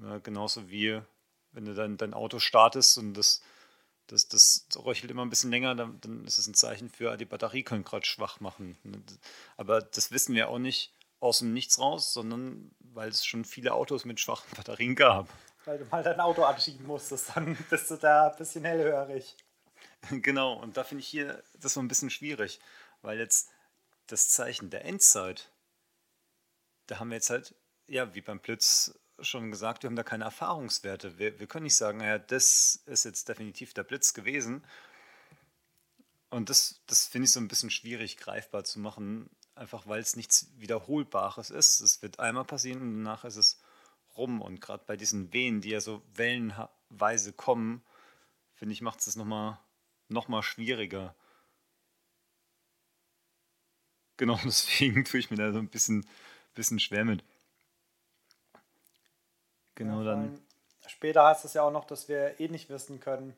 Ja, 0.02 0.20
genauso 0.20 0.70
wie 0.70 1.02
wenn 1.54 1.66
du 1.66 1.74
dann 1.74 1.98
dein 1.98 2.14
Auto 2.14 2.40
startest 2.40 2.98
und 2.98 3.14
das 3.14 3.42
das, 4.12 4.28
das 4.28 4.68
röchelt 4.76 5.10
immer 5.12 5.24
ein 5.24 5.30
bisschen 5.30 5.52
länger, 5.52 5.74
dann, 5.76 6.00
dann 6.02 6.26
ist 6.26 6.38
es 6.38 6.48
ein 6.48 6.54
Zeichen 6.54 6.90
für, 6.90 7.16
die 7.18 7.26
Batterie 7.26 7.64
könnte 7.64 7.90
gerade 7.90 8.06
schwach 8.06 8.40
machen. 8.40 8.78
Aber 9.58 9.82
das 9.82 10.12
wissen 10.12 10.36
wir 10.36 10.50
auch 10.50 10.60
nicht 10.60 10.92
aus 11.22 11.40
dem 11.40 11.54
Nichts 11.54 11.80
raus, 11.80 12.14
sondern 12.14 12.72
weil 12.80 13.10
es 13.10 13.26
schon 13.26 13.46
viele 13.46 13.74
Autos 13.74 14.04
mit 14.04 14.20
schwachen 14.20 14.50
Batterien 14.56 14.96
gab. 14.96 15.30
Weil 15.64 15.78
du 15.78 15.86
mal 15.86 16.04
dein 16.04 16.20
Auto 16.20 16.44
anschieben 16.44 16.86
musstest, 16.86 17.32
dann 17.36 17.56
bist 17.70 17.90
du 17.90 17.96
da 17.96 18.28
ein 18.28 18.38
bisschen 18.38 18.66
hellhörig. 18.66 19.38
Genau, 20.10 20.54
und 20.54 20.78
da 20.78 20.84
finde 20.84 21.04
ich 21.04 21.08
hier 21.08 21.44
das 21.60 21.76
so 21.76 21.80
ein 21.80 21.88
bisschen 21.88 22.10
schwierig, 22.10 22.60
weil 23.04 23.20
jetzt 23.20 23.52
das 24.08 24.30
Zeichen 24.30 24.72
der 24.72 24.84
Endzeit, 24.84 25.52
da 26.88 26.98
haben 26.98 27.10
wir 27.10 27.18
jetzt 27.18 27.30
halt, 27.30 27.54
ja, 27.86 28.16
wie 28.16 28.22
beim 28.22 28.40
Blitz 28.40 29.00
schon 29.20 29.52
gesagt, 29.52 29.84
wir 29.84 29.90
haben 29.90 29.96
da 29.96 30.02
keine 30.02 30.24
Erfahrungswerte. 30.24 31.20
Wir, 31.20 31.40
wir 31.40 31.46
können 31.46 31.66
nicht 31.66 31.76
sagen, 31.76 32.00
naja, 32.00 32.18
das 32.18 32.82
ist 32.88 33.06
jetzt 33.06 33.30
definitiv 33.30 33.76
der 33.76 33.84
Blitz 33.84 34.16
gewesen. 34.16 34.66
Und 36.32 36.50
das, 36.50 36.82
das 36.88 37.06
finde 37.06 37.26
ich 37.26 37.32
so 37.32 37.40
ein 37.40 37.48
bisschen 37.48 37.70
schwierig 37.70 38.18
greifbar 38.18 38.64
zu 38.64 38.80
machen, 38.80 39.30
einfach 39.56 39.88
weil 39.88 40.02
es 40.02 40.16
nichts 40.16 40.48
Wiederholbares 40.58 41.50
ist. 41.50 41.82
Es 41.82 42.02
wird 42.02 42.20
einmal 42.20 42.46
passieren 42.46 42.82
und 42.82 43.04
danach 43.04 43.26
ist 43.26 43.36
es 43.36 43.62
rum. 44.18 44.42
Und 44.42 44.62
gerade 44.62 44.84
bei 44.86 44.98
diesen 44.98 45.34
Wehen, 45.34 45.62
die 45.62 45.70
ja 45.70 45.82
so 45.82 46.02
wellenweise 46.16 47.34
kommen, 47.34 47.84
finde 48.56 48.74
ich, 48.74 48.82
macht 48.82 49.00
es 49.00 49.06
das 49.06 49.16
nochmal 49.16 49.60
noch 50.08 50.28
mal 50.28 50.44
schwieriger. 50.44 51.16
Genau, 54.18 54.40
deswegen 54.46 55.06
tue 55.06 55.20
ich 55.20 55.32
mir 55.32 55.38
da 55.38 55.52
so 55.52 55.60
ein 55.60 55.70
bisschen, 55.70 56.06
bisschen 56.54 56.80
schwer 56.80 57.06
mit. 57.06 57.24
Genau, 59.76 60.04
dann. 60.04 60.40
Später 60.86 61.26
heißt 61.26 61.46
es 61.46 61.54
ja 61.54 61.64
auch 61.64 61.72
noch, 61.72 61.86
dass 61.86 62.10
wir 62.10 62.40
eh 62.40 62.50
nicht 62.50 62.70
wissen 62.70 63.00
können, 63.00 63.36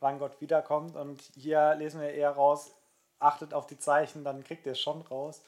wann 0.00 0.18
Gott 0.18 0.40
wiederkommt. 0.40 0.96
Und 0.96 1.22
hier 1.34 1.74
lesen 1.76 2.00
wir 2.00 2.10
eher 2.10 2.32
raus, 2.32 2.74
achtet 3.20 3.54
auf 3.54 3.66
die 3.66 3.78
Zeichen, 3.78 4.24
dann 4.24 4.42
kriegt 4.42 4.66
ihr 4.66 4.72
es 4.72 4.80
schon 4.80 5.02
raus. 5.02 5.42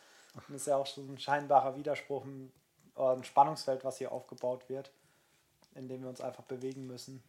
Und 0.48 0.54
ist 0.54 0.66
ja 0.66 0.76
auch 0.76 0.86
schon 0.86 1.12
ein 1.12 1.18
scheinbarer 1.18 1.76
Widerspruch, 1.76 2.24
ein 2.24 3.24
Spannungsfeld, 3.24 3.84
was 3.84 3.98
hier 3.98 4.12
aufgebaut 4.12 4.68
wird, 4.68 4.90
in 5.74 5.88
dem 5.88 6.02
wir 6.02 6.08
uns 6.08 6.20
einfach 6.20 6.44
bewegen 6.44 6.86
müssen. 6.86 7.22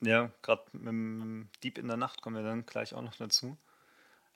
Ja, 0.00 0.30
gerade 0.42 0.62
mit 0.72 0.86
dem 0.86 1.48
Dieb 1.62 1.78
in 1.78 1.88
der 1.88 1.96
Nacht 1.96 2.22
kommen 2.22 2.36
wir 2.36 2.42
dann 2.42 2.66
gleich 2.66 2.94
auch 2.94 3.02
noch 3.02 3.16
dazu. 3.16 3.56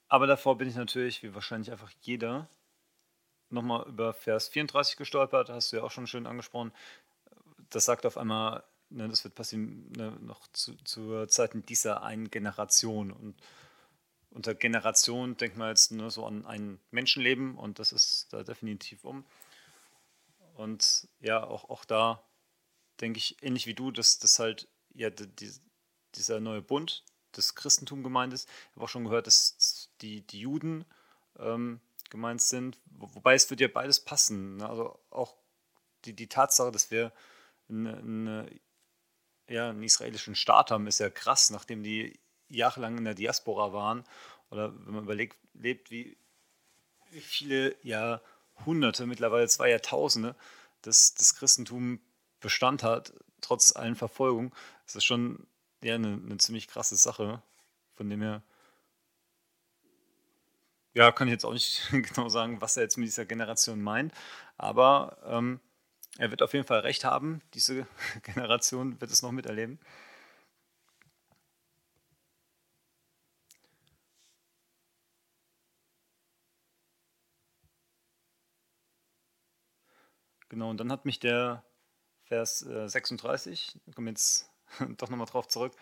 Aber 0.09 0.27
davor 0.27 0.57
bin 0.57 0.69
ich 0.69 0.77
natürlich, 0.77 1.23
wie 1.23 1.35
wahrscheinlich 1.35 1.71
einfach 1.71 1.91
jeder, 2.01 2.49
nochmal 3.51 3.87
über 3.87 4.15
Vers 4.15 4.49
34 4.49 4.97
gestolpert, 4.97 5.51
hast 5.51 5.73
du 5.73 5.77
ja 5.77 5.83
auch 5.83 5.91
schon 5.91 6.07
schön 6.07 6.27
angesprochen. 6.27 6.73
Das 7.71 7.85
sagt 7.85 8.07
auf 8.07 8.17
einmal, 8.17 8.63
ne, 8.91 9.09
das 9.09 9.25
wird 9.25 9.35
passieren 9.35 9.91
ne, 9.93 10.17
noch 10.21 10.47
zu, 10.53 10.75
zur 10.85 11.29
Zeiten 11.29 11.65
dieser 11.67 12.03
einen 12.03 12.31
Generation. 12.31 13.11
Und 13.11 13.37
unter 14.31 14.55
Generation 14.55 15.37
denkt 15.37 15.57
man 15.57 15.69
jetzt 15.69 15.91
nur 15.91 16.11
so 16.11 16.27
an 16.27 16.45
ein 16.47 16.81
Menschenleben 16.91 17.57
und 17.57 17.79
das 17.79 17.93
ist 17.93 18.33
da 18.33 18.43
definitiv 18.43 19.05
um. 19.05 19.25
Und 20.55 21.09
ja, 21.21 21.43
auch, 21.43 21.71
auch 21.71 21.85
da 21.85 22.23
denke 23.01 23.19
ich, 23.19 23.43
ähnlich 23.43 23.67
wie 23.67 23.75
du, 23.75 23.91
dass 23.91 24.19
das 24.19 24.39
halt 24.39 24.69
ja 24.95 25.11
die, 25.11 25.53
dieser 26.15 26.41
neue 26.41 26.63
Bund 26.63 27.05
des 27.37 27.55
Christentum 27.55 28.03
gemeint 28.03 28.33
ist. 28.33 28.49
Ich 28.49 28.77
habe 28.77 28.85
auch 28.85 28.89
schon 28.89 29.05
gehört, 29.05 29.27
dass 29.27 29.91
die, 30.01 30.27
die 30.27 30.41
Juden 30.41 30.85
ähm, 31.39 31.81
gemeint 32.11 32.43
sind. 32.43 32.79
Wobei 32.87 33.35
es 33.35 33.49
wird 33.51 33.61
ja 33.61 33.69
beides 33.69 34.01
passen. 34.01 34.57
Ne? 34.57 34.69
Also 34.69 34.99
auch 35.11 35.37
die, 36.05 36.15
die 36.15 36.29
Tatsache, 36.29 36.73
dass 36.73 36.91
wir 36.91 37.13
eine, 37.69 37.97
eine, 37.99 38.61
ja, 39.49 39.71
einen 39.71 39.83
israelischen 39.83 40.35
Staat 40.35 40.71
haben, 40.71 40.87
ist 40.87 41.01
ja 41.01 41.11
krass, 41.11 41.51
nachdem 41.51 41.83
die 41.83 42.19
jahrelang 42.49 42.99
in 42.99 43.05
der 43.05 43.15
Diaspora 43.15 43.73
waren. 43.73 44.05
Oder 44.51 44.73
wenn 44.87 44.95
man 44.95 45.05
überlegt, 45.05 45.37
lebt, 45.55 45.91
wie, 45.91 46.17
wie 47.11 47.21
viele 47.21 47.77
Jahrhunderte, 47.83 49.07
mittlerweile 49.07 49.49
zwei 49.49 49.71
Jahrtausende, 49.71 50.35
das, 50.83 51.15
das 51.15 51.35
Christentum 51.35 52.01
Bestand 52.41 52.83
hat, 52.83 53.13
trotz 53.41 53.75
allen 53.75 53.97
Verfolgungen, 53.97 54.53
ist 54.87 54.97
das 54.97 55.05
schon 55.05 55.47
ja, 55.83 55.97
eine, 55.97 56.21
eine 56.25 56.39
ziemlich 56.39 56.69
krasse 56.69 56.97
Sache. 56.97 57.43
Von 57.97 58.09
dem 58.09 58.23
her 58.23 58.43
ja, 60.95 61.13
kann 61.13 61.29
ich 61.29 61.33
jetzt 61.33 61.45
auch 61.45 61.53
nicht 61.53 61.89
genau 61.91 62.29
sagen, 62.29 62.61
was 62.61 62.77
er 62.77 62.83
jetzt 62.83 62.97
mit 62.97 63.07
dieser 63.07 63.25
Generation 63.25 63.81
meint, 63.81 64.13
aber 64.57 65.19
ähm, 65.25 65.61
er 66.19 66.31
wird 66.31 66.43
auf 66.43 66.53
jeden 66.55 66.67
Fall 66.67 66.81
recht 66.81 67.05
haben. 67.05 67.41
Diese 67.55 67.87
Generation 68.25 69.01
wird 69.01 69.11
es 69.11 69.23
noch 69.23 69.31
miterleben. 69.31 69.79
Genau, 80.59 80.71
und 80.71 80.79
dann 80.79 80.91
hat 80.91 81.05
mich 81.05 81.21
der 81.21 81.63
Vers 82.25 82.63
äh, 82.63 82.89
36, 82.89 83.77
ich 83.87 83.95
komme 83.95 84.11
jetzt 84.11 84.51
doch 84.97 85.09
nochmal 85.09 85.29
drauf 85.29 85.47
zurück, 85.47 85.73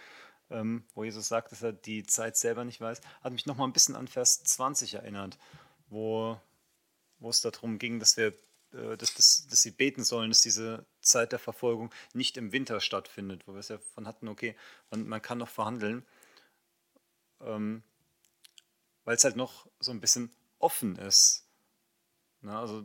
ähm, 0.50 0.84
wo 0.94 1.02
Jesus 1.02 1.28
sagt, 1.28 1.50
dass 1.50 1.62
er 1.62 1.72
die 1.72 2.04
Zeit 2.04 2.36
selber 2.36 2.62
nicht 2.62 2.78
weiß, 2.78 3.00
hat 3.22 3.32
mich 3.32 3.46
noch 3.46 3.56
mal 3.56 3.64
ein 3.64 3.72
bisschen 3.72 3.96
an 3.96 4.06
Vers 4.06 4.44
20 4.44 4.92
erinnert, 4.92 5.38
wo, 5.88 6.38
wo 7.20 7.30
es 7.30 7.40
darum 7.40 7.78
ging, 7.78 8.00
dass 8.00 8.18
wir 8.18 8.34
äh, 8.74 8.98
dass, 8.98 9.14
dass, 9.14 9.46
dass 9.46 9.62
sie 9.62 9.70
beten 9.70 10.04
sollen, 10.04 10.28
dass 10.28 10.42
diese 10.42 10.84
Zeit 11.00 11.32
der 11.32 11.38
Verfolgung 11.38 11.90
nicht 12.12 12.36
im 12.36 12.52
Winter 12.52 12.80
stattfindet, 12.80 13.48
wo 13.48 13.54
wir 13.54 13.60
es 13.60 13.68
ja 13.68 13.78
von 13.94 14.06
hatten, 14.06 14.28
okay, 14.28 14.54
man, 14.90 15.08
man 15.08 15.22
kann 15.22 15.38
noch 15.38 15.48
verhandeln, 15.48 16.04
ähm, 17.40 17.82
weil 19.06 19.16
es 19.16 19.24
halt 19.24 19.36
noch 19.36 19.70
so 19.80 19.90
ein 19.90 20.02
bisschen 20.02 20.30
offen 20.58 20.96
ist. 20.96 21.48
Na, 22.42 22.60
also 22.60 22.84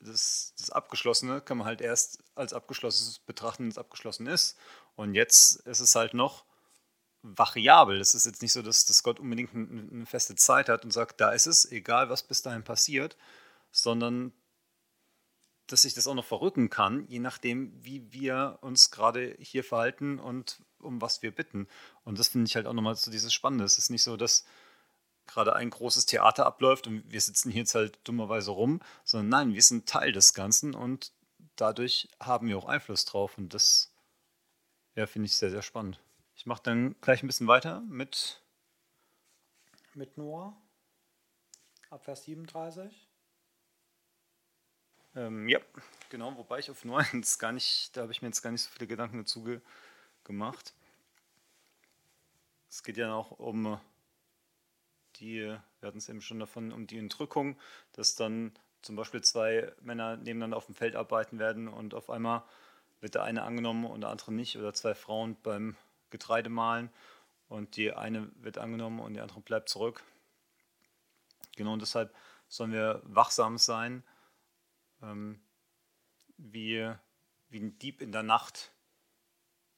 das, 0.00 0.54
das 0.58 0.70
Abgeschlossene 0.70 1.40
kann 1.40 1.58
man 1.58 1.66
halt 1.66 1.80
erst 1.80 2.22
als 2.34 2.52
abgeschlossenes 2.52 3.18
betrachten, 3.20 3.64
wenn 3.64 3.70
es 3.70 3.78
abgeschlossen 3.78 4.26
ist. 4.26 4.56
Und 4.94 5.14
jetzt 5.14 5.56
ist 5.66 5.80
es 5.80 5.94
halt 5.94 6.14
noch 6.14 6.44
variabel. 7.22 8.00
Es 8.00 8.14
ist 8.14 8.26
jetzt 8.26 8.42
nicht 8.42 8.52
so, 8.52 8.62
dass, 8.62 8.84
dass 8.84 9.02
Gott 9.02 9.20
unbedingt 9.20 9.54
eine 9.54 10.06
feste 10.06 10.36
Zeit 10.36 10.68
hat 10.68 10.84
und 10.84 10.92
sagt, 10.92 11.20
da 11.20 11.32
ist 11.32 11.46
es, 11.46 11.70
egal 11.70 12.10
was 12.10 12.22
bis 12.22 12.42
dahin 12.42 12.62
passiert, 12.62 13.16
sondern 13.72 14.32
dass 15.66 15.82
sich 15.82 15.94
das 15.94 16.06
auch 16.06 16.14
noch 16.14 16.24
verrücken 16.24 16.70
kann, 16.70 17.06
je 17.08 17.18
nachdem, 17.18 17.72
wie 17.84 18.10
wir 18.12 18.58
uns 18.62 18.90
gerade 18.90 19.36
hier 19.38 19.62
verhalten 19.62 20.18
und 20.18 20.62
um 20.78 21.02
was 21.02 21.22
wir 21.22 21.30
bitten. 21.30 21.68
Und 22.04 22.18
das 22.18 22.28
finde 22.28 22.46
ich 22.46 22.56
halt 22.56 22.66
auch 22.66 22.72
nochmal 22.72 22.94
so 22.96 23.10
dieses 23.10 23.34
Spannende. 23.34 23.64
Es 23.64 23.76
ist 23.76 23.90
nicht 23.90 24.02
so, 24.02 24.16
dass 24.16 24.46
gerade 25.28 25.54
ein 25.54 25.70
großes 25.70 26.06
Theater 26.06 26.46
abläuft 26.46 26.86
und 26.86 27.10
wir 27.10 27.20
sitzen 27.20 27.50
hier 27.50 27.60
jetzt 27.60 27.74
halt 27.74 27.98
dummerweise 28.04 28.50
rum, 28.50 28.80
sondern 29.04 29.28
nein, 29.28 29.54
wir 29.54 29.62
sind 29.62 29.88
Teil 29.88 30.12
des 30.12 30.34
Ganzen 30.34 30.74
und 30.74 31.12
dadurch 31.56 32.08
haben 32.20 32.48
wir 32.48 32.58
auch 32.58 32.66
Einfluss 32.66 33.04
drauf. 33.04 33.38
Und 33.38 33.54
das 33.54 33.92
ja, 34.94 35.06
finde 35.06 35.26
ich 35.26 35.36
sehr, 35.36 35.50
sehr 35.50 35.62
spannend. 35.62 36.00
Ich 36.34 36.46
mache 36.46 36.62
dann 36.62 36.96
gleich 37.00 37.22
ein 37.22 37.26
bisschen 37.26 37.46
weiter 37.46 37.80
mit. 37.82 38.42
Mit 39.94 40.16
Noah. 40.16 40.56
Ab 41.90 42.04
Vers 42.04 42.24
37. 42.24 43.08
Ähm, 45.14 45.48
ja, 45.48 45.58
genau, 46.10 46.36
wobei 46.36 46.58
ich 46.58 46.70
auf 46.70 46.84
Noah 46.84 47.04
jetzt 47.12 47.38
gar 47.38 47.52
nicht, 47.52 47.96
da 47.96 48.02
habe 48.02 48.12
ich 48.12 48.22
mir 48.22 48.28
jetzt 48.28 48.42
gar 48.42 48.50
nicht 48.50 48.62
so 48.62 48.70
viele 48.70 48.86
Gedanken 48.86 49.18
dazu 49.18 49.42
ge 49.42 49.60
gemacht. 50.24 50.74
Es 52.68 52.82
geht 52.82 52.98
ja 52.98 53.14
auch 53.14 53.30
um 53.30 53.80
die, 55.20 55.42
wir 55.42 55.86
hatten 55.86 55.98
es 55.98 56.08
eben 56.08 56.20
schon 56.20 56.40
davon, 56.40 56.72
um 56.72 56.86
die 56.86 56.98
Entrückung, 56.98 57.58
dass 57.92 58.14
dann 58.14 58.52
zum 58.82 58.96
Beispiel 58.96 59.22
zwei 59.22 59.72
Männer 59.80 60.16
nebeneinander 60.16 60.56
auf 60.56 60.66
dem 60.66 60.74
Feld 60.74 60.96
arbeiten 60.96 61.38
werden 61.38 61.68
und 61.68 61.94
auf 61.94 62.10
einmal 62.10 62.42
wird 63.00 63.14
der 63.14 63.22
eine 63.22 63.42
angenommen 63.42 63.84
und 63.84 64.00
der 64.00 64.10
andere 64.10 64.32
nicht 64.32 64.56
oder 64.56 64.72
zwei 64.72 64.94
Frauen 64.94 65.36
beim 65.42 65.76
Getreide 66.10 66.50
mahlen 66.50 66.90
und 67.48 67.76
die 67.76 67.92
eine 67.92 68.30
wird 68.36 68.58
angenommen 68.58 69.00
und 69.00 69.14
die 69.14 69.20
andere 69.20 69.40
bleibt 69.40 69.68
zurück. 69.68 70.02
Genau 71.56 71.72
und 71.72 71.82
deshalb 71.82 72.14
sollen 72.48 72.72
wir 72.72 73.02
wachsam 73.04 73.58
sein, 73.58 74.02
ähm, 75.02 75.40
wie, 76.36 76.92
wie 77.48 77.60
ein 77.60 77.78
Dieb 77.78 78.00
in 78.00 78.12
der 78.12 78.22
Nacht. 78.22 78.72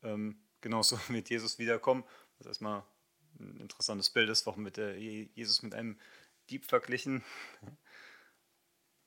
Ähm, 0.02 0.40
genauso 0.60 0.98
wird 1.08 1.30
Jesus 1.30 1.58
wiederkommen. 1.58 2.04
Ist 2.38 2.46
erstmal 2.46 2.84
ein 3.38 3.60
interessantes 3.60 4.10
Bild 4.10 4.28
ist, 4.28 4.46
warum 4.46 4.64
wird 4.64 4.76
der 4.76 4.98
Jesus 4.98 5.62
mit 5.62 5.74
einem 5.74 5.98
Dieb 6.50 6.64
verglichen. 6.64 7.24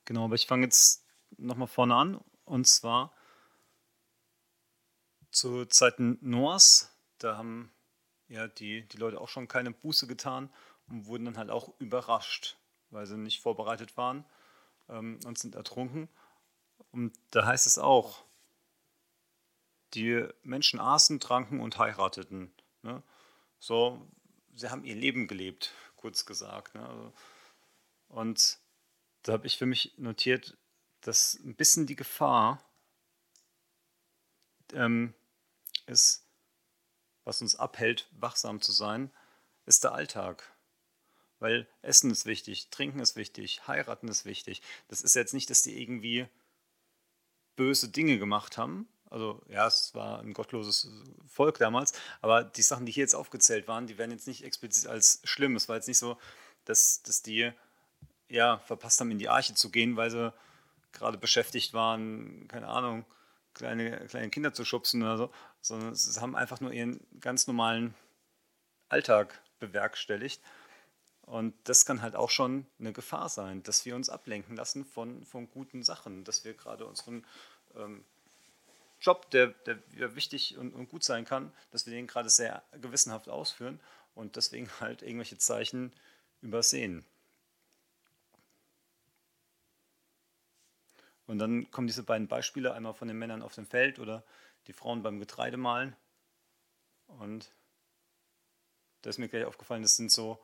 Genau, 0.05 0.25
aber 0.25 0.35
ich 0.35 0.47
fange 0.47 0.65
jetzt 0.65 1.05
nochmal 1.37 1.67
vorne 1.67 1.95
an 1.95 2.21
und 2.45 2.67
zwar 2.67 3.13
zu 5.31 5.65
Zeiten 5.65 6.17
Noahs 6.21 6.93
da 7.23 7.37
haben 7.37 7.71
ja 8.27 8.47
die, 8.47 8.87
die 8.87 8.97
Leute 8.97 9.19
auch 9.19 9.29
schon 9.29 9.47
keine 9.47 9.71
Buße 9.71 10.07
getan 10.07 10.49
und 10.87 11.05
wurden 11.05 11.25
dann 11.25 11.37
halt 11.37 11.49
auch 11.49 11.69
überrascht, 11.79 12.57
weil 12.89 13.05
sie 13.05 13.17
nicht 13.17 13.41
vorbereitet 13.41 13.95
waren 13.97 14.25
ähm, 14.89 15.19
und 15.25 15.37
sind 15.37 15.55
ertrunken. 15.55 16.09
Und 16.91 17.13
da 17.31 17.45
heißt 17.45 17.65
es 17.65 17.77
auch, 17.77 18.23
die 19.93 20.27
Menschen 20.41 20.79
aßen, 20.79 21.19
tranken 21.19 21.59
und 21.59 21.77
heirateten. 21.77 22.51
Ne? 22.81 23.03
So, 23.65 24.05
sie 24.53 24.69
haben 24.69 24.83
ihr 24.83 24.93
Leben 24.93 25.25
gelebt, 25.25 25.73
kurz 25.95 26.25
gesagt. 26.25 26.75
Ne? 26.75 26.85
Also, 26.85 27.13
und 28.09 28.59
da 29.21 29.31
habe 29.31 29.47
ich 29.47 29.57
für 29.57 29.65
mich 29.65 29.93
notiert, 29.95 30.57
dass 30.99 31.35
ein 31.35 31.55
bisschen 31.55 31.87
die 31.87 31.95
Gefahr 31.95 32.61
ähm, 34.73 35.13
ist, 35.85 36.27
was 37.23 37.41
uns 37.41 37.55
abhält, 37.55 38.09
wachsam 38.11 38.59
zu 38.59 38.73
sein, 38.73 39.09
ist 39.65 39.85
der 39.85 39.93
Alltag. 39.93 40.53
Weil 41.39 41.65
Essen 41.83 42.11
ist 42.11 42.25
wichtig, 42.25 42.67
Trinken 42.69 42.99
ist 42.99 43.15
wichtig, 43.15 43.65
heiraten 43.65 44.09
ist 44.09 44.25
wichtig. 44.25 44.61
Das 44.89 45.01
ist 45.01 45.15
jetzt 45.15 45.33
nicht, 45.33 45.49
dass 45.49 45.61
die 45.61 45.81
irgendwie 45.81 46.27
böse 47.55 47.87
Dinge 47.87 48.17
gemacht 48.19 48.57
haben. 48.57 48.89
Also 49.13 49.39
ja, 49.47 49.67
es 49.67 49.93
war 49.93 50.19
ein 50.21 50.33
gottloses 50.33 50.89
Volk 51.27 51.59
damals, 51.59 51.93
aber 52.19 52.43
die 52.43 52.63
Sachen, 52.63 52.87
die 52.87 52.91
hier 52.91 53.03
jetzt 53.03 53.13
aufgezählt 53.13 53.67
waren, 53.67 53.85
die 53.85 53.99
werden 53.99 54.09
jetzt 54.09 54.25
nicht 54.25 54.43
explizit 54.43 54.89
als 54.89 55.21
schlimm. 55.23 55.55
Es 55.55 55.69
war 55.69 55.75
jetzt 55.75 55.87
nicht 55.87 55.99
so, 55.99 56.17
dass, 56.65 57.03
dass 57.03 57.21
die 57.21 57.51
ja, 58.27 58.57
verpasst 58.57 58.99
haben, 58.99 59.11
in 59.11 59.19
die 59.19 59.29
Arche 59.29 59.53
zu 59.53 59.69
gehen, 59.69 59.97
weil 59.97 60.09
sie 60.09 60.33
gerade 60.93 61.19
beschäftigt 61.19 61.75
waren, 61.75 62.47
keine 62.47 62.67
Ahnung, 62.67 63.05
kleine, 63.53 64.07
kleine 64.07 64.31
Kinder 64.31 64.51
zu 64.51 64.65
schubsen 64.65 65.03
oder 65.03 65.17
so, 65.17 65.31
sondern 65.61 65.93
sie 65.93 66.19
haben 66.19 66.35
einfach 66.35 66.59
nur 66.59 66.71
ihren 66.73 66.99
ganz 67.19 67.45
normalen 67.45 67.93
Alltag 68.89 69.43
bewerkstelligt. 69.59 70.41
Und 71.21 71.53
das 71.65 71.85
kann 71.85 72.01
halt 72.01 72.15
auch 72.15 72.31
schon 72.31 72.65
eine 72.79 72.93
Gefahr 72.93 73.29
sein, 73.29 73.61
dass 73.61 73.85
wir 73.85 73.95
uns 73.95 74.09
ablenken 74.09 74.55
lassen 74.55 74.85
von, 74.85 75.23
von 75.23 75.47
guten 75.51 75.83
Sachen, 75.83 76.23
dass 76.23 76.43
wir 76.45 76.55
gerade 76.55 76.87
unseren 76.87 77.27
ähm, 77.75 78.03
Job, 79.03 79.29
der, 79.31 79.47
der 79.47 80.15
wichtig 80.15 80.57
und, 80.57 80.73
und, 80.73 80.87
gut 80.87 81.03
sein 81.03 81.25
kann, 81.25 81.51
dass 81.71 81.85
wir 81.85 81.93
den 81.93 82.07
gerade 82.07 82.29
sehr 82.29 82.63
gewissenhaft 82.71 83.27
ausführen 83.27 83.81
und 84.15 84.37
deswegen 84.37 84.69
halt 84.79 85.01
irgendwelche 85.01 85.37
Zeichen 85.37 85.91
übersehen. 86.41 87.05
Und 91.25 91.39
dann 91.39 91.69
kommen 91.69 91.87
diese 91.87 92.03
beiden 92.03 92.27
Beispiele, 92.29 92.73
einmal 92.73 92.93
von 92.93 93.09
den 93.09 93.17
Männern 93.17 93.41
auf 93.41 93.55
dem 93.55 93.65
Feld 93.65 93.99
oder 93.99 94.23
die 94.67 94.73
Frauen 94.73 95.03
beim 95.03 95.19
Getreidemahlen. 95.19 95.95
Und 97.07 97.51
da 99.01 99.09
ist 99.09 99.19
mir 99.19 99.27
gleich 99.27 99.45
aufgefallen, 99.45 99.83
das 99.83 99.97
sind 99.97 100.11
so, 100.11 100.41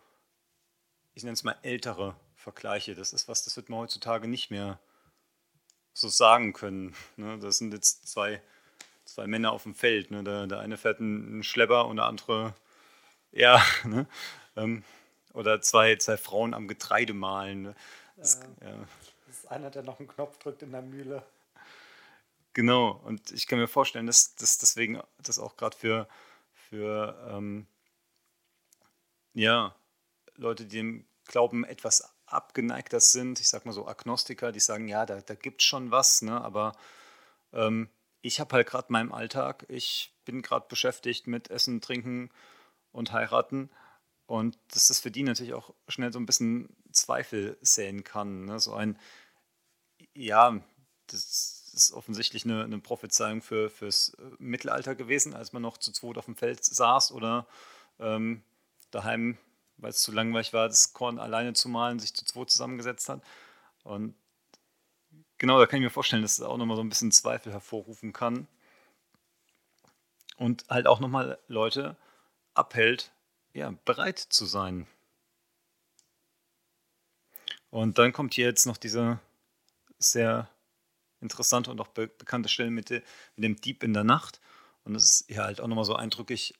ich 1.14 1.24
nenne 1.24 1.34
es 1.34 1.44
mal 1.44 1.58
ältere 1.62 2.20
Vergleiche. 2.36 2.94
Das 2.94 3.14
ist 3.14 3.30
was, 3.30 3.44
das 3.44 3.56
wird 3.56 3.70
man 3.70 3.80
heutzutage 3.80 4.28
nicht 4.28 4.52
mehr 4.52 4.80
so 6.00 6.10
sagen 6.10 6.54
können. 6.54 6.96
Ne? 7.18 7.38
Das 7.40 7.58
sind 7.58 7.74
jetzt 7.74 8.08
zwei, 8.08 8.42
zwei 9.06 9.28
Männer 9.28 9.52
auf 9.52 9.64
dem 9.64 9.76
Feld. 9.76 10.12
Ne? 10.12 10.24
Der, 10.24 10.48
der 10.48 10.60
eine 10.60 10.78
fährt 10.78 11.00
einen 11.00 11.44
Schlepper 11.44 11.86
und 11.88 11.98
der 11.98 12.06
andere, 12.06 12.54
ja, 13.32 13.64
ne? 13.84 14.08
Ähm, 14.56 14.84
oder 15.34 15.62
zwei, 15.62 15.96
zwei 15.98 16.18
Frauen 16.18 16.54
am 16.54 16.68
Getreidemahlen. 16.68 17.62
Ne? 17.62 17.76
Das, 18.18 18.40
ja. 18.62 18.70
ja 18.70 18.76
einer, 19.50 19.70
der 19.70 19.84
noch 19.84 20.00
einen 20.00 20.08
Knopf 20.08 20.38
drückt 20.38 20.62
in 20.62 20.72
der 20.72 20.82
Mühle. 20.82 21.24
Genau, 22.54 22.92
und 23.06 23.32
ich 23.32 23.48
kann 23.48 23.60
mir 23.60 23.68
vorstellen, 23.68 24.08
dass, 24.08 24.36
dass 24.36 24.58
deswegen 24.58 25.02
das 25.18 25.40
auch 25.40 25.56
gerade 25.56 25.78
für, 25.78 26.08
für 26.54 27.18
ähm, 27.32 27.68
ja, 29.34 29.76
Leute, 30.36 30.66
die 30.66 30.78
dem 30.78 31.06
Glauben 31.26 31.64
etwas 31.64 32.12
abgeneigter 32.34 33.00
sind, 33.00 33.40
ich 33.40 33.50
sag 33.50 33.66
mal 33.66 33.74
so 33.74 33.88
Agnostiker, 33.88 34.52
die 34.52 34.60
sagen, 34.60 34.88
ja, 34.88 35.06
da, 35.06 35.22
da 35.22 35.36
gibt 35.36 35.62
es 35.62 35.68
schon 35.68 35.92
was, 35.92 36.22
ne? 36.22 36.40
aber 36.42 36.74
ähm, 37.54 37.90
ich 38.22 38.40
habe 38.40 38.56
halt 38.56 38.68
gerade 38.68 38.92
meinen 38.92 39.12
Alltag, 39.12 39.66
ich 39.70 40.14
bin 40.26 40.42
gerade 40.42 40.68
beschäftigt 40.68 41.28
mit 41.28 41.50
Essen, 41.50 41.82
Trinken 41.82 42.30
und 42.92 43.12
Heiraten 43.12 43.70
und 44.26 44.58
dass 44.72 44.88
das 44.88 45.00
für 45.00 45.12
die 45.12 45.24
natürlich 45.24 45.54
auch 45.54 45.74
schnell 45.88 46.14
so 46.14 46.20
ein 46.20 46.26
bisschen 46.26 46.70
Zweifel 46.92 47.58
säen 47.62 48.04
kann. 48.04 48.46
Ne? 48.46 48.60
So 48.60 48.74
ein, 48.74 49.00
ja, 50.14 50.60
das 51.08 51.72
ist 51.74 51.92
offensichtlich 51.94 52.46
eine, 52.46 52.64
eine 52.64 52.80
Prophezeiung 52.80 53.42
für, 53.42 53.70
fürs 53.70 54.10
äh, 54.20 54.32
Mittelalter 54.38 54.96
gewesen, 54.96 55.34
als 55.34 55.54
man 55.54 55.62
noch 55.62 55.78
zu 55.78 55.92
zweit 55.92 56.18
auf 56.18 56.26
dem 56.26 56.36
Feld 56.36 56.64
saß 56.64 57.12
oder 57.12 57.48
ähm, 58.00 58.44
daheim, 58.92 59.38
weil 59.82 59.92
es 59.92 60.02
zu 60.02 60.12
langweilig 60.12 60.54
war, 60.54 60.68
das 60.68 60.94
Korn 60.94 61.20
alleine 61.20 61.54
zu 61.54 61.70
malen, 61.70 62.00
sich 62.00 62.14
zu 62.14 62.26
zweit 62.26 62.50
zusammengesetzt 62.50 63.10
hat. 63.10 63.22
Und 63.84 64.16
genau, 65.38 65.60
da 65.60 65.66
kann 65.66 65.78
ich 65.78 65.84
mir 65.84 65.90
vorstellen, 65.90 66.22
dass 66.22 66.40
es 66.40 66.42
auch 66.42 66.58
nochmal 66.58 66.78
so 66.78 66.84
ein 66.84 66.90
bisschen 66.90 67.12
Zweifel 67.12 67.52
hervorrufen 67.52 68.14
kann. 68.14 68.48
Und 70.38 70.66
halt 70.70 70.88
auch 70.88 71.00
nochmal 71.00 71.38
Leute 71.48 71.98
abhält, 72.54 73.12
ja, 73.54 73.74
bereit 73.86 74.20
zu 74.20 74.46
sein. 74.46 74.88
Und 77.70 77.98
dann 77.98 78.14
kommt 78.14 78.34
hier 78.34 78.46
jetzt 78.46 78.66
noch 78.66 78.78
diese 78.78 79.20
sehr 79.98 80.50
interessante 81.22 81.72
und 81.72 81.82
auch 81.82 81.90
be 81.90 82.08
bekannte 82.08 82.50
Stelle 82.50 82.72
mit, 82.72 82.90
de 82.90 83.02
mit, 83.36 83.44
dem 83.44 83.56
Dieb 83.60 83.84
in 83.84 83.94
der 83.94 84.04
Nacht. 84.04 84.40
Und 84.86 84.94
das 84.94 85.04
ist 85.04 85.26
hier 85.28 85.44
halt 85.44 85.62
auch 85.62 85.68
nochmal 85.68 85.86
so 85.86 85.96
eindrücklich 85.96 86.56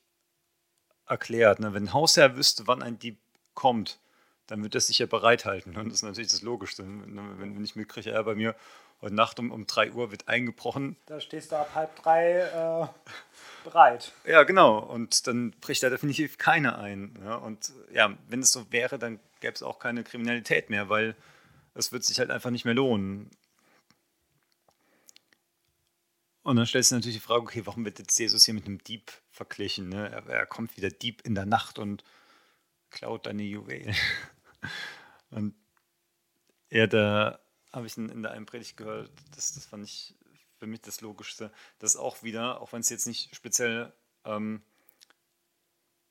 erklärt. 1.10 1.60
Ne? 1.60 1.74
Wenn 1.74 1.84
ein 1.84 1.92
Hausherr 1.92 2.36
wüsste, 2.36 2.66
wann 2.66 2.82
ein 2.82 2.98
Dieb 2.98 3.18
kommt, 3.54 3.98
dann 4.46 4.62
wird 4.62 4.74
er 4.74 4.80
sich 4.80 4.98
ja 4.98 5.06
bereithalten. 5.06 5.76
Und 5.76 5.86
das 5.86 5.94
ist 5.96 6.02
natürlich 6.02 6.30
das 6.30 6.42
Logischste. 6.42 6.82
Ne? 6.84 7.34
Wenn, 7.38 7.56
wenn 7.56 7.64
ich 7.64 7.76
mitkriege, 7.76 8.10
ja, 8.10 8.22
bei 8.22 8.34
mir 8.34 8.54
heute 9.00 9.14
Nacht 9.14 9.38
um, 9.38 9.50
um 9.50 9.66
3 9.66 9.92
Uhr 9.92 10.10
wird 10.10 10.28
eingebrochen. 10.28 10.96
Da 11.06 11.20
stehst 11.20 11.52
du 11.52 11.56
ab 11.56 11.70
halb 11.74 11.94
drei 11.96 12.40
äh, 12.40 12.86
bereit. 13.64 14.12
Ja, 14.24 14.42
genau. 14.42 14.78
Und 14.78 15.26
dann 15.26 15.52
bricht 15.60 15.82
da 15.82 15.90
definitiv 15.90 16.38
keiner 16.38 16.78
ein. 16.78 17.18
Ja? 17.24 17.36
Und 17.36 17.72
ja, 17.92 18.16
wenn 18.28 18.40
es 18.40 18.52
so 18.52 18.70
wäre, 18.70 18.98
dann 18.98 19.20
gäbe 19.40 19.54
es 19.54 19.62
auch 19.62 19.78
keine 19.78 20.04
Kriminalität 20.04 20.70
mehr, 20.70 20.88
weil 20.88 21.14
es 21.74 21.92
wird 21.92 22.04
sich 22.04 22.18
halt 22.18 22.30
einfach 22.30 22.50
nicht 22.50 22.64
mehr 22.64 22.74
lohnen. 22.74 23.30
Und 26.42 26.56
dann 26.56 26.66
stellst 26.66 26.90
du 26.90 26.94
natürlich 26.94 27.18
die 27.18 27.22
Frage, 27.22 27.42
okay, 27.42 27.66
warum 27.66 27.84
wird 27.84 27.98
jetzt 27.98 28.18
Jesus 28.18 28.44
hier 28.44 28.54
mit 28.54 28.66
einem 28.66 28.82
Dieb 28.82 29.12
verglichen? 29.30 29.88
Ne? 29.88 30.08
Er, 30.10 30.26
er, 30.26 30.46
kommt 30.46 30.76
wieder 30.76 30.88
Dieb 30.88 31.20
in 31.24 31.34
der 31.34 31.46
Nacht 31.46 31.78
und 31.78 32.02
klaut 32.90 33.26
deine 33.26 33.42
Juwelen. 33.42 33.94
und 35.30 35.54
ja, 36.70 36.86
da 36.86 37.40
habe 37.72 37.86
ich 37.86 37.96
in, 37.96 38.22
der 38.22 38.32
einen 38.32 38.46
Predigt 38.46 38.76
gehört, 38.76 39.10
das, 39.34 39.52
das 39.52 39.66
fand 39.66 39.84
ich 39.84 40.14
für 40.58 40.66
mich 40.66 40.80
das 40.80 41.00
Logischste, 41.00 41.52
dass 41.78 41.96
auch 41.96 42.22
wieder, 42.22 42.60
auch 42.60 42.72
wenn 42.72 42.80
es 42.80 42.88
jetzt 42.88 43.06
nicht 43.06 43.34
speziell 43.34 43.92
ähm, 44.24 44.62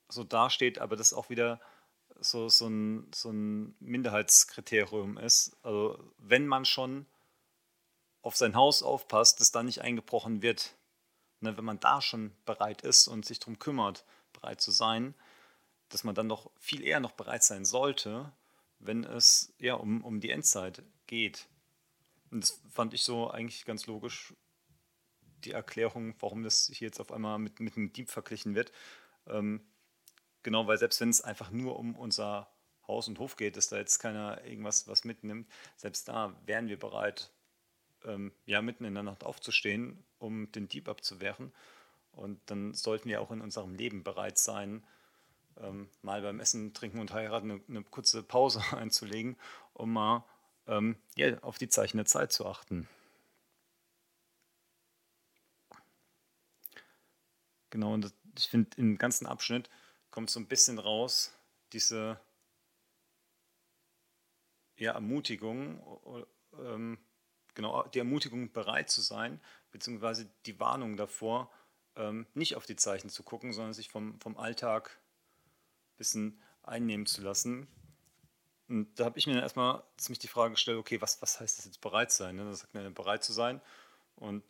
so 0.09 0.23
dasteht, 0.23 0.79
aber 0.79 0.95
das 0.95 1.13
auch 1.13 1.29
wieder 1.29 1.59
so, 2.19 2.49
so, 2.49 2.67
ein, 2.67 3.11
so 3.13 3.31
ein 3.31 3.75
Minderheitskriterium 3.79 5.17
ist. 5.17 5.57
Also 5.63 6.13
wenn 6.17 6.47
man 6.47 6.65
schon 6.65 7.05
auf 8.21 8.35
sein 8.35 8.55
Haus 8.55 8.83
aufpasst, 8.83 9.39
dass 9.39 9.51
da 9.51 9.63
nicht 9.63 9.81
eingebrochen 9.81 10.41
wird, 10.41 10.75
ne, 11.39 11.57
wenn 11.57 11.65
man 11.65 11.79
da 11.79 12.01
schon 12.01 12.35
bereit 12.45 12.81
ist 12.81 13.07
und 13.07 13.25
sich 13.25 13.39
darum 13.39 13.59
kümmert, 13.59 14.05
bereit 14.33 14.61
zu 14.61 14.71
sein, 14.71 15.15
dass 15.89 16.03
man 16.03 16.15
dann 16.15 16.29
doch 16.29 16.51
viel 16.59 16.83
eher 16.83 16.99
noch 16.99 17.13
bereit 17.13 17.43
sein 17.43 17.65
sollte, 17.65 18.31
wenn 18.79 19.03
es 19.03 19.53
ja 19.57 19.73
um, 19.75 20.03
um 20.03 20.19
die 20.19 20.29
Endzeit 20.29 20.83
geht. 21.07 21.47
Und 22.31 22.43
das 22.43 22.61
fand 22.69 22.93
ich 22.93 23.03
so 23.03 23.29
eigentlich 23.31 23.65
ganz 23.65 23.87
logisch, 23.87 24.33
die 25.45 25.51
Erklärung, 25.51 26.15
warum 26.19 26.43
das 26.43 26.69
hier 26.73 26.87
jetzt 26.87 26.99
auf 26.99 27.11
einmal 27.11 27.39
mit, 27.39 27.59
mit 27.59 27.77
einem 27.77 27.93
Dieb 27.93 28.09
verglichen 28.09 28.55
wird. 28.55 28.71
Ähm, 29.25 29.65
Genau, 30.43 30.67
weil 30.67 30.77
selbst 30.77 31.01
wenn 31.01 31.09
es 31.09 31.21
einfach 31.21 31.51
nur 31.51 31.77
um 31.77 31.95
unser 31.95 32.49
Haus 32.87 33.07
und 33.07 33.19
Hof 33.19 33.35
geht, 33.35 33.57
dass 33.57 33.67
da 33.67 33.77
jetzt 33.77 33.99
keiner 33.99 34.43
irgendwas 34.45 34.87
was 34.87 35.03
mitnimmt, 35.03 35.49
selbst 35.75 36.07
da 36.07 36.35
wären 36.45 36.67
wir 36.67 36.79
bereit, 36.79 37.31
ähm, 38.05 38.31
ja, 38.45 38.61
mitten 38.61 38.85
in 38.85 38.93
der 38.93 39.03
Nacht 39.03 39.23
aufzustehen, 39.23 40.03
um 40.19 40.51
den 40.51 40.67
Dieb 40.67 40.87
abzuwehren. 40.87 41.51
Und 42.11 42.39
dann 42.47 42.73
sollten 42.73 43.09
wir 43.09 43.21
auch 43.21 43.31
in 43.31 43.41
unserem 43.41 43.75
Leben 43.75 44.03
bereit 44.03 44.37
sein, 44.37 44.83
ähm, 45.57 45.89
mal 46.01 46.21
beim 46.21 46.39
Essen, 46.39 46.73
Trinken 46.73 46.99
und 46.99 47.13
Heiraten 47.13 47.51
eine, 47.51 47.61
eine 47.67 47.83
kurze 47.83 48.23
Pause 48.23 48.61
einzulegen, 48.77 49.37
um 49.73 49.93
mal 49.93 50.23
ähm, 50.67 50.95
ja, 51.15 51.37
auf 51.39 51.57
die 51.57 51.69
Zeichen 51.69 51.97
der 51.97 52.05
Zeit 52.05 52.31
zu 52.31 52.45
achten. 52.45 52.87
Genau, 57.69 57.93
und 57.93 58.11
ich 58.37 58.47
finde 58.47 58.69
im 58.77 58.97
ganzen 58.97 59.27
Abschnitt 59.27 59.69
kommt 60.11 60.29
so 60.29 60.39
ein 60.39 60.47
bisschen 60.47 60.79
raus, 60.79 61.33
diese 61.71 62.19
ja, 64.77 64.93
Ermutigung, 64.93 65.81
ähm, 66.57 66.97
genau, 67.59 67.83
die 67.83 67.99
Ermutigung 67.99 68.53
bereit 68.53 68.89
zu 68.89 69.01
sein, 69.01 69.41
beziehungsweise 69.71 70.29
die 70.45 70.61
Warnung 70.61 70.95
davor, 70.95 71.51
ähm, 71.97 72.25
nicht 72.33 72.55
auf 72.55 72.65
die 72.65 72.77
Zeichen 72.77 73.09
zu 73.09 73.21
gucken, 73.21 73.51
sondern 73.51 73.73
sich 73.73 73.89
vom, 73.89 74.17
vom 74.21 74.37
Alltag 74.37 74.97
ein 75.91 75.97
bisschen 75.97 76.41
einnehmen 76.63 77.05
zu 77.05 77.21
lassen. 77.21 77.67
Und 78.69 78.97
da 78.97 79.03
habe 79.03 79.19
ich 79.19 79.27
mir 79.27 79.33
dann 79.33 79.43
erstmal 79.43 79.83
ziemlich 79.97 80.19
die 80.19 80.29
Frage 80.29 80.51
gestellt, 80.51 80.77
okay, 80.77 81.01
was, 81.01 81.21
was 81.21 81.41
heißt 81.41 81.57
das 81.57 81.65
jetzt 81.65 81.81
bereit 81.81 82.13
sein? 82.13 82.37
Ne? 82.37 82.45
Das 82.45 82.59
sagt 82.59 82.73
mir 82.75 82.89
bereit 82.91 83.25
zu 83.25 83.33
sein. 83.33 83.59
Und 84.15 84.43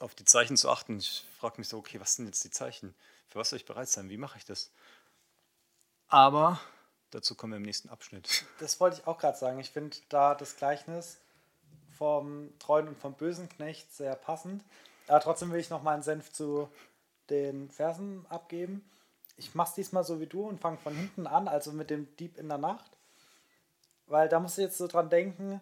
auf 0.00 0.16
die 0.16 0.24
Zeichen 0.24 0.56
zu 0.56 0.68
achten. 0.68 0.98
Ich 0.98 1.24
frage 1.38 1.58
mich 1.58 1.68
so, 1.68 1.78
okay, 1.78 2.00
was 2.00 2.16
sind 2.16 2.26
jetzt 2.26 2.42
die 2.42 2.50
Zeichen? 2.50 2.96
Für 3.28 3.38
was 3.38 3.50
soll 3.50 3.58
ich 3.58 3.64
bereit 3.64 3.88
sein? 3.88 4.10
Wie 4.10 4.16
mache 4.16 4.38
ich 4.38 4.44
das? 4.44 4.72
Aber 6.08 6.60
dazu 7.10 7.36
kommen 7.36 7.52
wir 7.52 7.58
im 7.58 7.62
nächsten 7.62 7.90
Abschnitt. 7.90 8.44
Das 8.58 8.80
wollte 8.80 9.00
ich 9.00 9.06
auch 9.06 9.18
gerade 9.18 9.38
sagen. 9.38 9.60
Ich 9.60 9.70
finde 9.70 9.96
da 10.08 10.34
das 10.34 10.56
Gleichnis 10.56 11.18
vom 11.96 12.52
treuen 12.58 12.88
und 12.88 12.98
vom 12.98 13.14
bösen 13.14 13.48
Knecht 13.48 13.92
sehr 13.94 14.14
passend. 14.14 14.62
Aber 15.08 15.20
trotzdem 15.20 15.52
will 15.52 15.60
ich 15.60 15.70
noch 15.70 15.82
mal 15.82 15.94
einen 15.94 16.02
Senf 16.02 16.32
zu 16.32 16.68
den 17.30 17.70
Versen 17.70 18.26
abgeben. 18.28 18.88
Ich 19.36 19.54
mache 19.54 19.68
es 19.68 19.74
diesmal 19.74 20.04
so 20.04 20.20
wie 20.20 20.26
du 20.26 20.46
und 20.46 20.60
fange 20.60 20.78
von 20.78 20.94
hinten 20.94 21.26
an, 21.26 21.48
also 21.48 21.72
mit 21.72 21.90
dem 21.90 22.14
Dieb 22.16 22.38
in 22.38 22.48
der 22.48 22.58
Nacht. 22.58 22.90
Weil 24.06 24.28
da 24.28 24.40
musst 24.40 24.58
du 24.58 24.62
jetzt 24.62 24.78
so 24.78 24.86
dran 24.86 25.10
denken, 25.10 25.60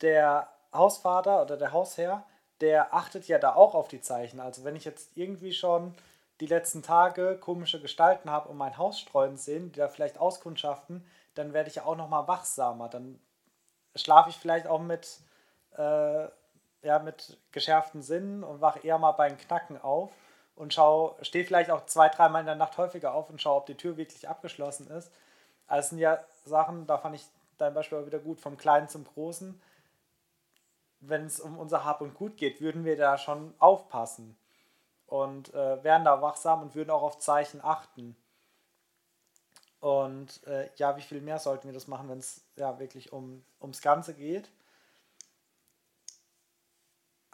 der 0.00 0.48
Hausvater 0.72 1.42
oder 1.42 1.56
der 1.56 1.72
Hausherr, 1.72 2.24
der 2.60 2.94
achtet 2.94 3.26
ja 3.28 3.38
da 3.38 3.54
auch 3.54 3.74
auf 3.74 3.88
die 3.88 4.00
Zeichen. 4.00 4.40
Also 4.40 4.64
wenn 4.64 4.76
ich 4.76 4.84
jetzt 4.84 5.16
irgendwie 5.16 5.52
schon 5.52 5.94
die 6.40 6.46
letzten 6.46 6.82
Tage 6.82 7.38
komische 7.38 7.80
Gestalten 7.80 8.30
habe 8.30 8.48
und 8.48 8.56
mein 8.56 8.76
Haus 8.76 8.98
streuen 8.98 9.36
sehen, 9.36 9.72
die 9.72 9.78
da 9.78 9.88
vielleicht 9.88 10.18
auskundschaften, 10.18 11.06
dann 11.34 11.52
werde 11.52 11.68
ich 11.68 11.76
ja 11.76 11.84
auch 11.84 11.96
noch 11.96 12.08
mal 12.08 12.28
wachsamer. 12.28 12.88
Dann 12.88 13.20
schlafe 13.94 14.30
ich 14.30 14.36
vielleicht 14.36 14.66
auch 14.66 14.80
mit, 14.80 15.20
äh, 15.76 16.28
ja, 16.82 16.98
mit 16.98 17.38
geschärften 17.52 18.02
Sinnen 18.02 18.42
und 18.44 18.60
wache 18.60 18.80
eher 18.80 18.98
mal 18.98 19.12
beim 19.12 19.36
Knacken 19.36 19.80
auf 19.80 20.10
und 20.54 20.72
stehe 20.72 21.44
vielleicht 21.44 21.70
auch 21.70 21.86
zwei, 21.86 22.08
dreimal 22.08 22.40
in 22.40 22.46
der 22.46 22.54
Nacht 22.54 22.76
häufiger 22.78 23.14
auf 23.14 23.30
und 23.30 23.40
schaue, 23.40 23.56
ob 23.56 23.66
die 23.66 23.76
Tür 23.76 23.96
wirklich 23.96 24.28
abgeschlossen 24.28 24.88
ist. 24.88 25.10
Also 25.66 25.90
sind 25.90 25.98
ja 25.98 26.18
Sachen, 26.44 26.86
da 26.86 26.98
fand 26.98 27.16
ich 27.16 27.26
dein 27.58 27.74
Beispiel 27.74 27.98
auch 27.98 28.06
wieder 28.06 28.18
gut, 28.18 28.40
vom 28.40 28.56
Kleinen 28.56 28.88
zum 28.88 29.04
Großen. 29.04 29.60
Wenn 31.00 31.26
es 31.26 31.40
um 31.40 31.58
unser 31.58 31.84
Hab 31.84 32.00
und 32.00 32.14
Gut 32.14 32.36
geht, 32.36 32.60
würden 32.60 32.84
wir 32.84 32.96
da 32.96 33.16
schon 33.16 33.54
aufpassen 33.58 34.36
und 35.06 35.52
äh, 35.54 35.82
wären 35.82 36.04
da 36.04 36.20
wachsam 36.22 36.62
und 36.62 36.74
würden 36.74 36.90
auch 36.90 37.02
auf 37.02 37.18
Zeichen 37.18 37.62
achten. 37.62 38.16
Und 39.80 40.46
äh, 40.46 40.68
ja, 40.76 40.96
wie 40.96 41.02
viel 41.02 41.22
mehr 41.22 41.38
sollten 41.38 41.68
wir 41.68 41.72
das 41.72 41.88
machen, 41.88 42.08
wenn 42.10 42.18
es 42.18 42.44
ja 42.56 42.78
wirklich 42.78 43.12
um, 43.12 43.42
ums 43.60 43.80
Ganze 43.80 44.14
geht? 44.14 44.50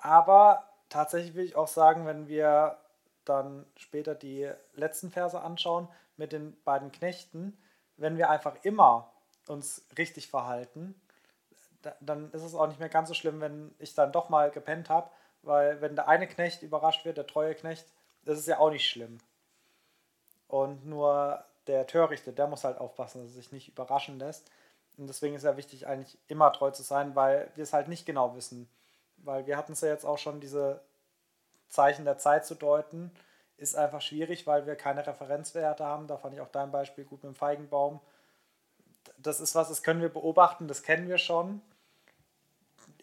Aber 0.07 0.63
tatsächlich 0.89 1.35
will 1.35 1.45
ich 1.45 1.57
auch 1.57 1.67
sagen, 1.67 2.07
wenn 2.07 2.29
wir 2.29 2.79
dann 3.25 3.67
später 3.77 4.15
die 4.15 4.49
letzten 4.75 5.11
Verse 5.11 5.41
anschauen 5.41 5.89
mit 6.17 6.31
den 6.31 6.57
beiden 6.63 6.93
Knechten, 6.93 7.59
wenn 7.97 8.17
wir 8.17 8.31
einfach 8.31 8.55
immer 8.63 9.11
uns 9.49 9.85
richtig 9.99 10.29
verhalten, 10.29 10.95
dann 11.99 12.31
ist 12.31 12.43
es 12.43 12.55
auch 12.55 12.69
nicht 12.69 12.79
mehr 12.79 12.89
ganz 12.89 13.09
so 13.09 13.15
schlimm, 13.15 13.41
wenn 13.41 13.75
ich 13.81 13.97
dann 13.97 14.13
doch 14.13 14.29
mal 14.29 14.53
gepennt 14.53 14.91
habe, 14.91 15.11
weil 15.43 15.81
wenn 15.81 15.97
der 15.97 16.07
eine 16.07 16.29
Knecht 16.29 16.63
überrascht 16.63 17.05
wird, 17.05 17.17
der 17.17 17.27
treue 17.27 17.57
Knecht, 17.57 17.87
das 18.25 18.39
ist 18.39 18.47
ja 18.47 18.61
auch 18.61 18.71
nicht 18.71 18.89
schlimm. 18.89 19.19
Und 20.47 20.87
nur 20.87 21.45
der 21.67 21.85
Törichte, 21.89 22.33
der 22.33 22.47
muss 22.47 22.63
halt 22.63 22.79
aufpassen, 22.79 23.23
dass 23.23 23.33
er 23.33 23.43
sich 23.43 23.51
nicht 23.51 23.71
überraschen 23.71 24.21
lässt. 24.21 24.53
Und 24.99 25.09
deswegen 25.09 25.35
ist 25.35 25.43
ja 25.43 25.57
wichtig, 25.57 25.89
eigentlich 25.89 26.17
immer 26.29 26.53
treu 26.53 26.71
zu 26.71 26.85
sein, 26.85 27.17
weil 27.17 27.51
wir 27.57 27.65
es 27.65 27.73
halt 27.73 27.89
nicht 27.89 28.07
genau 28.07 28.37
wissen. 28.37 28.69
Weil 29.27 29.47
wir 29.47 29.57
hatten 29.57 29.73
es 29.73 29.81
ja 29.81 29.89
jetzt 29.89 30.07
auch 30.07 30.19
schon, 30.19 30.41
diese 30.41 30.81
Zeichen 31.69 32.05
der 32.05 32.17
Zeit 32.17 32.47
zu 32.47 32.55
deuten, 32.55 33.11
ist 33.59 33.75
einfach 33.75 34.01
schwierig, 34.01 34.47
weil 34.47 34.67
wir 34.67 34.77
keine 34.77 35.07
Referenzwerte 35.07 35.85
haben. 35.85 36.07
Da 36.07 36.17
fand 36.17 36.35
ich 36.35 36.41
auch 36.41 36.49
dein 36.49 36.71
Beispiel 36.71 37.05
gut 37.05 37.25
mit 37.25 37.33
dem 37.33 37.35
Feigenbaum. 37.35 38.01
Das 39.19 39.41
ist 39.41 39.55
was, 39.55 39.69
das 39.69 39.83
können 39.83 40.01
wir 40.01 40.09
beobachten, 40.09 40.69
das 40.69 40.83
kennen 40.83 41.09
wir 41.09 41.19
schon. 41.19 41.61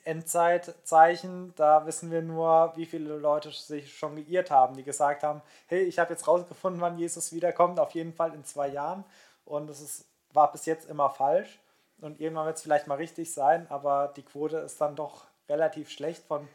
Endzeitzeichen, 0.05 1.53
da 1.55 1.85
wissen 1.85 2.11
wir 2.11 2.21
nur, 2.21 2.73
wie 2.75 2.85
viele 2.85 3.17
Leute 3.17 3.51
sich 3.51 3.97
schon 3.97 4.15
geirrt 4.15 4.51
haben, 4.51 4.75
die 4.75 4.83
gesagt 4.83 5.23
haben, 5.23 5.41
hey, 5.67 5.83
ich 5.83 5.97
habe 5.99 6.11
jetzt 6.11 6.27
rausgefunden, 6.27 6.81
wann 6.81 6.97
Jesus 6.97 7.31
wiederkommt, 7.31 7.79
auf 7.79 7.91
jeden 7.91 8.13
Fall 8.13 8.33
in 8.33 8.43
zwei 8.43 8.67
Jahren. 8.67 9.03
Und 9.45 9.69
es 9.69 9.81
ist, 9.81 10.05
war 10.33 10.51
bis 10.51 10.65
jetzt 10.65 10.89
immer 10.89 11.09
falsch. 11.09 11.59
Und 12.01 12.19
irgendwann 12.19 12.45
wird 12.45 12.57
es 12.57 12.63
vielleicht 12.63 12.87
mal 12.87 12.95
richtig 12.95 13.33
sein, 13.33 13.65
aber 13.69 14.13
die 14.15 14.23
Quote 14.23 14.57
ist 14.57 14.79
dann 14.81 14.95
doch 14.95 15.25
relativ 15.49 15.89
schlecht 15.89 16.23
von 16.25 16.47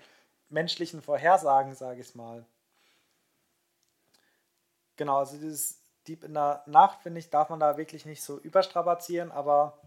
menschlichen 0.48 1.02
Vorhersagen, 1.02 1.74
sage 1.74 2.00
ich 2.00 2.14
mal. 2.14 2.44
Genau, 4.96 5.18
also 5.18 5.36
dieses 5.36 5.80
Dieb 6.06 6.24
in 6.24 6.34
der 6.34 6.62
Nacht, 6.66 7.02
finde 7.02 7.20
ich, 7.20 7.30
darf 7.30 7.50
man 7.50 7.60
da 7.60 7.76
wirklich 7.76 8.06
nicht 8.06 8.22
so 8.22 8.38
überstrapazieren, 8.38 9.30
aber 9.30 9.78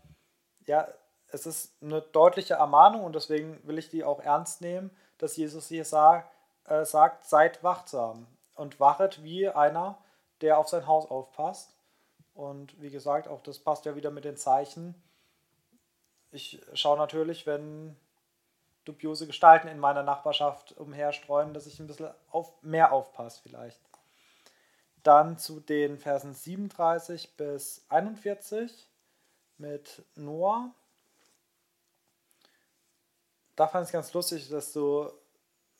ja, 0.65 0.87
es 1.27 1.45
ist 1.45 1.81
eine 1.81 2.01
deutliche 2.01 2.55
Ermahnung 2.55 3.03
und 3.03 3.13
deswegen 3.13 3.59
will 3.67 3.77
ich 3.77 3.89
die 3.89 4.03
auch 4.03 4.19
ernst 4.19 4.61
nehmen, 4.61 4.91
dass 5.17 5.37
Jesus 5.37 5.67
hier 5.67 5.85
sag, 5.85 6.29
äh, 6.65 6.85
sagt, 6.85 7.25
seid 7.25 7.63
wachsam 7.63 8.27
und 8.55 8.79
wachet 8.79 9.23
wie 9.23 9.49
einer, 9.49 9.97
der 10.41 10.57
auf 10.57 10.69
sein 10.69 10.87
Haus 10.87 11.09
aufpasst. 11.09 11.73
Und 12.33 12.79
wie 12.81 12.89
gesagt, 12.89 13.27
auch 13.27 13.41
das 13.41 13.59
passt 13.59 13.85
ja 13.85 13.95
wieder 13.95 14.11
mit 14.11 14.25
den 14.25 14.37
Zeichen. 14.37 14.95
Ich 16.31 16.61
schaue 16.73 16.97
natürlich, 16.97 17.45
wenn 17.45 17.95
dubiose 18.85 19.27
Gestalten 19.27 19.67
in 19.67 19.79
meiner 19.79 20.03
Nachbarschaft 20.03 20.73
umherstreuen, 20.77 21.53
dass 21.53 21.67
ich 21.67 21.79
ein 21.79 21.87
bisschen 21.87 22.09
auf, 22.31 22.51
mehr 22.61 22.91
aufpasse 22.91 23.41
vielleicht. 23.43 23.79
Dann 25.03 25.37
zu 25.37 25.59
den 25.59 25.97
Versen 25.97 26.33
37 26.33 27.35
bis 27.35 27.85
41 27.89 28.87
mit 29.57 30.03
Noah. 30.15 30.71
Da 33.55 33.67
fand 33.67 33.83
ich 33.83 33.89
es 33.89 33.93
ganz 33.93 34.13
lustig, 34.13 34.49
dass 34.49 34.73
du 34.73 35.11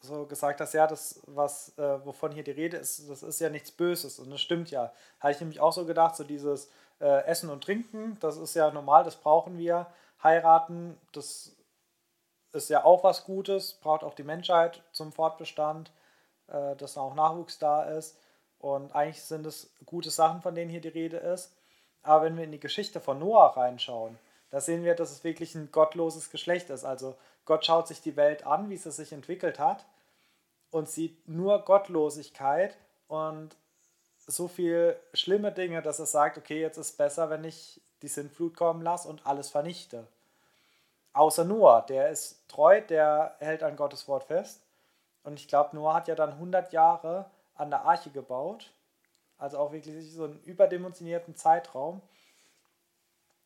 so 0.02 0.26
gesagt 0.26 0.60
hast, 0.60 0.74
ja, 0.74 0.88
das, 0.88 1.22
was, 1.28 1.78
äh, 1.78 2.06
wovon 2.06 2.32
hier 2.32 2.44
die 2.44 2.52
Rede 2.52 2.78
ist, 2.78 3.08
das 3.10 3.22
ist 3.22 3.40
ja 3.40 3.50
nichts 3.50 3.72
Böses 3.72 4.18
und 4.18 4.32
das 4.32 4.42
stimmt 4.42 4.72
ja. 4.72 4.92
Habe 5.20 5.32
ich 5.32 5.40
nämlich 5.40 5.60
auch 5.60 5.74
so 5.74 5.86
gedacht, 5.86 6.16
so 6.16 6.24
dieses 6.24 6.70
äh, 7.00 7.24
Essen 7.26 7.50
und 7.50 7.64
Trinken, 7.64 8.18
das 8.20 8.38
ist 8.38 8.56
ja 8.56 8.72
normal, 8.72 9.04
das 9.04 9.16
brauchen 9.16 9.58
wir. 9.58 9.88
Heiraten, 10.24 11.00
das 11.14 11.56
ist 12.54 12.70
ja 12.70 12.84
auch 12.84 13.04
was 13.04 13.24
Gutes, 13.24 13.74
braucht 13.74 14.04
auch 14.04 14.14
die 14.14 14.24
Menschheit 14.24 14.82
zum 14.92 15.12
Fortbestand, 15.12 15.92
äh, 16.48 16.76
dass 16.76 16.98
auch 16.98 17.16
Nachwuchs 17.16 17.60
da 17.60 17.84
ist. 17.84 18.18
Und 18.60 18.94
eigentlich 18.94 19.24
sind 19.24 19.46
es 19.46 19.72
gute 19.86 20.12
Sachen, 20.12 20.42
von 20.42 20.54
denen 20.54 20.70
hier 20.70 20.82
die 20.82 20.88
Rede 20.90 21.18
ist. 21.18 21.52
Aber 22.04 22.26
wenn 22.26 22.38
wir 22.38 22.44
in 22.44 22.52
die 22.52 22.60
Geschichte 22.60 23.00
von 23.00 23.20
Noah 23.20 23.58
reinschauen, 23.58 24.18
da 24.50 24.60
sehen 24.60 24.84
wir, 24.84 24.96
dass 24.96 25.12
es 25.12 25.24
wirklich 25.24 25.56
ein 25.56 25.72
gottloses 25.72 26.30
Geschlecht 26.30 26.70
ist. 26.70 26.84
Also 26.84 27.16
Gott 27.46 27.66
schaut 27.66 27.88
sich 27.88 28.02
die 28.02 28.18
Welt 28.18 28.46
an, 28.46 28.70
wie 28.70 28.78
sie 28.78 28.92
sich 28.92 29.14
entwickelt 29.14 29.60
hat 29.60 29.86
und 30.72 30.90
sieht 30.90 31.28
nur 31.28 31.64
Gottlosigkeit 31.64 32.78
und 33.08 33.56
so 34.28 34.48
viel 34.48 34.98
schlimme 35.14 35.52
Dinge, 35.52 35.82
dass 35.82 36.00
er 36.00 36.06
sagt, 36.06 36.38
okay, 36.38 36.62
jetzt 36.62 36.78
ist 36.78 36.98
besser, 36.98 37.30
wenn 37.30 37.44
ich 37.44 37.82
die 38.02 38.08
Sintflut 38.08 38.56
kommen 38.56 38.82
lasse 38.82 39.08
und 39.08 39.26
alles 39.26 39.50
vernichte. 39.50 40.08
Außer 41.14 41.44
Noah, 41.44 41.86
der 41.86 42.10
ist 42.10 42.48
treu, 42.48 42.82
der 42.82 43.36
hält 43.40 43.64
an 43.64 43.76
Gottes 43.76 44.08
Wort 44.08 44.26
fest. 44.26 44.62
Und 45.24 45.40
ich 45.40 45.48
glaube, 45.48 45.76
Noah 45.76 45.94
hat 45.94 46.08
ja 46.08 46.16
dann 46.16 46.32
100 46.32 46.72
Jahre 46.72 47.30
an 47.56 47.70
der 47.70 47.82
Arche 47.82 48.10
gebaut. 48.10 48.72
Also 49.38 49.58
auch 49.58 49.72
wirklich 49.72 50.14
so 50.14 50.26
einen 50.26 50.40
überdimensionierten 50.44 51.36
Zeitraum. 51.36 52.02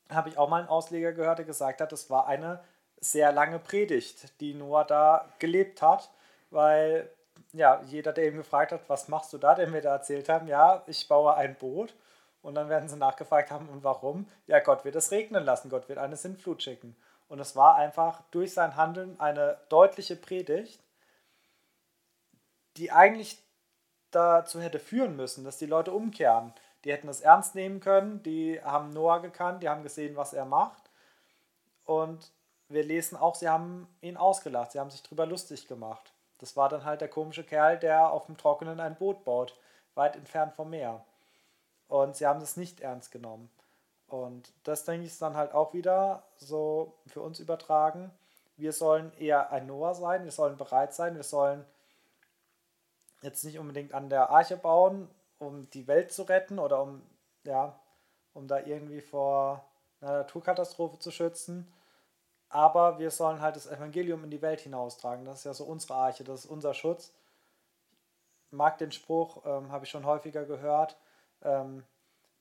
Habe 0.10 0.30
ich 0.30 0.38
auch 0.38 0.50
mal 0.50 0.60
einen 0.60 0.70
Ausleger 0.70 1.14
gehört, 1.14 1.40
der 1.40 1.46
gesagt 1.46 1.82
hat, 1.82 1.92
das 1.92 2.10
war 2.10 2.28
eine 2.28 2.64
sehr 3.00 3.32
lange 3.32 3.60
Predigt, 3.60 4.40
die 4.40 4.54
Noah 4.54 4.86
da 4.86 5.30
gelebt 5.40 5.82
hat, 5.82 6.10
weil 6.50 7.10
ja, 7.54 7.82
jeder, 7.86 8.14
der 8.14 8.28
ihn 8.28 8.38
gefragt 8.38 8.72
hat, 8.72 8.82
was 8.88 9.08
machst 9.08 9.34
du 9.34 9.38
da, 9.38 9.56
den 9.56 9.74
wir 9.74 9.82
da 9.82 9.94
erzählt 9.94 10.30
haben, 10.30 10.48
ja, 10.48 10.84
ich 10.88 11.08
baue 11.08 11.36
ein 11.36 11.56
Boot. 11.56 11.96
Und 12.42 12.56
dann 12.56 12.70
werden 12.70 12.88
sie 12.88 12.98
nachgefragt 12.98 13.50
haben, 13.50 13.70
und 13.70 13.84
warum? 13.84 14.28
Ja, 14.46 14.60
Gott 14.60 14.86
wird 14.86 14.96
es 14.96 15.10
regnen 15.12 15.44
lassen, 15.44 15.70
Gott 15.70 15.90
wird 15.90 15.98
eine 15.98 16.16
Sintflut 16.16 16.62
schicken. 16.62 16.96
Und 17.28 17.40
es 17.40 17.56
war 17.56 17.76
einfach 17.76 18.22
durch 18.32 18.54
sein 18.54 18.76
Handeln 18.76 19.20
eine 19.20 19.58
deutliche 19.70 20.16
Predigt, 20.16 20.80
die 22.78 22.92
eigentlich 22.92 23.42
dazu 24.12 24.62
hätte 24.62 24.80
führen 24.80 25.16
müssen, 25.16 25.44
dass 25.44 25.58
die 25.58 25.66
Leute 25.66 25.92
umkehren. 25.92 26.54
Die 26.84 26.92
hätten 26.92 27.10
es 27.10 27.22
ernst 27.22 27.56
nehmen 27.56 27.80
können, 27.80 28.22
die 28.24 28.62
haben 28.62 28.92
Noah 28.92 29.22
gekannt, 29.22 29.64
die 29.64 29.70
haben 29.70 29.84
gesehen, 29.84 30.16
was 30.16 30.34
er 30.34 30.46
macht. 30.46 30.84
Und 31.84 32.32
wir 32.70 32.84
lesen 32.84 33.18
auch, 33.18 33.36
sie 33.36 33.50
haben 33.50 33.88
ihn 34.02 34.18
ausgelacht, 34.18 34.72
sie 34.72 34.80
haben 34.80 34.92
sich 34.92 35.04
drüber 35.04 35.26
lustig 35.26 35.68
gemacht. 35.68 36.14
Das 36.40 36.56
war 36.56 36.70
dann 36.70 36.84
halt 36.84 37.02
der 37.02 37.08
komische 37.08 37.44
Kerl, 37.44 37.78
der 37.78 38.12
auf 38.12 38.26
dem 38.26 38.38
Trockenen 38.38 38.80
ein 38.80 38.96
Boot 38.96 39.24
baut, 39.24 39.58
weit 39.96 40.16
entfernt 40.16 40.54
vom 40.54 40.70
Meer. 40.70 41.04
Und 41.88 42.16
sie 42.16 42.26
haben 42.26 42.42
es 42.42 42.58
nicht 42.58 42.82
ernst 42.82 43.12
genommen. 43.12 43.50
Und 44.24 44.54
das 44.64 44.86
denke 44.86 45.06
ich 45.06 45.12
ist 45.12 45.22
dann 45.22 45.36
halt 45.36 45.54
auch 45.54 45.74
wieder 45.74 46.24
so 46.38 46.94
für 47.08 47.22
uns 47.22 47.40
übertragen. 47.40 48.12
Wir 48.58 48.72
sollen 48.72 49.12
eher 49.18 49.52
ein 49.52 49.68
Noah 49.68 49.94
sein, 49.94 50.24
wir 50.24 50.32
sollen 50.32 50.58
bereit 50.58 50.94
sein, 50.94 51.16
wir 51.16 51.24
sollen 51.24 51.66
jetzt 53.22 53.44
nicht 53.44 53.60
unbedingt 53.60 53.94
an 53.94 54.10
der 54.10 54.30
Arche 54.30 54.56
bauen, 54.56 55.10
um 55.40 55.70
die 55.72 55.88
Welt 55.88 56.14
zu 56.14 56.24
retten 56.24 56.60
oder 56.60 56.82
um, 56.82 57.02
ja, 57.44 57.78
um 58.34 58.48
da 58.48 58.60
irgendwie 58.60 59.02
vor 59.02 59.66
einer 60.00 60.20
Naturkatastrophe 60.20 61.00
zu 61.00 61.12
schützen. 61.12 61.72
Aber 62.50 63.00
wir 63.00 63.12
sollen 63.12 63.42
halt 63.42 63.58
das 63.58 63.68
Evangelium 63.68 64.24
in 64.24 64.32
die 64.32 64.42
Welt 64.42 64.62
hinaustragen. 64.62 65.26
Das 65.26 65.40
ist 65.40 65.44
ja 65.46 65.54
so 65.54 65.66
unsere 65.66 65.96
Arche, 65.96 66.24
das 66.24 66.46
ist 66.46 66.52
unser 66.52 66.74
Schutz. 66.74 67.12
mag 68.52 68.78
den 68.78 68.94
Spruch, 68.94 69.46
ähm, 69.46 69.72
habe 69.72 69.84
ich 69.84 69.92
schon 69.92 70.06
häufiger 70.06 70.46
gehört. 70.46 70.96
Ähm, 71.42 71.84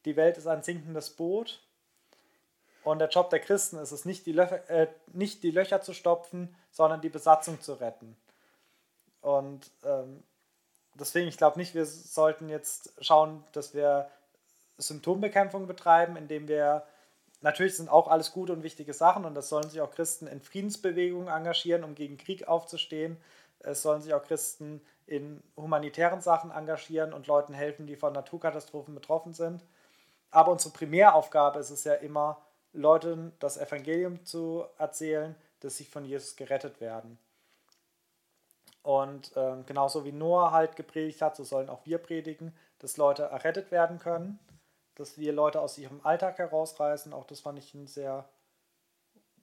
die 0.05 0.17
Welt 0.17 0.39
ist 0.39 0.47
ein 0.47 0.63
sinkendes 0.63 1.11
Boot 1.11 1.64
und 2.85 2.99
der 2.99 3.09
Job 3.09 3.31
der 3.31 3.41
Christen 3.41 3.79
ist 3.79 3.93
es, 3.93 4.05
nicht 4.05 4.27
die, 4.27 4.33
Löcher, 4.33 4.69
äh, 4.69 4.89
nicht 5.13 5.43
die 5.43 5.51
Löcher 5.51 5.81
zu 5.81 5.95
stopfen, 5.95 6.55
sondern 6.71 7.01
die 7.01 7.09
Besatzung 7.09 7.61
zu 7.61 7.75
retten. 7.75 8.17
Und 9.23 9.71
ähm, 9.85 10.23
deswegen, 10.95 11.29
ich 11.29 11.39
glaube 11.39 11.59
nicht, 11.59 11.75
wir 11.75 11.87
sollten 11.87 12.49
jetzt 12.49 12.93
schauen, 13.01 13.43
dass 13.53 13.75
wir 13.75 14.11
Symptombekämpfung 14.77 15.67
betreiben, 15.67 16.17
indem 16.17 16.47
wir, 16.47 16.85
natürlich 17.41 17.77
sind 17.77 17.89
auch 17.89 18.09
alles 18.09 18.33
gute 18.33 18.53
und 18.53 18.63
wichtige 18.63 18.93
Sachen 18.93 19.25
und 19.25 19.35
das 19.35 19.49
sollen 19.49 19.71
sich 19.71 19.81
auch 19.81 19.91
Christen 19.91 20.27
in 20.27 20.43
Friedensbewegungen 20.43 21.29
engagieren, 21.29 21.85
um 21.85 21.95
gegen 21.95 22.19
Krieg 22.19 22.49
aufzustehen. 22.49 23.17
Es 23.61 23.81
sollen 23.81 24.03
sich 24.03 24.13
auch 24.13 24.25
Christen 24.25 24.83
in 25.07 25.43
humanitären 25.57 26.21
Sachen 26.21 26.51
engagieren 26.51 27.13
und 27.13 27.27
Leuten 27.27 27.55
helfen, 27.55 27.87
die 27.87 27.97
von 27.97 28.13
Naturkatastrophen 28.13 28.95
betroffen 28.95 29.33
sind. 29.33 29.65
Aber 30.31 30.53
unsere 30.53 30.75
Primäraufgabe 30.75 31.61
ist 31.61 31.71
es 31.71 31.85
ja 31.85 31.95
immer, 31.95 32.44
Leuten 32.75 33.33
das 33.39 33.57
Evangelium 33.57 34.25
zu 34.25 34.65
erzählen, 34.79 35.35
dass 35.61 35.77
sie 35.77 35.85
von 35.85 36.05
Jesus 36.05 36.37
gerettet 36.37 36.81
werden. 36.81 37.19
Und 38.83 39.33
ähm, 39.37 39.65
genauso 39.65 40.05
wie 40.05 40.13
Noah 40.13 40.51
halt 40.51 40.77
gepredigt 40.77 41.23
hat, 41.23 41.37
so 41.37 41.45
sollen 41.45 41.71
auch 41.71 41.87
wir 41.87 41.99
predigen, 41.99 42.55
dass 42.81 42.99
Leute 42.99 43.23
errettet 43.23 43.71
werden 43.71 43.99
können, 43.99 44.39
dass 44.95 45.17
wir 45.17 45.33
Leute 45.33 45.61
aus 45.61 45.79
ihrem 45.79 46.05
Alltag 46.05 46.39
herausreißen. 46.39 47.15
Auch 47.15 47.25
das 47.25 47.41
fand 47.41 47.59
ich 47.59 47.73
ein 47.73 47.87
sehr 47.87 48.29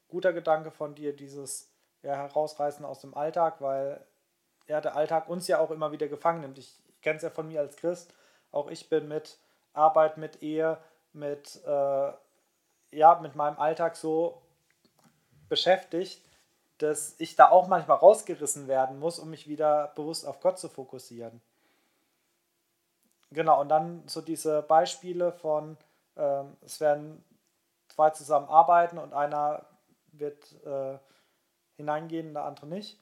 guter 0.10 0.32
Gedanke 0.32 0.70
von 0.70 0.94
dir, 0.94 1.16
dieses 1.16 1.72
ja, 2.04 2.16
Herausreißen 2.16 2.86
aus 2.86 3.00
dem 3.00 3.16
Alltag, 3.16 3.62
weil 3.62 4.06
ja, 4.68 4.80
der 4.80 4.96
Alltag 4.96 5.28
uns 5.28 5.48
ja 5.48 5.60
auch 5.60 5.72
immer 5.72 5.92
wieder 5.92 6.08
gefangen 6.08 6.42
nimmt. 6.42 6.60
Ich, 6.60 6.80
kenne 7.02 7.18
es 7.18 7.24
ja 7.24 7.30
von 7.30 7.48
mir 7.48 7.62
als 7.62 7.78
Christ. 7.78 8.14
Auch 8.52 8.70
ich 8.70 8.90
bin 8.90 9.08
mit 9.08 9.40
Arbeit, 9.74 10.18
mit 10.18 10.44
Ehe, 10.44 10.78
mit 11.14 11.60
äh, 11.66 12.12
ja, 12.92 13.20
mit 13.22 13.36
meinem 13.36 13.58
Alltag 13.60 13.96
so 13.96 14.42
beschäftigt, 15.50 16.22
dass 16.78 17.16
ich 17.20 17.36
da 17.36 17.50
auch 17.50 17.68
manchmal 17.68 17.98
rausgerissen 17.98 18.68
werden 18.68 19.00
muss, 19.00 19.20
um 19.20 19.30
mich 19.30 19.48
wieder 19.48 19.92
bewusst 19.96 20.26
auf 20.26 20.40
Gott 20.40 20.60
zu 20.60 20.70
fokussieren. 20.70 21.42
Genau, 23.32 23.62
und 23.62 23.70
dann 23.70 24.04
so 24.08 24.22
diese 24.22 24.62
Beispiele 24.62 25.32
von, 25.32 25.78
ähm, 26.18 26.58
es 26.66 26.80
werden 26.82 27.24
zwei 27.88 28.10
zusammen 28.10 28.50
arbeiten 28.50 28.98
und 28.98 29.14
einer 29.14 29.66
wird 30.12 30.54
äh, 30.66 30.98
hineingehen, 31.78 32.34
der 32.34 32.44
andere 32.44 32.68
nicht. 32.68 33.00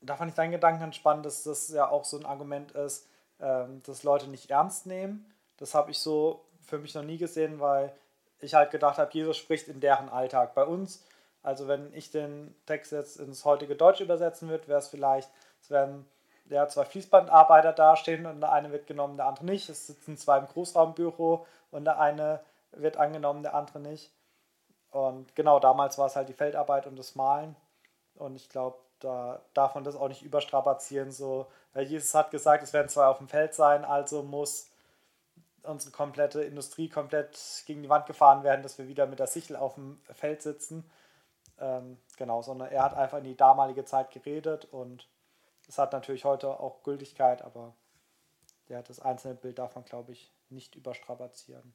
Da 0.00 0.16
fand 0.16 0.30
ich 0.30 0.34
deinen 0.34 0.52
Gedanken 0.52 0.80
ganz 0.80 0.96
spannend, 0.96 1.26
dass 1.26 1.42
das 1.42 1.68
ja 1.68 1.88
auch 1.88 2.04
so 2.04 2.18
ein 2.18 2.24
Argument 2.24 2.72
ist, 2.72 3.06
ähm, 3.40 3.82
dass 3.82 4.02
Leute 4.02 4.28
nicht 4.28 4.50
ernst 4.50 4.86
nehmen. 4.86 5.30
Das 5.58 5.74
habe 5.74 5.90
ich 5.90 5.98
so 5.98 6.44
für 6.62 6.78
mich 6.78 6.94
noch 6.94 7.02
nie 7.02 7.18
gesehen, 7.18 7.60
weil 7.60 7.92
ich 8.40 8.54
halt 8.54 8.70
gedacht 8.70 8.98
habe, 8.98 9.12
Jesus 9.12 9.36
spricht 9.36 9.68
in 9.68 9.80
deren 9.80 10.08
Alltag. 10.08 10.54
Bei 10.54 10.64
uns, 10.64 11.04
also 11.42 11.68
wenn 11.68 11.92
ich 11.94 12.10
den 12.10 12.54
Text 12.66 12.92
jetzt 12.92 13.16
ins 13.18 13.44
heutige 13.44 13.76
Deutsch 13.76 14.00
übersetzen 14.00 14.48
würde, 14.48 14.68
wäre 14.68 14.78
es 14.78 14.88
vielleicht, 14.88 15.30
es 15.60 15.70
werden 15.70 16.06
ja, 16.50 16.66
zwei 16.68 16.84
Fließbandarbeiter 16.84 17.72
dastehen 17.72 18.26
und 18.26 18.40
der 18.40 18.52
eine 18.52 18.72
wird 18.72 18.86
genommen, 18.86 19.16
der 19.16 19.26
andere 19.26 19.46
nicht. 19.46 19.68
Es 19.68 19.86
sitzen 19.86 20.16
zwei 20.16 20.38
im 20.38 20.46
Großraumbüro 20.46 21.46
und 21.70 21.84
der 21.84 22.00
eine 22.00 22.40
wird 22.72 22.96
angenommen, 22.96 23.42
der 23.42 23.54
andere 23.54 23.80
nicht. 23.80 24.10
Und 24.90 25.34
genau 25.36 25.60
damals 25.60 25.98
war 25.98 26.06
es 26.06 26.16
halt 26.16 26.28
die 26.28 26.34
Feldarbeit 26.34 26.86
und 26.86 26.98
das 26.98 27.14
Malen. 27.14 27.54
Und 28.14 28.36
ich 28.36 28.48
glaube, 28.48 28.78
da 28.98 29.40
darf 29.54 29.74
man 29.74 29.84
das 29.84 29.96
auch 29.96 30.08
nicht 30.08 30.22
überstrapazieren. 30.22 31.12
So, 31.12 31.46
Jesus 31.74 32.14
hat 32.14 32.30
gesagt, 32.30 32.62
es 32.62 32.72
werden 32.72 32.88
zwei 32.88 33.06
auf 33.06 33.18
dem 33.18 33.28
Feld 33.28 33.54
sein, 33.54 33.84
also 33.84 34.22
muss 34.22 34.69
unsere 35.62 35.92
komplette 35.92 36.42
Industrie 36.42 36.88
komplett 36.88 37.64
gegen 37.66 37.82
die 37.82 37.88
Wand 37.88 38.06
gefahren 38.06 38.42
werden, 38.42 38.62
dass 38.62 38.78
wir 38.78 38.88
wieder 38.88 39.06
mit 39.06 39.18
der 39.18 39.26
Sichel 39.26 39.56
auf 39.56 39.74
dem 39.74 40.00
Feld 40.12 40.42
sitzen. 40.42 40.90
Ähm, 41.58 41.98
genau, 42.16 42.42
sondern 42.42 42.70
er 42.70 42.84
hat 42.84 42.94
einfach 42.94 43.18
in 43.18 43.24
die 43.24 43.36
damalige 43.36 43.84
Zeit 43.84 44.10
geredet 44.10 44.64
und 44.66 45.08
es 45.68 45.78
hat 45.78 45.92
natürlich 45.92 46.24
heute 46.24 46.48
auch 46.48 46.82
Gültigkeit, 46.82 47.42
aber 47.42 47.74
ja, 48.68 48.82
das 48.82 49.00
einzelne 49.00 49.34
Bild 49.34 49.58
darf 49.58 49.74
man, 49.74 49.84
glaube 49.84 50.12
ich, 50.12 50.32
nicht 50.48 50.74
überstrapazieren. 50.74 51.74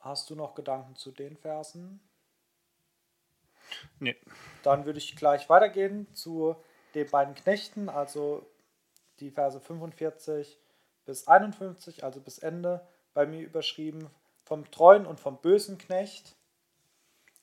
Hast 0.00 0.28
du 0.28 0.34
noch 0.34 0.54
Gedanken 0.54 0.96
zu 0.96 1.12
den 1.12 1.36
Versen? 1.36 2.00
Nee. 3.98 4.16
Dann 4.62 4.84
würde 4.84 4.98
ich 4.98 5.16
gleich 5.16 5.48
weitergehen 5.48 6.12
zu 6.14 6.56
den 6.94 7.08
beiden 7.08 7.34
Knechten, 7.34 7.88
also 7.88 8.46
die 9.20 9.30
Verse 9.30 9.60
45 9.60 10.60
bis 11.04 11.26
51, 11.28 12.04
also 12.04 12.20
bis 12.20 12.38
Ende, 12.38 12.86
bei 13.12 13.26
mir 13.26 13.40
überschrieben, 13.40 14.10
vom 14.44 14.70
treuen 14.70 15.06
und 15.06 15.20
vom 15.20 15.38
bösen 15.38 15.78
Knecht. 15.78 16.34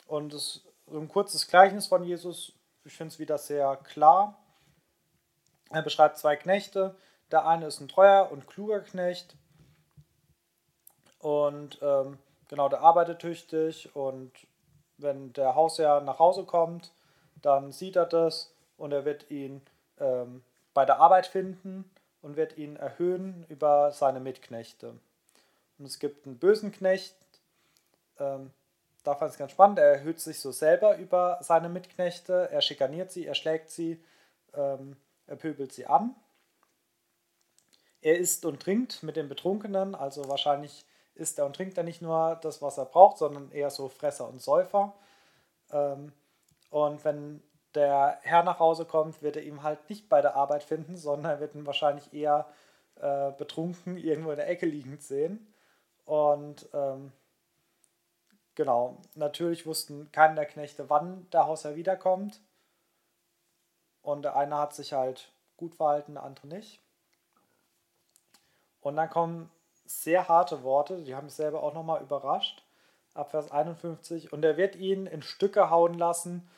Und 0.05 0.33
es 0.33 0.57
ist 0.57 0.67
so 0.87 0.99
ein 0.99 1.07
kurzes 1.07 1.47
Gleichnis 1.47 1.87
von 1.87 2.03
Jesus, 2.03 2.53
ich 2.83 2.93
finde 2.93 3.13
es 3.13 3.19
wieder 3.19 3.37
sehr 3.37 3.77
klar. 3.77 4.37
Er 5.69 5.81
beschreibt 5.81 6.17
zwei 6.17 6.35
Knechte. 6.35 6.95
Der 7.31 7.47
eine 7.47 7.67
ist 7.67 7.79
ein 7.79 7.87
treuer 7.87 8.29
und 8.31 8.47
kluger 8.47 8.81
Knecht. 8.81 9.35
Und 11.19 11.79
ähm, 11.81 12.17
genau, 12.47 12.67
der 12.67 12.81
arbeitet 12.81 13.19
tüchtig. 13.19 13.95
Und 13.95 14.31
wenn 14.97 15.31
der 15.33 15.55
Hausherr 15.55 16.01
nach 16.01 16.19
Hause 16.19 16.43
kommt, 16.43 16.91
dann 17.41 17.71
sieht 17.71 17.95
er 17.95 18.05
das 18.05 18.53
und 18.77 18.91
er 18.91 19.05
wird 19.05 19.29
ihn 19.31 19.61
ähm, 19.99 20.43
bei 20.73 20.85
der 20.85 20.99
Arbeit 20.99 21.27
finden 21.27 21.89
und 22.21 22.35
wird 22.35 22.57
ihn 22.57 22.75
erhöhen 22.75 23.45
über 23.49 23.91
seine 23.91 24.19
Mitknechte. 24.19 24.95
Und 25.77 25.85
es 25.85 25.99
gibt 25.99 26.25
einen 26.25 26.37
bösen 26.37 26.71
Knecht, 26.71 27.15
ähm, 28.19 28.51
da 29.03 29.15
fand 29.15 29.29
ich 29.29 29.33
es 29.33 29.39
ganz 29.39 29.51
spannend, 29.51 29.79
er 29.79 29.93
erhöht 29.95 30.19
sich 30.19 30.39
so 30.39 30.51
selber 30.51 30.97
über 30.97 31.39
seine 31.41 31.69
Mitknechte, 31.69 32.49
er 32.51 32.61
schikaniert 32.61 33.11
sie, 33.11 33.25
er 33.25 33.35
schlägt 33.35 33.71
sie, 33.71 34.03
ähm, 34.53 34.95
er 35.27 35.35
pöbelt 35.35 35.73
sie 35.73 35.87
an. 35.87 36.15
Er 38.01 38.17
isst 38.17 38.45
und 38.45 38.61
trinkt 38.61 39.03
mit 39.03 39.15
den 39.15 39.29
Betrunkenen, 39.29 39.95
also 39.95 40.27
wahrscheinlich 40.27 40.85
isst 41.15 41.39
er 41.39 41.45
und 41.45 41.55
trinkt 41.55 41.77
er 41.77 41.83
nicht 41.83 42.01
nur 42.01 42.39
das, 42.41 42.61
was 42.61 42.77
er 42.77 42.85
braucht, 42.85 43.17
sondern 43.17 43.51
eher 43.51 43.69
so 43.69 43.89
Fresser 43.89 44.27
und 44.27 44.41
Säufer. 44.41 44.93
Ähm, 45.71 46.11
und 46.69 47.03
wenn 47.03 47.43
der 47.75 48.19
Herr 48.21 48.43
nach 48.43 48.59
Hause 48.59 48.85
kommt, 48.85 49.21
wird 49.21 49.37
er 49.37 49.43
ihn 49.43 49.63
halt 49.63 49.89
nicht 49.89 50.09
bei 50.09 50.21
der 50.21 50.35
Arbeit 50.35 50.63
finden, 50.63 50.97
sondern 50.97 51.33
er 51.33 51.39
wird 51.39 51.55
ihn 51.55 51.65
wahrscheinlich 51.65 52.13
eher 52.13 52.47
äh, 52.95 53.31
betrunken 53.31 53.97
irgendwo 53.97 54.31
in 54.31 54.37
der 54.37 54.49
Ecke 54.49 54.65
liegend 54.65 55.01
sehen. 55.01 55.47
Und 56.05 56.67
ähm, 56.73 57.11
genau, 58.55 58.97
natürlich 59.15 59.65
wussten 59.65 60.11
keiner 60.11 60.35
der 60.35 60.45
Knechte, 60.45 60.89
wann 60.89 61.29
der 61.31 61.45
Hausherr 61.47 61.75
wiederkommt. 61.75 62.41
Und 64.01 64.23
der 64.23 64.35
eine 64.35 64.57
hat 64.57 64.73
sich 64.73 64.93
halt 64.93 65.31
gut 65.57 65.75
verhalten, 65.75 66.15
der 66.15 66.23
andere 66.23 66.47
nicht. 66.47 66.81
Und 68.81 68.95
dann 68.95 69.09
kommen 69.09 69.51
sehr 69.85 70.27
harte 70.27 70.63
Worte, 70.63 71.03
die 71.03 71.15
haben 71.15 71.25
mich 71.25 71.35
selber 71.35 71.61
auch 71.61 71.73
nochmal 71.73 72.01
überrascht. 72.01 72.63
Ab 73.13 73.31
Vers 73.31 73.51
51. 73.51 74.31
Und 74.33 74.43
er 74.43 74.57
wird 74.57 74.75
ihn 74.75 75.05
in 75.05 75.21
Stücke 75.21 75.69
hauen 75.69 75.93
lassen 75.95 76.49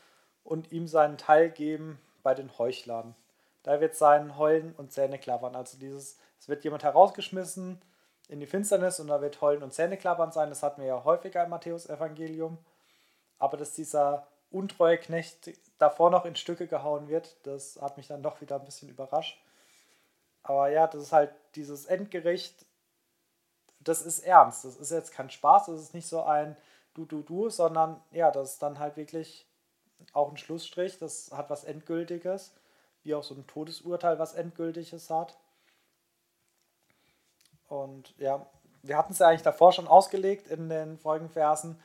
und 0.44 0.72
ihm 0.72 0.88
seinen 0.88 1.18
Teil 1.18 1.49
geben 1.49 1.99
bei 2.22 2.34
den 2.34 2.57
Heuchlern. 2.57 3.15
Da 3.64 3.80
wird 3.80 3.95
sein 3.95 4.38
Heulen 4.38 4.74
und 4.76 4.91
Zähne 4.91 5.18
klappern. 5.18 5.56
Also 5.56 5.78
dieses, 5.78 6.18
es 6.40 6.49
wird 6.49 6.64
jemand 6.64 6.84
herausgeschmissen 6.84 7.82
in 8.28 8.40
die 8.40 8.45
Finsternis 8.45 8.99
und 8.99 9.07
da 9.07 9.22
wird 9.22 9.41
Heulen 9.41 9.64
und 9.64 9.74
Zähne 9.74 9.98
klappern 9.98 10.32
sein. 10.32 10.49
Das 10.49 10.64
hatten 10.64 10.82
wir 10.82 10.88
ja 10.88 11.03
häufiger 11.03 11.44
im 11.44 11.49
Matthäus-Evangelium. 11.49 12.57
Aber 13.40 13.57
dass 13.57 13.74
dieser 13.74 14.28
untreue 14.52 14.98
Knecht 14.98 15.52
davor 15.80 16.10
noch 16.10 16.26
in 16.26 16.36
Stücke 16.36 16.68
gehauen 16.68 17.07
wird, 17.07 17.36
das 17.44 17.82
hat 17.82 17.98
mich 17.98 18.07
dann 18.07 18.24
doch 18.24 18.40
wieder 18.41 18.57
ein 18.57 18.65
bisschen 18.65 18.90
überrascht. 18.90 19.41
Aber 20.44 20.70
ja, 20.70 20.88
das 20.88 21.03
ist 21.03 21.11
halt 21.11 21.34
dieses 21.56 21.86
Endgericht, 21.86 22.65
das 23.80 24.02
ist 24.02 24.20
ernst. 24.20 24.65
Das 24.65 24.76
ist 24.76 24.91
jetzt 24.91 25.11
kein 25.11 25.30
Spaß, 25.30 25.68
das 25.68 25.82
ist 25.82 25.94
nicht 25.94 26.07
so 26.07 26.24
ein 26.24 26.56
Du, 26.94 27.06
Du, 27.06 27.22
Du, 27.22 27.49
sondern 27.49 28.02
ja, 28.11 28.30
das 28.30 28.53
ist 28.53 28.61
dann 28.61 28.78
halt 28.78 28.98
wirklich 28.98 29.48
auch 30.11 30.30
ein 30.30 30.38
Schlussstrich, 30.38 30.97
das 30.99 31.31
hat 31.31 31.49
was 31.49 31.63
Endgültiges, 31.63 32.53
wie 33.03 33.15
auch 33.15 33.23
so 33.23 33.35
ein 33.35 33.47
Todesurteil 33.47 34.19
was 34.19 34.34
Endgültiges 34.34 35.09
hat. 35.09 35.38
Und 37.67 38.13
ja, 38.17 38.45
wir 38.81 38.97
hatten 38.97 39.13
es 39.13 39.19
ja 39.19 39.27
eigentlich 39.27 39.41
davor 39.41 39.71
schon 39.71 39.88
ausgelegt 39.88 40.47
in 40.47 40.69
den 40.69 40.97
Folgenversen. 40.97 41.80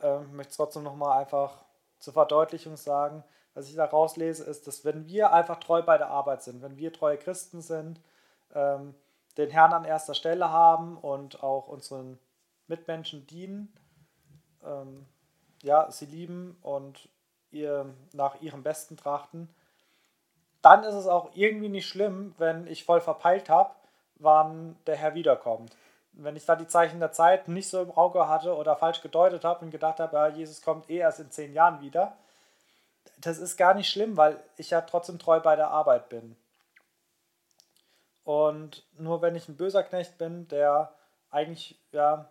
Ähm, 0.00 0.36
möchte 0.36 0.50
es 0.50 0.56
trotzdem 0.56 0.82
nochmal 0.82 1.20
einfach 1.20 1.64
zur 2.00 2.12
Verdeutlichung 2.12 2.76
sagen. 2.76 3.24
Was 3.54 3.68
ich 3.68 3.76
da 3.76 3.84
rauslese, 3.84 4.44
ist, 4.44 4.66
dass 4.66 4.84
wenn 4.84 5.06
wir 5.06 5.32
einfach 5.32 5.60
treu 5.60 5.80
bei 5.82 5.96
der 5.96 6.08
Arbeit 6.08 6.42
sind, 6.42 6.60
wenn 6.60 6.76
wir 6.76 6.92
treue 6.92 7.16
Christen 7.16 7.62
sind, 7.62 8.00
ähm, 8.52 8.94
den 9.36 9.50
Herrn 9.50 9.72
an 9.72 9.84
erster 9.84 10.14
Stelle 10.14 10.50
haben 10.50 10.98
und 10.98 11.42
auch 11.42 11.68
unseren 11.68 12.18
Mitmenschen 12.66 13.26
dienen, 13.26 13.72
ähm, 14.64 15.06
ja, 15.62 15.90
sie 15.90 16.06
lieben 16.06 16.58
und 16.62 17.08
ihr 17.54 17.86
nach 18.12 18.40
ihrem 18.40 18.62
Besten 18.62 18.96
trachten, 18.96 19.48
dann 20.62 20.84
ist 20.84 20.94
es 20.94 21.06
auch 21.06 21.30
irgendwie 21.34 21.68
nicht 21.68 21.88
schlimm, 21.88 22.34
wenn 22.38 22.66
ich 22.66 22.84
voll 22.84 23.00
verpeilt 23.00 23.48
habe, 23.48 23.70
wann 24.16 24.76
der 24.86 24.96
Herr 24.96 25.14
wiederkommt. 25.14 25.76
Wenn 26.12 26.36
ich 26.36 26.46
da 26.46 26.56
die 26.56 26.68
Zeichen 26.68 27.00
der 27.00 27.12
Zeit 27.12 27.48
nicht 27.48 27.68
so 27.68 27.82
im 27.82 27.90
Auge 27.90 28.28
hatte 28.28 28.54
oder 28.56 28.76
falsch 28.76 29.00
gedeutet 29.00 29.44
habe 29.44 29.64
und 29.64 29.70
gedacht 29.70 30.00
habe, 30.00 30.16
ja, 30.16 30.28
Jesus 30.28 30.62
kommt 30.62 30.88
eh 30.88 30.98
erst 30.98 31.20
in 31.20 31.30
zehn 31.30 31.52
Jahren 31.52 31.80
wieder, 31.80 32.16
das 33.18 33.38
ist 33.38 33.56
gar 33.56 33.74
nicht 33.74 33.90
schlimm, 33.90 34.16
weil 34.16 34.42
ich 34.56 34.70
ja 34.70 34.80
trotzdem 34.80 35.18
treu 35.18 35.40
bei 35.40 35.56
der 35.56 35.68
Arbeit 35.68 36.08
bin. 36.08 36.36
Und 38.24 38.84
nur 38.96 39.20
wenn 39.22 39.36
ich 39.36 39.48
ein 39.48 39.56
böser 39.56 39.82
Knecht 39.82 40.16
bin, 40.18 40.48
der 40.48 40.92
eigentlich, 41.30 41.78
ja, 41.92 42.30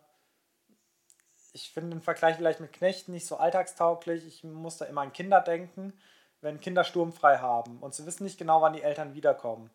ich 1.54 1.72
finde 1.72 1.92
den 1.92 2.02
Vergleich 2.02 2.36
vielleicht 2.36 2.60
mit 2.60 2.74
Knechten 2.74 3.12
nicht 3.12 3.28
so 3.28 3.38
alltagstauglich. 3.38 4.26
Ich 4.26 4.44
muss 4.44 4.78
da 4.78 4.86
immer 4.86 5.02
an 5.02 5.14
Kinder 5.14 5.40
denken, 5.40 5.94
wenn 6.42 6.60
Kinder 6.60 6.84
sturmfrei 6.84 7.38
haben 7.38 7.78
und 7.80 7.94
sie 7.94 8.06
wissen 8.06 8.24
nicht 8.24 8.40
genau, 8.40 8.62
wann 8.62 8.74
die 8.74 8.82
Eltern 8.82 9.14
wiederkommen. 9.14 9.70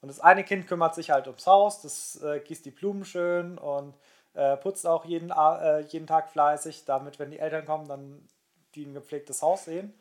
Und 0.00 0.08
das 0.08 0.20
eine 0.20 0.42
Kind 0.42 0.66
kümmert 0.66 0.96
sich 0.96 1.10
halt 1.10 1.28
ums 1.28 1.46
Haus, 1.46 1.80
das 1.80 2.20
äh, 2.22 2.40
gießt 2.40 2.64
die 2.64 2.72
Blumen 2.72 3.04
schön 3.04 3.56
und 3.56 3.94
äh, 4.34 4.56
putzt 4.56 4.86
auch 4.86 5.04
jeden, 5.04 5.30
äh, 5.30 5.80
jeden 5.80 6.08
Tag 6.08 6.30
fleißig, 6.30 6.84
damit, 6.84 7.20
wenn 7.20 7.30
die 7.30 7.38
Eltern 7.38 7.64
kommen, 7.64 7.86
dann 7.86 8.28
die 8.74 8.84
ein 8.84 8.94
gepflegtes 8.94 9.42
Haus 9.42 9.66
sehen. 9.66 9.94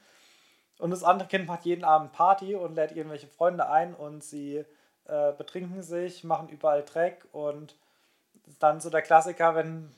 Und 0.80 0.90
das 0.90 1.04
andere 1.04 1.28
Kind 1.28 1.48
macht 1.48 1.66
jeden 1.66 1.84
Abend 1.84 2.14
Party 2.14 2.56
und 2.56 2.74
lädt 2.74 2.94
irgendwelche 2.94 3.28
Freunde 3.28 3.70
ein 3.70 3.94
und 3.94 4.24
sie 4.24 4.66
äh, 5.06 5.34
betrinken 5.34 5.84
sich, 5.84 6.24
machen 6.24 6.50
überall 6.50 6.84
Dreck 6.84 7.28
und 7.32 7.76
dann 8.58 8.82
so 8.82 8.90
der 8.90 9.04
Klassiker, 9.04 9.54
wenn 9.54 9.94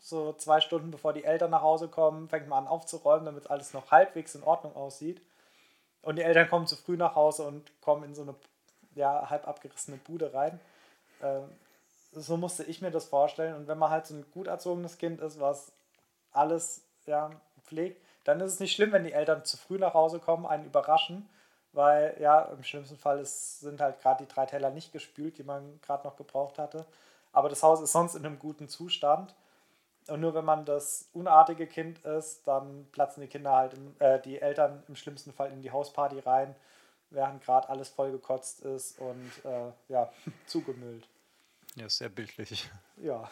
so 0.00 0.32
zwei 0.34 0.60
Stunden 0.60 0.90
bevor 0.90 1.12
die 1.12 1.24
Eltern 1.24 1.50
nach 1.50 1.62
Hause 1.62 1.88
kommen, 1.88 2.28
fängt 2.28 2.48
man 2.48 2.64
an 2.64 2.68
aufzuräumen, 2.68 3.26
damit 3.26 3.50
alles 3.50 3.74
noch 3.74 3.90
halbwegs 3.90 4.34
in 4.34 4.42
Ordnung 4.42 4.74
aussieht. 4.76 5.20
Und 6.02 6.16
die 6.16 6.22
Eltern 6.22 6.48
kommen 6.48 6.66
zu 6.66 6.76
früh 6.76 6.96
nach 6.96 7.16
Hause 7.16 7.44
und 7.44 7.70
kommen 7.80 8.04
in 8.04 8.14
so 8.14 8.22
eine 8.22 8.34
ja, 8.94 9.28
halb 9.28 9.46
abgerissene 9.46 9.96
Bude 9.98 10.32
rein. 10.32 10.60
Ähm, 11.22 11.44
so 12.12 12.36
musste 12.36 12.64
ich 12.64 12.80
mir 12.80 12.90
das 12.90 13.06
vorstellen. 13.06 13.54
Und 13.54 13.68
wenn 13.68 13.78
man 13.78 13.90
halt 13.90 14.06
so 14.06 14.14
ein 14.14 14.24
gut 14.30 14.46
erzogenes 14.46 14.98
Kind 14.98 15.20
ist, 15.20 15.40
was 15.40 15.72
alles 16.32 16.82
ja, 17.06 17.30
pflegt, 17.64 18.02
dann 18.24 18.40
ist 18.40 18.54
es 18.54 18.60
nicht 18.60 18.74
schlimm, 18.74 18.92
wenn 18.92 19.04
die 19.04 19.12
Eltern 19.12 19.44
zu 19.44 19.56
früh 19.56 19.78
nach 19.78 19.94
Hause 19.94 20.18
kommen, 20.18 20.46
einen 20.46 20.66
überraschen, 20.66 21.28
weil 21.72 22.16
ja, 22.20 22.42
im 22.42 22.62
schlimmsten 22.62 22.98
Fall 22.98 23.18
ist, 23.20 23.60
sind 23.60 23.80
halt 23.80 24.00
gerade 24.00 24.24
die 24.24 24.32
drei 24.32 24.46
Teller 24.46 24.70
nicht 24.70 24.92
gespült, 24.92 25.38
die 25.38 25.44
man 25.44 25.80
gerade 25.82 26.06
noch 26.06 26.16
gebraucht 26.16 26.58
hatte. 26.58 26.84
Aber 27.32 27.48
das 27.48 27.62
Haus 27.62 27.80
ist 27.80 27.92
sonst 27.92 28.14
in 28.14 28.24
einem 28.24 28.38
guten 28.38 28.68
Zustand. 28.68 29.34
Und 30.08 30.20
nur 30.20 30.34
wenn 30.34 30.44
man 30.44 30.64
das 30.64 31.08
unartige 31.12 31.66
Kind 31.66 32.04
ist, 32.04 32.46
dann 32.46 32.86
platzen 32.92 33.20
die 33.20 33.28
Kinder 33.28 33.52
halt, 33.52 33.74
im, 33.74 33.94
äh, 33.98 34.20
die 34.20 34.40
Eltern 34.40 34.82
im 34.88 34.96
schlimmsten 34.96 35.32
Fall 35.32 35.52
in 35.52 35.62
die 35.62 35.70
Hausparty 35.70 36.20
rein, 36.20 36.54
während 37.10 37.42
gerade 37.42 37.68
alles 37.68 37.88
vollgekotzt 37.88 38.60
ist 38.60 38.98
und 38.98 39.30
äh, 39.44 39.72
ja, 39.88 40.10
zugemüllt. 40.46 41.08
Ja, 41.76 41.88
sehr 41.88 42.08
bildlich. 42.08 42.70
Ja, 42.96 43.30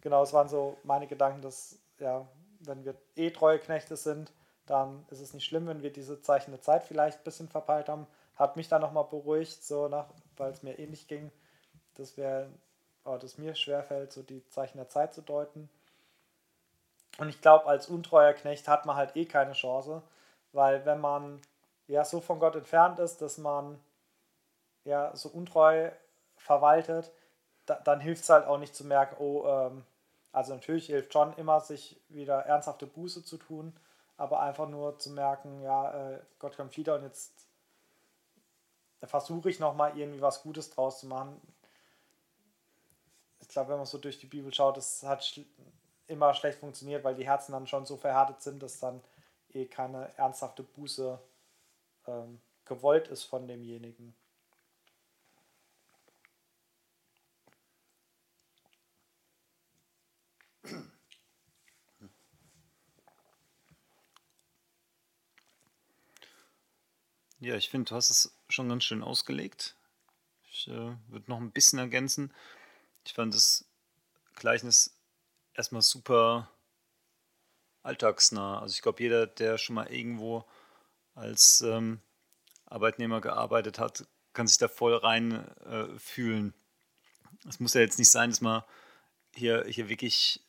genau, 0.00 0.22
es 0.22 0.32
waren 0.32 0.48
so 0.48 0.76
meine 0.84 1.06
Gedanken, 1.06 1.42
dass, 1.42 1.78
ja, 1.98 2.26
wenn 2.60 2.84
wir 2.84 2.94
eh 3.16 3.30
treue 3.30 3.58
Knechte 3.58 3.96
sind, 3.96 4.32
dann 4.66 5.06
ist 5.10 5.20
es 5.20 5.32
nicht 5.32 5.46
schlimm, 5.46 5.66
wenn 5.66 5.82
wir 5.82 5.92
diese 5.92 6.20
Zeichen 6.20 6.50
der 6.50 6.60
Zeit 6.60 6.84
vielleicht 6.84 7.18
ein 7.18 7.24
bisschen 7.24 7.48
verpeilt 7.48 7.88
haben. 7.88 8.06
Hat 8.36 8.56
mich 8.56 8.68
dann 8.68 8.82
nochmal 8.82 9.04
beruhigt, 9.04 9.64
so 9.64 9.88
nach, 9.88 10.06
weil 10.36 10.52
es 10.52 10.62
mir 10.62 10.78
ähnlich 10.78 11.08
ging, 11.08 11.32
dass, 11.94 12.16
wir, 12.16 12.50
oh, 13.04 13.16
dass 13.16 13.38
mir 13.38 13.54
schwerfällt, 13.54 14.12
so 14.12 14.22
die 14.22 14.46
Zeichen 14.48 14.78
der 14.78 14.88
Zeit 14.88 15.14
zu 15.14 15.22
deuten. 15.22 15.68
Und 17.18 17.28
ich 17.28 17.40
glaube, 17.40 17.66
als 17.66 17.88
untreuer 17.88 18.32
Knecht 18.32 18.68
hat 18.68 18.86
man 18.86 18.96
halt 18.96 19.16
eh 19.16 19.26
keine 19.26 19.52
Chance, 19.52 20.02
weil 20.52 20.86
wenn 20.86 21.00
man 21.00 21.42
ja 21.88 22.04
so 22.04 22.20
von 22.20 22.38
Gott 22.38 22.54
entfernt 22.54 22.98
ist, 23.00 23.20
dass 23.20 23.38
man 23.38 23.78
ja 24.84 25.14
so 25.14 25.28
untreu 25.28 25.90
verwaltet, 26.36 27.12
da, 27.66 27.74
dann 27.74 28.00
hilft 28.00 28.22
es 28.22 28.30
halt 28.30 28.46
auch 28.46 28.58
nicht 28.58 28.74
zu 28.74 28.84
merken, 28.84 29.16
oh, 29.18 29.46
ähm, 29.46 29.84
also 30.32 30.54
natürlich 30.54 30.86
hilft 30.86 31.12
schon 31.12 31.34
immer, 31.36 31.60
sich 31.60 32.00
wieder 32.08 32.46
ernsthafte 32.46 32.86
Buße 32.86 33.24
zu 33.24 33.36
tun, 33.36 33.76
aber 34.16 34.40
einfach 34.40 34.68
nur 34.68 34.98
zu 34.98 35.10
merken, 35.10 35.60
ja, 35.62 36.12
äh, 36.12 36.20
Gott 36.38 36.56
kommt 36.56 36.76
wieder 36.76 36.94
und 36.94 37.02
jetzt 37.02 37.48
versuche 39.02 39.50
ich 39.50 39.58
nochmal 39.58 39.96
irgendwie 39.98 40.20
was 40.20 40.42
Gutes 40.42 40.70
draus 40.70 41.00
zu 41.00 41.06
machen. 41.06 41.40
Ich 43.40 43.48
glaube, 43.48 43.70
wenn 43.70 43.78
man 43.78 43.86
so 43.86 43.98
durch 43.98 44.18
die 44.18 44.26
Bibel 44.26 44.52
schaut, 44.52 44.76
das 44.76 45.02
hat 45.02 45.24
immer 46.08 46.34
schlecht 46.34 46.58
funktioniert, 46.58 47.04
weil 47.04 47.14
die 47.14 47.26
Herzen 47.26 47.52
dann 47.52 47.66
schon 47.66 47.86
so 47.86 47.96
verhärtet 47.96 48.42
sind, 48.42 48.62
dass 48.62 48.80
dann 48.80 49.00
eh 49.52 49.66
keine 49.66 50.10
ernsthafte 50.16 50.62
Buße 50.62 51.18
ähm, 52.06 52.40
gewollt 52.64 53.08
ist 53.08 53.24
von 53.24 53.46
demjenigen. 53.46 54.14
Ja, 67.40 67.54
ich 67.54 67.68
finde, 67.70 67.88
du 67.90 67.94
hast 67.94 68.10
es 68.10 68.34
schon 68.48 68.68
ganz 68.68 68.82
schön 68.84 69.02
ausgelegt. 69.02 69.76
Ich 70.50 70.66
äh, 70.68 70.96
würde 71.08 71.24
noch 71.28 71.38
ein 71.38 71.52
bisschen 71.52 71.78
ergänzen. 71.78 72.34
Ich 73.04 73.14
fand 73.14 73.32
das 73.32 73.64
Gleichnis 74.34 74.97
erstmal 75.58 75.82
super 75.82 76.48
alltagsnah. 77.82 78.60
Also 78.60 78.74
ich 78.74 78.82
glaube, 78.82 79.02
jeder, 79.02 79.26
der 79.26 79.58
schon 79.58 79.74
mal 79.74 79.92
irgendwo 79.92 80.44
als 81.14 81.60
ähm, 81.62 82.00
Arbeitnehmer 82.66 83.20
gearbeitet 83.20 83.78
hat, 83.78 84.06
kann 84.32 84.46
sich 84.46 84.58
da 84.58 84.68
voll 84.68 84.94
rein 84.94 85.44
äh, 85.66 85.98
fühlen. 85.98 86.54
Es 87.48 87.58
muss 87.60 87.74
ja 87.74 87.80
jetzt 87.80 87.98
nicht 87.98 88.10
sein, 88.10 88.30
dass 88.30 88.40
man 88.40 88.62
hier, 89.34 89.64
hier 89.66 89.88
wirklich 89.88 90.40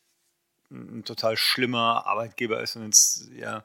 ein, 0.70 1.04
total 1.04 1.36
schlimmer 1.36 2.06
Arbeitgeber 2.06 2.62
ist 2.62 2.76
und 2.76 2.84
jetzt 2.84 3.28
ja 3.32 3.64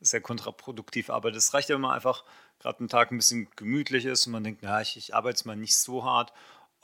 sehr 0.00 0.20
kontraproduktiv 0.20 1.10
arbeitet. 1.10 1.38
Es 1.38 1.52
reicht 1.52 1.68
ja 1.68 1.74
immer 1.74 1.92
einfach, 1.92 2.22
gerade 2.60 2.84
ein 2.84 2.88
Tag 2.88 3.10
ein 3.10 3.16
bisschen 3.16 3.48
gemütlich 3.56 4.04
ist 4.04 4.26
und 4.26 4.32
man 4.32 4.44
denkt, 4.44 4.62
na, 4.62 4.80
ich, 4.80 4.96
ich 4.96 5.14
arbeite 5.14 5.38
jetzt 5.38 5.46
mal 5.46 5.56
nicht 5.56 5.76
so 5.76 6.04
hart 6.04 6.32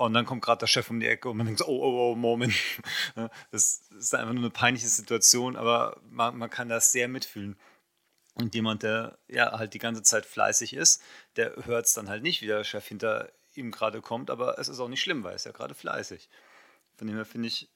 und 0.05 0.15
dann 0.15 0.27
kommt 0.27 0.43
gerade 0.43 0.61
der 0.61 0.67
Chef 0.67 0.91
um 0.91 1.01
die 1.01 1.07
Ecke 1.07 1.29
und 1.29 1.37
man 1.37 1.47
denkt 1.47 1.61
so, 1.61 1.67
oh, 1.67 1.81
oh, 1.83 2.13
oh, 2.13 2.15
Moment. 2.15 2.55
Das 3.51 3.83
ist 3.91 4.15
einfach 4.15 4.33
nur 4.33 4.43
eine 4.43 4.51
peinliche 4.51 4.89
Situation, 4.89 5.57
aber 5.57 6.01
man, 6.11 6.37
man 6.37 6.51
kann 6.51 6.69
das 6.69 6.93
sehr 6.93 7.09
mitfühlen. 7.09 7.57
Und 8.35 8.55
jemand, 8.55 8.83
der 8.83 9.19
ja 9.29 9.53
halt 9.59 9.75
die 9.75 9.79
ganze 9.79 10.03
Zeit 10.03 10.25
fleißig 10.25 10.75
ist, 10.75 11.03
der 11.37 11.55
hört 11.67 11.87
es 11.87 11.95
dann 11.95 12.09
halt 12.09 12.23
nicht, 12.23 12.41
wie 12.41 12.47
der 12.47 12.65
Chef 12.65 12.87
hinter 12.87 13.31
ihm 13.55 13.71
gerade 13.71 14.01
kommt, 14.01 14.31
aber 14.31 14.59
es 14.59 14.69
ist 14.69 14.81
auch 14.81 14.89
nicht 14.89 15.03
schlimm, 15.03 15.23
weil 15.23 15.33
er 15.33 15.37
ist 15.37 15.45
ja 15.45 15.53
gerade 15.53 15.75
fleißig. 15.75 16.31
Von 16.97 17.07
dem 17.07 17.17
her 17.17 17.27
finde 17.27 17.49
ich, 17.49 17.69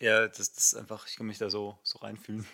ja, 0.00 0.26
das, 0.26 0.52
das 0.52 0.72
ist 0.72 0.74
einfach, 0.74 1.06
ich 1.06 1.16
kann 1.16 1.26
mich 1.26 1.38
da 1.38 1.50
so, 1.50 1.78
so 1.82 1.98
reinfühlen. 1.98 2.46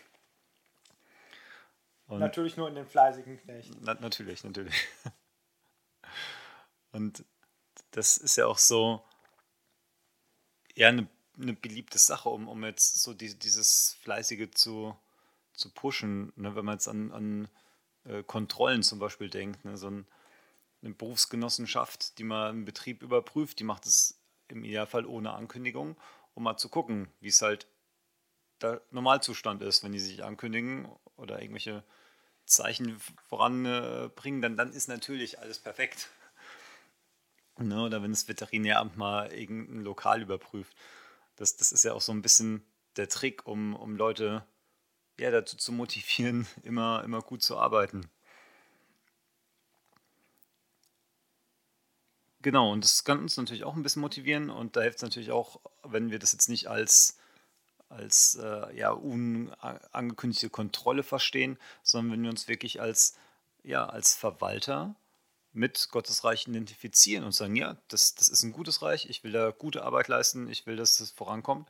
Und 2.06 2.20
natürlich 2.20 2.56
nur 2.56 2.68
in 2.68 2.74
den 2.74 2.86
fleißigen 2.86 3.38
Knecht. 3.38 3.70
Na, 3.80 3.94
natürlich, 3.94 4.44
natürlich. 4.44 4.74
Und 6.92 7.24
das 7.94 8.16
ist 8.16 8.36
ja 8.36 8.46
auch 8.46 8.58
so, 8.58 9.04
ja, 10.74 10.88
eine, 10.88 11.08
eine 11.40 11.54
beliebte 11.54 11.98
Sache, 11.98 12.28
um, 12.28 12.48
um 12.48 12.64
jetzt 12.64 13.00
so 13.02 13.14
die, 13.14 13.38
dieses 13.38 13.96
Fleißige 14.02 14.50
zu, 14.50 14.96
zu 15.52 15.70
pushen. 15.70 16.32
Ne? 16.36 16.56
Wenn 16.56 16.64
man 16.64 16.74
jetzt 16.74 16.88
an, 16.88 17.12
an 17.12 17.48
äh, 18.04 18.24
Kontrollen 18.24 18.82
zum 18.82 18.98
Beispiel 18.98 19.30
denkt, 19.30 19.64
ne? 19.64 19.76
so 19.76 19.88
ein, 19.88 20.06
eine 20.82 20.94
Berufsgenossenschaft, 20.94 22.18
die 22.18 22.24
mal 22.24 22.50
einen 22.50 22.64
Betrieb 22.64 23.02
überprüft, 23.02 23.60
die 23.60 23.64
macht 23.64 23.86
es 23.86 24.18
im 24.48 24.64
Idealfall 24.64 25.06
ohne 25.06 25.32
Ankündigung, 25.32 25.96
um 26.34 26.42
mal 26.42 26.56
zu 26.56 26.68
gucken, 26.68 27.08
wie 27.20 27.28
es 27.28 27.42
halt 27.42 27.68
der 28.60 28.82
Normalzustand 28.90 29.62
ist, 29.62 29.84
wenn 29.84 29.92
die 29.92 30.00
sich 30.00 30.24
ankündigen 30.24 30.88
oder 31.16 31.40
irgendwelche 31.40 31.84
Zeichen 32.44 32.98
voranbringen, 33.28 34.42
dann, 34.42 34.56
dann 34.56 34.72
ist 34.72 34.88
natürlich 34.88 35.38
alles 35.38 35.60
perfekt. 35.60 36.10
Ne, 37.58 37.82
oder 37.82 38.02
wenn 38.02 38.10
das 38.10 38.26
Veterinäramt 38.26 38.96
mal 38.96 39.32
irgendein 39.32 39.82
Lokal 39.82 40.22
überprüft. 40.22 40.76
Das, 41.36 41.56
das 41.56 41.72
ist 41.72 41.84
ja 41.84 41.92
auch 41.92 42.00
so 42.00 42.12
ein 42.12 42.22
bisschen 42.22 42.64
der 42.96 43.08
Trick, 43.08 43.46
um, 43.46 43.76
um 43.76 43.96
Leute 43.96 44.44
ja, 45.18 45.30
dazu 45.30 45.56
zu 45.56 45.72
motivieren, 45.72 46.46
immer, 46.62 47.02
immer 47.04 47.20
gut 47.22 47.42
zu 47.42 47.56
arbeiten. 47.56 48.10
Genau, 52.42 52.72
und 52.72 52.84
das 52.84 53.04
kann 53.04 53.20
uns 53.20 53.36
natürlich 53.38 53.64
auch 53.64 53.74
ein 53.74 53.82
bisschen 53.82 54.02
motivieren 54.02 54.50
und 54.50 54.76
da 54.76 54.82
hilft 54.82 54.96
es 54.96 55.02
natürlich 55.02 55.30
auch, 55.30 55.60
wenn 55.82 56.10
wir 56.10 56.18
das 56.18 56.32
jetzt 56.32 56.48
nicht 56.50 56.68
als, 56.68 57.18
als 57.88 58.34
äh, 58.34 58.76
ja, 58.76 58.90
unangekündigte 58.90 60.50
Kontrolle 60.50 61.02
verstehen, 61.02 61.58
sondern 61.82 62.12
wenn 62.12 62.22
wir 62.24 62.30
uns 62.30 62.46
wirklich 62.46 62.82
als, 62.82 63.16
ja, 63.62 63.86
als 63.86 64.14
Verwalter 64.14 64.94
mit 65.54 65.88
Gottes 65.90 66.24
Reich 66.24 66.46
identifizieren 66.48 67.24
und 67.24 67.32
sagen, 67.32 67.56
ja, 67.56 67.76
das, 67.88 68.14
das 68.14 68.28
ist 68.28 68.42
ein 68.42 68.52
gutes 68.52 68.82
Reich, 68.82 69.08
ich 69.08 69.22
will 69.22 69.32
da 69.32 69.50
gute 69.50 69.84
Arbeit 69.84 70.08
leisten, 70.08 70.48
ich 70.48 70.66
will, 70.66 70.76
dass 70.76 70.98
das 70.98 71.10
vorankommt. 71.10 71.68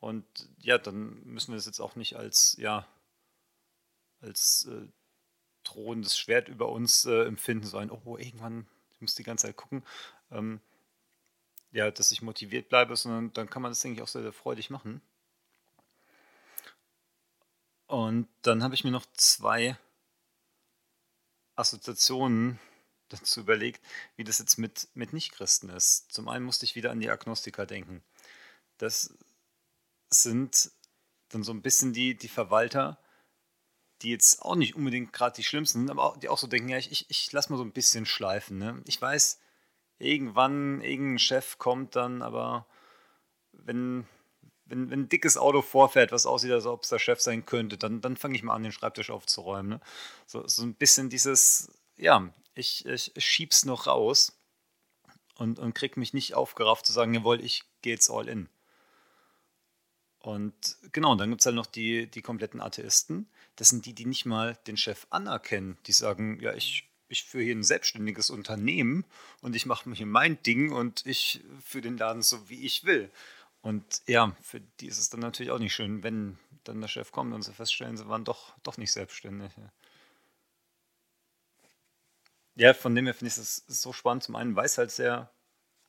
Und 0.00 0.26
ja, 0.58 0.78
dann 0.78 1.22
müssen 1.24 1.52
wir 1.52 1.56
das 1.56 1.66
jetzt 1.66 1.80
auch 1.80 1.96
nicht 1.96 2.16
als, 2.16 2.56
ja, 2.58 2.86
als 4.20 4.68
äh, 4.70 4.86
drohendes 5.64 6.18
Schwert 6.18 6.48
über 6.48 6.68
uns 6.68 7.06
äh, 7.06 7.22
empfinden, 7.24 7.66
so 7.66 7.78
ein, 7.78 7.90
oh, 7.90 8.18
irgendwann, 8.18 8.66
ich 8.90 9.00
muss 9.00 9.14
die 9.14 9.22
ganze 9.22 9.46
Zeit 9.46 9.56
gucken, 9.56 9.82
ähm, 10.30 10.60
ja, 11.70 11.90
dass 11.90 12.12
ich 12.12 12.20
motiviert 12.20 12.68
bleibe, 12.68 12.96
sondern 12.96 13.32
dann 13.32 13.48
kann 13.48 13.62
man 13.62 13.70
das, 13.70 13.80
denke 13.80 13.96
ich, 13.96 14.02
auch 14.02 14.08
sehr, 14.08 14.22
sehr 14.22 14.32
freudig 14.32 14.68
machen. 14.68 15.00
Und 17.86 18.28
dann 18.42 18.62
habe 18.62 18.74
ich 18.74 18.84
mir 18.84 18.90
noch 18.90 19.06
zwei 19.14 19.78
Assoziationen 21.56 22.58
dazu 23.12 23.40
überlegt, 23.40 23.84
wie 24.16 24.24
das 24.24 24.38
jetzt 24.38 24.58
mit, 24.58 24.88
mit 24.94 25.12
Nichtchristen 25.12 25.68
ist. 25.70 26.10
Zum 26.12 26.28
einen 26.28 26.44
musste 26.44 26.64
ich 26.64 26.74
wieder 26.74 26.90
an 26.90 27.00
die 27.00 27.10
Agnostiker 27.10 27.66
denken. 27.66 28.02
Das 28.78 29.14
sind 30.10 30.70
dann 31.28 31.42
so 31.42 31.52
ein 31.52 31.62
bisschen 31.62 31.92
die, 31.92 32.16
die 32.16 32.28
Verwalter, 32.28 32.98
die 34.02 34.10
jetzt 34.10 34.42
auch 34.42 34.56
nicht 34.56 34.74
unbedingt 34.74 35.12
gerade 35.12 35.36
die 35.36 35.44
schlimmsten 35.44 35.80
sind, 35.80 35.90
aber 35.90 36.02
auch, 36.02 36.16
die 36.16 36.28
auch 36.28 36.38
so 36.38 36.46
denken, 36.46 36.68
ja, 36.68 36.78
ich, 36.78 36.90
ich, 36.90 37.06
ich 37.08 37.32
lasse 37.32 37.50
mal 37.50 37.58
so 37.58 37.64
ein 37.64 37.72
bisschen 37.72 38.04
schleifen. 38.04 38.58
Ne? 38.58 38.82
Ich 38.86 39.00
weiß, 39.00 39.40
irgendwann 39.98 40.80
irgendein 40.80 41.18
Chef 41.18 41.58
kommt 41.58 41.96
dann, 41.96 42.22
aber 42.22 42.66
wenn, 43.52 44.06
wenn, 44.64 44.90
wenn 44.90 45.02
ein 45.02 45.08
dickes 45.08 45.36
Auto 45.36 45.62
vorfährt, 45.62 46.12
was 46.12 46.26
aussieht, 46.26 46.50
als 46.50 46.66
ob 46.66 46.82
es 46.82 46.88
der 46.88 46.98
Chef 46.98 47.20
sein 47.20 47.46
könnte, 47.46 47.78
dann, 47.78 48.00
dann 48.00 48.16
fange 48.16 48.34
ich 48.34 48.42
mal 48.42 48.54
an, 48.54 48.62
den 48.62 48.72
Schreibtisch 48.72 49.10
aufzuräumen. 49.10 49.70
Ne? 49.70 49.80
So, 50.26 50.46
so 50.46 50.62
ein 50.62 50.74
bisschen 50.74 51.08
dieses, 51.08 51.70
ja, 51.96 52.32
ich, 52.54 52.86
ich, 52.86 53.12
schieb's 53.16 53.64
noch 53.64 53.86
raus 53.86 54.32
und, 55.36 55.58
und 55.58 55.74
krieg 55.74 55.96
mich 55.96 56.12
nicht 56.12 56.34
aufgerafft 56.34 56.86
zu 56.86 56.92
sagen, 56.92 57.14
jawohl, 57.14 57.40
ich 57.40 57.64
gehe 57.82 57.94
jetzt 57.94 58.10
all 58.10 58.28
in. 58.28 58.48
Und 60.18 60.76
genau, 60.92 61.16
dann 61.16 61.30
gibt 61.30 61.40
es 61.40 61.46
halt 61.46 61.56
noch 61.56 61.66
die, 61.66 62.06
die 62.06 62.22
kompletten 62.22 62.60
Atheisten. 62.60 63.28
Das 63.56 63.68
sind 63.68 63.86
die, 63.86 63.92
die 63.92 64.06
nicht 64.06 64.24
mal 64.24 64.56
den 64.68 64.76
Chef 64.76 65.06
anerkennen. 65.10 65.76
Die 65.86 65.92
sagen, 65.92 66.38
ja, 66.40 66.54
ich, 66.54 66.88
ich 67.08 67.24
führe 67.24 67.42
hier 67.42 67.56
ein 67.56 67.64
selbstständiges 67.64 68.30
Unternehmen 68.30 69.04
und 69.40 69.56
ich 69.56 69.66
mache 69.66 69.92
hier 69.92 70.06
mein 70.06 70.40
Ding 70.44 70.70
und 70.72 71.04
ich 71.06 71.40
führe 71.64 71.82
den 71.82 71.98
Laden 71.98 72.22
so, 72.22 72.48
wie 72.48 72.64
ich 72.64 72.84
will. 72.84 73.10
Und 73.62 74.02
ja, 74.06 74.36
für 74.40 74.60
die 74.60 74.86
ist 74.86 74.98
es 74.98 75.08
dann 75.08 75.20
natürlich 75.20 75.50
auch 75.52 75.58
nicht 75.58 75.74
schön, 75.74 76.02
wenn 76.02 76.38
dann 76.64 76.80
der 76.80 76.88
Chef 76.88 77.10
kommt 77.10 77.32
und 77.32 77.42
sie 77.42 77.52
feststellen, 77.52 77.96
sie 77.96 78.08
waren 78.08 78.24
doch, 78.24 78.54
doch 78.62 78.76
nicht 78.76 78.92
selbstständig. 78.92 79.52
Ja, 79.56 79.72
von 82.74 82.94
dem 82.94 83.06
her 83.06 83.14
finde 83.14 83.28
ich 83.30 83.38
es 83.38 83.64
so 83.66 83.92
spannend. 83.92 84.24
Zum 84.24 84.36
einen, 84.36 84.56
weil 84.56 84.66
es 84.66 84.78
halt 84.78 84.90
sehr 84.90 85.30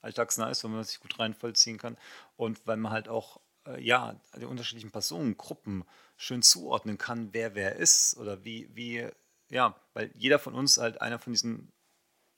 alltagsnah 0.02 0.50
ist, 0.50 0.64
weil 0.64 0.72
man 0.72 0.84
sich 0.84 1.00
gut 1.00 1.20
reinvollziehen 1.20 1.78
kann 1.78 1.98
und 2.36 2.66
weil 2.68 2.78
man 2.78 2.92
halt 2.92 3.08
auch 3.10 3.40
äh, 3.68 3.82
ja, 3.82 4.20
die 4.38 4.46
unterschiedlichen 4.46 4.92
Personengruppen 4.92 5.84
schön 6.18 6.42
zuordnen 6.42 6.98
kann, 6.98 7.34
wer 7.34 7.56
wer 7.56 7.76
ist 7.78 8.18
oder 8.18 8.44
wie, 8.46 8.70
wie, 8.76 9.08
ja, 9.50 9.76
weil 9.94 10.12
jeder 10.16 10.40
von 10.40 10.54
uns 10.56 10.78
halt 10.78 11.02
einer 11.02 11.20
von 11.20 11.34
diesen 11.34 11.72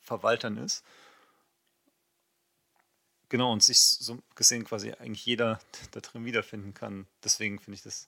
Verwaltern 0.01 0.57
ist. 0.57 0.83
Genau, 3.29 3.51
und 3.51 3.63
sich 3.63 3.79
so 3.79 4.19
gesehen 4.35 4.65
quasi 4.65 4.91
eigentlich 4.93 5.25
jeder 5.25 5.59
da 5.91 5.99
drin 5.99 6.25
wiederfinden 6.25 6.73
kann. 6.73 7.07
Deswegen 7.23 7.59
finde 7.59 7.75
ich 7.75 7.83
das 7.83 8.07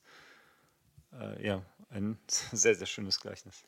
äh, 1.14 1.46
ja 1.46 1.64
ein 1.90 2.18
sehr, 2.28 2.76
sehr 2.76 2.88
schönes 2.88 3.20
Gleichnis. 3.20 3.64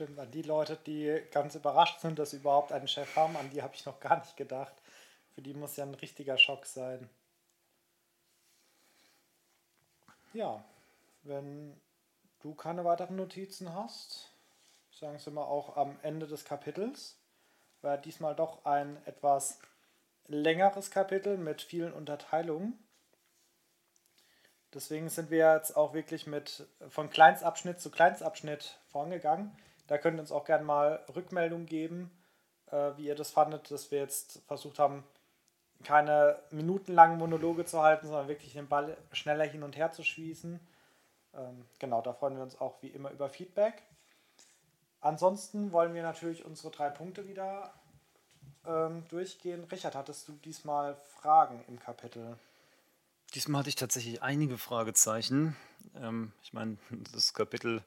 Stimmt, 0.00 0.18
an 0.18 0.30
die 0.30 0.40
Leute, 0.40 0.78
die 0.86 1.20
ganz 1.30 1.54
überrascht 1.56 2.00
sind, 2.00 2.18
dass 2.18 2.30
sie 2.30 2.38
überhaupt 2.38 2.72
einen 2.72 2.88
Chef 2.88 3.16
haben, 3.16 3.36
an 3.36 3.50
die 3.50 3.62
habe 3.62 3.74
ich 3.74 3.84
noch 3.84 4.00
gar 4.00 4.18
nicht 4.18 4.34
gedacht. 4.34 4.72
Für 5.34 5.42
die 5.42 5.52
muss 5.52 5.76
ja 5.76 5.84
ein 5.84 5.92
richtiger 5.92 6.38
Schock 6.38 6.64
sein. 6.64 7.10
Ja, 10.32 10.64
wenn 11.24 11.78
du 12.40 12.54
keine 12.54 12.82
weiteren 12.86 13.16
Notizen 13.16 13.74
hast, 13.74 14.30
sagen 14.90 15.18
Sie 15.18 15.30
mal 15.30 15.44
auch 15.44 15.76
am 15.76 15.98
Ende 16.00 16.26
des 16.26 16.46
Kapitels, 16.46 17.18
war 17.82 17.98
diesmal 17.98 18.34
doch 18.34 18.64
ein 18.64 18.96
etwas 19.04 19.58
längeres 20.28 20.90
Kapitel 20.90 21.36
mit 21.36 21.60
vielen 21.60 21.92
Unterteilungen. 21.92 22.82
Deswegen 24.72 25.10
sind 25.10 25.30
wir 25.30 25.52
jetzt 25.56 25.76
auch 25.76 25.92
wirklich 25.92 26.26
mit 26.26 26.66
von 26.88 27.10
Kleinstabschnitt 27.10 27.82
zu 27.82 27.90
Kleinstabschnitt 27.90 28.78
vorangegangen. 28.88 29.54
Da 29.90 29.98
könnt 29.98 30.18
ihr 30.18 30.20
uns 30.20 30.30
auch 30.30 30.44
gerne 30.44 30.62
mal 30.62 31.04
Rückmeldung 31.16 31.66
geben, 31.66 32.12
äh, 32.70 32.92
wie 32.96 33.06
ihr 33.06 33.16
das 33.16 33.32
fandet, 33.32 33.72
dass 33.72 33.90
wir 33.90 33.98
jetzt 33.98 34.40
versucht 34.46 34.78
haben, 34.78 35.02
keine 35.82 36.38
minutenlangen 36.52 37.18
Monologe 37.18 37.64
zu 37.64 37.82
halten, 37.82 38.06
sondern 38.06 38.28
wirklich 38.28 38.52
den 38.52 38.68
Ball 38.68 38.96
schneller 39.10 39.42
hin 39.42 39.64
und 39.64 39.76
her 39.76 39.90
zu 39.90 40.04
schießen. 40.04 40.60
Ähm, 41.34 41.64
genau, 41.80 42.02
da 42.02 42.12
freuen 42.12 42.36
wir 42.36 42.44
uns 42.44 42.60
auch 42.60 42.80
wie 42.82 42.86
immer 42.86 43.10
über 43.10 43.28
Feedback. 43.28 43.82
Ansonsten 45.00 45.72
wollen 45.72 45.92
wir 45.92 46.04
natürlich 46.04 46.44
unsere 46.44 46.70
drei 46.70 46.88
Punkte 46.88 47.26
wieder 47.26 47.74
ähm, 48.64 49.02
durchgehen. 49.08 49.64
Richard, 49.64 49.96
hattest 49.96 50.28
du 50.28 50.34
diesmal 50.44 50.94
Fragen 51.20 51.64
im 51.66 51.80
Kapitel? 51.80 52.38
Diesmal 53.34 53.58
hatte 53.60 53.70
ich 53.70 53.74
tatsächlich 53.74 54.22
einige 54.22 54.56
Fragezeichen. 54.56 55.56
Ähm, 55.96 56.30
ich 56.44 56.52
meine, 56.52 56.78
das 57.12 57.34
Kapitel 57.34 57.82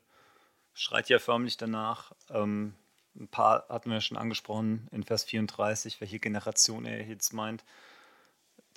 schreit 0.74 1.10
ja 1.10 1.20
förmlich 1.20 1.58
danach. 1.58 2.14
Ähm, 2.30 2.74
ein 3.16 3.28
paar 3.28 3.68
hatten 3.70 3.92
wir 3.92 4.02
schon 4.02 4.18
angesprochen 4.18 4.88
in 4.92 5.04
Vers 5.04 5.24
34, 5.24 6.02
welche 6.02 6.20
Generation 6.20 6.86
er 6.86 7.06
jetzt 7.06 7.34
meint. 7.34 7.64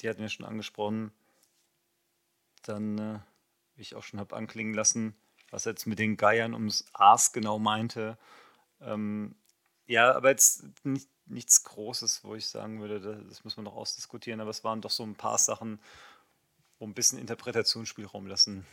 Die 0.00 0.08
hatten 0.08 0.20
wir 0.20 0.28
schon 0.28 0.46
angesprochen. 0.46 1.10
Dann, 2.62 2.98
äh, 2.98 3.18
wie 3.76 3.82
ich 3.82 3.94
auch 3.94 4.02
schon 4.02 4.20
habe 4.20 4.36
anklingen 4.36 4.74
lassen, 4.74 5.16
was 5.50 5.66
er 5.66 5.72
jetzt 5.72 5.86
mit 5.86 5.98
den 5.98 6.16
Geiern 6.16 6.52
ums 6.52 6.84
Aas 6.92 7.32
genau 7.32 7.58
meinte. 7.58 8.18
Ähm, 8.80 9.34
ja, 9.86 10.14
aber 10.14 10.30
jetzt 10.30 10.64
nicht, 10.84 11.08
nichts 11.26 11.64
Großes, 11.64 12.24
wo 12.24 12.34
ich 12.34 12.46
sagen 12.46 12.80
würde, 12.80 13.00
das, 13.00 13.16
das 13.28 13.44
muss 13.44 13.56
man 13.56 13.64
noch 13.64 13.76
ausdiskutieren, 13.76 14.40
aber 14.40 14.50
es 14.50 14.64
waren 14.64 14.80
doch 14.80 14.90
so 14.90 15.04
ein 15.04 15.14
paar 15.14 15.38
Sachen, 15.38 15.80
wo 16.78 16.86
ein 16.86 16.94
bisschen 16.94 17.18
Interpretationsspielraum 17.18 18.26
lassen. 18.26 18.66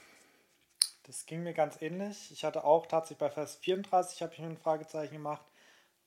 Das 1.03 1.25
ging 1.25 1.43
mir 1.43 1.53
ganz 1.53 1.81
ähnlich. 1.81 2.31
Ich 2.31 2.45
hatte 2.45 2.63
auch 2.63 2.85
tatsächlich 2.85 3.19
bei 3.19 3.29
Vers 3.29 3.57
34 3.57 4.21
habe 4.21 4.33
ich 4.33 4.39
mir 4.39 4.47
ein 4.47 4.57
Fragezeichen 4.57 5.13
gemacht 5.13 5.45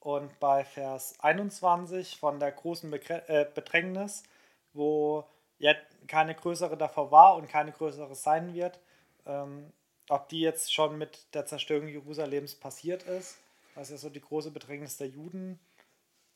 und 0.01 0.39
bei 0.41 0.65
Vers 0.65 1.21
21 1.21 2.17
von 2.17 2.41
der 2.41 2.53
großen 2.53 2.91
äh, 2.93 3.47
Bedrängnis, 3.55 4.23
wo 4.73 5.25
ja 5.59 5.75
keine 6.07 6.35
größere 6.35 6.77
davor 6.79 7.11
war 7.11 7.37
und 7.37 7.49
keine 7.49 7.73
größere 7.73 8.15
sein 8.15 8.55
wird, 8.55 8.81
ähm, 9.27 9.71
ob 10.09 10.29
die 10.31 10.41
jetzt 10.41 10.73
schon 10.73 10.97
mit 10.97 11.35
der 11.35 11.45
Zerstörung 11.45 11.89
Jerusalems 11.89 12.55
passiert 12.55 13.03
ist, 13.03 13.39
was 13.75 13.91
ja 13.91 13.99
so 13.99 14.09
die 14.09 14.21
große 14.21 14.51
Bedrängnis 14.51 14.97
der 14.97 15.09
Juden 15.09 15.59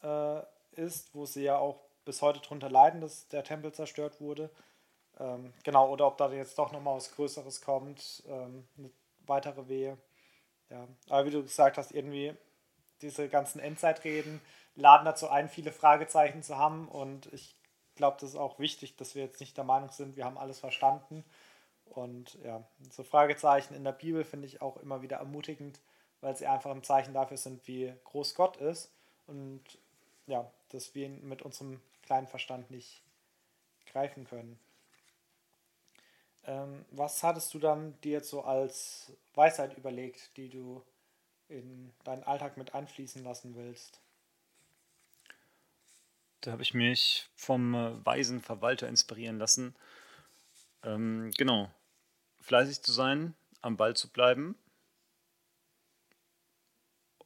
äh, 0.03 0.41
ist, 0.73 1.15
wo 1.15 1.25
sie 1.25 1.45
ja 1.45 1.57
auch 1.57 1.81
bis 2.05 2.21
heute 2.21 2.41
darunter 2.41 2.69
leiden, 2.69 3.01
dass 3.01 3.29
der 3.29 3.45
Tempel 3.45 3.73
zerstört 3.73 4.21
wurde. 4.21 4.51
Ähm, 5.21 5.53
genau, 5.63 5.91
oder 5.91 6.07
ob 6.07 6.17
da 6.17 6.33
jetzt 6.33 6.59
doch 6.59 6.73
nochmal 6.73 6.97
was 6.97 7.15
Größeres 7.15 7.61
kommt, 7.61 8.23
ähm, 8.27 8.67
eine 8.79 8.91
weitere 9.27 9.69
Wehe. 9.69 9.99
Ja, 10.71 10.89
aber 11.09 11.27
wie 11.27 11.31
du 11.31 11.43
gesagt 11.43 11.77
hast, 11.77 11.93
irgendwie 11.93 12.35
diese 13.03 13.29
ganzen 13.29 13.61
Endzeitreden 13.61 14.41
laden 14.77 15.05
dazu 15.05 15.29
ein, 15.29 15.49
viele 15.49 15.73
Fragezeichen 15.73 16.43
zu 16.43 16.57
haben. 16.57 16.89
Und 16.89 17.33
ich 17.33 17.55
glaube, 17.97 18.17
das 18.21 18.31
ist 18.31 18.37
auch 18.37 18.59
wichtig, 18.59 18.97
dass 18.97 19.15
wir 19.15 19.23
jetzt 19.23 19.41
nicht 19.41 19.57
der 19.57 19.65
Meinung 19.65 19.91
sind, 19.91 20.17
wir 20.17 20.25
haben 20.25 20.39
alles 20.39 20.59
verstanden. 20.59 21.25
Und 21.85 22.39
ja, 22.45 22.63
so 22.91 23.03
Fragezeichen 23.03 23.75
in 23.75 23.85
der 23.85 23.93
Bibel 23.93 24.25
finde 24.25 24.47
ich 24.47 24.63
auch 24.63 24.77
immer 24.79 25.03
wieder 25.03 25.17
ermutigend, 25.17 25.81
weil 26.21 26.37
sie 26.37 26.47
einfach 26.47 26.71
ein 26.71 26.85
Zeichen 26.85 27.13
dafür 27.13 27.37
sind, 27.37 27.67
wie 27.67 27.93
groß 28.05 28.35
Gott 28.37 28.57
ist. 28.57 28.93
Und 29.27 29.63
ja, 30.27 30.51
dass 30.71 30.95
wir 30.95 31.07
ihn 31.07 31.29
mit 31.29 31.43
unserem 31.43 31.81
kleinen 32.03 32.29
Verstand 32.29 32.71
nicht 32.71 33.03
greifen 33.87 34.25
können. 34.25 34.59
Ähm, 36.45 36.85
was 36.91 37.23
hattest 37.23 37.53
du 37.55 37.59
dann 37.59 38.01
dir 38.01 38.13
jetzt 38.13 38.31
so 38.31 38.43
als 38.43 39.13
Weisheit 39.35 39.77
überlegt, 39.77 40.37
die 40.37 40.49
du 40.49 40.83
in 41.49 41.93
deinen 42.05 42.25
Alltag 42.25 42.57
mit 42.57 42.75
einfließen 42.75 43.23
lassen 43.23 43.55
willst? 43.55 44.01
Da 46.41 46.53
habe 46.53 46.63
ich 46.63 46.73
mich 46.73 47.29
vom 47.35 47.75
äh, 47.75 48.07
weisen 48.07 48.41
Verwalter 48.41 48.89
inspirieren 48.89 49.39
lassen. 49.39 49.75
Ähm, 50.83 51.31
genau. 51.37 51.71
Fleißig 52.41 52.83
zu 52.83 52.93
sein, 52.93 53.35
am 53.61 53.77
Ball 53.77 53.95
zu 53.95 54.09
bleiben. 54.09 54.57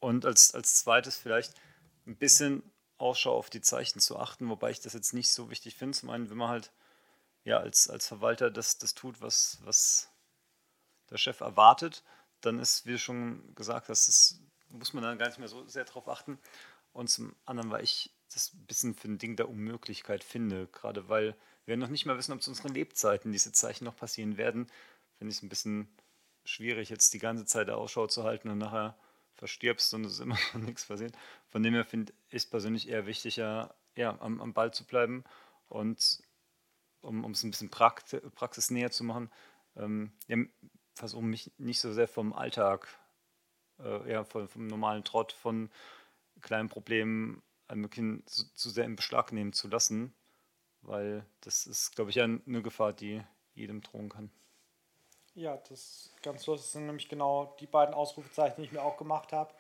Und 0.01 0.27
als, 0.27 0.53
als 0.55 0.77
zweites 0.77 1.17
vielleicht 1.17 1.55
ein 2.07 2.17
bisschen 2.17 2.63
Ausschau 2.99 3.37
auf 3.37 3.51
die 3.51 3.61
Zeichen 3.61 4.01
zu 4.01 4.19
achten, 4.19 4.49
wobei 4.49 4.71
ich 4.71 4.81
das 4.81 4.93
jetzt 4.93 5.15
nicht 5.15 5.31
so 5.31 5.51
wichtig 5.51 5.77
finde. 5.77 5.97
Zum 5.97 6.11
einen, 6.11 6.29
wenn 6.29 6.37
man 6.37 6.49
halt 6.49 6.73
ja 7.45 7.59
als, 7.59 7.89
als 7.89 8.07
Verwalter 8.07 8.51
das, 8.51 8.79
das 8.79 8.95
tut, 8.95 9.21
was, 9.21 9.59
was 9.65 10.11
der 11.11 11.19
Chef 11.19 11.41
erwartet, 11.41 12.03
dann 12.41 12.59
ist, 12.59 12.87
wie 12.87 12.99
schon 12.99 13.55
gesagt 13.55 13.89
hast, 13.89 14.09
das 14.09 14.41
muss 14.69 14.93
man 14.93 15.05
dann 15.05 15.19
gar 15.19 15.29
nicht 15.29 15.39
mehr 15.39 15.49
so 15.49 15.67
sehr 15.67 15.85
drauf 15.85 16.09
achten. 16.09 16.39
Und 16.93 17.09
zum 17.09 17.35
anderen, 17.45 17.71
weil 17.71 17.85
ich 17.85 18.11
das 18.33 18.53
ein 18.55 18.67
bisschen 18.67 18.95
für 18.95 19.09
ein 19.09 19.19
Ding 19.19 19.37
der 19.37 19.49
Unmöglichkeit 19.49 20.25
finde, 20.25 20.67
gerade 20.69 21.09
weil 21.09 21.37
wir 21.67 21.77
noch 21.77 21.89
nicht 21.89 22.07
mal 22.07 22.17
wissen, 22.17 22.33
ob 22.33 22.43
zu 22.43 22.51
unseren 22.51 22.75
Lebzeiten 22.75 23.33
diese 23.33 23.53
Zeichen 23.53 23.85
noch 23.85 23.97
passieren 23.97 24.37
werden, 24.37 24.67
finde 25.19 25.31
ich 25.31 25.39
es 25.39 25.43
ein 25.43 25.49
bisschen 25.49 25.89
schwierig, 26.45 26.91
jetzt 26.91 27.15
die 27.15 27.19
ganze 27.19 27.47
Zeit 27.47 27.71
Ausschau 27.71 28.07
zu 28.07 28.25
halten 28.25 28.51
und 28.51 28.59
nachher 28.59 28.97
verstirbst 29.35 29.93
und 29.95 30.05
es 30.05 30.15
ist 30.15 30.21
immer 30.21 30.39
noch 30.53 30.61
nichts 30.61 30.87
passiert. 30.87 31.17
Von 31.51 31.63
dem 31.63 31.75
her 31.75 31.85
finde 31.85 32.13
ich 32.31 32.51
persönlich 32.51 32.89
eher 32.89 33.07
wichtiger, 33.07 33.75
ja, 33.97 34.19
am, 34.21 34.41
am 34.41 34.53
Ball 34.53 34.73
zu 34.73 34.85
bleiben 34.85 35.25
und 35.69 36.21
um 37.05 37.31
es 37.31 37.43
ein 37.43 37.51
bisschen 37.51 37.71
Praxis, 37.71 38.21
praxisnäher 38.35 38.91
zu 38.91 39.05
machen, 39.05 39.31
ähm, 39.77 40.13
ja, 40.27 40.37
versuche 40.95 41.23
mich 41.23 41.53
nicht 41.59 41.81
so 41.81 41.93
sehr 41.93 42.09
vom 42.09 42.33
Alltag, 42.33 42.89
äh, 43.79 44.11
ja, 44.11 44.25
vom, 44.25 44.49
vom, 44.49 44.67
normalen 44.67 45.05
Trott, 45.05 45.33
von 45.33 45.71
kleinen 46.41 46.69
Problemen 46.69 47.43
ein 47.69 47.89
zu, 48.27 48.45
zu 48.55 48.71
sehr 48.71 48.85
in 48.85 48.97
Beschlag 48.97 49.33
nehmen 49.33 49.53
zu 49.53 49.69
lassen, 49.69 50.15
weil 50.83 51.25
das 51.41 51.67
ist, 51.67 51.95
glaube 51.97 52.11
ich, 52.11 52.21
eine 52.21 52.63
Gefahr, 52.63 52.93
die 52.93 53.23
jedem 53.55 53.81
drohen 53.81 54.09
kann. 54.11 54.31
Ja, 55.35 55.57
das 55.57 55.71
ist 55.71 56.23
ganz 56.23 56.47
lustig. 56.47 56.71
Sind 56.71 56.87
nämlich 56.87 57.09
genau 57.09 57.57
die 57.59 57.67
beiden 57.67 57.95
Ausrufezeichen, 57.95 58.57
die 58.59 58.67
ich 58.67 58.73
mir 58.73 58.83
auch 58.83 58.97
gemacht 58.97 59.33
habe. 59.33 59.53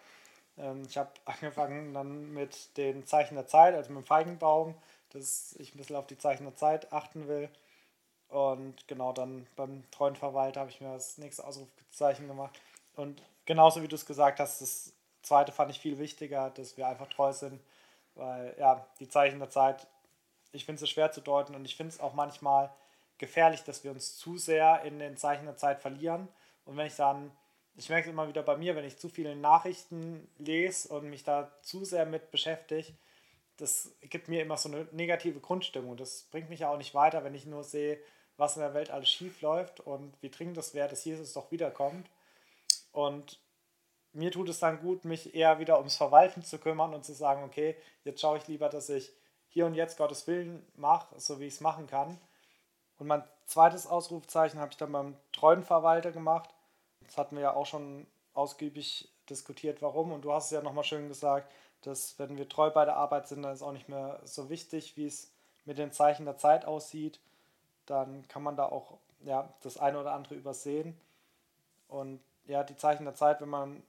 Ähm, 0.57 0.83
ich 0.89 0.97
habe 0.97 1.11
angefangen 1.25 1.95
dann 1.95 2.33
mit 2.33 2.77
den 2.77 3.07
Zeichen 3.07 3.35
der 3.35 3.47
Zeit, 3.47 3.75
also 3.75 3.93
mit 3.93 4.05
dem 4.05 4.07
Feigenbaum, 4.07 4.75
dass 5.15 5.55
ich 5.59 5.75
ein 5.75 5.79
bisschen 5.79 5.97
auf 5.97 6.07
die 6.07 6.19
Zeichen 6.19 6.45
der 6.45 6.57
Zeit 6.57 6.93
achten 6.93 7.29
will. 7.29 7.49
Und 8.29 8.87
genau 8.89 9.13
dann 9.13 9.47
beim 9.55 9.89
treuen 9.91 10.17
Verwalter 10.17 10.61
habe 10.61 10.71
ich 10.71 10.81
mir 10.81 10.93
das 10.93 11.19
nächste 11.19 11.47
Ausrufezeichen 11.47 12.27
gemacht. 12.27 12.61
Und 12.97 13.23
genauso 13.47 13.83
wie 13.83 13.89
du 13.89 13.95
es 13.95 14.07
gesagt 14.07 14.41
hast, 14.41 14.61
das 14.61 14.93
zweite 15.23 15.53
fand 15.53 15.71
ich 15.71 15.79
viel 15.79 15.99
wichtiger, 15.99 16.51
dass 16.51 16.77
wir 16.77 16.89
einfach 16.89 17.09
treu 17.09 17.33
sind. 17.33 17.61
Weil 18.17 18.55
ja, 18.59 18.87
die 18.99 19.09
Zeichen 19.09 19.39
der 19.39 19.51
Zeit, 19.51 19.87
ich 20.53 20.65
finde 20.65 20.83
es 20.83 20.91
schwer 20.91 21.13
zu 21.13 21.21
deuten 21.21 21.55
und 21.55 21.65
ich 21.65 21.77
finde 21.77 21.93
es 21.93 22.01
auch 22.01 22.15
manchmal 22.15 22.71
gefährlich, 23.19 23.63
dass 23.63 23.85
wir 23.85 23.93
uns 23.93 24.17
zu 24.17 24.39
sehr 24.39 24.83
in 24.83 24.99
den 24.99 25.17
Zeichen 25.17 25.45
der 25.47 25.57
Zeit 25.57 25.81
verlieren. 25.81 26.29
Und 26.65 26.77
wenn 26.77 26.87
ich 26.87 26.97
dann, 26.97 27.31
ich 27.77 27.89
merke 27.89 28.09
es 28.09 28.13
immer 28.13 28.29
wieder 28.29 28.43
bei 28.43 28.57
mir, 28.57 28.75
wenn 28.75 28.85
ich 28.85 28.99
zu 28.99 29.09
viele 29.09 29.37
Nachrichten 29.37 30.29
lese 30.39 30.89
und 30.89 31.09
mich 31.09 31.25
da 31.25 31.53
zu 31.63 31.85
sehr 31.85 32.07
mit 32.07 32.31
beschäftige, 32.31 32.93
das 33.57 33.93
gibt 34.01 34.29
mir 34.29 34.43
immer 34.43 34.57
so 34.57 34.69
eine 34.69 34.87
negative 34.93 35.41
Grundstimmung. 35.41 35.97
Das 35.97 36.25
bringt 36.31 36.51
mich 36.51 36.61
ja 36.61 36.71
auch 36.71 36.77
nicht 36.77 36.95
weiter, 36.95 37.25
wenn 37.25 37.35
ich 37.35 37.47
nur 37.47 37.65
sehe, 37.65 37.99
was 38.37 38.57
in 38.57 38.63
der 38.63 38.75
Welt 38.75 38.91
alles 38.91 39.09
schief 39.09 39.41
läuft 39.43 39.81
und 39.81 40.15
wie 40.21 40.31
dringend 40.31 40.59
es 40.59 40.75
wäre, 40.75 40.89
dass 40.89 41.05
Jesus 41.05 41.33
doch 41.33 41.51
wiederkommt. 41.51 42.09
Und 42.93 43.39
mir 44.13 44.31
tut 44.31 44.49
es 44.49 44.59
dann 44.59 44.81
gut, 44.81 45.05
mich 45.05 45.35
eher 45.35 45.59
wieder 45.59 45.79
ums 45.79 45.97
Verwalten 45.97 46.43
zu 46.43 46.59
kümmern 46.59 46.95
und 46.95 47.05
zu 47.05 47.13
sagen, 47.13 47.45
okay, 47.45 47.77
jetzt 48.05 48.21
schaue 48.21 48.39
ich 48.39 48.49
lieber, 48.49 48.69
dass 48.69 48.89
ich 48.89 49.13
hier 49.49 49.67
und 49.67 49.75
jetzt 49.75 49.99
Gottes 49.99 50.27
Willen 50.27 50.67
mache, 50.77 51.19
so 51.19 51.39
wie 51.39 51.47
ich 51.47 51.55
es 51.55 51.61
machen 51.61 51.87
kann 51.87 52.19
und 52.99 53.07
mein 53.07 53.25
zweites 53.47 53.87
Ausrufzeichen 53.87 54.61
habe 54.61 54.71
ich 54.71 54.77
dann 54.77 54.93
beim 54.93 55.17
treuen 55.33 55.63
Verwalter 55.63 56.13
gemacht. 56.13 56.51
Das 57.01 57.19
hatten 57.19 57.37
wir 57.37 57.43
ja 57.43 57.55
auch 57.55 57.67
schon 57.67 58.07
ausgiebig 58.33 59.09
diskutiert, 59.29 59.83
warum. 59.83 60.13
Und 60.13 60.23
du 60.23 60.33
hast 60.33 60.47
es 60.47 60.51
ja 60.53 60.63
nochmal 60.63 60.85
schön 60.85 61.09
gesagt, 61.09 61.51
dass 61.87 62.19
wenn 62.19 62.37
wir 62.37 62.49
treu 62.49 62.71
bei 62.71 62.85
der 62.85 62.97
Arbeit 62.97 63.29
sind, 63.29 63.43
dann 63.43 63.53
ist 63.53 63.63
auch 63.63 63.73
nicht 63.73 63.89
mehr 63.89 64.21
so 64.25 64.49
wichtig, 64.49 64.97
wie 64.97 65.07
es 65.07 65.31
mit 65.65 65.79
den 65.79 65.93
Zeichen 65.93 66.25
der 66.25 66.37
Zeit 66.37 66.65
aussieht. 66.65 67.21
Dann 67.87 68.27
kann 68.29 68.43
man 68.43 68.57
da 68.57 68.67
auch 68.67 68.99
ja, 69.21 69.53
das 69.63 69.79
eine 69.79 70.01
oder 70.01 70.13
andere 70.13 70.35
übersehen. 70.35 70.99
Und 71.89 72.21
ja, 72.47 72.63
die 72.65 72.77
Zeichen 72.77 73.05
der 73.05 73.15
Zeit, 73.15 73.41
wenn 73.41 73.49
man 73.49 73.83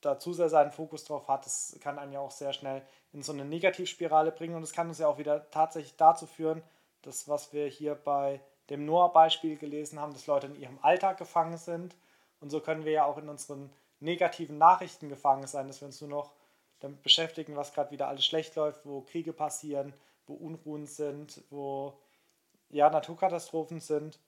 da 0.00 0.18
zu 0.18 0.32
sehr 0.32 0.48
seinen 0.48 0.70
Fokus 0.70 1.04
drauf 1.04 1.28
hat, 1.28 1.44
das 1.44 1.76
kann 1.80 1.98
einen 1.98 2.12
ja 2.12 2.20
auch 2.20 2.30
sehr 2.30 2.52
schnell 2.52 2.82
in 3.12 3.22
so 3.22 3.32
eine 3.32 3.44
Negativspirale 3.44 4.32
bringen. 4.32 4.54
Und 4.54 4.62
es 4.62 4.72
kann 4.72 4.88
uns 4.88 4.98
ja 4.98 5.08
auch 5.08 5.18
wieder 5.18 5.50
tatsächlich 5.50 5.96
dazu 5.96 6.26
führen, 6.26 6.62
dass 7.02 7.28
was 7.28 7.52
wir 7.52 7.66
hier 7.66 7.94
bei 7.94 8.40
dem 8.70 8.84
Noah-Beispiel 8.84 9.56
gelesen 9.56 9.98
haben, 9.98 10.12
dass 10.12 10.26
Leute 10.26 10.46
in 10.46 10.54
ihrem 10.54 10.78
Alltag 10.82 11.18
gefangen 11.18 11.58
sind. 11.58 11.96
Und 12.40 12.50
so 12.50 12.60
können 12.60 12.84
wir 12.84 12.92
ja 12.92 13.04
auch 13.04 13.18
in 13.18 13.28
unseren 13.28 13.70
negativen 13.98 14.58
Nachrichten 14.58 15.08
gefangen 15.08 15.46
sein, 15.46 15.66
dass 15.66 15.80
wir 15.80 15.86
uns 15.86 16.00
nur 16.00 16.10
noch 16.10 16.32
damit 16.80 17.02
beschäftigen, 17.02 17.56
was 17.56 17.72
gerade 17.72 17.90
wieder 17.90 18.08
alles 18.08 18.24
schlecht 18.24 18.56
läuft, 18.56 18.84
wo 18.84 19.02
Kriege 19.02 19.32
passieren, 19.32 19.92
wo 20.26 20.34
Unruhen 20.34 20.86
sind, 20.86 21.42
wo 21.50 21.98
ja, 22.70 22.90
Naturkatastrophen 22.90 23.80
sind. 23.80 24.18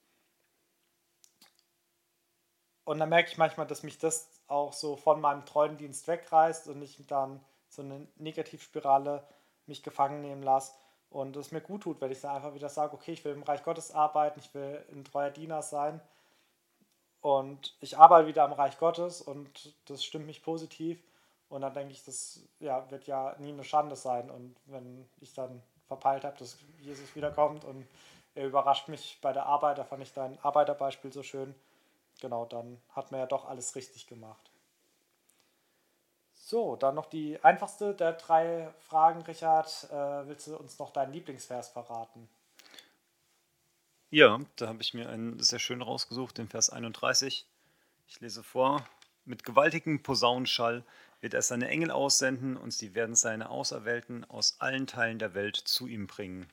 Und 2.85 2.99
dann 2.99 3.09
merke 3.09 3.31
ich 3.31 3.37
manchmal, 3.37 3.65
dass 3.65 3.83
mich 3.83 3.97
das 3.97 4.27
auch 4.47 4.73
so 4.73 4.95
von 4.95 5.21
meinem 5.21 5.45
treuen 5.45 5.77
Dienst 5.77 6.07
wegreißt 6.07 6.67
und 6.67 6.81
ich 6.81 7.05
dann 7.07 7.39
so 7.69 7.81
eine 7.81 8.07
Negativspirale 8.17 9.23
mich 9.65 9.83
gefangen 9.83 10.21
nehmen 10.21 10.43
lasse 10.43 10.73
und 11.09 11.35
es 11.37 11.51
mir 11.51 11.61
gut 11.61 11.83
tut, 11.83 12.01
wenn 12.01 12.11
ich 12.11 12.19
dann 12.19 12.35
einfach 12.35 12.53
wieder 12.53 12.69
sage, 12.69 12.93
okay, 12.93 13.13
ich 13.13 13.23
will 13.23 13.33
im 13.33 13.43
Reich 13.43 13.63
Gottes 13.63 13.91
arbeiten, 13.91 14.39
ich 14.39 14.53
will 14.53 14.83
ein 14.91 15.05
treuer 15.05 15.29
Diener 15.29 15.61
sein 15.61 16.01
und 17.21 17.77
ich 17.79 17.97
arbeite 17.97 18.27
wieder 18.27 18.43
am 18.43 18.51
Reich 18.51 18.77
Gottes 18.77 19.21
und 19.21 19.73
das 19.85 20.03
stimmt 20.03 20.25
mich 20.25 20.43
positiv 20.43 21.01
und 21.49 21.61
dann 21.61 21.73
denke 21.73 21.93
ich, 21.93 22.03
das 22.03 22.41
ja, 22.59 22.89
wird 22.89 23.07
ja 23.07 23.35
nie 23.39 23.51
eine 23.51 23.63
Schande 23.63 23.95
sein 23.95 24.29
und 24.29 24.55
wenn 24.65 25.07
ich 25.21 25.33
dann 25.33 25.61
verpeilt 25.87 26.23
habe, 26.23 26.37
dass 26.37 26.57
Jesus 26.79 27.15
wiederkommt 27.15 27.65
und 27.65 27.87
er 28.35 28.47
überrascht 28.47 28.87
mich 28.87 29.19
bei 29.21 29.31
der 29.33 29.45
Arbeit, 29.45 29.77
da 29.77 29.83
fand 29.83 30.01
ich 30.01 30.13
dein 30.13 30.39
Arbeiterbeispiel 30.43 31.13
so 31.13 31.23
schön, 31.23 31.53
genau, 32.19 32.45
dann 32.45 32.81
hat 32.89 33.11
man 33.11 33.19
ja 33.19 33.25
doch 33.25 33.45
alles 33.45 33.75
richtig 33.75 34.07
gemacht. 34.07 34.49
So, 36.45 36.75
dann 36.75 36.95
noch 36.95 37.05
die 37.05 37.41
einfachste 37.41 37.93
der 37.93 38.13
drei 38.13 38.69
Fragen, 38.79 39.21
Richard. 39.21 39.87
Äh, 39.89 40.27
willst 40.27 40.47
du 40.47 40.57
uns 40.57 40.77
noch 40.77 40.91
deinen 40.91 41.13
Lieblingsvers 41.13 41.69
verraten? 41.69 42.27
Ja, 44.09 44.39
da 44.57 44.67
habe 44.67 44.81
ich 44.81 44.93
mir 44.93 45.09
einen 45.09 45.39
sehr 45.41 45.59
schön 45.59 45.81
rausgesucht, 45.81 46.37
den 46.37 46.49
Vers 46.49 46.69
31. 46.69 47.47
Ich 48.09 48.19
lese 48.19 48.43
vor: 48.43 48.85
Mit 49.23 49.45
gewaltigem 49.45 50.03
Posaunenschall 50.03 50.83
wird 51.23 51.33
er 51.33 51.41
seine 51.41 51.69
Engel 51.69 51.89
aussenden 51.89 52.57
und 52.57 52.71
sie 52.73 52.95
werden 52.95 53.15
seine 53.15 53.49
Auserwählten 53.49 54.29
aus 54.29 54.57
allen 54.59 54.87
Teilen 54.87 55.19
der 55.19 55.33
Welt 55.33 55.55
zu 55.55 55.87
ihm 55.87 56.05
bringen. 56.05 56.49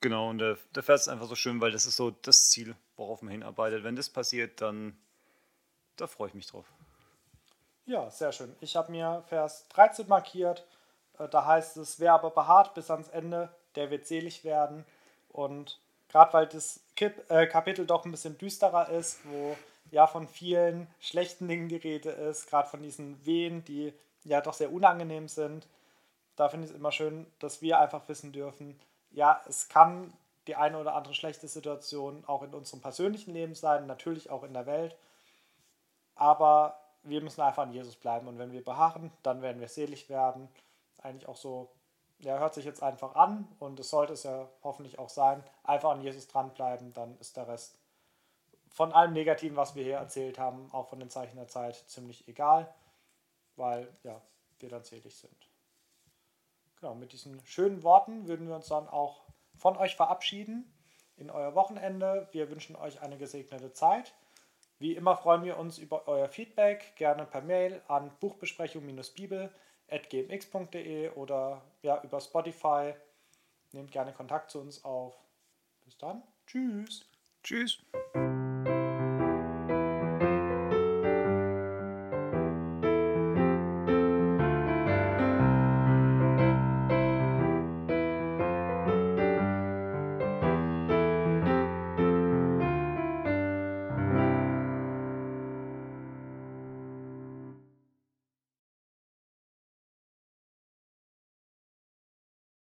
Genau, 0.00 0.28
und 0.28 0.38
der, 0.38 0.58
der 0.74 0.82
Vers 0.82 1.02
ist 1.02 1.08
einfach 1.08 1.28
so 1.28 1.36
schön, 1.36 1.60
weil 1.60 1.70
das 1.70 1.86
ist 1.86 1.94
so 1.94 2.10
das 2.10 2.50
Ziel, 2.50 2.74
worauf 2.96 3.22
man 3.22 3.30
hinarbeitet. 3.30 3.84
Wenn 3.84 3.94
das 3.94 4.10
passiert, 4.10 4.60
dann 4.60 4.98
da 5.96 6.08
freue 6.08 6.28
ich 6.28 6.34
mich 6.34 6.48
drauf. 6.48 6.66
Ja, 7.86 8.10
sehr 8.10 8.32
schön. 8.32 8.56
Ich 8.60 8.74
habe 8.74 8.90
mir 8.90 9.22
Vers 9.28 9.68
13 9.68 10.08
markiert. 10.08 10.66
Äh, 11.20 11.28
da 11.28 11.46
heißt 11.46 11.76
es, 11.76 12.00
wer 12.00 12.14
aber 12.14 12.30
beharrt 12.30 12.74
bis 12.74 12.90
ans 12.90 13.08
Ende, 13.08 13.54
der 13.76 13.92
wird 13.92 14.04
selig 14.04 14.42
werden. 14.42 14.84
Und 15.28 15.80
gerade 16.08 16.32
weil 16.32 16.48
das 16.48 16.80
äh, 16.96 17.46
Kapitel 17.46 17.86
doch 17.86 18.04
ein 18.04 18.10
bisschen 18.10 18.36
düsterer 18.36 18.88
ist, 18.88 19.20
wo 19.26 19.56
ja 19.90 20.06
von 20.06 20.28
vielen 20.28 20.88
schlechten 21.00 21.48
Dingen 21.48 21.68
die 21.68 21.76
Rede 21.76 22.10
ist, 22.10 22.48
gerade 22.48 22.68
von 22.68 22.82
diesen 22.82 23.24
Wehen, 23.24 23.64
die 23.64 23.92
ja 24.24 24.40
doch 24.40 24.54
sehr 24.54 24.72
unangenehm 24.72 25.28
sind, 25.28 25.66
da 26.36 26.48
finde 26.48 26.66
ich 26.66 26.72
es 26.72 26.76
immer 26.76 26.92
schön, 26.92 27.26
dass 27.38 27.62
wir 27.62 27.78
einfach 27.78 28.08
wissen 28.08 28.32
dürfen, 28.32 28.78
ja, 29.10 29.40
es 29.48 29.68
kann 29.68 30.12
die 30.46 30.56
eine 30.56 30.78
oder 30.78 30.94
andere 30.94 31.14
schlechte 31.14 31.48
Situation 31.48 32.24
auch 32.26 32.42
in 32.42 32.52
unserem 32.52 32.80
persönlichen 32.80 33.32
Leben 33.32 33.54
sein, 33.54 33.86
natürlich 33.86 34.30
auch 34.30 34.42
in 34.42 34.52
der 34.52 34.66
Welt, 34.66 34.96
aber 36.16 36.78
wir 37.04 37.20
müssen 37.20 37.42
einfach 37.42 37.62
an 37.62 37.72
Jesus 37.72 37.96
bleiben 37.96 38.26
und 38.28 38.38
wenn 38.38 38.52
wir 38.52 38.64
beharren, 38.64 39.12
dann 39.22 39.42
werden 39.42 39.60
wir 39.60 39.68
selig 39.68 40.08
werden. 40.08 40.48
Eigentlich 41.02 41.28
auch 41.28 41.36
so, 41.36 41.68
ja, 42.18 42.38
hört 42.38 42.54
sich 42.54 42.64
jetzt 42.64 42.82
einfach 42.82 43.14
an 43.14 43.46
und 43.58 43.78
es 43.78 43.90
sollte 43.90 44.14
es 44.14 44.22
ja 44.22 44.48
hoffentlich 44.62 44.98
auch 44.98 45.10
sein. 45.10 45.44
Einfach 45.64 45.90
an 45.90 46.02
Jesus 46.02 46.26
dranbleiben, 46.28 46.94
dann 46.94 47.18
ist 47.18 47.36
der 47.36 47.46
Rest 47.46 47.76
von 48.74 48.92
allem 48.92 49.12
Negativen, 49.12 49.56
was 49.56 49.76
wir 49.76 49.84
hier 49.84 49.96
erzählt 49.96 50.38
haben, 50.38 50.68
auch 50.72 50.88
von 50.88 50.98
den 50.98 51.08
Zeichen 51.08 51.36
der 51.36 51.46
Zeit, 51.46 51.76
ziemlich 51.86 52.28
egal, 52.28 52.74
weil 53.54 53.88
ja, 54.02 54.20
wir 54.58 54.68
dann 54.68 54.82
selig 54.82 55.16
sind. 55.16 55.48
Genau, 56.80 56.96
mit 56.96 57.12
diesen 57.12 57.40
schönen 57.46 57.84
Worten 57.84 58.26
würden 58.26 58.48
wir 58.48 58.56
uns 58.56 58.66
dann 58.66 58.88
auch 58.88 59.22
von 59.56 59.76
euch 59.76 59.94
verabschieden 59.94 60.68
in 61.16 61.30
euer 61.30 61.54
Wochenende. 61.54 62.26
Wir 62.32 62.50
wünschen 62.50 62.74
euch 62.74 63.00
eine 63.00 63.16
gesegnete 63.16 63.72
Zeit. 63.72 64.12
Wie 64.80 64.96
immer 64.96 65.16
freuen 65.16 65.44
wir 65.44 65.56
uns 65.56 65.78
über 65.78 66.08
euer 66.08 66.28
Feedback, 66.28 66.96
gerne 66.96 67.26
per 67.26 67.42
Mail 67.42 67.80
an 67.86 68.10
buchbesprechung-bibel.gmx.de 68.20 71.10
oder 71.10 71.62
ja, 71.82 72.02
über 72.02 72.20
Spotify. 72.20 72.94
Nehmt 73.70 73.92
gerne 73.92 74.12
Kontakt 74.12 74.50
zu 74.50 74.60
uns 74.60 74.84
auf. 74.84 75.16
Bis 75.84 75.96
dann. 75.96 76.24
Tschüss. 76.46 77.06
Tschüss. 77.44 77.78